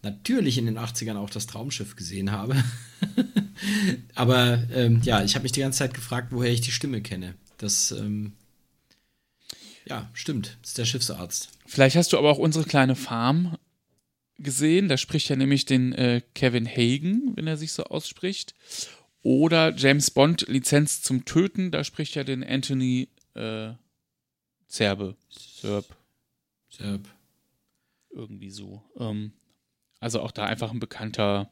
natürlich 0.02 0.58
in 0.58 0.66
den 0.66 0.78
80ern 0.78 1.16
auch 1.16 1.30
das 1.30 1.46
Traumschiff 1.46 1.96
gesehen 1.96 2.32
habe. 2.32 2.62
aber 4.14 4.62
ähm, 4.72 5.00
ja, 5.02 5.22
ich 5.22 5.34
habe 5.34 5.42
mich 5.44 5.52
die 5.52 5.60
ganze 5.60 5.78
Zeit 5.78 5.94
gefragt, 5.94 6.28
woher 6.30 6.52
ich 6.52 6.60
die 6.60 6.72
Stimme 6.72 7.00
kenne. 7.00 7.34
Das, 7.58 7.92
ähm, 7.92 8.32
ja, 9.86 10.08
stimmt, 10.12 10.58
das 10.62 10.70
ist 10.70 10.78
der 10.78 10.84
Schiffsarzt. 10.84 11.50
Vielleicht 11.66 11.96
hast 11.96 12.12
du 12.12 12.18
aber 12.18 12.30
auch 12.30 12.38
unsere 12.38 12.64
kleine 12.64 12.96
Farm 12.96 13.56
gesehen. 14.38 14.88
Da 14.88 14.96
spricht 14.96 15.28
ja 15.28 15.36
nämlich 15.36 15.66
den 15.66 15.92
äh, 15.92 16.22
Kevin 16.34 16.66
Hagen, 16.66 17.32
wenn 17.36 17.46
er 17.46 17.56
sich 17.56 17.72
so 17.72 17.84
ausspricht. 17.84 18.54
Oder 19.22 19.76
James 19.76 20.10
Bond 20.10 20.46
Lizenz 20.48 21.02
zum 21.02 21.26
Töten, 21.26 21.70
da 21.70 21.84
spricht 21.84 22.14
ja 22.14 22.24
den 22.24 22.42
Anthony 22.42 23.08
äh, 23.34 23.72
Zerbe. 24.66 25.16
Serb. 25.28 25.84
Serb. 26.70 27.06
Irgendwie 28.10 28.50
so. 28.50 28.82
Ähm, 28.98 29.32
also 30.00 30.20
auch 30.20 30.32
da 30.32 30.46
einfach 30.46 30.72
ein 30.72 30.80
bekannter 30.80 31.50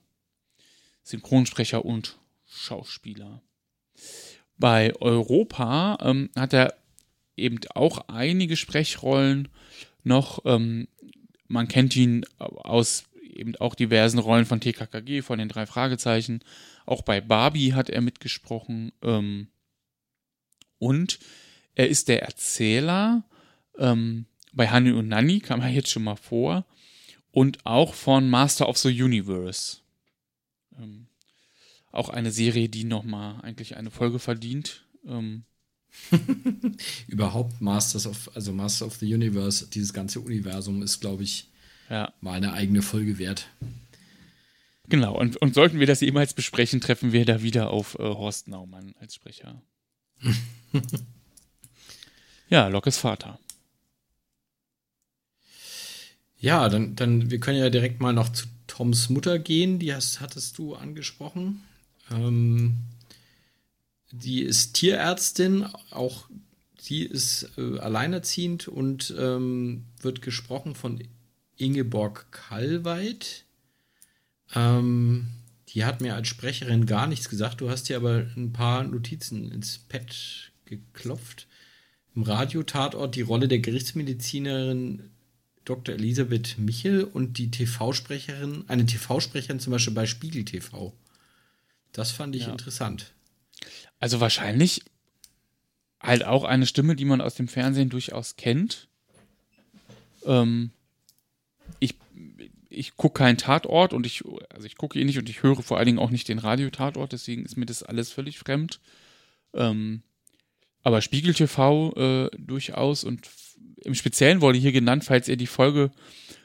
Synchronsprecher 1.03 1.85
und 1.85 2.19
Schauspieler. 2.47 3.43
Bei 4.57 4.95
Europa 4.97 5.99
ähm, 6.03 6.31
hat 6.35 6.53
er 6.53 6.75
eben 7.37 7.61
auch 7.75 8.09
einige 8.09 8.57
Sprechrollen 8.57 9.49
noch. 10.03 10.45
Ähm, 10.45 10.89
man 11.47 11.69
kennt 11.69 11.95
ihn 11.97 12.25
aus 12.39 13.05
eben 13.23 13.55
auch 13.57 13.75
diversen 13.75 14.19
Rollen 14.19 14.47
von 14.47 14.61
TKKG, 14.61 15.23
von 15.23 15.39
den 15.39 15.49
drei 15.49 15.67
Fragezeichen. 15.67 16.41
Auch 16.87 17.03
bei 17.03 17.21
Barbie 17.21 17.75
hat 17.75 17.89
er 17.89 18.01
mitgesprochen. 18.01 18.93
Ähm, 19.03 19.49
und 20.79 21.19
er 21.75 21.89
ist 21.89 22.09
der 22.09 22.23
Erzähler. 22.23 23.25
Ähm, 23.79 24.27
bei 24.53 24.71
Honey 24.73 24.93
und 24.93 25.09
Nanny 25.09 25.39
kam 25.41 25.61
er 25.61 25.69
jetzt 25.69 25.91
schon 25.91 26.05
mal 26.05 26.17
vor. 26.17 26.67
Und 27.31 27.65
auch 27.67 27.95
von 27.95 28.29
Master 28.29 28.69
of 28.69 28.79
the 28.79 29.03
Universe. 29.03 29.79
Ähm, 30.79 31.07
auch 31.93 32.09
eine 32.09 32.31
Serie, 32.31 32.69
die 32.69 32.85
nochmal 32.85 33.41
eigentlich 33.43 33.77
eine 33.77 33.91
Folge 33.91 34.19
verdient. 34.19 34.85
Ähm, 35.07 35.45
Überhaupt 37.09 37.61
Masters 37.61 38.07
of, 38.07 38.31
also 38.35 38.53
Master 38.53 38.87
of 38.87 38.97
the 38.97 39.13
Universe, 39.13 39.67
dieses 39.69 39.93
ganze 39.93 40.21
Universum 40.21 40.83
ist, 40.83 41.01
glaube 41.01 41.23
ich, 41.23 41.49
ja. 41.89 42.13
mal 42.21 42.35
eine 42.35 42.53
eigene 42.53 42.83
Folge 42.83 43.19
wert. 43.19 43.49
Genau, 44.89 45.19
und, 45.19 45.37
und 45.37 45.55
sollten 45.55 45.81
wir 45.81 45.87
das 45.87 46.01
jemals 46.01 46.35
besprechen, 46.35 46.81
treffen 46.81 47.13
wir 47.13 47.25
da 47.25 47.43
wieder 47.43 47.71
auf 47.71 47.95
äh, 47.99 48.03
Horst 48.03 48.49
Naumann 48.49 48.95
als 49.01 49.15
Sprecher. 49.15 49.61
ja, 52.49 52.69
Lockes 52.69 52.97
Vater. 52.97 53.39
Ja, 56.41 56.69
dann, 56.69 56.95
dann, 56.95 57.31
wir 57.31 57.41
können 57.41 57.59
ja 57.59 57.71
direkt 57.71 58.01
mal 58.01 58.13
noch 58.13 58.29
zu 58.29 58.47
Toms 58.67 59.09
Mutter 59.09 59.39
gehen, 59.39 59.79
die 59.79 59.93
hast, 59.93 60.21
hattest 60.21 60.59
du 60.59 60.75
angesprochen. 60.75 61.65
Ähm, 62.11 62.77
die 64.13 64.43
ist 64.43 64.75
Tierärztin, 64.75 65.67
auch 65.91 66.29
sie 66.79 67.03
ist 67.03 67.51
äh, 67.59 67.79
alleinerziehend 67.79 68.69
und 68.69 69.15
ähm, 69.19 69.85
wird 70.01 70.23
gesprochen 70.23 70.75
von 70.75 71.03
Ingeborg 71.57 72.31
Kallweit. 72.31 73.45
Ähm, 74.55 75.29
die 75.71 75.85
hat 75.85 76.01
mir 76.01 76.15
als 76.15 76.29
Sprecherin 76.29 76.87
gar 76.87 77.07
nichts 77.07 77.29
gesagt. 77.29 77.61
Du 77.61 77.69
hast 77.69 77.89
dir 77.89 77.97
aber 77.97 78.27
ein 78.37 78.53
paar 78.53 78.85
Notizen 78.85 79.51
ins 79.51 79.79
Pad 79.79 80.53
geklopft. 80.65 81.47
Im 82.15 82.23
Radiotatort 82.23 83.15
die 83.17 83.23
Rolle 83.23 83.49
der 83.49 83.59
Gerichtsmedizinerin 83.59 85.11
Dr. 85.69 85.95
Elisabeth 85.95 86.57
Michel 86.59 87.05
und 87.05 87.37
die 87.37 87.51
TV-Sprecherin, 87.51 88.65
eine 88.69 88.87
TV-Sprecherin 88.87 89.61
zum 89.61 89.73
Beispiel 89.73 89.93
bei 89.93 90.07
Spiegel 90.07 90.45
TV. 90.45 90.95
Das 91.93 92.11
fand 92.11 92.35
ich 92.35 92.43
ja. 92.43 92.53
interessant. 92.53 93.13
Also 94.01 94.21
wahrscheinlich 94.21 94.83
halt 96.01 96.25
auch 96.25 96.45
eine 96.45 96.67
Stimme, 96.67 96.97
die 96.97 97.05
man 97.05 97.21
aus 97.21 97.35
dem 97.35 97.49
Fernsehen 97.49 97.91
durchaus 97.91 98.37
kennt. 98.37 98.89
Ähm, 100.25 100.71
ich 101.81 101.97
ich 102.71 102.97
gucke 102.97 103.19
keinen 103.19 103.37
Tatort 103.39 103.93
und 103.93 104.07
ich, 104.07 104.25
also 104.51 104.67
ich 104.67 104.77
gucke 104.77 104.99
ihn 104.99 105.07
nicht 105.07 105.19
und 105.19 105.29
ich 105.29 105.43
höre 105.43 105.63
vor 105.63 105.79
allen 105.79 105.87
Dingen 105.87 105.99
auch 105.99 106.11
nicht 106.11 106.29
den 106.29 106.39
Radiotatort, 106.39 107.13
deswegen 107.13 107.45
ist 107.45 107.57
mir 107.57 107.67
das 107.67 107.83
alles 107.83 108.13
völlig 108.13 108.39
fremd. 108.39 108.81
Ähm, 109.53 110.03
aber 110.83 111.03
Spiegel 111.03 111.35
TV 111.35 111.93
äh, 111.97 112.31
durchaus 112.39 113.05
und 113.05 113.27
im 113.85 113.95
Speziellen 113.95 114.41
wurde 114.41 114.59
hier 114.59 114.73
genannt, 114.73 115.05
falls 115.05 115.29
ihr 115.29 115.37
die 115.37 115.47
Folge 115.47 115.91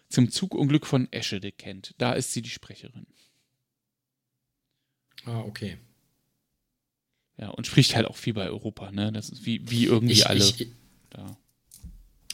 zum 0.09 0.29
Zugunglück 0.29 0.85
von 0.85 1.11
Eschede 1.11 1.51
kennt. 1.51 1.95
Da 1.97 2.13
ist 2.13 2.33
sie 2.33 2.41
die 2.41 2.49
Sprecherin. 2.49 3.07
Ah, 5.25 5.39
okay. 5.39 5.77
Ja, 7.37 7.49
und 7.49 7.65
spricht 7.65 7.95
halt 7.95 8.05
auch 8.05 8.15
viel 8.15 8.33
bei 8.33 8.47
Europa, 8.47 8.91
ne? 8.91 9.11
Das 9.11 9.29
ist 9.29 9.45
wie, 9.45 9.69
wie 9.69 9.85
irgendwie 9.85 10.13
ich, 10.13 10.27
alle 10.27 10.39
ich, 10.39 10.67
da. 11.09 11.37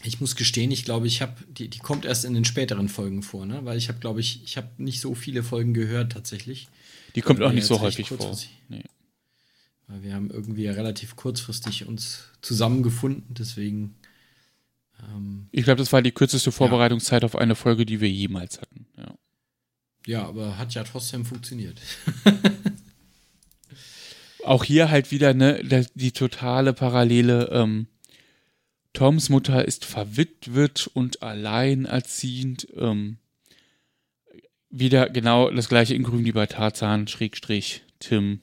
Ich 0.03 0.19
muss 0.19 0.35
gestehen, 0.35 0.71
ich 0.71 0.85
glaube, 0.85 1.07
ich 1.07 1.21
habe, 1.21 1.35
die, 1.47 1.69
die 1.69 1.79
kommt 1.79 2.05
erst 2.05 2.25
in 2.25 2.33
den 2.33 2.45
späteren 2.45 2.89
Folgen 2.89 3.23
vor, 3.23 3.45
ne? 3.45 3.63
Weil 3.63 3.77
ich 3.77 3.87
habe, 3.87 3.99
glaube 3.99 4.19
ich, 4.19 4.43
ich 4.43 4.57
habe 4.57 4.69
nicht 4.77 4.99
so 4.99 5.15
viele 5.15 5.43
Folgen 5.43 5.73
gehört 5.73 6.11
tatsächlich. 6.11 6.67
Die 7.15 7.21
kommt 7.21 7.41
auch 7.41 7.51
nicht 7.51 7.65
so 7.65 7.79
häufig 7.79 8.09
vor. 8.09 8.37
Nee. 8.67 8.83
Weil 9.87 10.03
wir 10.03 10.13
haben 10.13 10.29
irgendwie 10.29 10.67
relativ 10.67 11.15
kurzfristig 11.15 11.85
uns 11.85 12.25
zusammengefunden, 12.41 13.33
deswegen. 13.33 13.95
Ähm, 15.01 15.47
ich 15.51 15.63
glaube, 15.63 15.79
das 15.79 15.93
war 15.93 16.01
die 16.01 16.11
kürzeste 16.11 16.51
Vorbereitungszeit 16.51 17.23
ja. 17.23 17.25
auf 17.25 17.35
eine 17.35 17.55
Folge, 17.55 17.85
die 17.85 18.01
wir 18.01 18.09
jemals 18.09 18.61
hatten. 18.61 18.87
Ja, 18.97 19.15
ja 20.05 20.27
aber 20.27 20.57
hat 20.57 20.73
ja 20.73 20.83
trotzdem 20.83 21.25
funktioniert. 21.25 21.79
auch 24.43 24.63
hier 24.63 24.89
halt 24.89 25.11
wieder 25.11 25.33
ne, 25.33 25.85
die 25.93 26.11
totale 26.11 26.73
Parallele. 26.73 27.49
Ähm, 27.51 27.87
Toms 28.93 29.29
Mutter 29.29 29.65
ist 29.65 29.85
verwitwet 29.85 30.87
und 30.87 31.21
alleinerziehend. 31.21 32.67
Ähm, 32.75 33.17
wieder 34.69 35.09
genau 35.09 35.49
das 35.49 35.69
gleiche 35.69 35.95
in 35.95 36.03
Grün 36.03 36.25
wie 36.25 36.31
bei 36.31 36.45
Tarzan, 36.45 37.07
Schrägstrich, 37.07 37.83
Tim. 37.99 38.41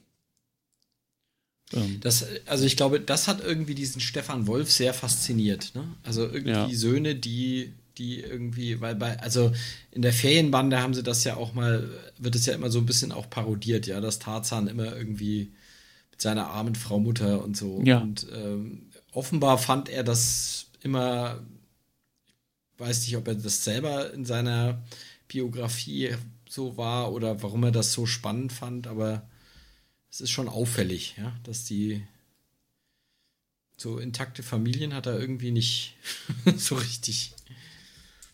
Ähm. 1.77 2.01
Das, 2.01 2.27
also 2.47 2.65
ich 2.65 2.77
glaube, 2.77 3.01
das 3.01 3.29
hat 3.29 3.43
irgendwie 3.43 3.75
diesen 3.75 4.01
Stefan 4.01 4.47
Wolf 4.47 4.73
sehr 4.73 4.95
fasziniert. 4.95 5.73
Ne? 5.75 5.85
Also 6.03 6.23
irgendwie 6.25 6.51
ja. 6.51 6.69
Söhne, 6.71 7.15
die, 7.15 7.73
die 7.99 8.21
irgendwie, 8.21 8.81
weil 8.81 8.95
bei, 8.95 9.19
also 9.21 9.53
in 9.93 10.03
der 10.03 10.13
Ferienbande 10.13 10.81
haben 10.81 10.95
sie 10.95 11.03
das 11.03 11.25
ja 11.25 11.37
auch 11.37 11.55
mal, 11.55 11.89
wird 12.19 12.35
es 12.35 12.47
ja 12.47 12.55
immer 12.55 12.71
so 12.71 12.79
ein 12.79 12.87
bisschen 12.87 13.13
auch 13.13 13.31
parodiert, 13.31 13.87
ja, 13.87 14.01
dass 14.01 14.19
Tarzan 14.19 14.69
immer 14.69 14.97
irgendwie 14.97 15.53
mit 16.11 16.21
seiner 16.21 16.49
armen 16.49 16.75
Frau 16.75 16.99
Mutter 16.99 17.43
und 17.45 17.57
so. 17.57 17.83
Ja. 17.85 17.99
Und 17.99 18.27
ähm, 18.35 18.87
offenbar 19.13 19.59
fand 19.59 19.89
er 19.89 20.05
das 20.05 20.67
immer, 20.83 21.41
weiß 22.79 23.03
nicht, 23.03 23.17
ob 23.17 23.29
er 23.29 23.35
das 23.35 23.65
selber 23.65 24.13
in 24.13 24.25
seiner 24.25 24.83
Biografie 25.29 26.15
so 26.49 26.77
war 26.77 27.13
oder 27.13 27.43
warum 27.43 27.65
er 27.65 27.73
das 27.73 27.93
so 27.93 28.07
spannend 28.07 28.53
fand, 28.53 28.87
aber 28.87 29.27
es 30.17 30.23
ist 30.23 30.31
schon 30.31 30.49
auffällig, 30.49 31.15
ja, 31.19 31.31
dass 31.43 31.67
die 31.67 32.03
so 33.77 33.99
intakte 33.99 34.43
Familien 34.43 34.95
hat 34.95 35.05
er 35.05 35.21
irgendwie 35.21 35.51
nicht 35.51 35.95
so 36.57 36.77
richtig. 36.77 37.35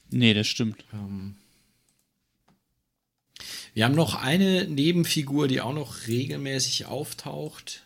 Nee, 0.08 0.32
das 0.32 0.46
stimmt. 0.46 0.84
Ähm, 0.92 1.34
wir 3.74 3.84
haben 3.84 3.96
noch 3.96 4.14
eine 4.14 4.68
Nebenfigur, 4.68 5.48
die 5.48 5.60
auch 5.60 5.74
noch 5.74 6.06
regelmäßig 6.06 6.86
auftaucht. 6.86 7.82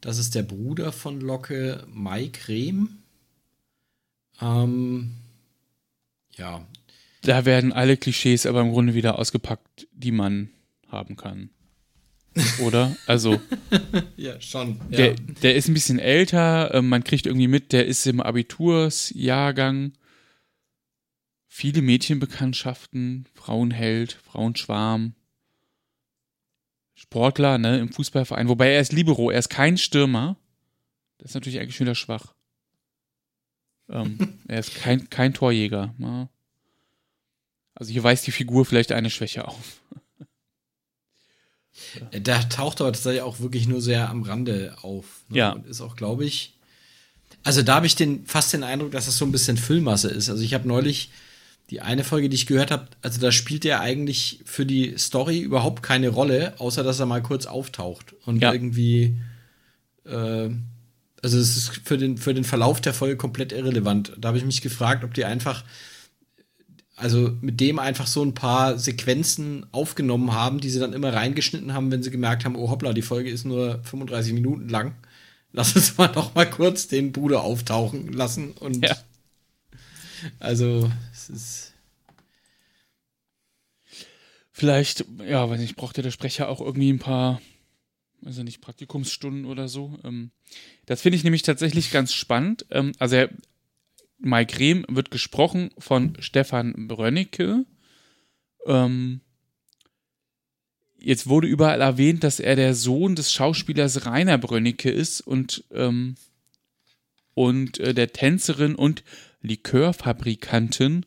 Das 0.00 0.18
ist 0.18 0.36
der 0.36 0.44
Bruder 0.44 0.92
von 0.92 1.20
Locke, 1.20 1.84
Mike 1.92 2.46
Rehm. 2.46 2.98
Ähm, 4.40 5.16
ja. 6.36 6.64
Da 7.22 7.44
werden 7.44 7.72
alle 7.72 7.96
Klischees 7.96 8.46
aber 8.46 8.60
im 8.60 8.70
Grunde 8.70 8.94
wieder 8.94 9.18
ausgepackt, 9.18 9.88
die 9.90 10.12
man 10.12 10.50
haben 10.86 11.16
kann. 11.16 11.50
Oder? 12.60 12.96
Also. 13.06 13.40
ja, 14.16 14.40
schon. 14.40 14.80
Ja. 14.90 14.96
Der, 14.96 15.14
der 15.14 15.56
ist 15.56 15.68
ein 15.68 15.74
bisschen 15.74 15.98
älter, 15.98 16.74
äh, 16.74 16.82
man 16.82 17.04
kriegt 17.04 17.26
irgendwie 17.26 17.48
mit, 17.48 17.72
der 17.72 17.86
ist 17.86 18.06
im 18.06 18.20
Abitursjahrgang. 18.20 19.92
Viele 21.48 21.82
Mädchenbekanntschaften, 21.82 23.26
Frauenheld, 23.34 24.12
Frauenschwarm. 24.24 25.14
Sportler, 26.94 27.58
ne, 27.58 27.78
im 27.78 27.90
Fußballverein. 27.90 28.48
Wobei 28.48 28.72
er 28.72 28.80
ist 28.80 28.92
Libero, 28.92 29.30
er 29.30 29.38
ist 29.38 29.48
kein 29.48 29.78
Stürmer. 29.78 30.36
Das 31.18 31.30
ist 31.30 31.34
natürlich 31.34 31.58
eigentlich 31.58 31.76
schon 31.76 31.86
wieder 31.86 31.94
schwach. 31.94 32.34
Ähm, 33.88 34.38
er 34.48 34.60
ist 34.60 34.74
kein, 34.74 35.10
kein 35.10 35.34
Torjäger. 35.34 35.94
Ja. 35.98 36.28
Also 37.74 37.92
hier 37.92 38.04
weist 38.04 38.26
die 38.26 38.32
Figur 38.32 38.64
vielleicht 38.64 38.92
eine 38.92 39.10
Schwäche 39.10 39.48
auf. 39.48 39.80
Da 42.22 42.42
taucht 42.44 42.80
aber 42.80 42.92
tatsächlich 42.92 43.22
auch 43.22 43.40
wirklich 43.40 43.68
nur 43.68 43.80
sehr 43.80 44.08
am 44.08 44.22
Rande 44.22 44.76
auf. 44.82 45.04
Ne? 45.28 45.38
Ja. 45.38 45.52
Und 45.52 45.66
ist 45.66 45.80
auch, 45.80 45.96
glaube 45.96 46.24
ich, 46.24 46.54
Also 47.42 47.62
da 47.62 47.76
habe 47.76 47.86
ich 47.86 47.96
den, 47.96 48.24
fast 48.26 48.52
den 48.52 48.64
Eindruck, 48.64 48.92
dass 48.92 49.06
das 49.06 49.16
so 49.16 49.24
ein 49.24 49.32
bisschen 49.32 49.56
Füllmasse 49.56 50.08
ist. 50.08 50.28
Also 50.30 50.42
ich 50.42 50.54
habe 50.54 50.68
neulich 50.68 51.10
die 51.70 51.80
eine 51.80 52.04
Folge, 52.04 52.28
die 52.28 52.34
ich 52.34 52.46
gehört 52.46 52.72
habe, 52.72 52.88
also 53.00 53.20
da 53.20 53.30
spielt 53.30 53.64
er 53.64 53.80
eigentlich 53.80 54.40
für 54.44 54.66
die 54.66 54.98
Story 54.98 55.38
überhaupt 55.38 55.84
keine 55.84 56.08
Rolle, 56.08 56.54
außer 56.58 56.82
dass 56.82 56.98
er 56.98 57.06
mal 57.06 57.22
kurz 57.22 57.46
auftaucht 57.46 58.12
und 58.24 58.42
ja. 58.42 58.52
irgendwie 58.52 59.16
äh, 60.04 60.50
also 61.22 61.38
es 61.38 61.56
ist 61.56 61.80
für 61.84 61.98
den, 61.98 62.16
für 62.18 62.34
den 62.34 62.44
Verlauf 62.44 62.80
der 62.80 62.94
Folge 62.94 63.16
komplett 63.16 63.52
irrelevant. 63.52 64.12
Da 64.18 64.28
habe 64.28 64.38
ich 64.38 64.44
mich 64.44 64.62
gefragt, 64.62 65.04
ob 65.04 65.14
die 65.14 65.24
einfach, 65.24 65.64
also 67.00 67.32
mit 67.40 67.60
dem 67.60 67.78
einfach 67.78 68.06
so 68.06 68.22
ein 68.22 68.34
paar 68.34 68.78
Sequenzen 68.78 69.66
aufgenommen 69.72 70.32
haben, 70.32 70.60
die 70.60 70.70
sie 70.70 70.78
dann 70.78 70.92
immer 70.92 71.12
reingeschnitten 71.12 71.74
haben, 71.74 71.90
wenn 71.90 72.02
sie 72.02 72.10
gemerkt 72.10 72.44
haben, 72.44 72.56
oh 72.56 72.70
hoppla, 72.70 72.92
die 72.92 73.02
Folge 73.02 73.30
ist 73.30 73.44
nur 73.44 73.82
35 73.84 74.32
Minuten 74.32 74.68
lang. 74.68 74.94
Lass 75.52 75.74
uns 75.74 75.96
mal 75.98 76.12
noch 76.14 76.34
mal 76.34 76.48
kurz 76.48 76.88
den 76.88 77.12
Bruder 77.12 77.42
auftauchen 77.42 78.12
lassen 78.12 78.52
und 78.52 78.84
ja. 78.84 78.96
also 80.38 80.90
es 81.12 81.30
ist 81.30 81.72
vielleicht 84.52 85.04
ja, 85.26 85.48
weiß 85.48 85.60
nicht, 85.60 85.76
brauchte 85.76 86.02
der 86.02 86.10
Sprecher 86.10 86.48
auch 86.48 86.60
irgendwie 86.60 86.92
ein 86.92 86.98
paar 86.98 87.40
also 88.24 88.42
nicht 88.42 88.60
Praktikumsstunden 88.60 89.46
oder 89.46 89.68
so. 89.68 89.98
Ähm, 90.04 90.30
das 90.86 91.00
finde 91.00 91.16
ich 91.16 91.24
nämlich 91.24 91.42
tatsächlich 91.42 91.90
ganz 91.90 92.12
spannend. 92.12 92.66
Ähm, 92.70 92.92
also 92.98 93.16
er, 93.16 93.30
Mike 94.20 94.58
Rehm 94.58 94.84
wird 94.88 95.10
gesprochen 95.10 95.70
von 95.78 96.14
Stefan 96.20 96.88
Brönnecke. 96.88 97.64
Ähm, 98.66 99.20
jetzt 100.98 101.26
wurde 101.26 101.46
überall 101.48 101.80
erwähnt, 101.80 102.22
dass 102.22 102.40
er 102.40 102.56
der 102.56 102.74
Sohn 102.74 103.16
des 103.16 103.32
Schauspielers 103.32 104.06
Rainer 104.06 104.38
Brönnecke 104.38 104.90
ist 104.90 105.20
und, 105.20 105.64
ähm, 105.72 106.16
und 107.34 107.78
äh, 107.80 107.94
der 107.94 108.12
Tänzerin 108.12 108.74
und 108.74 109.02
Likörfabrikantin 109.42 111.06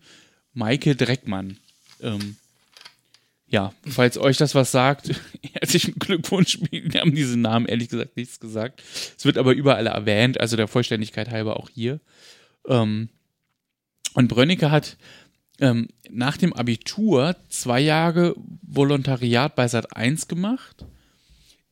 Maike 0.54 0.96
Dreckmann. 0.96 1.58
Ähm, 2.02 2.38
ja, 3.48 3.72
falls 3.88 4.18
euch 4.18 4.38
das 4.38 4.56
was 4.56 4.72
sagt, 4.72 5.12
herzlichen 5.54 6.00
Glückwunsch. 6.00 6.60
Wir 6.72 7.02
haben 7.02 7.14
diesen 7.14 7.42
Namen 7.42 7.68
ehrlich 7.68 7.90
gesagt 7.90 8.18
nichts 8.18 8.40
gesagt. 8.40 8.82
Es 9.16 9.26
wird 9.26 9.38
aber 9.38 9.54
überall 9.54 9.86
erwähnt, 9.86 10.40
also 10.40 10.58
der 10.58 10.68
Vollständigkeit 10.68 11.30
halber 11.30 11.58
auch 11.58 11.70
hier. 11.70 12.00
Ähm, 12.68 13.10
und 14.14 14.28
Brönnecke 14.28 14.72
hat 14.72 14.98
ähm, 15.60 15.88
nach 16.10 16.38
dem 16.38 16.54
Abitur 16.54 17.36
zwei 17.50 17.80
Jahre 17.80 18.36
Volontariat 18.62 19.56
bei 19.56 19.68
Sat 19.68 19.96
1 19.96 20.28
gemacht, 20.28 20.86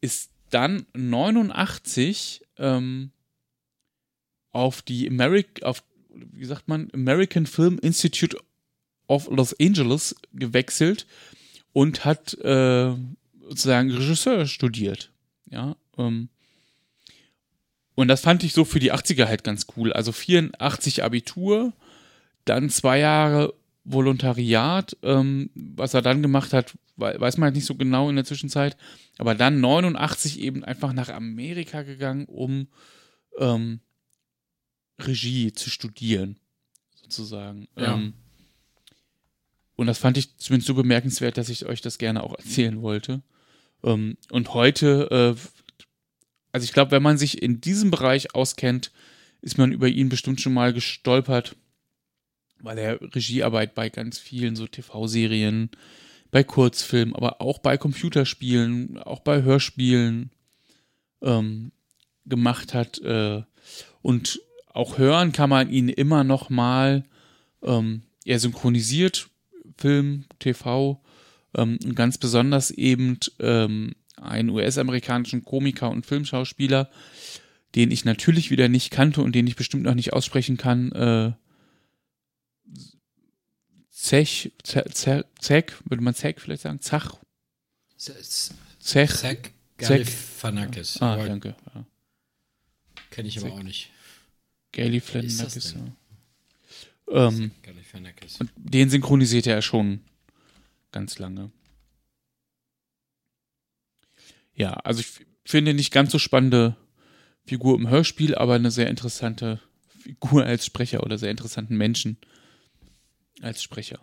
ist 0.02 0.32
dann 0.50 0.86
89 0.94 2.42
ähm, 2.58 3.12
auf 4.52 4.82
die 4.82 5.08
American, 5.08 5.64
auf, 5.64 5.84
wie 6.10 6.46
sagt 6.46 6.68
man, 6.68 6.90
American 6.94 7.46
Film 7.46 7.80
Institute 7.82 8.38
of 9.08 9.30
Los 9.30 9.56
Angeles 9.60 10.16
gewechselt 10.34 11.08
und 11.74 12.06
hat 12.06 12.34
äh, 12.36 12.94
sozusagen 13.42 13.92
Regisseur 13.92 14.46
studiert. 14.46 15.12
Ja. 15.50 15.76
Ähm, 15.98 16.30
und 17.96 18.08
das 18.08 18.22
fand 18.22 18.44
ich 18.44 18.54
so 18.54 18.66
für 18.66 18.80
die 18.80 18.94
80er 18.94 19.26
halt 19.26 19.44
ganz 19.44 19.68
cool. 19.76 19.94
Also 19.94 20.12
84 20.12 21.04
Abitur, 21.04 21.74
dann 22.46 22.70
zwei 22.70 23.00
Jahre 23.00 23.54
Volontariat, 23.84 24.96
ähm, 25.02 25.50
was 25.56 25.94
er 25.94 26.02
dann 26.02 26.22
gemacht 26.22 26.54
hat, 26.54 26.78
weiß 26.98 27.38
man 27.38 27.46
halt 27.46 27.56
nicht 27.56 27.66
so 27.66 27.76
genau 27.76 28.10
in 28.10 28.16
der 28.16 28.26
Zwischenzeit, 28.26 28.78
aber 29.18 29.34
dann 29.34 29.60
89 29.60 30.40
eben 30.40 30.64
einfach 30.64 30.94
nach 30.94 31.10
Amerika 31.10 31.82
gegangen, 31.82 32.26
um 32.26 32.68
ähm, 33.40 33.80
Regie 35.00 35.52
zu 35.52 35.70
studieren, 35.70 36.38
sozusagen. 36.94 37.68
Ja. 37.76 37.96
Ähm, 37.96 38.14
und 39.76 39.88
das 39.88 39.98
fand 39.98 40.18
ich 40.18 40.38
zumindest 40.38 40.68
so 40.68 40.76
bemerkenswert, 40.76 41.38
dass 41.38 41.50
ich 41.50 41.66
euch 41.66 41.82
das 41.82 41.98
gerne 41.98 42.24
auch 42.24 42.38
erzählen 42.38 42.82
wollte. 42.84 43.24
Ähm, 43.84 44.18
und 44.30 44.54
heute, 44.54 45.36
äh, 45.36 45.61
also 46.52 46.64
ich 46.64 46.74
glaube, 46.74 46.92
wenn 46.92 47.04
man 47.04 47.18
sich 47.18 47.42
in 47.42 47.62
diesem 47.62 47.92
Bereich 47.92 48.36
auskennt, 48.36 48.92
ist 49.42 49.58
man 49.58 49.72
über 49.72 49.88
ihn 49.88 50.10
bestimmt 50.10 50.42
schon 50.42 50.54
mal 50.54 50.74
gestolpert, 50.74 51.56
weil 52.60 52.78
er 52.78 53.02
Regiearbeit 53.02 53.74
bei 53.74 53.90
ganz 53.90 54.20
vielen 54.20 54.56
so 54.56 54.68
TV-Serien, 54.68 55.72
bei 56.30 56.44
Kurzfilmen, 56.44 57.16
aber 57.16 57.42
auch 57.42 57.60
bei 57.60 57.78
Computerspielen, 57.78 58.98
auch 59.00 59.20
bei 59.20 59.44
Hörspielen 59.44 60.32
ähm, 61.22 61.72
gemacht 62.26 62.74
hat. 62.74 63.00
Äh, 63.00 63.44
und 64.02 64.42
auch 64.68 64.98
hören 64.98 65.32
kann 65.32 65.50
man 65.50 65.70
ihn 65.70 65.90
immer 65.90 66.24
noch 66.24 66.50
mal. 66.50 67.04
Ähm, 67.64 68.04
er 68.26 68.40
synchronisiert 68.40 69.30
Film, 69.78 70.26
TV 70.40 71.02
ähm, 71.56 71.80
und 71.84 71.96
ganz 71.96 72.18
besonders 72.18 72.72
eben 72.72 73.20
ähm, 73.40 73.94
einen 74.22 74.50
US-amerikanischen 74.50 75.44
Komiker 75.44 75.90
und 75.90 76.06
Filmschauspieler, 76.06 76.90
den 77.76 77.92
ich 77.92 78.06
natürlich 78.06 78.52
wieder 78.52 78.70
nicht 78.70 78.92
kannte 78.92 79.22
und 79.22 79.34
den 79.34 79.48
ich 79.48 79.56
bestimmt 79.56 79.84
noch 79.84 79.96
nicht 79.96 80.14
aussprechen 80.14 80.58
kann. 80.58 80.92
Äh, 80.92 81.32
Zech, 83.90 84.52
Zech, 84.64 85.26
Zech, 85.40 85.66
würde 85.86 86.04
man 86.04 86.16
Zech 86.16 86.38
vielleicht 86.40 86.64
sagen? 86.64 86.82
Zach? 86.82 87.18
Zech. 87.98 89.12
Zech 89.12 89.52
Galifianakis. 89.78 91.02
Ah, 91.02 91.18
danke. 91.18 91.56
Ja. 91.74 91.86
Kenne 93.10 93.28
ich 93.28 93.40
aber 93.40 93.54
auch 93.54 93.64
nicht. 93.64 93.90
Galifianakis, 94.72 95.74
ja. 95.74 95.80
Ähm, 97.12 97.52
und 98.40 98.52
den 98.56 98.90
synchronisiert 98.90 99.46
er 99.46 99.62
schon 99.62 100.00
ganz 100.92 101.20
lange. 101.20 101.52
Ja, 104.56 104.74
also 104.74 105.02
ich 105.02 105.26
finde 105.46 105.74
nicht 105.74 105.92
ganz 105.92 106.12
so 106.12 106.20
spannende 106.20 106.76
Figur 107.46 107.78
im 107.78 107.90
Hörspiel, 107.90 108.36
aber 108.36 108.56
eine 108.56 108.72
sehr 108.72 108.88
interessante 108.88 109.60
Figur 109.88 110.46
als 110.46 110.66
Sprecher 110.66 111.04
oder 111.04 111.18
sehr 111.18 111.32
interessanten 111.32 111.78
Menschen 111.78 112.18
als 113.42 113.64
Sprecher. 113.64 114.00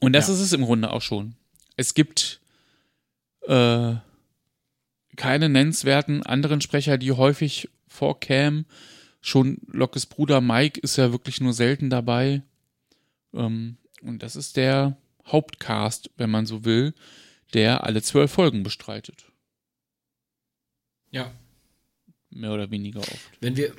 Und 0.00 0.12
das 0.12 0.28
ja. 0.28 0.34
ist 0.34 0.40
es 0.40 0.52
im 0.52 0.64
Grunde 0.64 0.92
auch 0.92 1.02
schon. 1.02 1.36
Es 1.76 1.94
gibt 1.94 2.40
äh, 3.42 3.94
keine 5.16 5.48
nennenswerten 5.48 6.22
anderen 6.22 6.60
Sprecher, 6.60 6.98
die 6.98 7.12
häufig 7.12 7.68
vorkämen. 7.88 8.66
Schon 9.20 9.58
Lockes 9.66 10.06
Bruder 10.06 10.40
Mike 10.40 10.80
ist 10.80 10.96
ja 10.96 11.12
wirklich 11.12 11.40
nur 11.40 11.52
selten 11.52 11.90
dabei. 11.90 12.42
Ähm, 13.32 13.78
und 14.02 14.22
das 14.22 14.36
ist 14.36 14.56
der 14.56 14.96
Hauptcast, 15.26 16.10
wenn 16.16 16.30
man 16.30 16.46
so 16.46 16.64
will, 16.64 16.94
der 17.54 17.84
alle 17.84 18.02
zwölf 18.02 18.32
Folgen 18.32 18.62
bestreitet. 18.62 19.26
Ja. 21.10 21.30
Mehr 22.30 22.52
oder 22.52 22.70
weniger 22.70 23.00
oft. 23.00 23.30
Wenn 23.40 23.56
wir, 23.56 23.72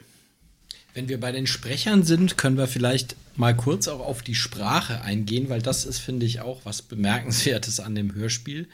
wenn 0.93 1.09
wir 1.09 1.19
bei 1.19 1.31
den 1.31 1.47
Sprechern 1.47 2.03
sind, 2.03 2.37
können 2.37 2.57
wir 2.57 2.67
vielleicht 2.67 3.15
mal 3.35 3.55
kurz 3.55 3.87
auch 3.87 3.99
auf 3.99 4.23
die 4.23 4.35
Sprache 4.35 5.01
eingehen, 5.01 5.49
weil 5.49 5.61
das 5.61 5.85
ist, 5.85 5.99
finde 5.99 6.25
ich, 6.25 6.41
auch 6.41 6.61
was 6.63 6.81
Bemerkenswertes 6.81 7.79
an 7.79 7.95
dem 7.95 8.15
Hörspiel. 8.15 8.67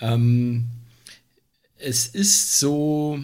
Ähm, 0.00 0.68
es 1.76 2.06
ist 2.06 2.58
so, 2.58 3.20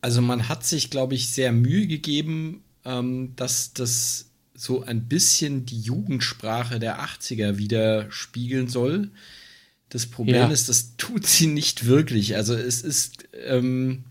also 0.00 0.22
man 0.22 0.48
hat 0.48 0.64
sich, 0.64 0.90
glaube 0.90 1.14
ich, 1.14 1.30
sehr 1.30 1.52
Mühe 1.52 1.86
gegeben, 1.86 2.62
ähm, 2.84 3.34
dass 3.36 3.72
das 3.72 4.29
so 4.60 4.82
ein 4.82 5.08
bisschen 5.08 5.66
die 5.66 5.80
Jugendsprache 5.80 6.78
der 6.78 7.00
80er 7.00 7.58
widerspiegeln 7.58 8.68
soll. 8.68 9.10
Das 9.88 10.06
Problem 10.06 10.36
ja. 10.36 10.48
ist, 10.48 10.68
das 10.68 10.96
tut 10.96 11.26
sie 11.26 11.46
nicht 11.46 11.86
wirklich. 11.86 12.36
Also 12.36 12.54
es 12.54 12.82
ist, 12.82 13.24
ähm, 13.46 14.04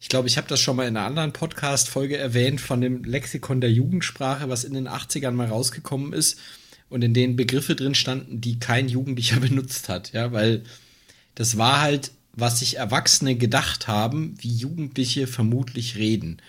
ich 0.00 0.08
glaube, 0.08 0.28
ich 0.28 0.38
habe 0.38 0.48
das 0.48 0.60
schon 0.60 0.76
mal 0.76 0.86
in 0.86 0.96
einer 0.96 1.06
anderen 1.06 1.32
Podcast-Folge 1.32 2.16
erwähnt 2.16 2.60
von 2.60 2.80
dem 2.80 3.04
Lexikon 3.04 3.60
der 3.60 3.72
Jugendsprache, 3.72 4.48
was 4.48 4.64
in 4.64 4.74
den 4.74 4.88
80ern 4.88 5.32
mal 5.32 5.48
rausgekommen 5.48 6.12
ist 6.12 6.38
und 6.88 7.02
in 7.02 7.12
denen 7.12 7.36
Begriffe 7.36 7.74
drin 7.74 7.94
standen, 7.94 8.40
die 8.40 8.58
kein 8.58 8.88
Jugendlicher 8.88 9.40
benutzt 9.40 9.88
hat. 9.88 10.12
Ja, 10.12 10.32
weil 10.32 10.62
das 11.34 11.58
war 11.58 11.80
halt 11.82 12.12
was 12.36 12.58
sich 12.58 12.76
Erwachsene 12.76 13.34
gedacht 13.34 13.88
haben, 13.88 14.34
wie 14.38 14.54
Jugendliche 14.54 15.26
vermutlich 15.26 15.96
reden. 15.96 16.42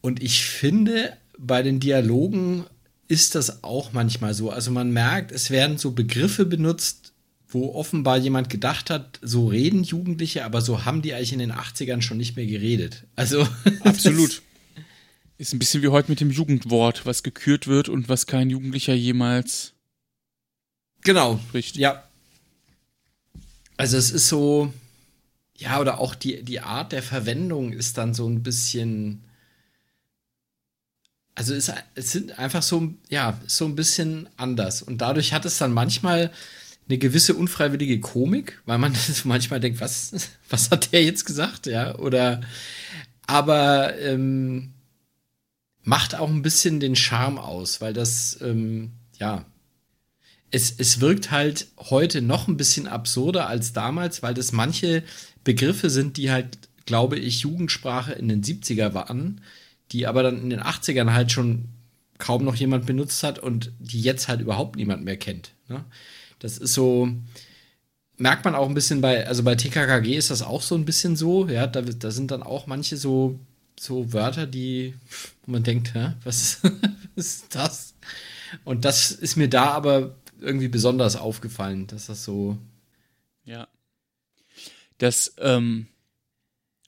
Und 0.00 0.22
ich 0.22 0.46
finde, 0.46 1.16
bei 1.42 1.62
den 1.62 1.80
Dialogen 1.80 2.64
ist 3.08 3.34
das 3.34 3.62
auch 3.62 3.92
manchmal 3.92 4.34
so. 4.34 4.50
Also 4.50 4.70
man 4.70 4.92
merkt, 4.92 5.32
es 5.32 5.50
werden 5.50 5.76
so 5.76 5.90
Begriffe 5.92 6.46
benutzt, 6.46 7.12
wo 7.48 7.74
offenbar 7.74 8.16
jemand 8.16 8.48
gedacht 8.48 8.88
hat, 8.88 9.18
so 9.20 9.48
reden 9.48 9.84
Jugendliche, 9.84 10.44
aber 10.44 10.62
so 10.62 10.84
haben 10.84 11.02
die 11.02 11.12
eigentlich 11.12 11.32
in 11.34 11.40
den 11.40 11.52
80ern 11.52 12.00
schon 12.00 12.16
nicht 12.16 12.36
mehr 12.36 12.46
geredet. 12.46 13.04
Also. 13.16 13.46
Absolut. 13.84 14.42
Ist 15.36 15.52
ein 15.52 15.58
bisschen 15.58 15.82
wie 15.82 15.88
heute 15.88 16.10
mit 16.10 16.20
dem 16.20 16.30
Jugendwort, 16.30 17.04
was 17.04 17.22
gekürt 17.22 17.66
wird 17.66 17.88
und 17.88 18.08
was 18.08 18.26
kein 18.26 18.48
Jugendlicher 18.48 18.94
jemals. 18.94 19.72
Genau. 21.02 21.40
Spricht. 21.48 21.76
Ja, 21.76 22.04
also 23.76 23.96
es 23.96 24.12
ist 24.12 24.28
so, 24.28 24.72
Ja, 25.56 25.80
oder 25.80 25.98
auch 25.98 26.14
die, 26.14 26.44
die 26.44 26.60
Art 26.60 26.92
der 26.92 27.02
Verwendung 27.02 27.72
ist 27.72 27.98
dann 27.98 28.14
so 28.14 28.28
ein 28.28 28.42
bisschen. 28.42 29.24
Also 31.34 31.54
es, 31.54 31.72
es 31.94 32.12
sind 32.12 32.38
einfach 32.38 32.62
so, 32.62 32.92
ja, 33.08 33.40
so 33.46 33.64
ein 33.64 33.74
bisschen 33.74 34.28
anders. 34.36 34.82
Und 34.82 34.98
dadurch 34.98 35.32
hat 35.32 35.44
es 35.44 35.58
dann 35.58 35.72
manchmal 35.72 36.30
eine 36.88 36.98
gewisse 36.98 37.34
unfreiwillige 37.34 38.00
Komik, 38.00 38.60
weil 38.66 38.78
man 38.78 38.94
manchmal 39.24 39.60
denkt, 39.60 39.80
was, 39.80 40.12
was 40.50 40.70
hat 40.70 40.92
der 40.92 41.04
jetzt 41.04 41.24
gesagt, 41.24 41.66
ja? 41.66 41.96
Oder 41.98 42.42
aber 43.26 43.98
ähm, 43.98 44.72
macht 45.82 46.14
auch 46.14 46.28
ein 46.28 46.42
bisschen 46.42 46.80
den 46.80 46.96
Charme 46.96 47.38
aus, 47.38 47.80
weil 47.80 47.92
das, 47.92 48.38
ähm, 48.42 48.92
ja, 49.18 49.44
es, 50.50 50.74
es 50.76 51.00
wirkt 51.00 51.30
halt 51.30 51.68
heute 51.78 52.20
noch 52.20 52.46
ein 52.46 52.56
bisschen 52.56 52.86
absurder 52.86 53.48
als 53.48 53.72
damals, 53.72 54.22
weil 54.22 54.34
das 54.34 54.52
manche 54.52 55.02
Begriffe 55.44 55.88
sind, 55.88 56.18
die 56.18 56.30
halt, 56.30 56.58
glaube 56.84 57.18
ich, 57.18 57.40
Jugendsprache 57.40 58.12
in 58.12 58.28
den 58.28 58.42
70er 58.42 58.92
waren, 58.92 59.40
die 59.92 60.06
aber 60.06 60.22
dann 60.22 60.40
in 60.42 60.50
den 60.50 60.60
80ern 60.60 61.12
halt 61.12 61.32
schon 61.32 61.68
kaum 62.18 62.44
noch 62.44 62.54
jemand 62.54 62.86
benutzt 62.86 63.22
hat 63.22 63.38
und 63.38 63.72
die 63.78 64.00
jetzt 64.00 64.28
halt 64.28 64.40
überhaupt 64.40 64.76
niemand 64.76 65.04
mehr 65.04 65.16
kennt. 65.16 65.52
Ne? 65.68 65.84
Das 66.38 66.58
ist 66.58 66.74
so, 66.74 67.08
merkt 68.16 68.44
man 68.44 68.54
auch 68.54 68.68
ein 68.68 68.74
bisschen 68.74 69.00
bei, 69.00 69.26
also 69.26 69.42
bei 69.42 69.54
TKKG 69.54 70.16
ist 70.16 70.30
das 70.30 70.42
auch 70.42 70.62
so 70.62 70.74
ein 70.74 70.84
bisschen 70.84 71.16
so, 71.16 71.48
ja, 71.48 71.66
da, 71.66 71.82
da 71.82 72.10
sind 72.10 72.30
dann 72.30 72.42
auch 72.42 72.66
manche 72.66 72.96
so, 72.96 73.40
so 73.78 74.12
Wörter, 74.12 74.46
die, 74.46 74.94
man 75.46 75.62
denkt, 75.62 75.94
hä, 75.94 76.12
was, 76.24 76.60
was 76.62 76.72
ist 77.16 77.54
das? 77.54 77.94
Und 78.64 78.84
das 78.84 79.10
ist 79.10 79.36
mir 79.36 79.48
da 79.48 79.70
aber 79.70 80.14
irgendwie 80.40 80.68
besonders 80.68 81.16
aufgefallen, 81.16 81.86
dass 81.86 82.06
das 82.06 82.24
so. 82.24 82.58
Ja. 83.44 83.68
Das, 84.98 85.34
ähm, 85.38 85.86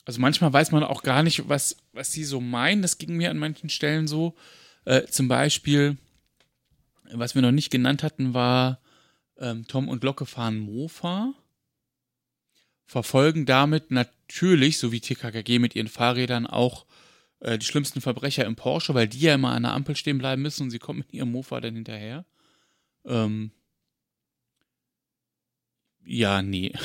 also 0.04 0.20
manchmal 0.20 0.52
weiß 0.52 0.72
man 0.72 0.82
auch 0.82 1.02
gar 1.02 1.22
nicht, 1.22 1.48
was, 1.48 1.76
was 1.92 2.12
sie 2.12 2.24
so 2.24 2.40
meinen. 2.40 2.82
Das 2.82 2.98
ging 2.98 3.16
mir 3.16 3.30
an 3.30 3.38
manchen 3.38 3.70
Stellen 3.70 4.06
so. 4.06 4.34
Äh, 4.84 5.06
zum 5.06 5.28
Beispiel, 5.28 5.96
was 7.12 7.34
wir 7.34 7.42
noch 7.42 7.52
nicht 7.52 7.70
genannt 7.70 8.02
hatten, 8.02 8.34
war 8.34 8.80
ähm, 9.38 9.66
Tom 9.66 9.88
und 9.88 10.04
Locke 10.04 10.26
fahren 10.26 10.58
Mofa, 10.58 11.32
verfolgen 12.86 13.46
damit 13.46 13.90
natürlich, 13.90 14.78
so 14.78 14.92
wie 14.92 15.00
TKKG 15.00 15.58
mit 15.58 15.74
ihren 15.74 15.88
Fahrrädern, 15.88 16.46
auch 16.46 16.86
äh, 17.40 17.58
die 17.58 17.66
schlimmsten 17.66 18.00
Verbrecher 18.00 18.44
im 18.44 18.56
Porsche, 18.56 18.94
weil 18.94 19.08
die 19.08 19.20
ja 19.20 19.34
immer 19.34 19.52
an 19.52 19.62
der 19.62 19.72
Ampel 19.72 19.96
stehen 19.96 20.18
bleiben 20.18 20.42
müssen 20.42 20.64
und 20.64 20.70
sie 20.70 20.78
kommen 20.78 21.00
mit 21.00 21.12
ihrem 21.12 21.32
Mofa 21.32 21.60
dann 21.60 21.74
hinterher. 21.74 22.26
Ähm, 23.06 23.52
ja, 26.04 26.42
nee. 26.42 26.72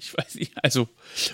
Ich 0.00 0.16
weiß 0.16 0.36
nicht. 0.36 0.52
Also, 0.62 0.88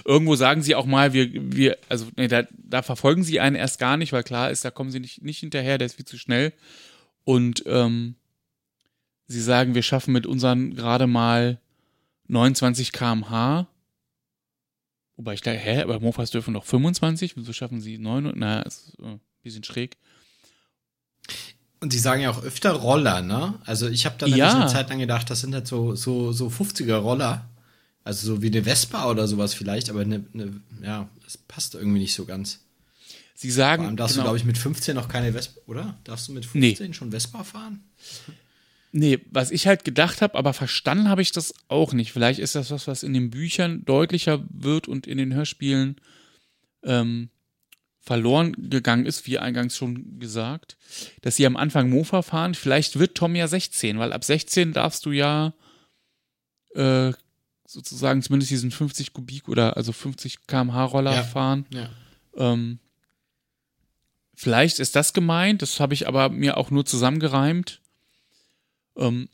irgendwo 0.05 0.35
sagen 0.35 0.63
sie 0.63 0.75
auch 0.75 0.87
mal, 0.87 1.13
wir, 1.13 1.29
wir, 1.33 1.79
also, 1.89 2.09
nee, 2.17 2.29
da, 2.29 2.45
da 2.51 2.83
verfolgen 2.83 3.23
sie 3.23 3.41
einen 3.41 3.57
erst 3.57 3.79
gar 3.79 3.97
nicht, 3.97 4.13
weil 4.13 4.23
klar 4.23 4.51
ist, 4.51 4.65
da 4.65 4.71
kommen 4.71 4.91
sie 4.91 5.01
nicht, 5.01 5.23
nicht 5.23 5.39
hinterher, 5.39 5.79
der 5.79 5.87
ist 5.87 5.95
viel 5.95 6.05
zu 6.05 6.19
schnell. 6.19 6.53
Und 7.25 7.63
ähm, 7.67 8.17
sie 9.27 9.41
sagen, 9.41 9.75
wir 9.75 9.83
schaffen 9.83 10.13
mit 10.13 10.27
unseren 10.27 10.75
gerade 10.75 11.07
mal 11.07 11.61
29 12.29 12.93
km/h. 12.93 13.69
Wobei 15.17 15.35
ich 15.35 15.41
da, 15.41 15.51
hä, 15.51 15.83
aber 15.83 16.01
Mofas 16.01 16.31
dürfen 16.31 16.55
doch 16.55 16.65
25, 16.65 17.37
wieso 17.37 17.53
schaffen 17.53 17.81
sie 17.81 17.99
9? 17.99 18.33
Na, 18.35 18.63
ist 18.63 18.95
äh, 19.01 19.07
ein 19.07 19.21
bisschen 19.43 19.65
schräg. 19.65 19.97
Und 21.81 21.93
sie 21.93 21.99
sagen 21.99 22.23
ja 22.23 22.31
auch 22.31 22.43
öfter 22.43 22.73
Roller, 22.73 23.23
ne? 23.23 23.55
Also 23.65 23.89
ich 23.89 24.07
habe 24.07 24.17
dann 24.19 24.31
ja. 24.31 24.53
eine 24.53 24.67
Zeit 24.67 24.89
lang 24.89 24.99
gedacht, 24.99 25.31
das 25.31 25.41
sind 25.41 25.55
halt 25.55 25.67
so, 25.67 25.95
so, 25.95 26.33
so 26.33 26.49
50er 26.49 26.97
Roller. 26.97 27.49
Also 28.07 28.37
so 28.37 28.41
wie 28.41 28.47
eine 28.47 28.63
Vespa 28.63 29.11
oder 29.11 29.27
sowas 29.27 29.53
vielleicht, 29.53 29.91
aber 29.91 30.03
eine, 30.03 30.25
eine 30.33 30.61
ja, 30.81 31.09
das 31.25 31.37
passt 31.37 31.75
irgendwie 31.75 31.99
nicht 31.99 32.15
so 32.15 32.25
ganz. 32.25 32.61
Sie 33.35 33.51
sagen. 33.51 33.83
Vor 33.83 33.89
allem 33.89 33.97
darfst 33.97 34.15
genau. 34.15 34.23
du, 34.23 34.27
glaube 34.29 34.39
ich, 34.39 34.45
mit 34.45 34.59
15 34.59 34.95
noch 34.95 35.09
keine 35.09 35.33
Vespa, 35.33 35.61
oder? 35.67 35.99
Darfst 36.05 36.29
du 36.29 36.33
mit 36.33 36.47
15 36.47 36.87
nee. 36.87 36.95
schon 36.95 37.11
Vespa 37.11 37.43
fahren? 37.43 37.83
Nee, 38.93 39.19
was 39.33 39.51
ich 39.51 39.67
halt 39.67 39.85
gedacht 39.85 40.23
habe, 40.23 40.39
aber 40.39 40.53
verstanden 40.53 41.09
habe 41.09 41.21
ich 41.21 41.33
das 41.33 41.53
auch 41.67 41.93
nicht. 41.95 42.13
Vielleicht 42.13 42.39
ist 42.39 42.55
das 42.55 42.71
was, 42.71 42.87
was 42.87 43.03
in 43.03 43.13
den 43.13 43.31
Büchern 43.31 43.85
deutlicher 43.85 44.45
wird 44.51 44.87
und 44.87 45.09
in 45.09 45.19
den 45.19 45.35
Hörspielen 45.35 45.97
ähm, 46.85 47.31
verloren 47.99 48.53
gegangen 48.71 49.05
ist, 49.05 49.27
wie 49.27 49.41
eingangs 49.41 49.77
schon 49.77 50.21
gesagt, 50.21 50.77
dass 51.23 51.35
sie 51.35 51.45
am 51.45 51.57
Anfang 51.57 51.91
Mofa 51.91 52.23
fahren. 52.23 52.55
Vielleicht 52.55 53.01
wird 53.01 53.17
Tom 53.17 53.35
ja 53.35 53.49
16, 53.49 53.99
weil 53.99 54.13
ab 54.13 54.23
16 54.23 54.73
darfst 54.73 55.05
du 55.07 55.11
ja 55.11 55.55
äh, 56.77 57.13
sozusagen 57.67 58.23
zumindest 58.23 58.51
diesen 58.51 58.71
50 58.71 59.13
Kubik 59.13 59.49
oder 59.49 59.77
also 59.77 59.93
50 59.93 60.47
kmh 60.47 60.85
Roller 60.85 61.15
ja. 61.15 61.23
fahren. 61.23 61.67
Ja. 61.71 61.91
Ähm, 62.37 62.79
vielleicht 64.35 64.79
ist 64.79 64.97
das 64.97 65.13
gemeint, 65.13 65.63
das 65.63 65.81
habe 65.81 65.95
ich 65.95 66.09
aber 66.09 66.29
mir 66.29 66.57
auch 66.57 66.71
nur 66.71 66.87
zusammengereimt. 66.87 67.81
Ähm, 68.97 69.29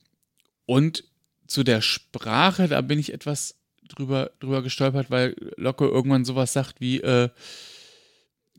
und 0.66 1.04
zu 1.46 1.62
der 1.62 1.82
Sprache, 1.82 2.68
da 2.68 2.80
bin 2.80 2.98
ich 2.98 3.12
etwas 3.12 3.56
drüber, 3.88 4.30
drüber 4.40 4.62
gestolpert, 4.62 5.10
weil 5.10 5.36
Locke 5.56 5.86
irgendwann 5.86 6.24
sowas 6.24 6.52
sagt 6.52 6.80
wie, 6.80 7.00
äh, 7.00 7.28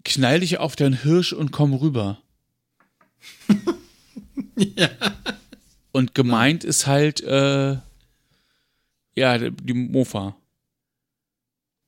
knall 0.03 0.41
dich 0.41 0.59
auf 0.59 0.75
deinen 0.75 1.01
Hirsch 1.01 1.33
und 1.33 1.51
komm 1.51 1.73
rüber. 1.73 2.21
ja. 4.55 4.89
Und 5.91 6.13
gemeint 6.13 6.63
ist 6.63 6.87
halt, 6.87 7.21
äh, 7.21 7.77
ja, 9.15 9.37
die 9.37 9.73
Mofa. 9.73 10.35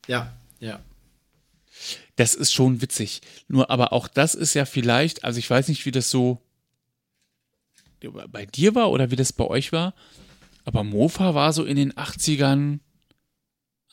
Ja, 0.08 0.36
ja. 0.60 0.80
Das 2.16 2.34
ist 2.34 2.54
schon 2.54 2.82
witzig. 2.82 3.22
Nur, 3.48 3.70
aber 3.70 3.92
auch 3.92 4.08
das 4.08 4.36
ist 4.36 4.54
ja 4.54 4.66
vielleicht, 4.66 5.24
also 5.24 5.40
ich 5.40 5.50
weiß 5.50 5.68
nicht, 5.68 5.86
wie 5.86 5.92
das 5.92 6.10
so 6.10 6.42
bei 8.28 8.46
dir 8.46 8.76
war 8.76 8.92
oder 8.92 9.10
wie 9.12 9.16
das 9.16 9.34
bei 9.34 9.46
euch 9.46 9.72
war, 9.72 9.96
aber 10.64 10.84
Mofa 10.84 11.34
war 11.34 11.54
so 11.54 11.64
in 11.64 11.76
den 11.76 11.94
80ern, 11.94 12.80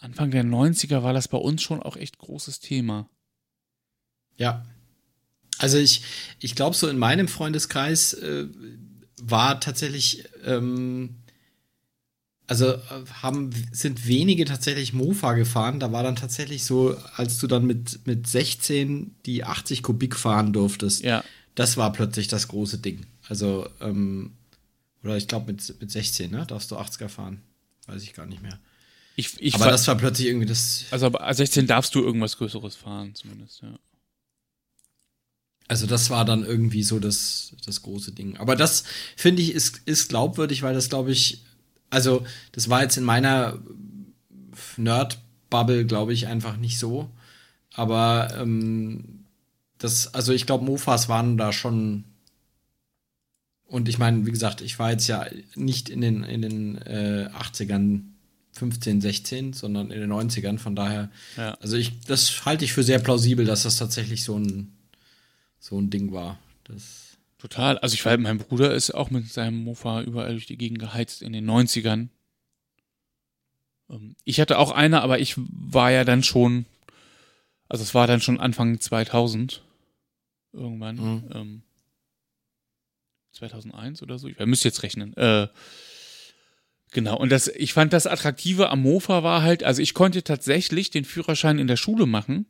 Anfang 0.01 0.31
der 0.31 0.45
90er 0.45 1.03
war 1.03 1.13
das 1.13 1.29
bei 1.29 1.39
uns 1.39 1.63
schon 1.63 1.83
auch 1.83 1.97
echt 1.97 2.19
großes 2.19 2.61
Thema. 2.61 3.09
Ja. 4.37 4.67
Also 5.59 5.79
ich, 5.79 6.03
ich 6.41 6.57
glaube, 6.57 6.75
so 6.75 6.89
in 6.89 6.99
meinem 6.99 7.29
Freundeskreis 7.29 8.15
äh, 8.15 8.49
war 9.21 9.61
tatsächlich, 9.61 10.25
ähm, 10.45 11.22
also 12.53 12.66
äh, 12.66 12.81
haben, 13.23 13.49
sind 13.73 14.07
wenige 14.07 14.45
tatsächlich 14.45 14.93
Mofa 14.93 15.33
gefahren. 15.33 15.81
Da 15.81 15.91
war 15.91 16.03
dann 16.03 16.16
tatsächlich 16.16 16.66
so, 16.66 16.95
als 17.16 17.39
du 17.39 17.47
dann 17.47 17.65
mit, 17.66 18.07
mit 18.07 18.27
16 18.27 19.15
die 19.24 19.45
80 19.45 19.83
Kubik 19.83 20.16
fahren 20.16 20.53
durftest, 20.53 21.03
ja. 21.03 21.24
das 21.55 21.79
war 21.79 21.95
plötzlich 21.95 22.29
das 22.29 22.49
große 22.49 22.77
Ding. 22.77 23.07
Also, 23.27 23.66
ähm, 23.81 24.33
oder 25.03 25.16
ich 25.16 25.29
glaube 25.29 25.51
mit, 25.51 25.81
mit 25.81 25.91
16, 25.91 26.31
ne? 26.31 26.45
Darfst 26.47 26.70
du 26.70 26.77
80er 26.77 27.09
fahren. 27.09 27.41
Weiß 27.87 28.03
ich 28.03 28.12
gar 28.12 28.27
nicht 28.27 28.43
mehr. 28.43 28.59
Ich, 29.16 29.41
ich 29.41 29.55
aber 29.55 29.70
das 29.70 29.89
war 29.89 29.97
plötzlich 29.97 30.29
irgendwie 30.29 30.47
das. 30.47 30.85
Also 30.91 31.07
ab 31.07 31.35
16 31.35 31.66
darfst 31.66 31.95
du 31.95 32.03
irgendwas 32.03 32.37
Größeres 32.37 32.77
fahren, 32.77 33.15
zumindest, 33.15 33.62
ja. 33.62 33.79
Also 35.69 35.87
das 35.87 36.11
war 36.11 36.27
dann 36.27 36.45
irgendwie 36.45 36.83
so 36.83 36.99
das, 36.99 37.55
das 37.65 37.81
große 37.81 38.12
Ding. 38.12 38.37
Aber 38.37 38.57
das, 38.57 38.85
finde 39.16 39.41
ich, 39.41 39.55
ist, 39.55 39.81
ist 39.87 40.11
glaubwürdig, 40.11 40.62
weil 40.62 40.74
das, 40.74 40.91
glaube 40.91 41.12
ich, 41.12 41.45
also 41.93 42.24
das 42.52 42.69
war 42.69 42.82
jetzt 42.82 42.97
in 42.97 43.05
meiner 43.05 43.59
Nerd-Bubble, 44.77 45.86
glaube 45.86 46.12
ich, 46.12 46.27
einfach 46.27 46.56
nicht 46.56 46.78
so. 46.78 47.10
Aber 47.74 48.35
ähm, 48.39 49.24
das, 49.78 50.12
also 50.14 50.32
ich 50.32 50.47
glaube, 50.47 50.64
Mofas 50.64 51.09
waren 51.09 51.36
da 51.36 51.52
schon. 51.52 52.05
Und 53.66 53.89
ich 53.89 53.98
meine, 53.98 54.27
wie 54.27 54.31
gesagt, 54.31 54.60
ich 54.60 54.78
war 54.78 54.90
jetzt 54.90 55.06
ja 55.06 55.27
nicht 55.55 55.89
in 55.89 56.01
den, 56.01 56.24
in 56.24 56.43
den 56.43 56.78
äh, 56.78 57.31
80ern 57.32 58.02
15, 58.52 59.01
16, 59.01 59.52
sondern 59.55 59.90
in 59.90 60.01
den 60.01 60.12
90ern. 60.12 60.59
Von 60.59 60.77
daher, 60.77 61.10
ja. 61.36 61.55
also 61.60 61.77
ich, 61.77 62.01
das 62.01 62.44
halte 62.44 62.64
ich 62.64 62.73
für 62.73 62.82
sehr 62.82 62.98
plausibel, 62.98 63.47
dass 63.47 63.62
das 63.62 63.77
tatsächlich 63.77 64.24
so 64.24 64.39
ein 64.39 64.73
so 65.62 65.78
ein 65.78 65.90
Ding 65.90 66.12
war. 66.12 66.39
Das 66.64 67.02
Total. 67.43 67.77
Also 67.78 67.94
ich 67.94 68.06
weiß, 68.06 68.20
mein 68.20 68.39
Bruder 68.39 68.73
ist 68.73 68.93
auch 68.93 69.10
mit 69.10 69.28
seinem 69.28 69.64
Mofa 69.64 70.02
überall 70.02 70.31
durch 70.31 70.47
die 70.47 70.56
Gegend 70.56 70.78
geheizt 70.78 71.23
in 71.23 71.32
den 71.32 71.44
90ern. 71.51 72.06
Ähm, 73.90 74.14
ich 74.23 74.39
hatte 74.40 74.59
auch 74.59 74.70
eine, 74.70 75.02
aber 75.02 75.19
ich 75.19 75.35
war 75.36 75.90
ja 75.90 76.05
dann 76.05 76.23
schon, 76.23 76.66
also 77.69 77.82
es 77.82 77.97
war 77.97 78.06
dann 78.06 78.20
schon 78.20 78.39
Anfang 78.39 78.78
2000 78.78 79.64
irgendwann. 80.52 80.94
Mhm. 80.94 81.31
Ähm, 81.35 81.62
2001 83.32 84.05
oder 84.05 84.20
so. 84.20 84.28
Ich 84.28 84.39
müsste 84.39 84.69
jetzt 84.69 84.85
rechnen. 84.85 85.12
Äh, 85.16 85.48
genau. 86.93 87.19
Und 87.19 87.32
das, 87.32 87.48
ich 87.48 87.73
fand 87.73 87.93
das 87.93 88.06
Attraktive 88.06 88.70
am 88.70 88.82
Mofa 88.82 89.24
war 89.24 89.43
halt, 89.43 89.64
also 89.64 89.82
ich 89.82 89.94
konnte 89.94 90.23
tatsächlich 90.23 90.90
den 90.90 91.05
Führerschein 91.05 91.59
in 91.59 91.66
der 91.66 91.77
Schule 91.77 92.06
machen. 92.06 92.47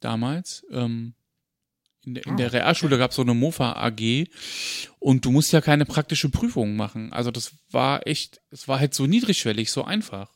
Damals. 0.00 0.66
Ähm, 0.70 1.14
in 2.06 2.14
der, 2.14 2.26
in 2.26 2.32
ah, 2.32 2.36
der 2.36 2.52
Realschule 2.52 2.94
okay. 2.94 3.00
gab 3.00 3.10
es 3.10 3.16
so 3.16 3.22
eine 3.22 3.34
Mofa 3.34 3.72
AG 3.72 4.28
und 5.00 5.24
du 5.24 5.32
musst 5.32 5.52
ja 5.52 5.60
keine 5.60 5.84
praktische 5.84 6.28
Prüfung 6.28 6.76
machen. 6.76 7.12
Also 7.12 7.30
das 7.30 7.52
war 7.70 8.06
echt, 8.06 8.40
es 8.50 8.68
war 8.68 8.78
halt 8.78 8.94
so 8.94 9.06
niedrigschwellig, 9.06 9.70
so 9.70 9.84
einfach. 9.84 10.32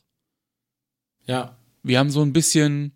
Ja. 1.25 1.55
wir 1.83 1.97
haben 1.97 2.09
so 2.09 2.21
ein 2.23 2.33
bisschen, 2.33 2.91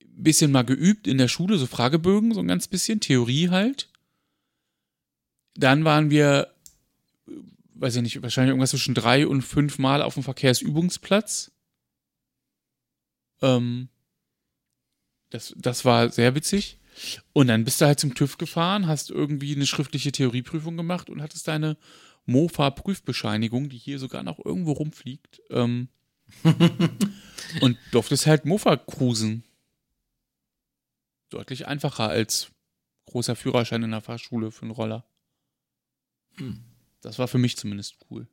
bisschen 0.00 0.52
mal 0.52 0.64
geübt 0.64 1.06
in 1.06 1.16
der 1.16 1.28
Schule, 1.28 1.56
so 1.56 1.66
Fragebögen, 1.66 2.34
so 2.34 2.40
ein 2.40 2.48
ganz 2.48 2.68
bisschen, 2.68 3.00
Theorie 3.00 3.48
halt. 3.48 3.88
Dann 5.54 5.84
waren 5.84 6.10
wir, 6.10 6.52
weiß 7.74 7.96
ich 7.96 8.02
nicht, 8.02 8.22
wahrscheinlich 8.22 8.50
irgendwas 8.50 8.70
zwischen 8.70 8.94
drei 8.94 9.26
und 9.26 9.40
fünf 9.40 9.78
Mal 9.78 10.02
auf 10.02 10.14
dem 10.14 10.22
Verkehrsübungsplatz. 10.22 11.52
Ähm, 13.40 13.88
das, 15.30 15.54
das 15.56 15.84
war 15.86 16.10
sehr 16.10 16.34
witzig. 16.34 16.78
Und 17.32 17.48
dann 17.48 17.64
bist 17.64 17.80
du 17.80 17.86
halt 17.86 18.00
zum 18.00 18.14
TÜV 18.14 18.38
gefahren, 18.38 18.86
hast 18.86 19.10
irgendwie 19.10 19.54
eine 19.54 19.66
schriftliche 19.66 20.12
Theorieprüfung 20.12 20.76
gemacht 20.76 21.10
und 21.10 21.22
hattest 21.22 21.48
deine 21.48 21.76
Mofa-Prüfbescheinigung, 22.26 23.68
die 23.68 23.78
hier 23.78 23.98
sogar 23.98 24.22
noch 24.22 24.44
irgendwo 24.44 24.72
rumfliegt. 24.72 25.40
Ähm, 25.50 25.88
und 27.60 27.78
durftest 27.92 28.26
halt 28.26 28.44
Mofa 28.44 28.76
cruisen. 28.76 29.44
Deutlich 31.30 31.66
einfacher 31.66 32.08
als 32.08 32.50
großer 33.06 33.36
Führerschein 33.36 33.82
in 33.82 33.90
der 33.90 34.00
Fahrschule 34.00 34.50
für 34.50 34.62
einen 34.62 34.72
Roller. 34.72 35.06
Hm. 36.36 36.64
Das 37.00 37.18
war 37.18 37.28
für 37.28 37.38
mich 37.38 37.56
zumindest 37.56 37.96
cool. 38.10 38.26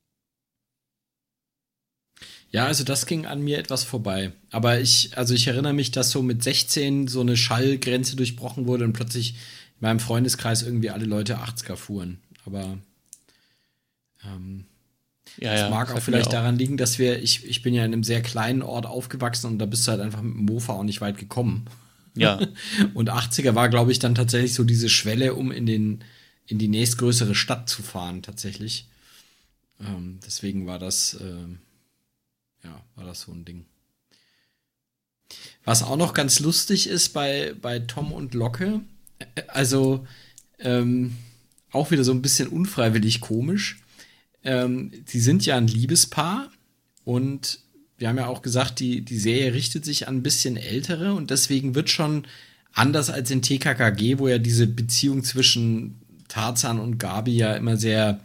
Ja, 2.53 2.67
also 2.67 2.83
das 2.83 3.07
ging 3.07 3.25
an 3.25 3.41
mir 3.41 3.57
etwas 3.57 3.83
vorbei. 3.83 4.31
Aber 4.51 4.79
ich, 4.79 5.17
also 5.17 5.33
ich 5.33 5.47
erinnere 5.47 5.73
mich, 5.73 5.89
dass 5.89 6.11
so 6.11 6.21
mit 6.21 6.43
16 6.43 7.07
so 7.07 7.21
eine 7.21 7.35
Schallgrenze 7.35 8.15
durchbrochen 8.15 8.67
wurde 8.67 8.85
und 8.85 8.93
plötzlich 8.93 9.31
in 9.31 9.81
meinem 9.87 9.99
Freundeskreis 9.99 10.61
irgendwie 10.61 10.91
alle 10.91 11.05
Leute 11.05 11.39
80er 11.39 11.75
fuhren. 11.75 12.19
Aber 12.45 12.77
ähm, 14.23 14.65
ja, 15.39 15.51
das 15.51 15.61
ja, 15.61 15.69
mag 15.71 15.87
das 15.87 15.97
auch 15.97 16.01
vielleicht 16.03 16.27
auch. 16.27 16.33
daran 16.33 16.55
liegen, 16.55 16.77
dass 16.77 16.99
wir, 16.99 17.23
ich, 17.23 17.43
ich 17.43 17.63
bin 17.63 17.73
ja 17.73 17.83
in 17.85 17.91
einem 17.91 18.03
sehr 18.03 18.21
kleinen 18.21 18.61
Ort 18.61 18.85
aufgewachsen 18.85 19.47
und 19.47 19.57
da 19.57 19.65
bist 19.65 19.87
du 19.87 19.91
halt 19.91 20.01
einfach 20.01 20.21
mit 20.21 20.35
dem 20.35 20.45
Mofa 20.45 20.73
auch 20.73 20.83
nicht 20.83 21.01
weit 21.01 21.17
gekommen. 21.17 21.65
Ja. 22.15 22.39
und 22.93 23.09
80er 23.09 23.55
war, 23.55 23.67
glaube 23.69 23.91
ich, 23.91 23.97
dann 23.97 24.13
tatsächlich 24.13 24.53
so 24.53 24.63
diese 24.63 24.89
Schwelle, 24.89 25.33
um 25.33 25.51
in 25.51 25.65
den, 25.65 26.03
in 26.45 26.59
die 26.59 26.67
nächstgrößere 26.67 27.33
Stadt 27.33 27.67
zu 27.67 27.81
fahren, 27.81 28.21
tatsächlich. 28.21 28.87
Ähm, 29.81 30.19
deswegen 30.23 30.67
war 30.67 30.77
das, 30.77 31.17
ähm, 31.19 31.57
ja, 32.63 32.81
war 32.95 33.05
das 33.05 33.21
so 33.21 33.31
ein 33.31 33.45
Ding. 33.45 33.65
Was 35.65 35.83
auch 35.83 35.97
noch 35.97 36.13
ganz 36.13 36.39
lustig 36.39 36.87
ist 36.87 37.09
bei, 37.09 37.55
bei 37.61 37.79
Tom 37.79 38.11
und 38.11 38.33
Locke, 38.33 38.81
äh, 39.19 39.41
also 39.47 40.05
ähm, 40.59 41.15
auch 41.71 41.91
wieder 41.91 42.03
so 42.03 42.11
ein 42.11 42.21
bisschen 42.21 42.47
unfreiwillig 42.47 43.21
komisch. 43.21 43.79
Ähm, 44.43 44.91
sie 45.05 45.19
sind 45.19 45.45
ja 45.45 45.57
ein 45.57 45.67
Liebespaar 45.67 46.51
und 47.03 47.59
wir 47.97 48.09
haben 48.09 48.17
ja 48.17 48.27
auch 48.27 48.41
gesagt, 48.41 48.79
die, 48.79 49.01
die 49.01 49.17
Serie 49.17 49.53
richtet 49.53 49.85
sich 49.85 50.07
an 50.07 50.17
ein 50.17 50.23
bisschen 50.23 50.57
ältere 50.57 51.13
und 51.13 51.31
deswegen 51.31 51.75
wird 51.75 51.89
schon 51.89 52.27
anders 52.73 53.09
als 53.09 53.31
in 53.31 53.41
TKKG, 53.41 54.19
wo 54.19 54.27
ja 54.27 54.39
diese 54.39 54.67
Beziehung 54.67 55.23
zwischen 55.23 56.01
Tarzan 56.27 56.79
und 56.79 56.97
Gabi 56.97 57.37
ja 57.37 57.55
immer 57.55 57.77
sehr 57.77 58.19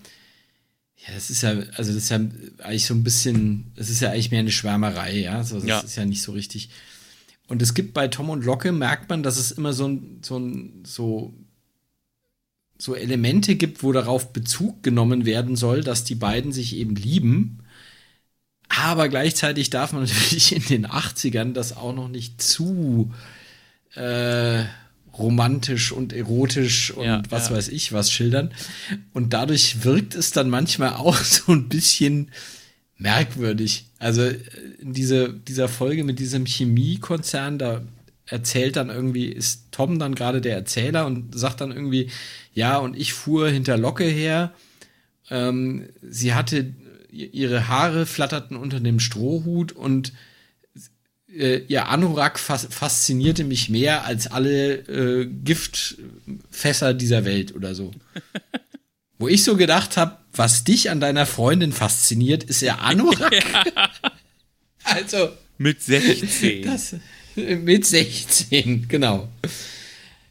ja, 1.07 1.15
das 1.15 1.31
ist 1.31 1.43
ja, 1.43 1.51
also 1.51 1.93
das 1.93 2.05
ist 2.05 2.09
ja 2.11 2.17
eigentlich 2.17 2.87
so 2.87 2.95
ein 2.95 3.05
bisschen, 3.05 3.73
das 3.77 3.89
ist 3.89 4.01
ja 4.01 4.11
eigentlich 4.11 4.31
mehr 4.31 4.41
eine 4.41 4.51
Schwärmerei, 4.51 5.19
ja. 5.19 5.37
Also 5.39 5.57
das 5.57 5.69
ja. 5.69 5.81
ist 5.81 5.97
ja 5.97 6.05
nicht 6.05 6.23
so 6.23 6.33
richtig. 6.33 6.71
Und 7.47 7.63
es 7.63 7.73
gibt 7.75 7.95
bei 7.95 8.09
Tom 8.09 8.31
und 8.31 8.45
Locke, 8.45 8.73
merkt 8.73 9.09
man, 9.09 9.23
dass 9.23 9.39
es 9.39 9.53
immer 9.53 9.73
so 9.73 9.89
ein, 9.89 10.21
so 10.23 10.39
ein, 10.39 10.83
so, 10.85 11.35
so 12.77 12.95
Elemente 12.95 13.55
gibt, 13.55 13.83
wo 13.83 13.93
darauf 13.93 14.33
Bezug 14.33 14.83
genommen 14.83 15.25
werden 15.25 15.57
soll, 15.57 15.83
dass 15.83 16.05
die 16.05 16.15
beiden 16.15 16.53
sich 16.53 16.77
eben 16.77 16.95
lieben. 16.95 17.61
Aber 18.69 19.09
gleichzeitig 19.09 19.71
darf 19.71 19.93
man 19.93 20.03
natürlich 20.05 20.55
in 20.55 20.65
den 20.65 20.87
80ern 20.87 21.53
das 21.53 21.77
auch 21.77 21.95
noch 21.95 22.09
nicht 22.09 22.43
zu 22.43 23.13
äh, 23.95 24.65
romantisch 25.19 25.93
und 25.93 26.13
erotisch 26.13 26.91
und 26.93 27.05
ja, 27.05 27.23
was 27.29 27.49
ja. 27.49 27.57
weiß 27.57 27.69
ich 27.69 27.93
was 27.93 28.11
schildern. 28.11 28.53
Und 29.13 29.33
dadurch 29.33 29.85
wirkt 29.85 30.15
es 30.15 30.31
dann 30.31 30.49
manchmal 30.49 30.93
auch 30.95 31.17
so 31.17 31.53
ein 31.53 31.69
bisschen 31.69 32.31
merkwürdig. 32.97 33.87
Also 33.99 34.23
äh, 34.23 34.39
in 34.81 34.93
diese, 34.93 35.33
dieser 35.33 35.69
Folge 35.69 36.05
mit 36.05 36.19
diesem 36.19 36.47
Chemiekonzern, 36.47 37.59
da 37.59 37.83
erzählt 38.27 38.77
dann 38.77 38.91
irgendwie, 38.91 39.27
ist 39.27 39.69
Tom 39.71 39.99
dann 39.99 40.15
gerade 40.15 40.41
der 40.41 40.55
Erzähler 40.55 41.07
und 41.07 41.37
sagt 41.37 41.61
dann 41.61 41.73
irgendwie, 41.73 42.11
ja, 42.53 42.77
und 42.79 42.97
ich 42.97 43.15
fuhr 43.15 43.49
hinter 43.49 43.79
Locke 43.79 44.05
her. 44.05 44.53
Ähm, 45.31 45.89
sie 46.03 46.35
hatte, 46.35 46.75
ihre 47.11 47.69
Haare 47.69 48.05
flatterten 48.05 48.57
unter 48.57 48.81
dem 48.81 49.01
Strohhut 49.01 49.73
und 49.73 50.13
äh, 51.35 51.59
ihr 51.69 51.89
Anorak 51.89 52.39
fas 52.39 52.69
faszinierte 52.71 53.45
mich 53.45 53.69
mehr 53.69 54.05
als 54.05 54.27
alle 54.27 54.75
äh, 54.75 55.27
Giftfässer 55.27 56.95
dieser 56.95 57.25
Welt 57.25 57.55
oder 57.55 57.75
so. 57.75 57.93
Wo 59.19 59.29
ich 59.29 59.43
so 59.43 59.57
gedacht 59.57 59.97
habe, 59.97 60.17
was 60.33 60.63
dich 60.63 60.91
an 60.91 61.01
deiner 61.01 61.27
Freundin 61.27 61.73
fasziniert, 61.73 62.45
ist 62.45 62.63
ihr 62.63 62.81
Anorak. 62.81 63.33
Ja. 63.33 63.91
also. 64.85 65.31
Mit 65.59 65.83
16. 65.83 66.63
Das, 66.63 66.95
mit 67.35 67.85
16, 67.85 68.87
genau. 68.87 69.29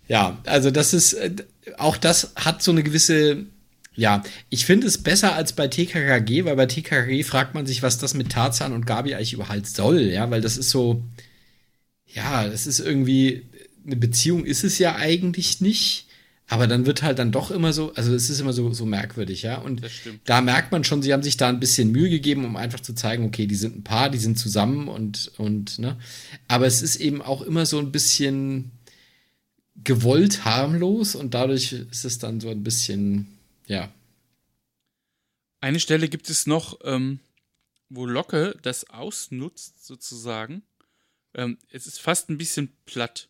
Ja, 0.07 0.37
also 0.45 0.71
das 0.71 0.93
ist, 0.93 1.13
äh, 1.13 1.35
auch 1.77 1.97
das 1.97 2.31
hat 2.37 2.63
so 2.63 2.71
eine 2.71 2.83
gewisse 2.83 3.45
ja, 3.97 4.21
ich 4.49 4.65
finde 4.65 4.85
es 4.85 4.99
besser 4.99 5.35
als 5.35 5.53
bei 5.53 5.67
TKKG, 5.67 6.45
weil 6.45 6.55
bei 6.55 6.67
TKKG 6.67 7.23
fragt 7.23 7.55
man 7.55 7.65
sich, 7.65 7.81
was 7.81 7.97
das 7.97 8.13
mit 8.13 8.31
Tarzan 8.31 8.71
und 8.71 8.85
Gabi 8.85 9.15
eigentlich 9.15 9.33
überhaupt 9.33 9.65
soll, 9.65 10.01
ja, 10.01 10.29
weil 10.29 10.39
das 10.39 10.55
ist 10.55 10.69
so, 10.69 11.03
ja, 12.05 12.47
das 12.47 12.67
ist 12.67 12.79
irgendwie, 12.79 13.47
eine 13.85 13.95
Beziehung 13.95 14.45
ist 14.45 14.63
es 14.63 14.77
ja 14.77 14.97
eigentlich 14.97 15.61
nicht, 15.61 16.05
aber 16.47 16.67
dann 16.67 16.85
wird 16.85 17.01
halt 17.01 17.17
dann 17.17 17.31
doch 17.31 17.49
immer 17.49 17.73
so, 17.73 17.91
also 17.95 18.13
es 18.13 18.29
ist 18.29 18.39
immer 18.39 18.53
so, 18.53 18.71
so 18.71 18.85
merkwürdig, 18.85 19.41
ja, 19.41 19.57
und 19.57 19.81
da 20.25 20.41
merkt 20.41 20.71
man 20.71 20.83
schon, 20.83 21.01
sie 21.01 21.11
haben 21.11 21.23
sich 21.23 21.37
da 21.37 21.49
ein 21.49 21.59
bisschen 21.59 21.91
Mühe 21.91 22.11
gegeben, 22.11 22.45
um 22.45 22.55
einfach 22.55 22.79
zu 22.79 22.93
zeigen, 22.93 23.25
okay, 23.25 23.47
die 23.47 23.55
sind 23.55 23.77
ein 23.77 23.83
Paar, 23.83 24.11
die 24.11 24.19
sind 24.19 24.37
zusammen 24.37 24.89
und, 24.89 25.31
und, 25.37 25.79
ne, 25.79 25.97
aber 26.47 26.67
es 26.67 26.83
ist 26.83 26.97
eben 26.97 27.23
auch 27.23 27.41
immer 27.41 27.65
so 27.65 27.79
ein 27.79 27.91
bisschen 27.91 28.71
gewollt 29.83 30.45
harmlos 30.45 31.15
und 31.15 31.33
dadurch 31.33 31.73
ist 31.73 32.05
es 32.05 32.19
dann 32.19 32.39
so 32.39 32.49
ein 32.49 32.61
bisschen, 32.63 33.36
ja. 33.67 33.93
Eine 35.59 35.79
Stelle 35.79 36.07
gibt 36.09 36.29
es 36.29 36.47
noch, 36.47 36.79
ähm, 36.83 37.19
wo 37.89 38.05
Locke 38.05 38.57
das 38.61 38.89
ausnutzt, 38.89 39.85
sozusagen. 39.85 40.63
Ähm, 41.33 41.57
es 41.69 41.87
ist 41.87 41.99
fast 41.99 42.29
ein 42.29 42.37
bisschen 42.37 42.75
platt. 42.85 43.29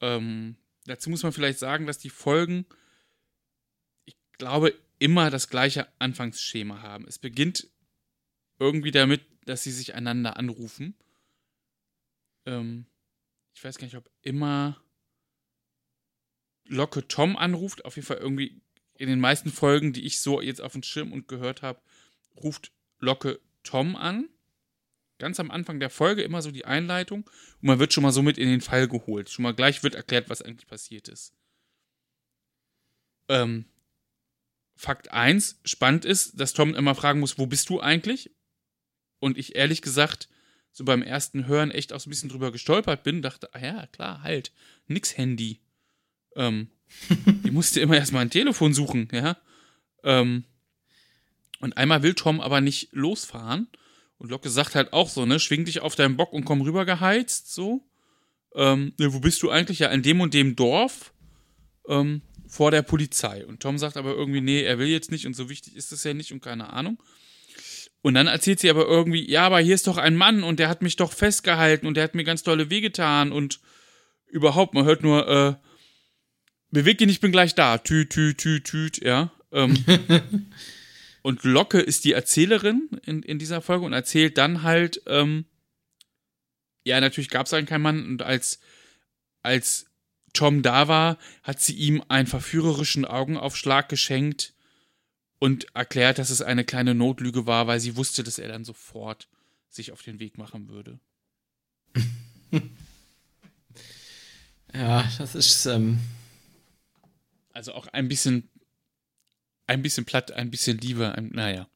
Ähm, 0.00 0.56
dazu 0.86 1.10
muss 1.10 1.22
man 1.22 1.32
vielleicht 1.32 1.58
sagen, 1.58 1.86
dass 1.86 1.98
die 1.98 2.10
Folgen, 2.10 2.66
ich 4.04 4.16
glaube, 4.38 4.74
immer 4.98 5.30
das 5.30 5.48
gleiche 5.48 5.88
Anfangsschema 5.98 6.82
haben. 6.82 7.06
Es 7.06 7.18
beginnt 7.18 7.68
irgendwie 8.58 8.90
damit, 8.90 9.22
dass 9.46 9.62
sie 9.62 9.72
sich 9.72 9.94
einander 9.94 10.36
anrufen. 10.36 10.94
Ähm, 12.46 12.86
ich 13.54 13.64
weiß 13.64 13.78
gar 13.78 13.86
nicht, 13.86 13.96
ob 13.96 14.10
immer 14.22 14.82
Locke 16.66 17.06
Tom 17.06 17.36
anruft. 17.36 17.84
Auf 17.84 17.96
jeden 17.96 18.06
Fall 18.06 18.18
irgendwie 18.18 18.60
in 18.96 19.08
den 19.08 19.20
meisten 19.20 19.50
Folgen, 19.50 19.92
die 19.92 20.04
ich 20.04 20.20
so 20.20 20.40
jetzt 20.40 20.60
auf 20.60 20.72
dem 20.72 20.82
Schirm 20.82 21.12
und 21.12 21.28
gehört 21.28 21.62
habe, 21.62 21.80
ruft 22.36 22.72
Locke 22.98 23.40
Tom 23.62 23.96
an. 23.96 24.28
Ganz 25.18 25.38
am 25.40 25.50
Anfang 25.50 25.80
der 25.80 25.90
Folge 25.90 26.22
immer 26.22 26.42
so 26.42 26.50
die 26.50 26.64
Einleitung 26.64 27.22
und 27.22 27.62
man 27.66 27.78
wird 27.78 27.92
schon 27.92 28.02
mal 28.02 28.12
so 28.12 28.22
mit 28.22 28.38
in 28.38 28.48
den 28.48 28.60
Fall 28.60 28.88
geholt. 28.88 29.30
Schon 29.30 29.44
mal 29.44 29.54
gleich 29.54 29.82
wird 29.82 29.94
erklärt, 29.94 30.28
was 30.28 30.42
eigentlich 30.42 30.66
passiert 30.66 31.08
ist. 31.08 31.34
Ähm, 33.28 33.66
Fakt 34.76 35.12
1, 35.12 35.60
spannend 35.64 36.04
ist, 36.04 36.40
dass 36.40 36.52
Tom 36.52 36.74
immer 36.74 36.94
fragen 36.94 37.20
muss, 37.20 37.38
wo 37.38 37.46
bist 37.46 37.68
du 37.70 37.80
eigentlich? 37.80 38.32
Und 39.20 39.38
ich 39.38 39.54
ehrlich 39.54 39.82
gesagt 39.82 40.28
so 40.72 40.84
beim 40.84 41.02
ersten 41.02 41.46
Hören 41.46 41.70
echt 41.70 41.92
auch 41.92 42.00
so 42.00 42.08
ein 42.08 42.10
bisschen 42.10 42.28
drüber 42.28 42.50
gestolpert 42.50 43.04
bin, 43.04 43.22
dachte, 43.22 43.54
ah 43.54 43.60
ja, 43.60 43.86
klar, 43.86 44.22
halt, 44.22 44.52
nix 44.88 45.16
Handy. 45.16 45.60
Ähm, 46.34 46.68
die 47.08 47.50
musste 47.50 47.80
immer 47.80 47.96
erstmal 47.96 48.22
ein 48.22 48.30
Telefon 48.30 48.74
suchen, 48.74 49.08
ja. 49.12 49.36
Ähm, 50.02 50.44
und 51.60 51.76
einmal 51.76 52.02
will 52.02 52.14
Tom 52.14 52.40
aber 52.40 52.60
nicht 52.60 52.88
losfahren. 52.92 53.68
Und 54.18 54.30
Locke 54.30 54.50
sagt 54.50 54.74
halt 54.74 54.92
auch 54.92 55.08
so, 55.08 55.26
ne, 55.26 55.40
schwing 55.40 55.64
dich 55.64 55.80
auf 55.80 55.96
deinen 55.96 56.16
Bock 56.16 56.32
und 56.32 56.44
komm 56.44 56.60
rüber 56.60 56.84
geheizt, 56.84 57.52
so. 57.52 57.86
Ähm, 58.54 58.92
ne, 58.98 59.12
wo 59.12 59.20
bist 59.20 59.42
du 59.42 59.50
eigentlich? 59.50 59.80
Ja, 59.80 59.88
in 59.88 60.02
dem 60.02 60.20
und 60.20 60.34
dem 60.34 60.56
Dorf 60.56 61.12
ähm, 61.88 62.22
vor 62.46 62.70
der 62.70 62.82
Polizei. 62.82 63.44
Und 63.44 63.60
Tom 63.60 63.78
sagt 63.78 63.96
aber 63.96 64.14
irgendwie, 64.14 64.40
nee, 64.40 64.62
er 64.62 64.78
will 64.78 64.86
jetzt 64.86 65.10
nicht 65.10 65.26
und 65.26 65.34
so 65.34 65.48
wichtig 65.48 65.76
ist 65.76 65.92
das 65.92 66.04
ja 66.04 66.14
nicht 66.14 66.32
und 66.32 66.42
keine 66.42 66.72
Ahnung. 66.72 67.02
Und 68.02 68.14
dann 68.14 68.26
erzählt 68.26 68.60
sie 68.60 68.68
aber 68.70 68.86
irgendwie, 68.86 69.28
ja, 69.28 69.46
aber 69.46 69.60
hier 69.60 69.74
ist 69.74 69.86
doch 69.86 69.96
ein 69.96 70.14
Mann 70.14 70.42
und 70.42 70.58
der 70.58 70.68
hat 70.68 70.82
mich 70.82 70.96
doch 70.96 71.12
festgehalten 71.12 71.86
und 71.86 71.94
der 71.94 72.04
hat 72.04 72.14
mir 72.14 72.24
ganz 72.24 72.42
tolle 72.42 72.68
wehgetan 72.68 73.32
und 73.32 73.60
überhaupt, 74.28 74.74
man 74.74 74.84
hört 74.84 75.02
nur, 75.02 75.26
äh, 75.26 75.54
beweg 76.74 76.98
dich, 76.98 77.08
ich 77.08 77.20
bin 77.20 77.32
gleich 77.32 77.54
da. 77.54 77.78
Tüt, 77.78 78.10
tüt, 78.10 78.36
tüt, 78.36 78.64
tüt, 78.64 79.02
ja. 79.02 79.32
Ähm, 79.50 79.82
und 81.22 81.44
Locke 81.44 81.80
ist 81.80 82.04
die 82.04 82.12
Erzählerin 82.12 82.90
in, 83.06 83.22
in 83.22 83.38
dieser 83.38 83.62
Folge 83.62 83.86
und 83.86 83.94
erzählt 83.94 84.36
dann 84.36 84.62
halt, 84.62 85.00
ähm, 85.06 85.46
ja, 86.84 87.00
natürlich 87.00 87.30
gab 87.30 87.46
es 87.46 87.54
einen 87.54 87.66
keinen 87.66 87.82
Mann 87.82 88.04
und 88.06 88.20
als, 88.22 88.60
als 89.42 89.86
Tom 90.34 90.62
da 90.62 90.88
war, 90.88 91.16
hat 91.42 91.62
sie 91.62 91.74
ihm 91.74 92.02
einen 92.08 92.26
verführerischen 92.26 93.06
Augenaufschlag 93.06 93.88
geschenkt 93.88 94.52
und 95.38 95.66
erklärt, 95.74 96.18
dass 96.18 96.30
es 96.30 96.42
eine 96.42 96.64
kleine 96.64 96.94
Notlüge 96.94 97.46
war, 97.46 97.66
weil 97.66 97.80
sie 97.80 97.96
wusste, 97.96 98.22
dass 98.22 98.38
er 98.38 98.48
dann 98.48 98.64
sofort 98.64 99.28
sich 99.70 99.92
auf 99.92 100.02
den 100.02 100.18
Weg 100.18 100.36
machen 100.38 100.68
würde. 100.68 100.98
ja, 104.74 105.08
das 105.18 105.34
ist. 105.34 105.66
Ähm 105.66 106.00
also 107.54 107.72
auch 107.72 107.86
ein 107.88 108.08
bisschen, 108.08 108.50
ein 109.66 109.82
bisschen 109.82 110.04
platt, 110.04 110.32
ein 110.32 110.50
bisschen 110.50 110.78
lieber, 110.78 111.14
ein, 111.14 111.28
naja. 111.28 111.68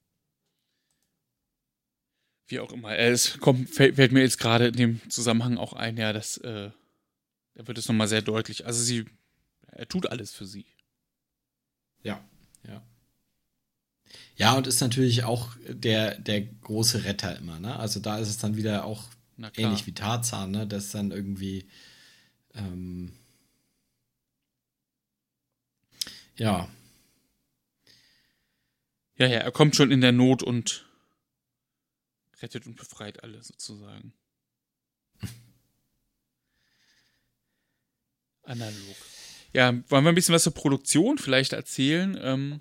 Wie 2.48 2.60
auch 2.60 2.72
immer. 2.72 2.96
Es 2.96 3.38
kommt, 3.38 3.70
fällt, 3.70 3.96
fällt 3.96 4.12
mir 4.12 4.20
jetzt 4.20 4.38
gerade 4.38 4.68
in 4.68 4.74
dem 4.74 5.10
Zusammenhang 5.10 5.56
auch 5.56 5.72
ein, 5.72 5.96
ja, 5.96 6.12
dass 6.12 6.38
äh, 6.38 6.70
da 7.55 7.66
wird 7.66 7.78
es 7.78 7.88
nochmal 7.88 8.09
sehr 8.09 8.22
deutlich. 8.22 8.66
Also 8.66 8.82
sie, 8.82 9.05
er 9.66 9.88
tut 9.88 10.06
alles 10.06 10.32
für 10.32 10.46
sie. 10.46 10.66
Ja, 12.02 12.24
ja. 12.66 12.86
Ja, 14.36 14.56
und 14.56 14.66
ist 14.66 14.80
natürlich 14.80 15.24
auch 15.24 15.56
der, 15.68 16.18
der 16.18 16.40
große 16.40 17.05
Retter 17.05 17.36
immer, 17.36 17.59
ne? 17.59 17.76
Also 17.76 18.00
da 18.00 18.18
ist 18.18 18.28
es 18.28 18.38
dann 18.38 18.56
wieder 18.56 18.84
auch 18.84 19.05
ähnlich 19.56 19.86
wie 19.86 19.92
Tarzan, 19.92 20.52
ne? 20.52 20.66
Das 20.66 20.90
dann 20.90 21.10
irgendwie 21.10 21.68
ähm, 22.55 23.18
ja. 26.39 26.69
Ja, 29.16 29.27
ja, 29.27 29.39
er 29.40 29.51
kommt 29.51 29.74
schon 29.74 29.90
in 29.90 30.01
der 30.01 30.12
Not 30.12 30.43
und 30.43 30.86
rettet 32.40 32.66
und 32.66 32.77
befreit 32.77 33.23
alle 33.24 33.43
sozusagen. 33.43 34.12
Analog. 38.44 38.97
Ja, 39.52 39.73
wollen 39.89 40.05
wir 40.05 40.10
ein 40.10 40.15
bisschen 40.15 40.35
was 40.35 40.44
zur 40.44 40.55
Produktion 40.55 41.19
vielleicht 41.19 41.52
erzählen? 41.52 42.16
Ähm, 42.20 42.60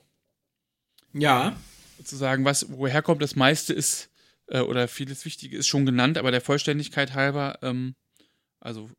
ja. 1.13 1.55
Sozusagen, 1.97 2.43
was, 2.45 2.65
woher 2.69 3.01
kommt 3.01 3.21
das 3.21 3.35
meiste 3.35 3.73
ist, 3.73 4.09
äh, 4.47 4.61
oder 4.61 4.87
vieles 4.87 5.25
Wichtige 5.25 5.57
ist 5.57 5.67
schon 5.67 5.85
genannt, 5.85 6.17
aber 6.17 6.31
der 6.31 6.41
Vollständigkeit 6.41 7.13
halber, 7.13 7.59
ähm, 7.61 7.95
also 8.59 8.89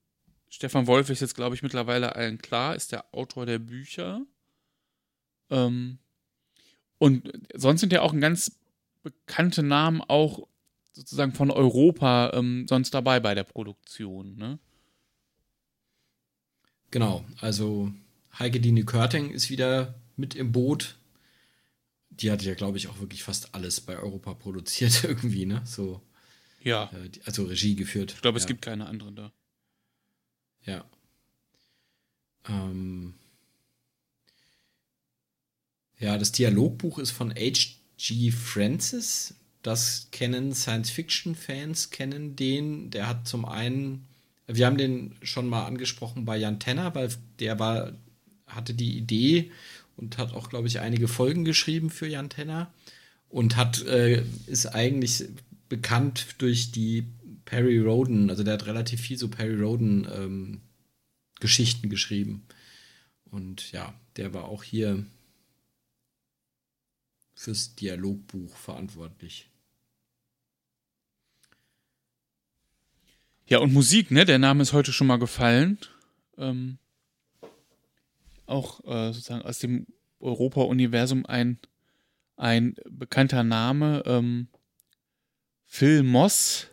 Stefan 0.48 0.86
Wolf 0.86 1.10
ist 1.10 1.20
jetzt, 1.20 1.34
glaube 1.34 1.54
ich, 1.54 1.62
mittlerweile 1.62 2.16
allen 2.16 2.38
klar, 2.38 2.74
ist 2.74 2.92
der 2.92 3.12
Autor 3.14 3.46
der 3.46 3.58
Bücher. 3.58 4.24
Ähm, 5.50 5.98
und 6.98 7.32
sonst 7.54 7.80
sind 7.80 7.92
ja 7.92 8.02
auch 8.02 8.12
ein 8.12 8.20
ganz 8.20 8.58
bekannte 9.02 9.62
Namen 9.62 10.00
auch 10.00 10.46
sozusagen 10.92 11.32
von 11.32 11.50
Europa 11.50 12.32
ähm, 12.34 12.66
sonst 12.68 12.92
dabei 12.92 13.20
bei 13.20 13.34
der 13.34 13.44
Produktion, 13.44 14.36
ne? 14.36 14.58
Genau, 16.90 17.24
also 17.40 17.92
Heike 18.38 18.60
Dine 18.60 18.84
Körting 18.84 19.30
ist 19.30 19.50
wieder 19.50 19.94
mit 20.16 20.34
im 20.34 20.52
Boot. 20.52 20.96
Die 22.10 22.30
hat 22.30 22.42
ja, 22.42 22.54
glaube 22.54 22.78
ich, 22.78 22.88
auch 22.88 22.98
wirklich 22.98 23.22
fast 23.22 23.54
alles 23.54 23.80
bei 23.80 23.96
Europa 23.96 24.34
produziert 24.34 25.04
irgendwie, 25.04 25.46
ne? 25.46 25.62
So. 25.64 26.02
Ja. 26.62 26.90
Äh, 26.92 27.10
also 27.24 27.44
Regie 27.44 27.76
geführt. 27.76 28.12
Ich 28.12 28.22
glaube, 28.22 28.38
ja. 28.38 28.42
es 28.42 28.46
gibt 28.46 28.62
keine 28.62 28.86
anderen 28.86 29.14
da. 29.14 29.32
Ja. 30.64 30.84
Ähm. 32.48 33.14
Ja, 35.98 36.18
das 36.18 36.32
Dialogbuch 36.32 36.98
ist 36.98 37.10
von 37.10 37.32
H.G. 37.32 38.30
Francis. 38.30 39.34
Das 39.62 40.08
kennen 40.12 40.54
Science-Fiction-Fans, 40.54 41.90
kennen 41.90 42.36
den. 42.36 42.90
Der 42.90 43.08
hat 43.08 43.26
zum 43.26 43.44
einen 43.44 44.08
wir 44.48 44.66
haben 44.66 44.78
den 44.78 45.14
schon 45.22 45.46
mal 45.46 45.66
angesprochen 45.66 46.24
bei 46.24 46.36
Jan 46.38 46.58
Tenner, 46.58 46.94
weil 46.94 47.10
der 47.38 47.58
war, 47.58 47.92
hatte 48.46 48.72
die 48.72 48.96
Idee 48.96 49.52
und 49.96 50.16
hat 50.16 50.32
auch, 50.32 50.48
glaube 50.48 50.68
ich, 50.68 50.80
einige 50.80 51.06
Folgen 51.06 51.44
geschrieben 51.44 51.90
für 51.90 52.08
Jan 52.08 52.30
Tenner 52.30 52.72
und 53.28 53.56
hat, 53.56 53.84
äh, 53.84 54.24
ist 54.46 54.66
eigentlich 54.66 55.26
bekannt 55.68 56.36
durch 56.38 56.72
die 56.72 57.04
Perry 57.44 57.78
Roden, 57.78 58.30
also 58.30 58.42
der 58.42 58.54
hat 58.54 58.66
relativ 58.66 59.02
viel 59.02 59.18
so 59.18 59.28
Perry 59.28 59.60
Roden 59.60 60.08
ähm, 60.10 60.60
Geschichten 61.40 61.90
geschrieben. 61.90 62.44
Und 63.30 63.70
ja, 63.72 63.92
der 64.16 64.32
war 64.32 64.44
auch 64.44 64.62
hier 64.62 65.04
fürs 67.38 67.76
Dialogbuch 67.76 68.56
verantwortlich. 68.56 69.48
Ja, 73.46 73.58
und 73.58 73.72
Musik, 73.72 74.10
ne? 74.10 74.24
Der 74.24 74.40
Name 74.40 74.62
ist 74.62 74.72
heute 74.72 74.92
schon 74.92 75.06
mal 75.06 75.20
gefallen. 75.20 75.78
Ähm, 76.36 76.78
auch 78.46 78.84
äh, 78.84 79.12
sozusagen 79.12 79.42
aus 79.42 79.60
dem 79.60 79.86
Europa-Universum 80.18 81.26
ein, 81.26 81.60
ein 82.36 82.74
bekannter 82.90 83.44
Name. 83.44 84.02
Ähm, 84.04 84.48
Phil 85.64 86.02
Moss, 86.02 86.66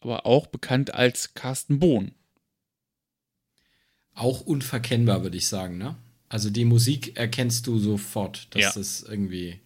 aber 0.00 0.24
auch 0.24 0.46
bekannt 0.46 0.94
als 0.94 1.34
Carsten 1.34 1.78
Bohn. 1.78 2.14
Auch 4.14 4.40
unverkennbar, 4.40 5.22
würde 5.22 5.36
ich 5.36 5.46
sagen, 5.46 5.76
ne? 5.76 5.96
Also 6.30 6.48
die 6.48 6.64
Musik 6.64 7.16
erkennst 7.18 7.66
du 7.66 7.78
sofort, 7.78 8.52
dass 8.54 8.62
Ja. 8.62 8.72
das 8.72 9.02
irgendwie. 9.02 9.60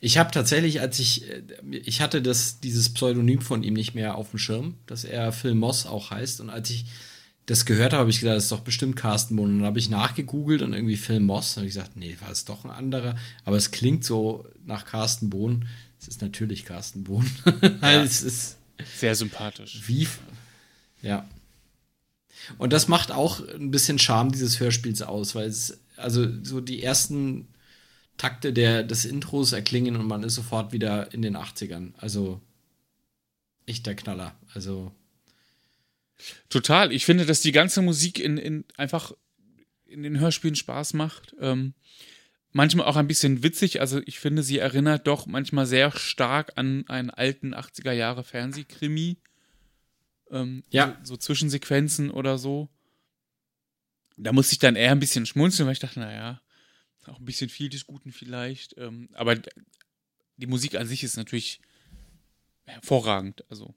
Ich 0.00 0.18
habe 0.18 0.30
tatsächlich, 0.30 0.80
als 0.80 0.98
ich, 0.98 1.28
äh, 1.30 1.42
ich 1.70 2.00
hatte 2.00 2.22
das, 2.22 2.60
dieses 2.60 2.92
Pseudonym 2.92 3.40
von 3.40 3.62
ihm 3.62 3.74
nicht 3.74 3.94
mehr 3.94 4.16
auf 4.16 4.30
dem 4.30 4.38
Schirm, 4.38 4.74
dass 4.86 5.04
er 5.04 5.32
Phil 5.32 5.54
Moss 5.54 5.86
auch 5.86 6.10
heißt. 6.10 6.40
Und 6.40 6.50
als 6.50 6.70
ich 6.70 6.86
das 7.46 7.64
gehört 7.64 7.92
habe, 7.92 8.00
habe 8.00 8.10
ich 8.10 8.20
gedacht, 8.20 8.36
das 8.36 8.44
ist 8.44 8.52
doch 8.52 8.60
bestimmt 8.60 8.96
Carsten 8.96 9.36
Bohn. 9.36 9.50
Und 9.50 9.58
dann 9.58 9.66
habe 9.66 9.78
ich 9.78 9.88
nachgegoogelt 9.88 10.62
und 10.62 10.72
irgendwie 10.74 10.96
Phil 10.96 11.20
Moss. 11.20 11.52
Und 11.52 11.62
habe 11.62 11.68
ich 11.68 11.74
gesagt, 11.74 11.96
nee, 11.96 12.16
war 12.20 12.30
es 12.30 12.44
doch 12.44 12.64
ein 12.64 12.70
anderer. 12.70 13.16
Aber 13.44 13.56
es 13.56 13.70
klingt 13.70 14.04
so 14.04 14.46
nach 14.64 14.84
Carsten 14.84 15.30
Bohn. 15.30 15.66
Es 16.00 16.08
ist 16.08 16.20
natürlich 16.22 16.64
Carsten 16.64 17.04
Bohn. 17.04 17.28
Ja. 17.82 18.02
es 18.02 18.22
ist 18.22 18.56
Sehr 18.96 19.14
sympathisch. 19.14 19.82
wie. 19.86 20.08
Ja. 21.02 21.26
Und 22.58 22.72
das 22.72 22.88
macht 22.88 23.12
auch 23.12 23.40
ein 23.54 23.70
bisschen 23.70 23.98
Charme 23.98 24.30
dieses 24.32 24.60
Hörspiels 24.60 25.02
aus, 25.02 25.34
weil 25.34 25.48
es, 25.48 25.78
also 25.96 26.26
so 26.42 26.60
die 26.60 26.82
ersten 26.82 27.48
Takte 28.16 28.52
der, 28.52 28.82
des 28.82 29.04
Intros 29.04 29.52
erklingen 29.52 29.96
und 29.96 30.06
man 30.06 30.22
ist 30.22 30.34
sofort 30.34 30.72
wieder 30.72 31.12
in 31.12 31.22
den 31.22 31.36
80ern. 31.36 31.92
Also 31.98 32.40
echt 33.66 33.86
der 33.86 33.96
Knaller. 33.96 34.34
Also 34.54 34.92
Total. 36.48 36.92
Ich 36.92 37.04
finde, 37.04 37.26
dass 37.26 37.40
die 37.40 37.52
ganze 37.52 37.82
Musik 37.82 38.18
in, 38.18 38.38
in 38.38 38.64
einfach 38.76 39.12
in 39.84 40.02
den 40.02 40.18
Hörspielen 40.18 40.56
Spaß 40.56 40.94
macht. 40.94 41.34
Ähm, 41.40 41.74
manchmal 42.52 42.86
auch 42.86 42.96
ein 42.96 43.06
bisschen 43.06 43.42
witzig. 43.42 43.80
Also 43.80 44.00
ich 44.06 44.18
finde, 44.18 44.42
sie 44.42 44.58
erinnert 44.58 45.06
doch 45.06 45.26
manchmal 45.26 45.66
sehr 45.66 45.92
stark 45.92 46.52
an 46.56 46.84
einen 46.88 47.10
alten 47.10 47.54
80er 47.54 47.92
Jahre 47.92 48.24
Fernsehkrimi. 48.24 49.18
Ähm, 50.30 50.62
Ja. 50.70 50.96
So, 51.02 51.14
so 51.14 51.16
Zwischensequenzen 51.18 52.10
oder 52.10 52.38
so. 52.38 52.68
Da 54.16 54.32
musste 54.32 54.54
ich 54.54 54.58
dann 54.58 54.76
eher 54.76 54.92
ein 54.92 55.00
bisschen 55.00 55.26
schmunzeln, 55.26 55.66
weil 55.66 55.74
ich 55.74 55.78
dachte, 55.80 56.00
naja, 56.00 56.40
auch 57.08 57.18
ein 57.18 57.24
bisschen 57.24 57.48
viel 57.48 57.68
des 57.68 57.86
Guten 57.86 58.12
vielleicht. 58.12 58.76
Ähm, 58.78 59.08
aber 59.14 59.36
die 60.36 60.46
Musik 60.46 60.74
an 60.74 60.86
sich 60.86 61.02
ist 61.02 61.16
natürlich 61.16 61.60
hervorragend. 62.64 63.44
Also 63.50 63.74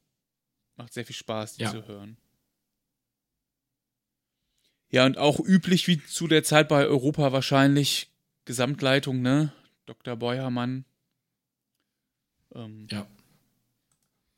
macht 0.76 0.93
sehr 0.93 1.06
viel 1.06 1.15
Spaß, 1.15 1.56
die 1.56 1.64
Ja. 1.64 1.72
zu 1.72 1.88
hören. 1.88 2.18
Ja, 4.91 5.06
und 5.06 5.18
auch 5.18 5.39
üblich 5.39 5.88
wie 5.88 6.03
zu 6.03 6.27
der 6.27 6.43
Zeit 6.43 6.68
bei 6.68 6.85
Europa 6.88 7.31
wahrscheinlich 7.31 8.11
Gesamtleitung, 8.45 9.22
ne? 9.22 9.53
Dr. 9.85 10.15
Beuermann. 10.15 10.85
Ähm, 12.56 12.88
ja. 12.89 13.07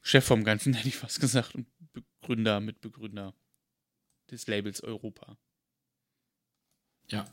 Chef 0.02 0.26
vom 0.26 0.44
Ganzen, 0.44 0.74
hätte 0.74 0.90
ich 0.90 0.98
fast 0.98 1.22
gesagt. 1.22 1.56
Und 1.56 1.68
Begründer, 1.94 2.60
Mitbegründer 2.60 3.34
des 4.30 4.48
Labels 4.48 4.82
Europa. 4.82 5.38
Ja. 7.10 7.26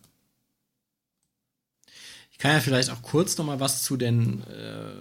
Ich 2.39 2.43
kann 2.43 2.53
ja 2.53 2.61
vielleicht 2.61 2.91
auch 2.91 3.03
kurz 3.03 3.37
noch 3.37 3.45
mal 3.45 3.59
was 3.59 3.83
zu 3.83 3.97
den 3.97 4.45
äh, 4.45 4.93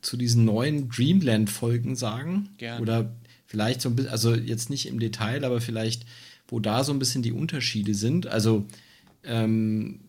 zu 0.00 0.16
diesen 0.16 0.44
neuen 0.44 0.88
Dreamland-Folgen 0.88 1.96
sagen. 1.96 2.50
Gerne. 2.58 2.80
Oder 2.80 3.16
vielleicht 3.46 3.80
so 3.80 3.88
ein 3.88 3.96
bisschen, 3.96 4.12
also 4.12 4.34
jetzt 4.34 4.70
nicht 4.70 4.86
im 4.86 5.00
Detail, 5.00 5.44
aber 5.44 5.60
vielleicht, 5.60 6.06
wo 6.46 6.60
da 6.60 6.84
so 6.84 6.92
ein 6.92 7.00
bisschen 7.00 7.22
die 7.22 7.32
Unterschiede 7.32 7.94
sind. 7.94 8.28
Also 8.28 8.64
ähm, 9.24 10.00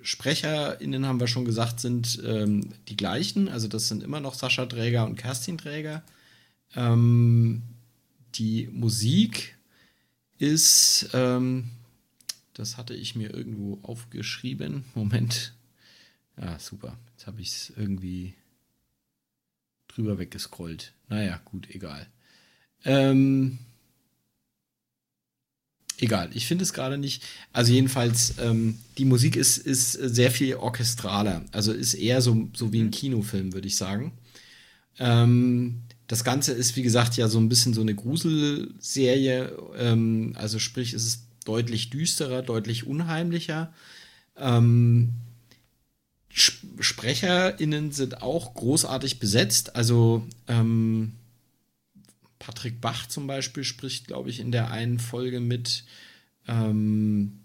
SprecherInnen 0.00 1.04
haben 1.04 1.20
wir 1.20 1.26
schon 1.26 1.44
gesagt, 1.44 1.80
sind 1.80 2.22
ähm, 2.24 2.70
die 2.88 2.96
gleichen. 2.96 3.48
Also 3.50 3.68
das 3.68 3.88
sind 3.88 4.02
immer 4.02 4.20
noch 4.20 4.32
Sascha 4.32 4.64
Träger 4.64 5.04
und 5.04 5.16
Kerstin 5.16 5.58
Träger. 5.58 6.02
Ähm, 6.74 7.62
die 8.34 8.68
Musik 8.72 9.58
ist, 10.38 11.10
ähm, 11.12 11.70
das 12.54 12.78
hatte 12.78 12.94
ich 12.94 13.14
mir 13.14 13.34
irgendwo 13.34 13.78
aufgeschrieben. 13.82 14.84
Moment. 14.94 15.52
Ja, 16.40 16.58
super. 16.58 16.96
Jetzt 17.12 17.26
habe 17.26 17.40
ich 17.40 17.48
es 17.48 17.72
irgendwie 17.76 18.34
drüber 19.88 20.18
weggescrollt. 20.18 20.92
Naja, 21.08 21.40
gut, 21.44 21.68
egal. 21.70 22.06
Ähm, 22.84 23.58
egal, 25.98 26.30
ich 26.32 26.46
finde 26.46 26.62
es 26.62 26.72
gerade 26.72 26.98
nicht. 26.98 27.24
Also 27.52 27.72
jedenfalls, 27.72 28.34
ähm, 28.38 28.78
die 28.98 29.04
Musik 29.04 29.36
ist, 29.36 29.58
ist 29.58 29.92
sehr 29.92 30.30
viel 30.30 30.54
orchestraler. 30.54 31.44
Also 31.52 31.72
ist 31.72 31.94
eher 31.94 32.22
so, 32.22 32.48
so 32.54 32.72
wie 32.72 32.80
ein 32.80 32.86
mhm. 32.86 32.92
Kinofilm, 32.92 33.52
würde 33.52 33.66
ich 33.66 33.76
sagen. 33.76 34.12
Ähm, 34.98 35.82
das 36.06 36.24
Ganze 36.24 36.52
ist, 36.52 36.76
wie 36.76 36.82
gesagt, 36.82 37.16
ja 37.16 37.28
so 37.28 37.38
ein 37.38 37.48
bisschen 37.48 37.74
so 37.74 37.80
eine 37.80 37.94
Gruselserie. 37.94 39.56
Ähm, 39.76 40.34
also 40.36 40.58
sprich, 40.58 40.92
es 40.92 41.04
ist 41.04 41.26
deutlich 41.44 41.90
düsterer, 41.90 42.42
deutlich 42.42 42.86
unheimlicher. 42.86 43.72
Ähm, 44.36 45.14
SprecherInnen 46.38 47.92
sind 47.92 48.22
auch 48.22 48.54
großartig 48.54 49.18
besetzt. 49.18 49.76
Also 49.76 50.26
ähm, 50.46 51.14
Patrick 52.38 52.80
Bach 52.80 53.06
zum 53.08 53.26
Beispiel 53.26 53.64
spricht, 53.64 54.06
glaube 54.06 54.30
ich, 54.30 54.40
in 54.40 54.52
der 54.52 54.70
einen 54.70 54.98
Folge 54.98 55.40
mit. 55.40 55.84
Ähm, 56.46 57.40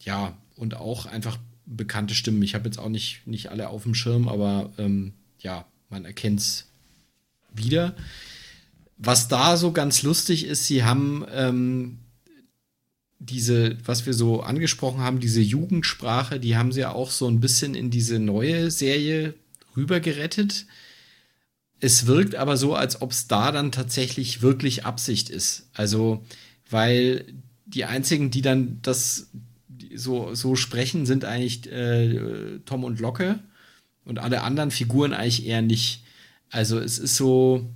ja, 0.00 0.36
und 0.56 0.74
auch 0.74 1.06
einfach 1.06 1.38
bekannte 1.66 2.14
Stimmen. 2.14 2.42
Ich 2.42 2.54
habe 2.54 2.66
jetzt 2.66 2.78
auch 2.78 2.88
nicht, 2.88 3.26
nicht 3.26 3.50
alle 3.50 3.68
auf 3.68 3.84
dem 3.84 3.94
Schirm, 3.94 4.28
aber 4.28 4.72
ähm, 4.78 5.12
ja, 5.38 5.66
man 5.88 6.04
erkennt 6.04 6.40
es 6.40 6.66
wieder. 7.54 7.94
Was 8.96 9.28
da 9.28 9.56
so 9.56 9.72
ganz 9.72 10.02
lustig 10.02 10.44
ist, 10.44 10.66
sie 10.66 10.84
haben 10.84 11.24
ähm, 11.32 11.98
diese, 13.20 13.76
was 13.84 14.06
wir 14.06 14.14
so 14.14 14.40
angesprochen 14.40 15.00
haben, 15.00 15.20
diese 15.20 15.42
Jugendsprache, 15.42 16.40
die 16.40 16.56
haben 16.56 16.72
sie 16.72 16.80
ja 16.80 16.92
auch 16.92 17.10
so 17.10 17.28
ein 17.28 17.38
bisschen 17.38 17.74
in 17.74 17.90
diese 17.90 18.18
neue 18.18 18.70
Serie 18.70 19.34
rübergerettet. 19.76 20.66
Es 21.80 22.06
wirkt 22.06 22.34
aber 22.34 22.56
so, 22.56 22.74
als 22.74 23.02
ob 23.02 23.12
es 23.12 23.28
da 23.28 23.52
dann 23.52 23.72
tatsächlich 23.72 24.40
wirklich 24.40 24.86
Absicht 24.86 25.28
ist. 25.28 25.68
Also, 25.74 26.24
weil 26.70 27.26
die 27.66 27.84
einzigen, 27.84 28.30
die 28.30 28.42
dann 28.42 28.78
das 28.82 29.28
so, 29.94 30.34
so 30.34 30.56
sprechen, 30.56 31.04
sind 31.04 31.26
eigentlich 31.26 31.70
äh, 31.70 32.58
Tom 32.64 32.84
und 32.84 33.00
Locke 33.00 33.38
und 34.04 34.18
alle 34.18 34.42
anderen 34.42 34.70
Figuren 34.70 35.12
eigentlich 35.12 35.46
eher 35.46 35.62
nicht. 35.62 36.04
Also, 36.48 36.78
es 36.78 36.98
ist 36.98 37.16
so, 37.16 37.68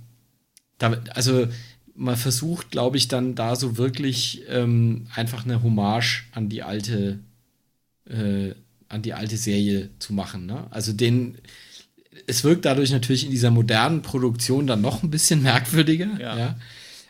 da, 0.79 0.99
also 1.13 1.47
man 1.95 2.17
versucht, 2.17 2.71
glaube 2.71 2.97
ich, 2.97 3.07
dann 3.07 3.35
da 3.35 3.55
so 3.55 3.77
wirklich 3.77 4.43
ähm, 4.49 5.07
einfach 5.15 5.45
eine 5.45 5.63
Hommage 5.63 6.25
an 6.31 6.49
die 6.49 6.61
alte, 6.61 7.19
äh, 8.09 8.51
an 8.89 9.01
die 9.01 9.13
alte 9.13 9.37
Serie 9.37 9.89
zu 9.99 10.13
machen. 10.13 10.45
Ne? 10.45 10.67
Also 10.71 10.93
den, 10.93 11.37
es 12.27 12.43
wirkt 12.43 12.65
dadurch 12.65 12.91
natürlich 12.91 13.25
in 13.25 13.31
dieser 13.31 13.51
modernen 13.51 14.01
Produktion 14.01 14.67
dann 14.67 14.81
noch 14.81 15.03
ein 15.03 15.09
bisschen 15.09 15.41
merkwürdiger. 15.41 16.19
Ja. 16.19 16.37
ja. 16.37 16.59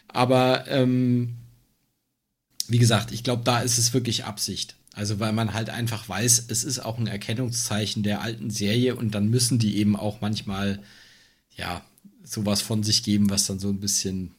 Aber 0.07 0.67
ähm, 0.67 1.35
wie 2.67 2.77
gesagt, 2.77 3.11
ich 3.11 3.23
glaube, 3.23 3.43
da 3.43 3.59
ist 3.59 3.77
es 3.77 3.93
wirklich 3.93 4.25
Absicht. 4.25 4.75
Also 4.93 5.19
weil 5.19 5.33
man 5.33 5.53
halt 5.53 5.69
einfach 5.69 6.07
weiß, 6.07 6.45
es 6.47 6.63
ist 6.63 6.79
auch 6.79 6.97
ein 6.97 7.07
Erkennungszeichen 7.07 8.01
der 8.03 8.21
alten 8.21 8.49
Serie 8.49 8.95
und 8.95 9.13
dann 9.13 9.29
müssen 9.29 9.59
die 9.59 9.77
eben 9.77 9.95
auch 9.97 10.21
manchmal 10.21 10.79
ja 11.57 11.81
sowas 12.23 12.61
von 12.61 12.81
sich 12.83 13.03
geben, 13.03 13.29
was 13.29 13.45
dann 13.45 13.59
so 13.59 13.69
ein 13.69 13.81
bisschen 13.81 14.31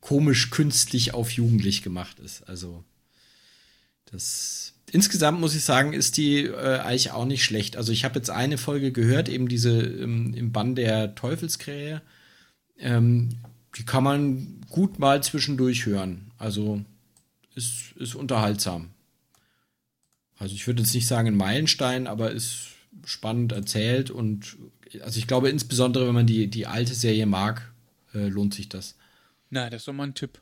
komisch 0.00 0.50
künstlich 0.50 1.14
auf 1.14 1.30
jugendlich 1.30 1.82
gemacht 1.82 2.18
ist. 2.20 2.42
Also 2.48 2.84
das 4.06 4.74
insgesamt 4.90 5.40
muss 5.40 5.54
ich 5.54 5.64
sagen, 5.64 5.92
ist 5.92 6.16
die 6.16 6.44
äh, 6.44 6.78
eigentlich 6.78 7.12
auch 7.12 7.24
nicht 7.24 7.44
schlecht. 7.44 7.76
Also 7.76 7.92
ich 7.92 8.04
habe 8.04 8.18
jetzt 8.18 8.30
eine 8.30 8.58
Folge 8.58 8.92
gehört, 8.92 9.28
eben 9.28 9.48
diese 9.48 9.80
ähm, 9.80 10.34
im 10.34 10.52
Bann 10.52 10.74
der 10.74 11.14
Teufelskrähe. 11.14 12.02
Ähm, 12.78 13.30
die 13.76 13.84
kann 13.84 14.04
man 14.04 14.60
gut 14.68 14.98
mal 14.98 15.22
zwischendurch 15.22 15.86
hören. 15.86 16.30
Also 16.38 16.84
ist, 17.54 17.92
ist 17.96 18.14
unterhaltsam. 18.14 18.90
Also 20.38 20.54
ich 20.54 20.66
würde 20.66 20.82
jetzt 20.82 20.94
nicht 20.94 21.06
sagen 21.06 21.28
ein 21.28 21.36
Meilenstein, 21.36 22.06
aber 22.06 22.30
ist 22.30 22.68
spannend 23.04 23.52
erzählt 23.52 24.10
und 24.10 24.56
also 25.02 25.18
ich 25.18 25.26
glaube 25.26 25.50
insbesondere, 25.50 26.06
wenn 26.06 26.14
man 26.14 26.26
die, 26.26 26.48
die 26.48 26.66
alte 26.66 26.94
Serie 26.94 27.26
mag, 27.26 27.72
äh, 28.14 28.28
lohnt 28.28 28.54
sich 28.54 28.68
das. 28.68 28.94
Na, 29.50 29.70
das 29.70 29.82
ist 29.82 29.88
doch 29.88 29.92
mal 29.92 30.06
ein 30.06 30.14
Tipp. 30.14 30.40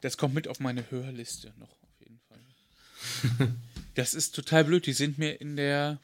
Das 0.00 0.16
kommt 0.16 0.34
mit 0.34 0.46
auf 0.46 0.60
meine 0.60 0.90
Hörliste 0.90 1.52
noch, 1.56 1.82
auf 1.82 2.00
jeden 2.00 2.20
Fall. 2.20 3.56
das 3.94 4.14
ist 4.14 4.34
total 4.34 4.64
blöd. 4.64 4.86
Die 4.86 4.92
sind 4.92 5.18
mir 5.18 5.40
in 5.40 5.56
der 5.56 6.00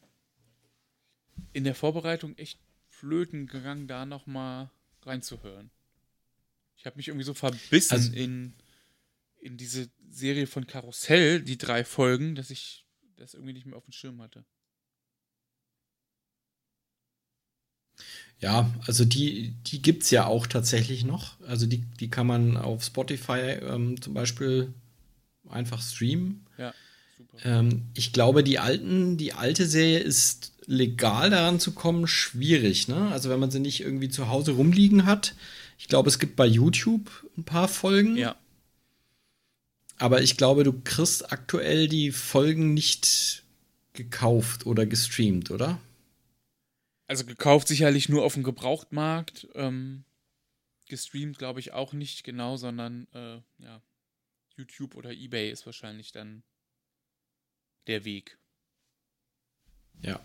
in 1.53 1.65
der 1.65 1.75
Vorbereitung 1.75 2.37
echt 2.37 2.59
flöten 2.89 3.47
gegangen, 3.47 3.87
da 3.87 4.07
noch 4.07 4.27
mal 4.27 4.71
reinzuhören. 5.03 5.71
Ich 6.77 6.87
habe 6.87 6.97
mich 6.97 7.09
irgendwie 7.09 7.25
so 7.25 7.35
verbissen 7.35 7.95
also, 7.95 8.13
in 8.13 8.55
in 9.41 9.57
diese 9.57 9.91
Serie 10.09 10.47
von 10.47 10.67
Karussell, 10.67 11.43
die 11.43 11.59
drei 11.59 11.85
Folgen, 11.85 12.35
dass 12.35 12.51
ich 12.51 12.87
das 13.17 13.35
irgendwie 13.35 13.53
nicht 13.53 13.67
mehr 13.67 13.77
auf 13.77 13.85
dem 13.85 13.93
Schirm 13.93 14.23
hatte. 14.23 14.45
Ja, 18.41 18.71
also 18.87 19.05
die, 19.05 19.55
die 19.67 19.81
gibt 19.81 20.03
es 20.03 20.11
ja 20.11 20.27
auch 20.27 20.47
tatsächlich 20.47 21.05
noch. 21.05 21.41
Also 21.47 21.67
die, 21.67 21.79
die 22.01 22.11
kann 22.11 22.27
man 22.27 22.57
auf 22.57 22.85
Spotify 22.85 23.59
ähm, 23.63 24.01
zum 24.03 24.13
Beispiel 24.13 24.75
einfach 25.49 25.81
streamen. 25.81 26.45
Ja, 26.59 26.75
super. 27.17 27.39
Ähm, 27.45 27.85
ich 27.95 28.13
glaube, 28.13 28.45
die 28.45 28.59
alten, 28.59 29.17
die 29.17 29.33
alte 29.33 29.67
Serie 29.67 30.01
ist 30.01 30.53
legal 30.67 31.31
daran 31.31 31.61
zu 31.61 31.73
kommen, 31.73 32.07
schwierig, 32.07 32.89
ne? 32.89 33.09
Also 33.13 33.31
wenn 33.31 33.41
man 33.41 33.51
sie 33.51 33.61
nicht 33.61 33.81
irgendwie 33.81 34.09
zu 34.09 34.29
Hause 34.29 34.53
rumliegen 34.53 35.07
hat. 35.07 35.35
Ich 35.79 35.89
glaube, 35.89 36.09
es 36.09 36.19
gibt 36.19 36.37
bei 36.37 36.47
YouTube 36.47 37.11
ein 37.37 37.45
paar 37.45 37.69
Folgen. 37.69 38.17
Ja. 38.17 38.37
Aber 39.99 40.23
ich 40.23 40.37
glaube, 40.37 40.65
du 40.65 40.73
kriegst 40.85 41.33
aktuell 41.33 41.89
die 41.89 42.11
Folgen 42.11 42.75
nicht 42.75 43.43
gekauft 43.93 44.67
oder 44.67 44.87
gestreamt, 44.87 45.51
oder? 45.51 45.79
Also 47.07 47.25
gekauft 47.25 47.69
sicherlich 47.69 48.09
nur 48.09 48.25
auf 48.25 48.35
dem 48.35 48.43
Gebrauchtmarkt. 48.43 49.49
Ähm, 49.55 50.05
gestreamt 50.87 51.39
glaube 51.39 51.61
ich 51.61 51.73
auch 51.73 51.93
nicht 51.93 52.25
genau, 52.25 52.57
sondern 52.57 53.07
äh, 53.13 53.41
ja, 53.59 53.83
YouTube 54.57 54.95
oder 54.95 55.13
eBay 55.13 55.51
ist 55.51 55.67
wahrscheinlich 55.67 56.13
dann 56.13 56.43
der 57.87 58.05
Weg. 58.05 58.39
Ja. 60.03 60.21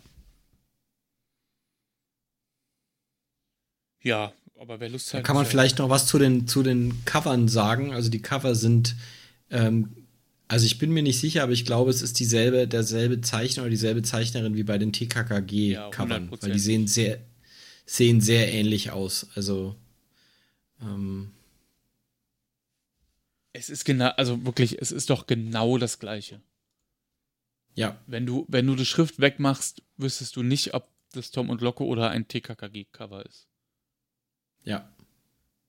Ja, 4.01 4.33
aber 4.57 4.79
wer 4.79 4.89
Lust 4.89 5.13
hat. 5.13 5.19
Da 5.19 5.23
kann 5.23 5.35
man 5.35 5.45
vielleicht 5.45 5.79
noch 5.79 5.89
was 5.89 6.07
zu 6.07 6.17
den, 6.17 6.47
zu 6.47 6.63
den 6.63 7.03
Covern 7.05 7.49
sagen. 7.49 7.93
Also 7.93 8.09
die 8.09 8.21
Cover 8.21 8.55
sind 8.55 8.95
ähm, 9.49 9.98
also 10.49 10.65
ich 10.65 10.79
bin 10.79 10.91
mir 10.91 11.03
nicht 11.03 11.19
sicher, 11.19 11.43
aber 11.43 11.51
ich 11.51 11.63
glaube, 11.63 11.91
es 11.91 12.01
ist 12.01 12.19
dieselbe, 12.19 12.67
derselbe 12.67 13.21
Zeichner 13.21 13.63
oder 13.63 13.69
dieselbe 13.69 14.01
Zeichnerin 14.01 14.55
wie 14.55 14.63
bei 14.63 14.79
den 14.79 14.91
TKKG-Covern, 14.91 16.29
ja, 16.31 16.41
weil 16.41 16.51
die 16.51 16.59
sehen 16.59 16.87
sehr, 16.87 17.21
sehen 17.85 18.19
sehr 18.19 18.51
ähnlich 18.51 18.89
aus. 18.89 19.27
Also 19.35 19.75
ähm, 20.81 21.31
es 23.53 23.69
ist 23.69 23.85
genau, 23.85 24.09
also 24.17 24.43
wirklich, 24.43 24.81
es 24.81 24.91
ist 24.91 25.11
doch 25.11 25.27
genau 25.27 25.77
das 25.77 25.99
Gleiche. 25.99 26.41
Ja. 27.75 28.01
Wenn 28.07 28.25
du, 28.25 28.45
wenn 28.47 28.65
du 28.65 28.75
die 28.75 28.87
Schrift 28.87 29.19
wegmachst, 29.19 29.83
wüsstest 29.97 30.35
du 30.35 30.41
nicht, 30.41 30.73
ob 30.73 30.89
das 31.11 31.29
Tom 31.29 31.51
und 31.51 31.61
Locke 31.61 31.83
oder 31.83 32.09
ein 32.09 32.27
TKKG-Cover 32.27 33.23
ist. 33.23 33.47
Ja. 34.63 34.91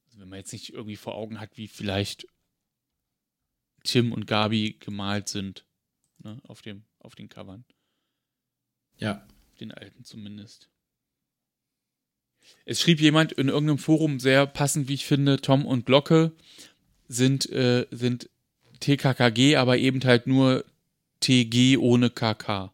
Also 0.06 0.20
wenn 0.20 0.30
man 0.30 0.38
jetzt 0.38 0.54
nicht 0.54 0.72
irgendwie 0.72 0.96
vor 0.96 1.16
Augen 1.16 1.38
hat, 1.38 1.58
wie 1.58 1.68
vielleicht 1.68 2.26
Tim 3.84 4.12
und 4.12 4.26
Gabi 4.26 4.76
gemalt 4.80 5.28
sind. 5.28 5.64
Ne, 6.22 6.38
auf, 6.46 6.62
dem, 6.62 6.84
auf 6.98 7.14
den 7.14 7.28
Covern. 7.28 7.64
Ja. 8.98 9.26
Den 9.60 9.72
alten 9.72 10.04
zumindest. 10.04 10.68
Es 12.64 12.80
schrieb 12.80 13.00
jemand 13.00 13.32
in 13.32 13.48
irgendeinem 13.48 13.78
Forum 13.78 14.20
sehr 14.20 14.46
passend, 14.46 14.88
wie 14.88 14.94
ich 14.94 15.06
finde, 15.06 15.40
Tom 15.40 15.66
und 15.66 15.86
Glocke 15.86 16.32
sind, 17.08 17.48
äh, 17.50 17.86
sind 17.90 18.30
TKKG, 18.80 19.56
aber 19.56 19.78
eben 19.78 20.02
halt 20.04 20.26
nur 20.26 20.64
TG 21.20 21.76
ohne 21.76 22.10
KK. 22.10 22.72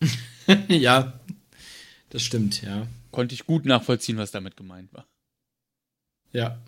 ja, 0.68 1.20
das 2.10 2.22
stimmt, 2.22 2.62
ja. 2.62 2.86
Konnte 3.10 3.34
ich 3.34 3.44
gut 3.44 3.64
nachvollziehen, 3.66 4.16
was 4.16 4.30
damit 4.30 4.56
gemeint 4.56 4.92
war. 4.92 5.06
Ja. 6.32 6.62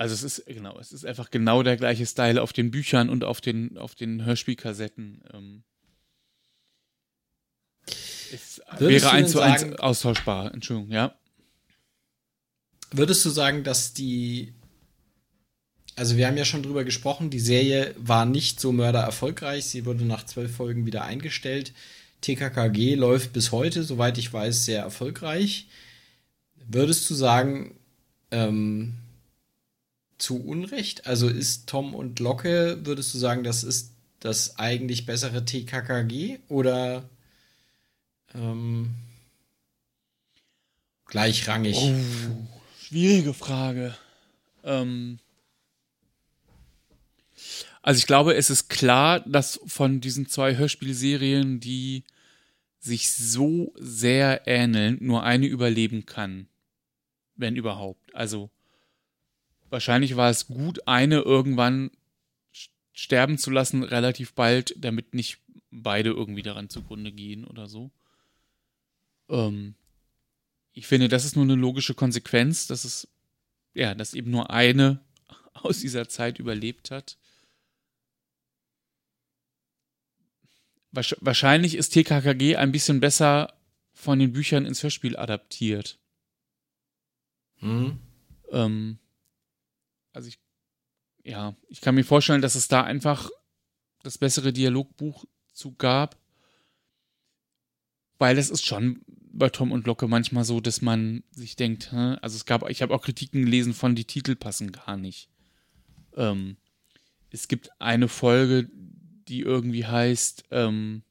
Also 0.00 0.14
es 0.14 0.22
ist, 0.22 0.46
genau, 0.46 0.78
es 0.78 0.92
ist 0.92 1.04
einfach 1.04 1.30
genau 1.30 1.62
der 1.62 1.76
gleiche 1.76 2.06
Style 2.06 2.40
auf 2.40 2.54
den 2.54 2.70
Büchern 2.70 3.10
und 3.10 3.22
auf 3.22 3.42
den, 3.42 3.76
auf 3.76 3.94
den 3.94 4.24
Hörspielkassetten. 4.24 5.22
Ähm, 5.34 5.62
es 8.32 8.62
wäre 8.78 9.10
eins 9.10 9.32
zu 9.32 9.40
eins 9.40 9.62
austauschbar, 9.78 10.54
Entschuldigung, 10.54 10.90
ja. 10.90 11.14
Würdest 12.90 13.26
du 13.26 13.28
sagen, 13.28 13.62
dass 13.62 13.92
die, 13.92 14.54
also 15.96 16.16
wir 16.16 16.28
haben 16.28 16.38
ja 16.38 16.46
schon 16.46 16.62
drüber 16.62 16.84
gesprochen, 16.84 17.28
die 17.28 17.38
Serie 17.38 17.94
war 17.98 18.24
nicht 18.24 18.58
so 18.58 18.72
mörder 18.72 19.00
erfolgreich, 19.00 19.66
sie 19.66 19.84
wurde 19.84 20.06
nach 20.06 20.24
zwölf 20.24 20.56
Folgen 20.56 20.86
wieder 20.86 21.04
eingestellt. 21.04 21.74
TKKG 22.22 22.94
läuft 22.94 23.34
bis 23.34 23.52
heute, 23.52 23.84
soweit 23.84 24.16
ich 24.16 24.32
weiß, 24.32 24.64
sehr 24.64 24.80
erfolgreich. 24.80 25.68
Würdest 26.56 27.10
du 27.10 27.14
sagen, 27.14 27.74
ähm, 28.30 28.94
zu 30.20 30.42
Unrecht? 30.44 31.06
Also 31.06 31.28
ist 31.28 31.68
Tom 31.68 31.94
und 31.94 32.20
Locke, 32.20 32.78
würdest 32.84 33.14
du 33.14 33.18
sagen, 33.18 33.44
das 33.44 33.64
ist 33.64 33.92
das 34.20 34.58
eigentlich 34.58 35.06
bessere 35.06 35.44
TKKG 35.44 36.38
oder 36.48 37.08
ähm, 38.34 38.94
gleichrangig? 41.06 41.76
Oh, 41.76 41.94
schwierige 42.78 43.34
Frage. 43.34 43.96
Ähm, 44.62 45.18
also 47.82 47.98
ich 47.98 48.06
glaube, 48.06 48.34
es 48.34 48.50
ist 48.50 48.68
klar, 48.68 49.20
dass 49.20 49.58
von 49.66 50.00
diesen 50.00 50.28
zwei 50.28 50.56
Hörspielserien, 50.56 51.60
die 51.60 52.04
sich 52.78 53.12
so 53.12 53.72
sehr 53.76 54.46
ähneln, 54.46 54.98
nur 55.00 55.22
eine 55.22 55.46
überleben 55.46 56.06
kann. 56.06 56.46
Wenn 57.36 57.56
überhaupt. 57.56 58.14
Also 58.14 58.50
wahrscheinlich 59.70 60.16
war 60.16 60.30
es 60.30 60.46
gut, 60.46 60.86
eine 60.86 61.20
irgendwann 61.20 61.90
sterben 62.92 63.38
zu 63.38 63.50
lassen, 63.50 63.82
relativ 63.82 64.34
bald, 64.34 64.74
damit 64.76 65.14
nicht 65.14 65.38
beide 65.70 66.10
irgendwie 66.10 66.42
daran 66.42 66.68
zugrunde 66.68 67.12
gehen 67.12 67.44
oder 67.44 67.66
so. 67.66 67.90
Ähm, 69.28 69.74
ich 70.72 70.86
finde, 70.86 71.08
das 71.08 71.24
ist 71.24 71.36
nur 71.36 71.44
eine 71.44 71.54
logische 71.54 71.94
Konsequenz, 71.94 72.66
dass 72.66 72.84
es, 72.84 73.08
ja, 73.72 73.94
dass 73.94 74.14
eben 74.14 74.30
nur 74.30 74.50
eine 74.50 75.00
aus 75.54 75.80
dieser 75.80 76.08
Zeit 76.08 76.38
überlebt 76.38 76.90
hat. 76.90 77.16
Wahrscheinlich 80.92 81.76
ist 81.76 81.90
TKKG 81.90 82.56
ein 82.56 82.72
bisschen 82.72 82.98
besser 82.98 83.54
von 83.92 84.18
den 84.18 84.32
Büchern 84.32 84.66
ins 84.66 84.82
Hörspiel 84.82 85.16
adaptiert. 85.16 86.00
Mhm. 87.60 88.00
Ähm, 88.50 88.98
also 90.12 90.28
ich, 90.28 90.38
ja, 91.24 91.56
ich 91.68 91.80
kann 91.80 91.94
mir 91.94 92.04
vorstellen, 92.04 92.42
dass 92.42 92.54
es 92.54 92.68
da 92.68 92.82
einfach 92.82 93.30
das 94.02 94.18
bessere 94.18 94.52
Dialogbuch 94.52 95.24
zu 95.52 95.74
gab. 95.74 96.16
Weil 98.18 98.36
es 98.36 98.50
ist 98.50 98.66
schon 98.66 99.02
bei 99.06 99.48
Tom 99.48 99.72
und 99.72 99.86
Locke 99.86 100.06
manchmal 100.08 100.44
so, 100.44 100.60
dass 100.60 100.82
man 100.82 101.22
sich 101.30 101.56
denkt, 101.56 101.92
hä? 101.92 102.16
also 102.20 102.36
es 102.36 102.44
gab, 102.44 102.68
ich 102.68 102.82
habe 102.82 102.94
auch 102.94 103.02
Kritiken 103.02 103.44
gelesen 103.44 103.72
von, 103.72 103.94
die 103.94 104.04
Titel 104.04 104.36
passen 104.36 104.72
gar 104.72 104.96
nicht. 104.96 105.28
Ähm, 106.16 106.56
es 107.30 107.48
gibt 107.48 107.70
eine 107.80 108.08
Folge, 108.08 108.68
die 109.28 109.40
irgendwie 109.40 109.86
heißt 109.86 110.44
ähm, 110.50 111.02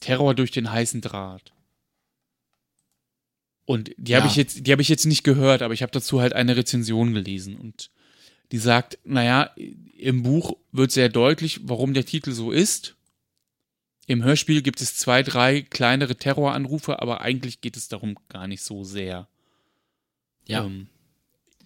Terror 0.00 0.34
durch 0.34 0.50
den 0.50 0.72
heißen 0.72 1.02
Draht. 1.02 1.52
Und 3.66 3.92
die 3.98 4.12
ja. 4.12 4.18
habe 4.18 4.26
ich 4.26 4.36
jetzt, 4.36 4.66
die 4.66 4.72
habe 4.72 4.82
ich 4.82 4.88
jetzt 4.88 5.04
nicht 5.04 5.22
gehört, 5.22 5.62
aber 5.62 5.74
ich 5.74 5.82
habe 5.82 5.92
dazu 5.92 6.20
halt 6.20 6.32
eine 6.32 6.56
Rezension 6.56 7.14
gelesen 7.14 7.56
und 7.56 7.90
die 8.52 8.58
sagt, 8.58 8.98
naja, 9.04 9.50
im 9.96 10.22
Buch 10.22 10.56
wird 10.72 10.92
sehr 10.92 11.08
deutlich, 11.08 11.60
warum 11.64 11.94
der 11.94 12.04
Titel 12.04 12.32
so 12.32 12.50
ist. 12.50 12.96
Im 14.06 14.24
Hörspiel 14.24 14.62
gibt 14.62 14.80
es 14.80 14.96
zwei, 14.96 15.22
drei 15.22 15.62
kleinere 15.62 16.16
Terroranrufe, 16.16 17.00
aber 17.00 17.20
eigentlich 17.20 17.60
geht 17.60 17.76
es 17.76 17.88
darum 17.88 18.16
gar 18.28 18.48
nicht 18.48 18.62
so 18.62 18.82
sehr. 18.82 19.28
Ja. 20.48 20.64
Ähm, 20.64 20.88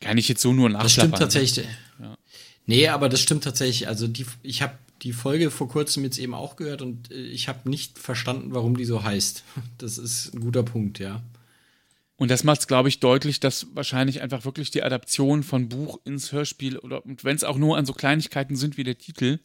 kann 0.00 0.18
ich 0.18 0.28
jetzt 0.28 0.42
so 0.42 0.52
nur 0.52 0.68
nachschlagen. 0.68 0.82
Das 0.82 0.92
stimmt 0.92 1.12
ne? 1.12 1.18
tatsächlich. 1.18 1.66
Ja. 2.00 2.18
Nee, 2.66 2.88
aber 2.88 3.08
das 3.08 3.20
stimmt 3.20 3.44
tatsächlich. 3.44 3.88
Also 3.88 4.06
die, 4.08 4.26
ich 4.42 4.60
habe 4.60 4.78
die 5.02 5.12
Folge 5.12 5.50
vor 5.50 5.68
kurzem 5.68 6.04
jetzt 6.04 6.18
eben 6.18 6.34
auch 6.34 6.56
gehört 6.56 6.82
und 6.82 7.10
äh, 7.10 7.14
ich 7.14 7.48
habe 7.48 7.68
nicht 7.68 7.98
verstanden, 7.98 8.52
warum 8.52 8.76
die 8.76 8.84
so 8.84 9.02
heißt. 9.02 9.44
Das 9.78 9.98
ist 9.98 10.34
ein 10.34 10.40
guter 10.40 10.62
Punkt, 10.62 10.98
ja. 10.98 11.22
Und 12.16 12.30
das 12.30 12.44
macht 12.44 12.60
es, 12.60 12.66
glaube 12.68 12.88
ich, 12.88 13.00
deutlich, 13.00 13.40
dass 13.40 13.74
wahrscheinlich 13.74 14.22
einfach 14.22 14.44
wirklich 14.44 14.70
die 14.70 14.82
Adaption 14.82 15.42
von 15.42 15.68
Buch 15.68 15.98
ins 16.04 16.30
Hörspiel 16.30 16.78
oder 16.78 17.02
wenn 17.04 17.34
es 17.34 17.42
auch 17.42 17.56
nur 17.56 17.76
an 17.76 17.86
so 17.86 17.92
Kleinigkeiten 17.92 18.54
sind 18.54 18.76
wie 18.76 18.84
der 18.84 18.98
Titel, 18.98 19.40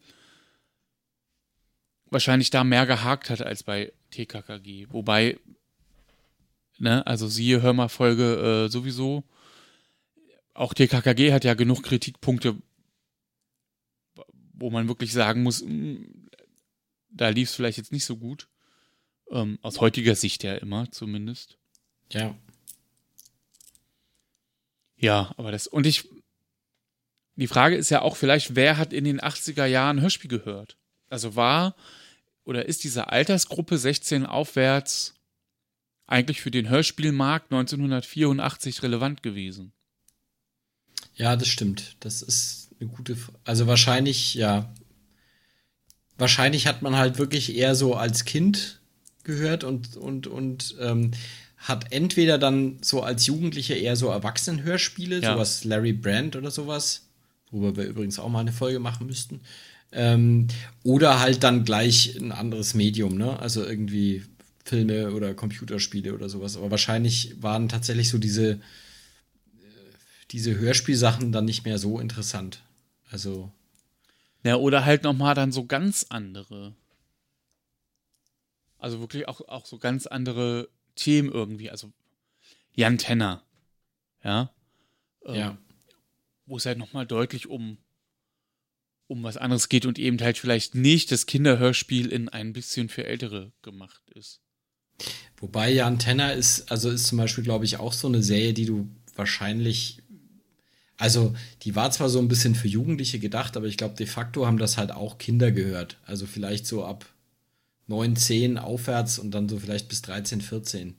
wahrscheinlich 2.12 2.52
da 2.52 2.64
mehr 2.64 2.86
gehakt 2.86 3.30
hat 3.30 3.42
als 3.42 3.64
bei 3.64 3.92
TKKG. 4.12 4.88
Wobei, 4.92 5.40
ne, 6.78 7.06
also 7.08 7.28
siehe, 7.28 7.62
hör 7.62 7.74
mal 7.74 7.90
Folge 7.90 8.66
äh, 8.68 8.70
sowieso. 8.70 9.24
Auch 10.54 10.74
TKKG 10.74 11.34
hat 11.34 11.46
ja 11.46 11.56
genug 11.56 11.84
Kritikpunkte, 11.84 12.56
wo 14.54 14.70
man 14.70 14.88
wirklich 14.88 15.12
sagen 15.12 15.42
muss, 15.42 15.64
mh, 15.64 15.70
hm, 15.70 16.30
da 17.12 17.30
lief 17.30 17.50
es 17.50 17.56
vielleicht 17.56 17.78
jetzt 17.80 17.92
nicht 17.92 18.06
so 18.06 18.18
gut. 18.18 18.48
Ähm, 19.32 19.58
aus 19.62 19.80
heutiger 19.80 20.16
Sicht 20.16 20.44
ja 20.44 20.56
immer, 20.56 20.92
zumindest. 20.92 21.58
Ja. 22.12 22.36
Ja, 25.00 25.34
aber 25.38 25.52
das, 25.52 25.68
und 25.68 25.86
ich, 25.86 26.10
die 27.36 27.48
Frage 27.48 27.76
ist 27.76 27.90
ja 27.90 28.02
auch 28.02 28.18
vielleicht, 28.18 28.56
wer 28.56 28.78
hat 28.78 28.94
in 28.94 29.06
den 29.06 29.20
80er 29.20 29.66
Jahren 29.66 30.02
Hörspiel 30.02 30.30
gehört? 30.30 30.78
Also 31.10 31.36
war 31.36 31.76
oder 32.44 32.66
ist 32.66 32.84
diese 32.84 33.10
Altersgruppe 33.10 33.78
16 33.78 34.26
aufwärts 34.26 35.16
eigentlich 36.06 36.42
für 36.42 36.52
den 36.52 36.70
Hörspielmarkt 36.70 37.52
1984 37.52 38.84
relevant 38.84 39.24
gewesen? 39.24 39.72
Ja, 41.16 41.36
das 41.36 41.48
stimmt. 41.48 41.96
Das 42.00 42.22
ist 42.22 42.72
eine 42.80 42.90
gute, 42.90 43.18
also 43.44 43.68
wahrscheinlich, 43.68 44.34
ja. 44.34 44.74
Wahrscheinlich 46.18 46.68
hat 46.68 46.82
man 46.82 46.98
halt 46.98 47.18
wirklich 47.18 47.56
eher 47.56 47.76
so 47.76 47.96
als 47.96 48.26
Kind 48.26 48.82
gehört 49.24 49.64
und, 49.64 49.96
und, 49.96 50.28
und 50.28 50.76
ähm, 50.80 51.12
hat 51.60 51.92
entweder 51.92 52.38
dann 52.38 52.78
so 52.82 53.04
als 53.04 53.26
Jugendliche 53.26 53.74
eher 53.74 53.96
so 53.96 54.08
Erwachsenenhörspiele, 54.08 55.20
ja. 55.20 55.34
sowas 55.34 55.66
Larry 55.66 55.94
Brand 55.94 56.36
oder 56.36 56.52
sowas, 56.52 57.08
worüber 57.52 57.76
wir 57.76 57.86
übrigens 57.86 58.18
auch 58.18 58.30
mal 58.30 58.40
eine 58.40 58.54
Folge 58.54 58.80
machen 58.80 59.08
müssten. 59.08 59.42
Ähm, 59.92 60.48
oder 60.84 61.20
halt 61.20 61.44
dann 61.44 61.66
gleich 61.66 62.16
ein 62.16 62.32
anderes 62.32 62.76
Medium, 62.76 63.18
ne? 63.18 63.40
Also 63.40 63.66
irgendwie 63.66 64.24
Filme 64.64 65.12
oder 65.12 65.34
Computerspiele 65.34 66.14
oder 66.14 66.30
sowas. 66.30 66.56
Aber 66.56 66.72
wahrscheinlich 66.72 67.42
waren 67.42 67.68
tatsächlich 67.68 68.10
so 68.10 68.20
diese, 68.20 68.52
äh, 68.52 68.60
diese 70.32 70.58
Hörspielsachen 70.58 71.32
dann 71.32 71.46
nicht 71.46 71.66
mehr 71.66 71.80
so 71.80 72.00
interessant. 72.00 72.62
Also. 73.12 73.52
Ja, 74.44 74.56
oder 74.56 74.86
halt 74.86 75.04
nochmal 75.04 75.36
dann 75.36 75.52
so 75.52 75.66
ganz 75.66 76.06
andere. 76.10 76.74
Also 78.78 79.00
wirklich 79.02 79.28
auch, 79.28 79.42
auch 79.50 79.66
so 79.66 79.78
ganz 79.80 80.06
andere 80.06 80.70
Themen 81.00 81.32
irgendwie. 81.32 81.70
Also 81.70 81.92
Jan 82.74 82.98
Tenner, 82.98 83.44
ja. 84.24 84.54
Ähm, 85.26 85.36
ja. 85.36 85.58
Wo 86.46 86.58
es 86.58 86.66
halt 86.66 86.78
nochmal 86.78 87.06
deutlich 87.06 87.48
um, 87.48 87.78
um 89.08 89.24
was 89.24 89.38
anderes 89.38 89.70
geht 89.70 89.86
und 89.86 90.00
eben 90.00 90.20
halt 90.20 90.38
vielleicht 90.38 90.76
nicht 90.76 91.12
das 91.12 91.26
Kinderhörspiel 91.26 92.08
in 92.12 92.30
ein 92.30 92.54
bisschen 92.54 92.90
für 92.90 93.06
Ältere 93.06 93.52
gemacht 93.62 94.02
ist. 94.12 94.42
Wobei 95.38 95.72
Jan 95.72 96.00
Tenner 96.00 96.34
ist, 96.34 96.72
also 96.72 96.90
ist 96.90 97.08
zum 97.08 97.18
Beispiel, 97.18 97.44
glaube 97.44 97.66
ich, 97.66 97.78
auch 97.78 97.94
so 97.94 98.08
eine 98.08 98.22
Serie, 98.24 98.54
die 98.54 98.66
du 98.66 98.90
wahrscheinlich, 99.16 100.02
also 100.98 101.36
die 101.64 101.76
war 101.76 101.92
zwar 101.92 102.10
so 102.10 102.20
ein 102.20 102.28
bisschen 102.28 102.56
für 102.56 102.68
Jugendliche 102.68 103.20
gedacht, 103.20 103.56
aber 103.56 103.68
ich 103.68 103.78
glaube, 103.78 103.96
de 103.96 104.08
facto 104.08 104.46
haben 104.46 104.58
das 104.58 104.78
halt 104.78 104.92
auch 104.92 105.18
Kinder 105.18 105.52
gehört. 105.52 105.98
Also 106.06 106.26
vielleicht 106.26 106.66
so 106.66 106.84
ab 106.84 107.06
9, 107.90 108.16
10 108.16 108.58
aufwärts 108.58 109.20
und 109.20 109.32
dann 109.32 109.50
so 109.50 109.60
vielleicht 109.60 109.90
bis 109.90 110.02
13, 110.04 110.42
14. 110.42 110.96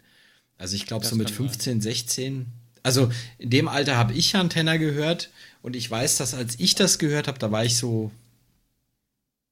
Also 0.59 0.77
ich 0.77 0.87
glaube 0.87 1.07
so 1.07 1.17
mit 1.17 1.31
15, 1.31 1.81
sein. 1.81 1.81
16. 1.81 2.47
Also 2.83 3.11
in 3.39 3.51
dem 3.51 3.69
Alter 3.69 3.97
habe 3.97 4.13
ich 4.13 4.33
ja 4.33 4.45
Tenner 4.45 4.77
gehört 4.79 5.31
und 5.63 5.77
ich 5.77 5.91
weiß, 5.91 6.17
dass 6.17 6.35
als 6.35 6.59
ich 6.59 6.75
das 6.75 6.99
gehört 6.99 7.29
habe, 7.29 7.39
da 7.39 7.53
war 7.53 7.65
ich 7.65 7.77
so, 7.77 8.11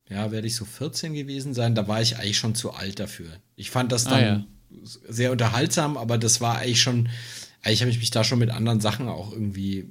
ja, 0.09 0.33
werde 0.33 0.47
ich 0.47 0.57
so 0.57 0.65
14 0.65 1.15
gewesen 1.15 1.55
sein, 1.55 1.75
da 1.75 1.87
war 1.87 2.03
ich 2.03 2.17
eigentlich 2.17 2.39
schon 2.39 2.55
zu 2.55 2.73
alt 2.73 2.99
dafür. 2.99 3.31
Ich 3.55 3.71
fand 3.71 3.93
das 3.93 4.07
ah, 4.07 4.11
dann 4.11 4.25
ah, 4.25 4.27
ja. 4.27 4.47
sehr 4.83 5.31
unterhaltsam, 5.31 5.97
aber 5.97 6.19
das 6.19 6.41
war 6.41 6.59
eigentlich 6.59 6.83
schon, 6.83 7.09
eigentlich 7.63 7.83
habe 7.83 7.91
ich 7.91 7.99
mich 8.01 8.11
da 8.11 8.25
schon 8.25 8.41
mit 8.41 8.51
anderen 8.51 8.81
Sachen 8.81 9.09
auch 9.09 9.33
irgendwie 9.33 9.89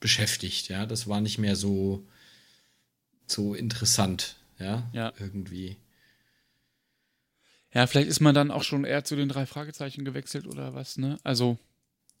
beschäftigt, 0.00 0.68
ja. 0.68 0.84
Das 0.84 1.08
war 1.08 1.22
nicht 1.22 1.38
mehr 1.38 1.56
so, 1.56 2.06
so 3.26 3.54
interessant, 3.54 4.36
ja, 4.58 4.90
ja. 4.92 5.12
irgendwie. 5.18 5.78
Ja, 7.74 7.88
vielleicht 7.88 8.08
ist 8.08 8.20
man 8.20 8.34
dann 8.34 8.52
auch 8.52 8.62
schon 8.62 8.84
eher 8.84 9.04
zu 9.04 9.16
den 9.16 9.28
drei 9.28 9.46
Fragezeichen 9.46 10.04
gewechselt 10.04 10.46
oder 10.46 10.74
was, 10.74 10.96
ne? 10.96 11.18
Also. 11.24 11.58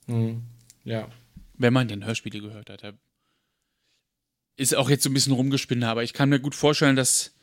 Mhm. 0.06 0.42
Ja. 0.82 1.08
Wenn 1.56 1.72
man 1.72 1.86
denn 1.86 2.04
Hörspiele 2.04 2.40
gehört 2.40 2.68
hat. 2.68 2.98
Ist 4.56 4.74
auch 4.74 4.90
jetzt 4.90 5.04
so 5.04 5.10
ein 5.10 5.14
bisschen 5.14 5.32
rumgespinnt, 5.32 5.84
aber 5.84 6.02
ich 6.02 6.12
kann 6.12 6.28
mir 6.28 6.40
gut 6.40 6.54
vorstellen, 6.54 6.96
dass, 6.96 7.34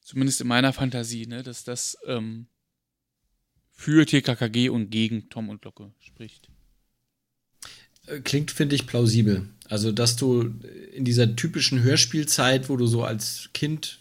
zumindest 0.00 0.40
in 0.40 0.48
meiner 0.48 0.72
Fantasie, 0.72 1.26
ne, 1.26 1.42
dass 1.42 1.64
das 1.64 1.98
ähm, 2.06 2.46
für 3.70 4.06
TKKG 4.06 4.68
und 4.70 4.90
gegen 4.90 5.28
Tom 5.28 5.48
und 5.48 5.64
Locke 5.64 5.92
spricht. 5.98 6.48
Äh, 8.06 8.20
klingt, 8.20 8.50
finde 8.50 8.74
ich, 8.74 8.86
plausibel. 8.86 9.48
Also, 9.68 9.92
dass 9.92 10.16
du 10.16 10.54
in 10.92 11.04
dieser 11.04 11.36
typischen 11.36 11.82
Hörspielzeit, 11.82 12.68
wo 12.68 12.76
du 12.76 12.86
so 12.86 13.04
als 13.04 13.50
Kind 13.52 13.97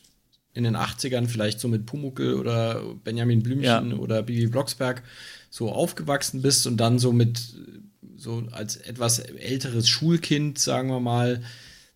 in 0.57 0.63
den 0.63 0.75
80ern 0.75 1.27
vielleicht 1.27 1.59
so 1.59 1.67
mit 1.67 1.85
Pumuckel 1.85 2.33
oder 2.33 2.81
Benjamin 3.03 3.43
Blümchen 3.43 3.91
ja. 3.91 3.97
oder 3.97 4.23
Bibi 4.23 4.47
Blocksberg 4.47 5.03
so 5.51 5.71
aufgewachsen 5.71 6.41
bist 6.41 6.65
und 6.65 6.77
dann 6.77 6.97
so 6.97 7.13
mit 7.13 7.39
so 8.17 8.43
als 8.51 8.77
etwas 8.77 9.19
älteres 9.19 9.87
Schulkind, 9.87 10.57
sagen 10.57 10.89
wir 10.89 10.99
mal, 10.99 11.43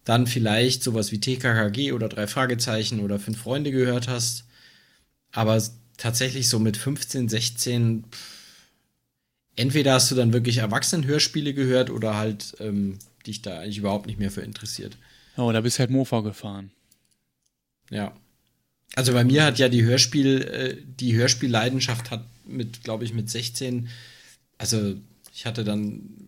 dann 0.03 0.27
vielleicht 0.27 0.83
sowas 0.83 1.11
wie 1.11 1.19
TKKG 1.19 1.91
oder 1.91 2.07
drei 2.07 2.27
Fragezeichen 2.27 2.99
oder 2.99 3.17
fünf 3.17 3.39
Freunde 3.39 3.71
gehört 3.71 4.07
hast. 4.07 4.45
Aber 5.31 5.59
tatsächlich 5.97 6.47
so 6.47 6.59
mit 6.59 6.77
15, 6.77 7.29
16, 7.29 8.03
entweder 9.55 9.93
hast 9.95 10.11
du 10.11 10.15
dann 10.15 10.33
wirklich 10.33 10.57
Erwachsenenhörspiele 10.57 11.55
gehört 11.55 11.89
oder 11.89 12.15
halt 12.15 12.55
ähm, 12.59 12.99
dich 13.25 13.41
da 13.41 13.59
eigentlich 13.59 13.79
überhaupt 13.79 14.05
nicht 14.05 14.19
mehr 14.19 14.31
für 14.31 14.41
interessiert. 14.41 14.97
Oh, 15.35 15.51
da 15.51 15.61
bist 15.61 15.77
du 15.77 15.79
halt 15.79 15.89
Mofa 15.89 16.21
gefahren. 16.21 16.71
Ja. 17.89 18.13
Also 18.95 19.13
bei 19.13 19.23
mir 19.23 19.45
hat 19.45 19.59
ja 19.59 19.69
die 19.69 19.83
Hörspiel, 19.83 20.41
äh, 20.41 20.77
die 20.99 21.15
Hörspielleidenschaft 21.15 22.11
hat 22.11 22.25
mit, 22.45 22.83
glaube 22.83 23.05
ich, 23.05 23.13
mit 23.13 23.29
16, 23.29 23.89
also 24.57 24.95
ich 25.33 25.45
hatte 25.45 25.63
dann 25.63 26.27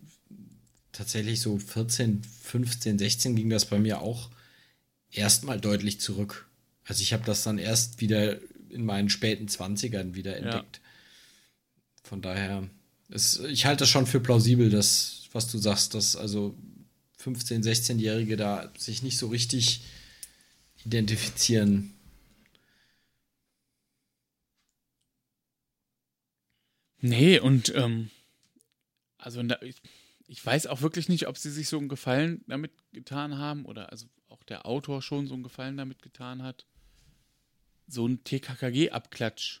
tatsächlich 0.92 1.40
so 1.40 1.58
14, 1.58 2.22
15, 2.42 2.98
16 2.98 3.36
ging 3.36 3.50
das 3.50 3.66
bei 3.66 3.78
mir 3.78 4.00
auch 4.00 4.30
erstmal 5.10 5.60
deutlich 5.60 6.00
zurück. 6.00 6.48
Also 6.84 7.02
ich 7.02 7.12
habe 7.12 7.24
das 7.24 7.42
dann 7.42 7.58
erst 7.58 8.00
wieder 8.00 8.38
in 8.70 8.84
meinen 8.84 9.08
späten 9.08 9.46
20ern 9.46 10.14
wieder 10.14 10.36
entdeckt. 10.36 10.80
Ja. 10.82 12.08
Von 12.08 12.22
daher, 12.22 12.68
es, 13.08 13.38
ich 13.40 13.66
halte 13.66 13.80
das 13.80 13.88
schon 13.88 14.06
für 14.06 14.20
plausibel, 14.20 14.70
dass, 14.70 15.28
was 15.32 15.50
du 15.50 15.58
sagst, 15.58 15.94
dass 15.94 16.16
also 16.16 16.54
15-, 17.22 17.62
16-Jährige 17.62 18.36
da 18.36 18.70
sich 18.76 19.02
nicht 19.02 19.18
so 19.18 19.28
richtig 19.28 19.82
identifizieren. 20.84 21.93
Nee, 27.06 27.38
und 27.38 27.74
ähm, 27.74 28.10
also 29.18 29.42
ich, 29.60 29.82
ich 30.26 30.44
weiß 30.44 30.66
auch 30.68 30.80
wirklich 30.80 31.10
nicht, 31.10 31.28
ob 31.28 31.36
sie 31.36 31.50
sich 31.50 31.68
so 31.68 31.76
einen 31.76 31.90
Gefallen 31.90 32.42
damit 32.46 32.72
getan 32.94 33.36
haben 33.36 33.66
oder 33.66 33.92
also 33.92 34.06
auch 34.28 34.42
der 34.42 34.64
Autor 34.64 35.02
schon 35.02 35.26
so 35.26 35.34
einen 35.34 35.42
Gefallen 35.42 35.76
damit 35.76 36.00
getan 36.00 36.42
hat, 36.42 36.64
so 37.86 38.06
einen 38.06 38.24
TKKG-Abklatsch 38.24 39.60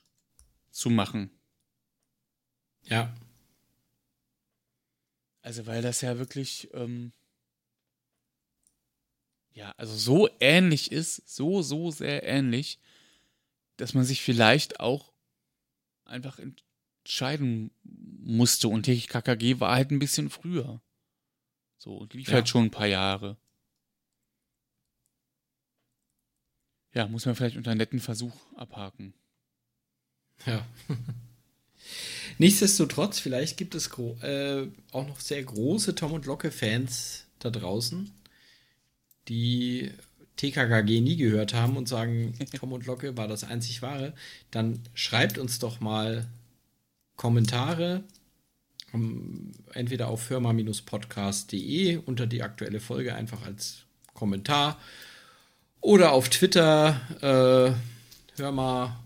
zu 0.70 0.88
machen. 0.88 1.30
Ja. 2.84 3.14
Also, 5.42 5.66
weil 5.66 5.82
das 5.82 6.00
ja 6.00 6.16
wirklich, 6.16 6.70
ähm, 6.72 7.12
ja, 9.52 9.74
also 9.76 9.94
so 9.94 10.30
ähnlich 10.40 10.90
ist, 10.90 11.28
so, 11.28 11.60
so 11.60 11.90
sehr 11.90 12.22
ähnlich, 12.22 12.78
dass 13.76 13.92
man 13.92 14.04
sich 14.04 14.22
vielleicht 14.22 14.80
auch 14.80 15.12
einfach 16.06 16.38
entscheiden 17.04 17.70
musste. 17.82 18.68
Und 18.68 18.84
TKKG 18.84 19.60
war 19.60 19.74
halt 19.74 19.90
ein 19.90 19.98
bisschen 19.98 20.30
früher. 20.30 20.80
So, 21.76 21.96
und 21.96 22.14
lief 22.14 22.28
ja. 22.28 22.34
halt 22.34 22.48
schon 22.48 22.64
ein 22.64 22.70
paar 22.70 22.86
Jahre. 22.86 23.36
Ja, 26.94 27.06
muss 27.08 27.26
man 27.26 27.34
vielleicht 27.34 27.56
unter 27.56 27.72
einen 27.72 27.78
netten 27.78 28.00
Versuch 28.00 28.34
abhaken. 28.56 29.14
Ja. 30.46 30.64
Nichtsdestotrotz, 32.38 33.18
vielleicht 33.18 33.56
gibt 33.56 33.74
es 33.74 33.90
äh, 34.22 34.66
auch 34.92 35.06
noch 35.06 35.20
sehr 35.20 35.42
große 35.42 35.94
Tom 35.94 36.12
und 36.12 36.24
Locke-Fans 36.24 37.26
da 37.38 37.50
draußen, 37.50 38.10
die 39.28 39.92
TKKG 40.36 41.00
nie 41.00 41.16
gehört 41.16 41.52
haben 41.52 41.76
und 41.76 41.88
sagen, 41.88 42.34
Tom 42.58 42.72
und 42.72 42.86
Locke 42.86 43.16
war 43.16 43.28
das 43.28 43.44
einzig 43.44 43.82
wahre, 43.82 44.14
dann 44.50 44.80
schreibt 44.94 45.36
uns 45.36 45.58
doch 45.58 45.80
mal 45.80 46.26
Kommentare 47.16 48.04
um, 48.92 49.52
entweder 49.72 50.08
auf 50.08 50.22
firma-podcast.de 50.22 51.98
unter 52.06 52.26
die 52.26 52.42
aktuelle 52.42 52.80
Folge 52.80 53.14
einfach 53.14 53.44
als 53.44 53.84
Kommentar 54.14 54.78
oder 55.80 56.12
auf 56.12 56.28
Twitter 56.28 57.00
äh, 57.20 57.74
hör 58.36 58.52
mal, 58.52 58.96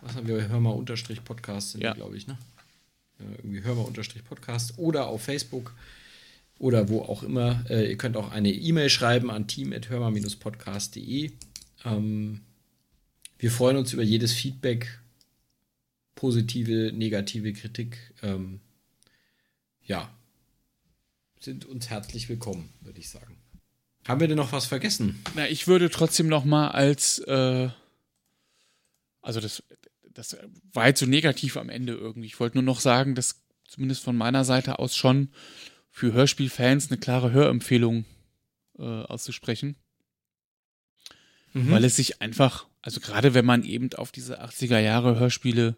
was 0.00 0.14
haben 0.16 0.26
wir, 0.26 0.48
hör 0.48 0.60
mal 0.60 0.70
unterstrich 0.70 1.24
Podcast 1.24 1.72
sind 1.72 1.82
ja. 1.82 1.92
glaube 1.92 2.16
ich, 2.16 2.26
ne? 2.26 2.38
Äh, 3.18 3.24
irgendwie 3.38 3.62
hör 3.62 3.74
mal 3.74 3.82
unterstrich 3.82 4.24
Podcast 4.24 4.78
oder 4.78 5.06
auf 5.06 5.22
Facebook 5.22 5.74
oder 6.58 6.88
wo 6.88 7.02
auch 7.02 7.22
immer. 7.22 7.64
Äh, 7.68 7.90
ihr 7.90 7.98
könnt 7.98 8.16
auch 8.16 8.30
eine 8.30 8.50
E-Mail 8.50 8.88
schreiben 8.88 9.30
an 9.30 9.46
team.hörmer-podcast.de. 9.48 11.32
Ähm, 11.84 12.40
wir 13.38 13.50
freuen 13.50 13.76
uns 13.76 13.92
über 13.92 14.02
jedes 14.02 14.32
Feedback, 14.32 15.00
positive, 16.14 16.92
negative 16.92 17.52
Kritik. 17.52 18.14
Ähm, 18.22 18.60
ja, 19.82 20.10
sind 21.40 21.66
uns 21.66 21.90
herzlich 21.90 22.28
willkommen, 22.28 22.70
würde 22.80 23.00
ich 23.00 23.10
sagen. 23.10 23.36
Haben 24.06 24.20
wir 24.20 24.28
denn 24.28 24.36
noch 24.36 24.52
was 24.52 24.66
vergessen? 24.66 25.22
Na, 25.34 25.48
ich 25.48 25.66
würde 25.66 25.90
trotzdem 25.90 26.26
noch 26.26 26.44
mal 26.44 26.68
als, 26.68 27.18
äh, 27.20 27.68
also 29.22 29.40
das, 29.40 29.62
das 30.02 30.36
war 30.72 30.88
jetzt 30.88 31.00
so 31.00 31.06
negativ 31.06 31.56
am 31.56 31.68
Ende 31.68 31.94
irgendwie. 31.94 32.26
Ich 32.26 32.40
wollte 32.40 32.56
nur 32.56 32.64
noch 32.64 32.80
sagen, 32.80 33.14
dass 33.14 33.42
zumindest 33.66 34.02
von 34.02 34.16
meiner 34.16 34.44
Seite 34.44 34.78
aus 34.78 34.94
schon 34.94 35.30
für 35.90 36.12
Hörspielfans 36.12 36.90
eine 36.90 36.98
klare 36.98 37.32
Hörempfehlung 37.32 38.04
äh, 38.78 38.82
auszusprechen. 38.82 39.76
Mhm. 41.52 41.70
Weil 41.70 41.84
es 41.84 41.96
sich 41.96 42.20
einfach, 42.20 42.66
also 42.82 43.00
gerade 43.00 43.32
wenn 43.32 43.44
man 43.44 43.64
eben 43.64 43.92
auf 43.94 44.12
diese 44.12 44.42
80er 44.42 44.80
Jahre 44.80 45.18
Hörspiele 45.18 45.76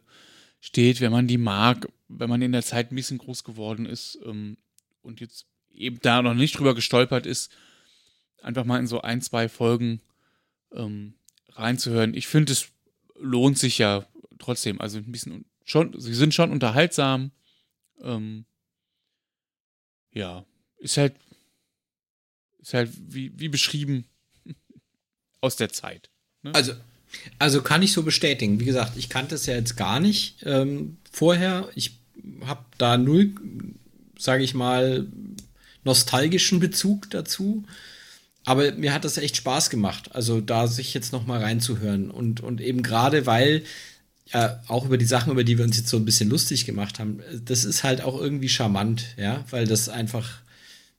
steht, 0.66 1.00
wenn 1.00 1.12
man 1.12 1.28
die 1.28 1.38
mag, 1.38 1.86
wenn 2.08 2.28
man 2.28 2.42
in 2.42 2.50
der 2.50 2.64
Zeit 2.64 2.90
ein 2.90 2.96
bisschen 2.96 3.18
groß 3.18 3.44
geworden 3.44 3.86
ist 3.86 4.18
ähm, 4.24 4.56
und 5.00 5.20
jetzt 5.20 5.46
eben 5.70 6.00
da 6.02 6.22
noch 6.22 6.34
nicht 6.34 6.58
drüber 6.58 6.74
gestolpert 6.74 7.24
ist, 7.24 7.52
einfach 8.42 8.64
mal 8.64 8.80
in 8.80 8.88
so 8.88 9.00
ein, 9.00 9.22
zwei 9.22 9.48
Folgen 9.48 10.00
ähm, 10.72 11.14
reinzuhören. 11.50 12.14
Ich 12.14 12.26
finde, 12.26 12.52
es 12.52 12.72
lohnt 13.14 13.58
sich 13.58 13.78
ja 13.78 14.06
trotzdem. 14.40 14.80
Also 14.80 14.98
ein 14.98 15.12
bisschen 15.12 15.44
schon, 15.64 15.98
sie 16.00 16.14
sind 16.14 16.34
schon 16.34 16.50
unterhaltsam. 16.50 17.30
Ähm, 18.00 18.44
ja, 20.10 20.44
ist 20.78 20.96
halt, 20.96 21.14
ist 22.58 22.74
halt 22.74 22.90
wie, 22.92 23.38
wie 23.38 23.48
beschrieben 23.48 24.08
aus 25.40 25.54
der 25.54 25.68
Zeit. 25.68 26.10
Ne? 26.42 26.52
Also, 26.56 26.72
also 27.38 27.62
kann 27.62 27.82
ich 27.82 27.92
so 27.92 28.02
bestätigen. 28.02 28.60
Wie 28.60 28.64
gesagt, 28.64 28.96
ich 28.96 29.08
kannte 29.08 29.34
es 29.34 29.46
ja 29.46 29.54
jetzt 29.54 29.76
gar 29.76 30.00
nicht 30.00 30.36
ähm, 30.44 30.96
vorher. 31.10 31.68
Ich 31.74 31.98
habe 32.44 32.64
da 32.78 32.96
null, 32.96 33.34
sage 34.18 34.42
ich 34.42 34.54
mal, 34.54 35.06
nostalgischen 35.84 36.60
Bezug 36.60 37.10
dazu. 37.10 37.64
Aber 38.44 38.72
mir 38.72 38.94
hat 38.94 39.04
das 39.04 39.18
echt 39.18 39.36
Spaß 39.36 39.70
gemacht, 39.70 40.14
also 40.14 40.40
da 40.40 40.68
sich 40.68 40.94
jetzt 40.94 41.12
noch 41.12 41.26
mal 41.26 41.40
reinzuhören 41.40 42.12
und 42.12 42.40
und 42.40 42.60
eben 42.60 42.82
gerade 42.82 43.26
weil 43.26 43.64
ja, 44.32 44.60
auch 44.66 44.84
über 44.84 44.98
die 44.98 45.04
Sachen, 45.04 45.32
über 45.32 45.44
die 45.44 45.56
wir 45.58 45.64
uns 45.64 45.76
jetzt 45.76 45.88
so 45.88 45.96
ein 45.96 46.04
bisschen 46.04 46.28
lustig 46.28 46.64
gemacht 46.66 46.98
haben, 46.98 47.20
das 47.44 47.64
ist 47.64 47.84
halt 47.84 48.00
auch 48.00 48.20
irgendwie 48.20 48.48
charmant, 48.48 49.04
ja, 49.16 49.44
weil 49.50 49.66
das 49.66 49.88
einfach, 49.88 50.40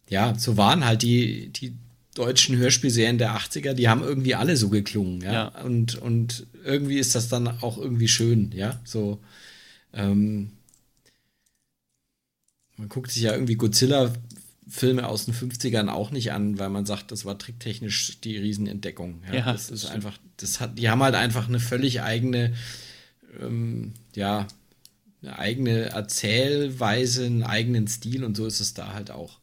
ja, 0.09 0.33
so 0.37 0.55
waren 0.57 0.85
halt 0.85 1.01
die, 1.01 1.49
die 1.49 1.73
deutschen 2.17 2.57
Hörspielserien 2.57 3.17
der 3.17 3.35
80er, 3.37 3.73
die 3.73 3.89
haben 3.89 4.03
irgendwie 4.03 4.35
alle 4.35 4.57
so 4.57 4.69
geklungen, 4.69 5.21
ja. 5.21 5.33
ja. 5.33 5.47
Und, 5.63 5.95
und 5.95 6.47
irgendwie 6.63 6.99
ist 6.99 7.15
das 7.15 7.29
dann 7.29 7.47
auch 7.61 7.77
irgendwie 7.77 8.07
schön, 8.07 8.51
ja. 8.53 8.79
So, 8.83 9.19
ähm, 9.93 10.51
man 12.77 12.89
guckt 12.89 13.11
sich 13.11 13.23
ja 13.23 13.33
irgendwie 13.33 13.55
Godzilla 13.55 14.13
Filme 14.69 15.07
aus 15.07 15.25
den 15.25 15.33
50ern 15.33 15.87
auch 15.87 16.11
nicht 16.11 16.31
an, 16.33 16.59
weil 16.59 16.69
man 16.69 16.85
sagt, 16.85 17.11
das 17.11 17.23
war 17.23 17.37
tricktechnisch 17.37 18.19
die 18.21 18.37
Riesenentdeckung. 18.37 19.23
Ja, 19.27 19.33
ja 19.35 19.53
das, 19.53 19.67
das 19.67 19.71
ist 19.71 19.81
stimmt. 19.83 19.95
einfach, 19.95 20.17
das 20.37 20.59
hat, 20.59 20.77
die 20.77 20.89
haben 20.89 21.01
halt 21.01 21.15
einfach 21.15 21.47
eine 21.47 21.59
völlig 21.59 22.01
eigene 22.01 22.53
ähm, 23.39 23.93
ja, 24.15 24.47
eine 25.21 25.39
eigene 25.39 25.85
Erzählweise, 25.89 27.25
einen 27.25 27.43
eigenen 27.43 27.87
Stil 27.87 28.23
und 28.23 28.37
so 28.37 28.45
ist 28.45 28.59
es 28.59 28.73
da 28.73 28.93
halt 28.93 29.11
auch. 29.11 29.39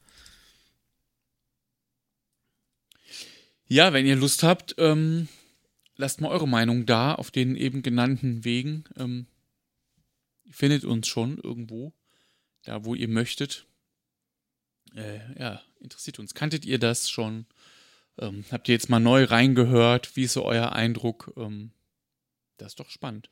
Ja, 3.67 3.93
wenn 3.93 4.07
ihr 4.07 4.17
Lust 4.17 4.43
habt, 4.43 4.75
ähm, 4.79 5.29
lasst 5.97 6.21
mal 6.21 6.29
eure 6.29 6.49
Meinung 6.49 6.85
da 6.87 7.15
auf 7.15 7.31
den 7.31 7.57
eben 7.57 7.83
genannten 7.83 8.45
Wegen. 8.45 8.85
Ähm, 8.97 9.27
ihr 10.45 10.53
findet 10.53 10.85
uns 10.85 11.09
schon 11.09 11.39
irgendwo, 11.39 11.93
da 12.65 12.85
wo 12.85 12.95
ihr 12.95 13.09
möchtet. 13.09 13.67
Äh, 14.95 15.41
ja, 15.41 15.63
interessiert 15.81 16.19
uns. 16.19 16.35
Kanntet 16.35 16.67
ihr 16.67 16.79
das 16.79 17.09
schon? 17.09 17.47
Ähm, 18.19 18.45
habt 18.51 18.69
ihr 18.69 18.75
jetzt 18.75 18.91
mal 18.91 19.01
neu 19.01 19.25
reingehört? 19.25 20.15
Wie 20.15 20.25
ist 20.25 20.35
so 20.35 20.45
euer 20.45 20.73
Eindruck? 20.73 21.33
Ähm, 21.37 21.73
das 22.59 22.73
ist 22.73 22.81
doch 22.81 22.91
spannend. 22.91 23.31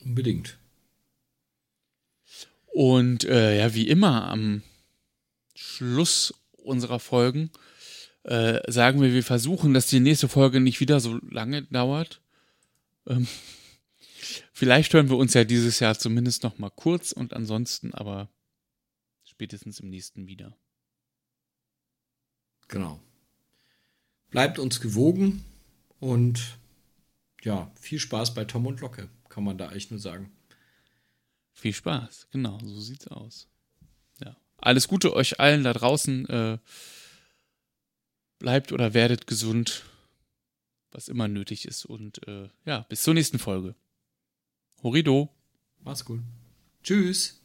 Unbedingt. 0.00 0.58
Und 2.66 3.24
äh, 3.24 3.58
ja, 3.58 3.74
wie 3.74 3.88
immer 3.88 4.28
am 4.28 4.62
Schluss 5.54 6.34
unserer 6.66 6.98
Folgen 7.00 7.50
äh, 8.26 8.60
sagen 8.70 9.00
wir, 9.00 9.12
wir 9.14 9.22
versuchen, 9.22 9.72
dass 9.72 9.86
die 9.86 10.00
nächste 10.00 10.28
Folge 10.28 10.58
nicht 10.58 10.80
wieder 10.80 10.98
so 10.98 11.20
lange 11.30 11.62
dauert. 11.62 12.20
Ähm, 13.06 13.28
vielleicht 14.52 14.92
hören 14.92 15.08
wir 15.08 15.16
uns 15.16 15.34
ja 15.34 15.44
dieses 15.44 15.78
Jahr 15.78 15.96
zumindest 15.96 16.42
noch 16.42 16.58
mal 16.58 16.70
kurz 16.70 17.12
und 17.12 17.34
ansonsten 17.34 17.94
aber 17.94 18.28
spätestens 19.24 19.78
im 19.78 19.90
nächsten 19.90 20.26
wieder. 20.26 20.56
Genau. 22.66 23.00
Bleibt 24.30 24.58
uns 24.58 24.80
gewogen 24.80 25.44
und 26.00 26.58
ja, 27.42 27.70
viel 27.80 28.00
Spaß 28.00 28.34
bei 28.34 28.44
Tom 28.44 28.66
und 28.66 28.80
Locke, 28.80 29.08
kann 29.28 29.44
man 29.44 29.56
da 29.56 29.68
eigentlich 29.68 29.92
nur 29.92 30.00
sagen. 30.00 30.32
Viel 31.52 31.72
Spaß, 31.72 32.26
genau, 32.32 32.58
so 32.58 32.80
sieht's 32.80 33.06
aus. 33.06 33.48
Alles 34.58 34.88
Gute 34.88 35.14
euch 35.14 35.40
allen 35.40 35.64
da 35.64 35.72
draußen. 35.72 36.28
Äh, 36.28 36.58
bleibt 38.38 38.72
oder 38.72 38.94
werdet 38.94 39.26
gesund, 39.26 39.84
was 40.90 41.08
immer 41.08 41.28
nötig 41.28 41.66
ist. 41.66 41.84
Und 41.84 42.26
äh, 42.26 42.48
ja, 42.64 42.86
bis 42.88 43.02
zur 43.02 43.14
nächsten 43.14 43.38
Folge. 43.38 43.74
Horido. 44.82 45.30
Mach's 45.82 46.04
gut. 46.04 46.20
Tschüss. 46.82 47.40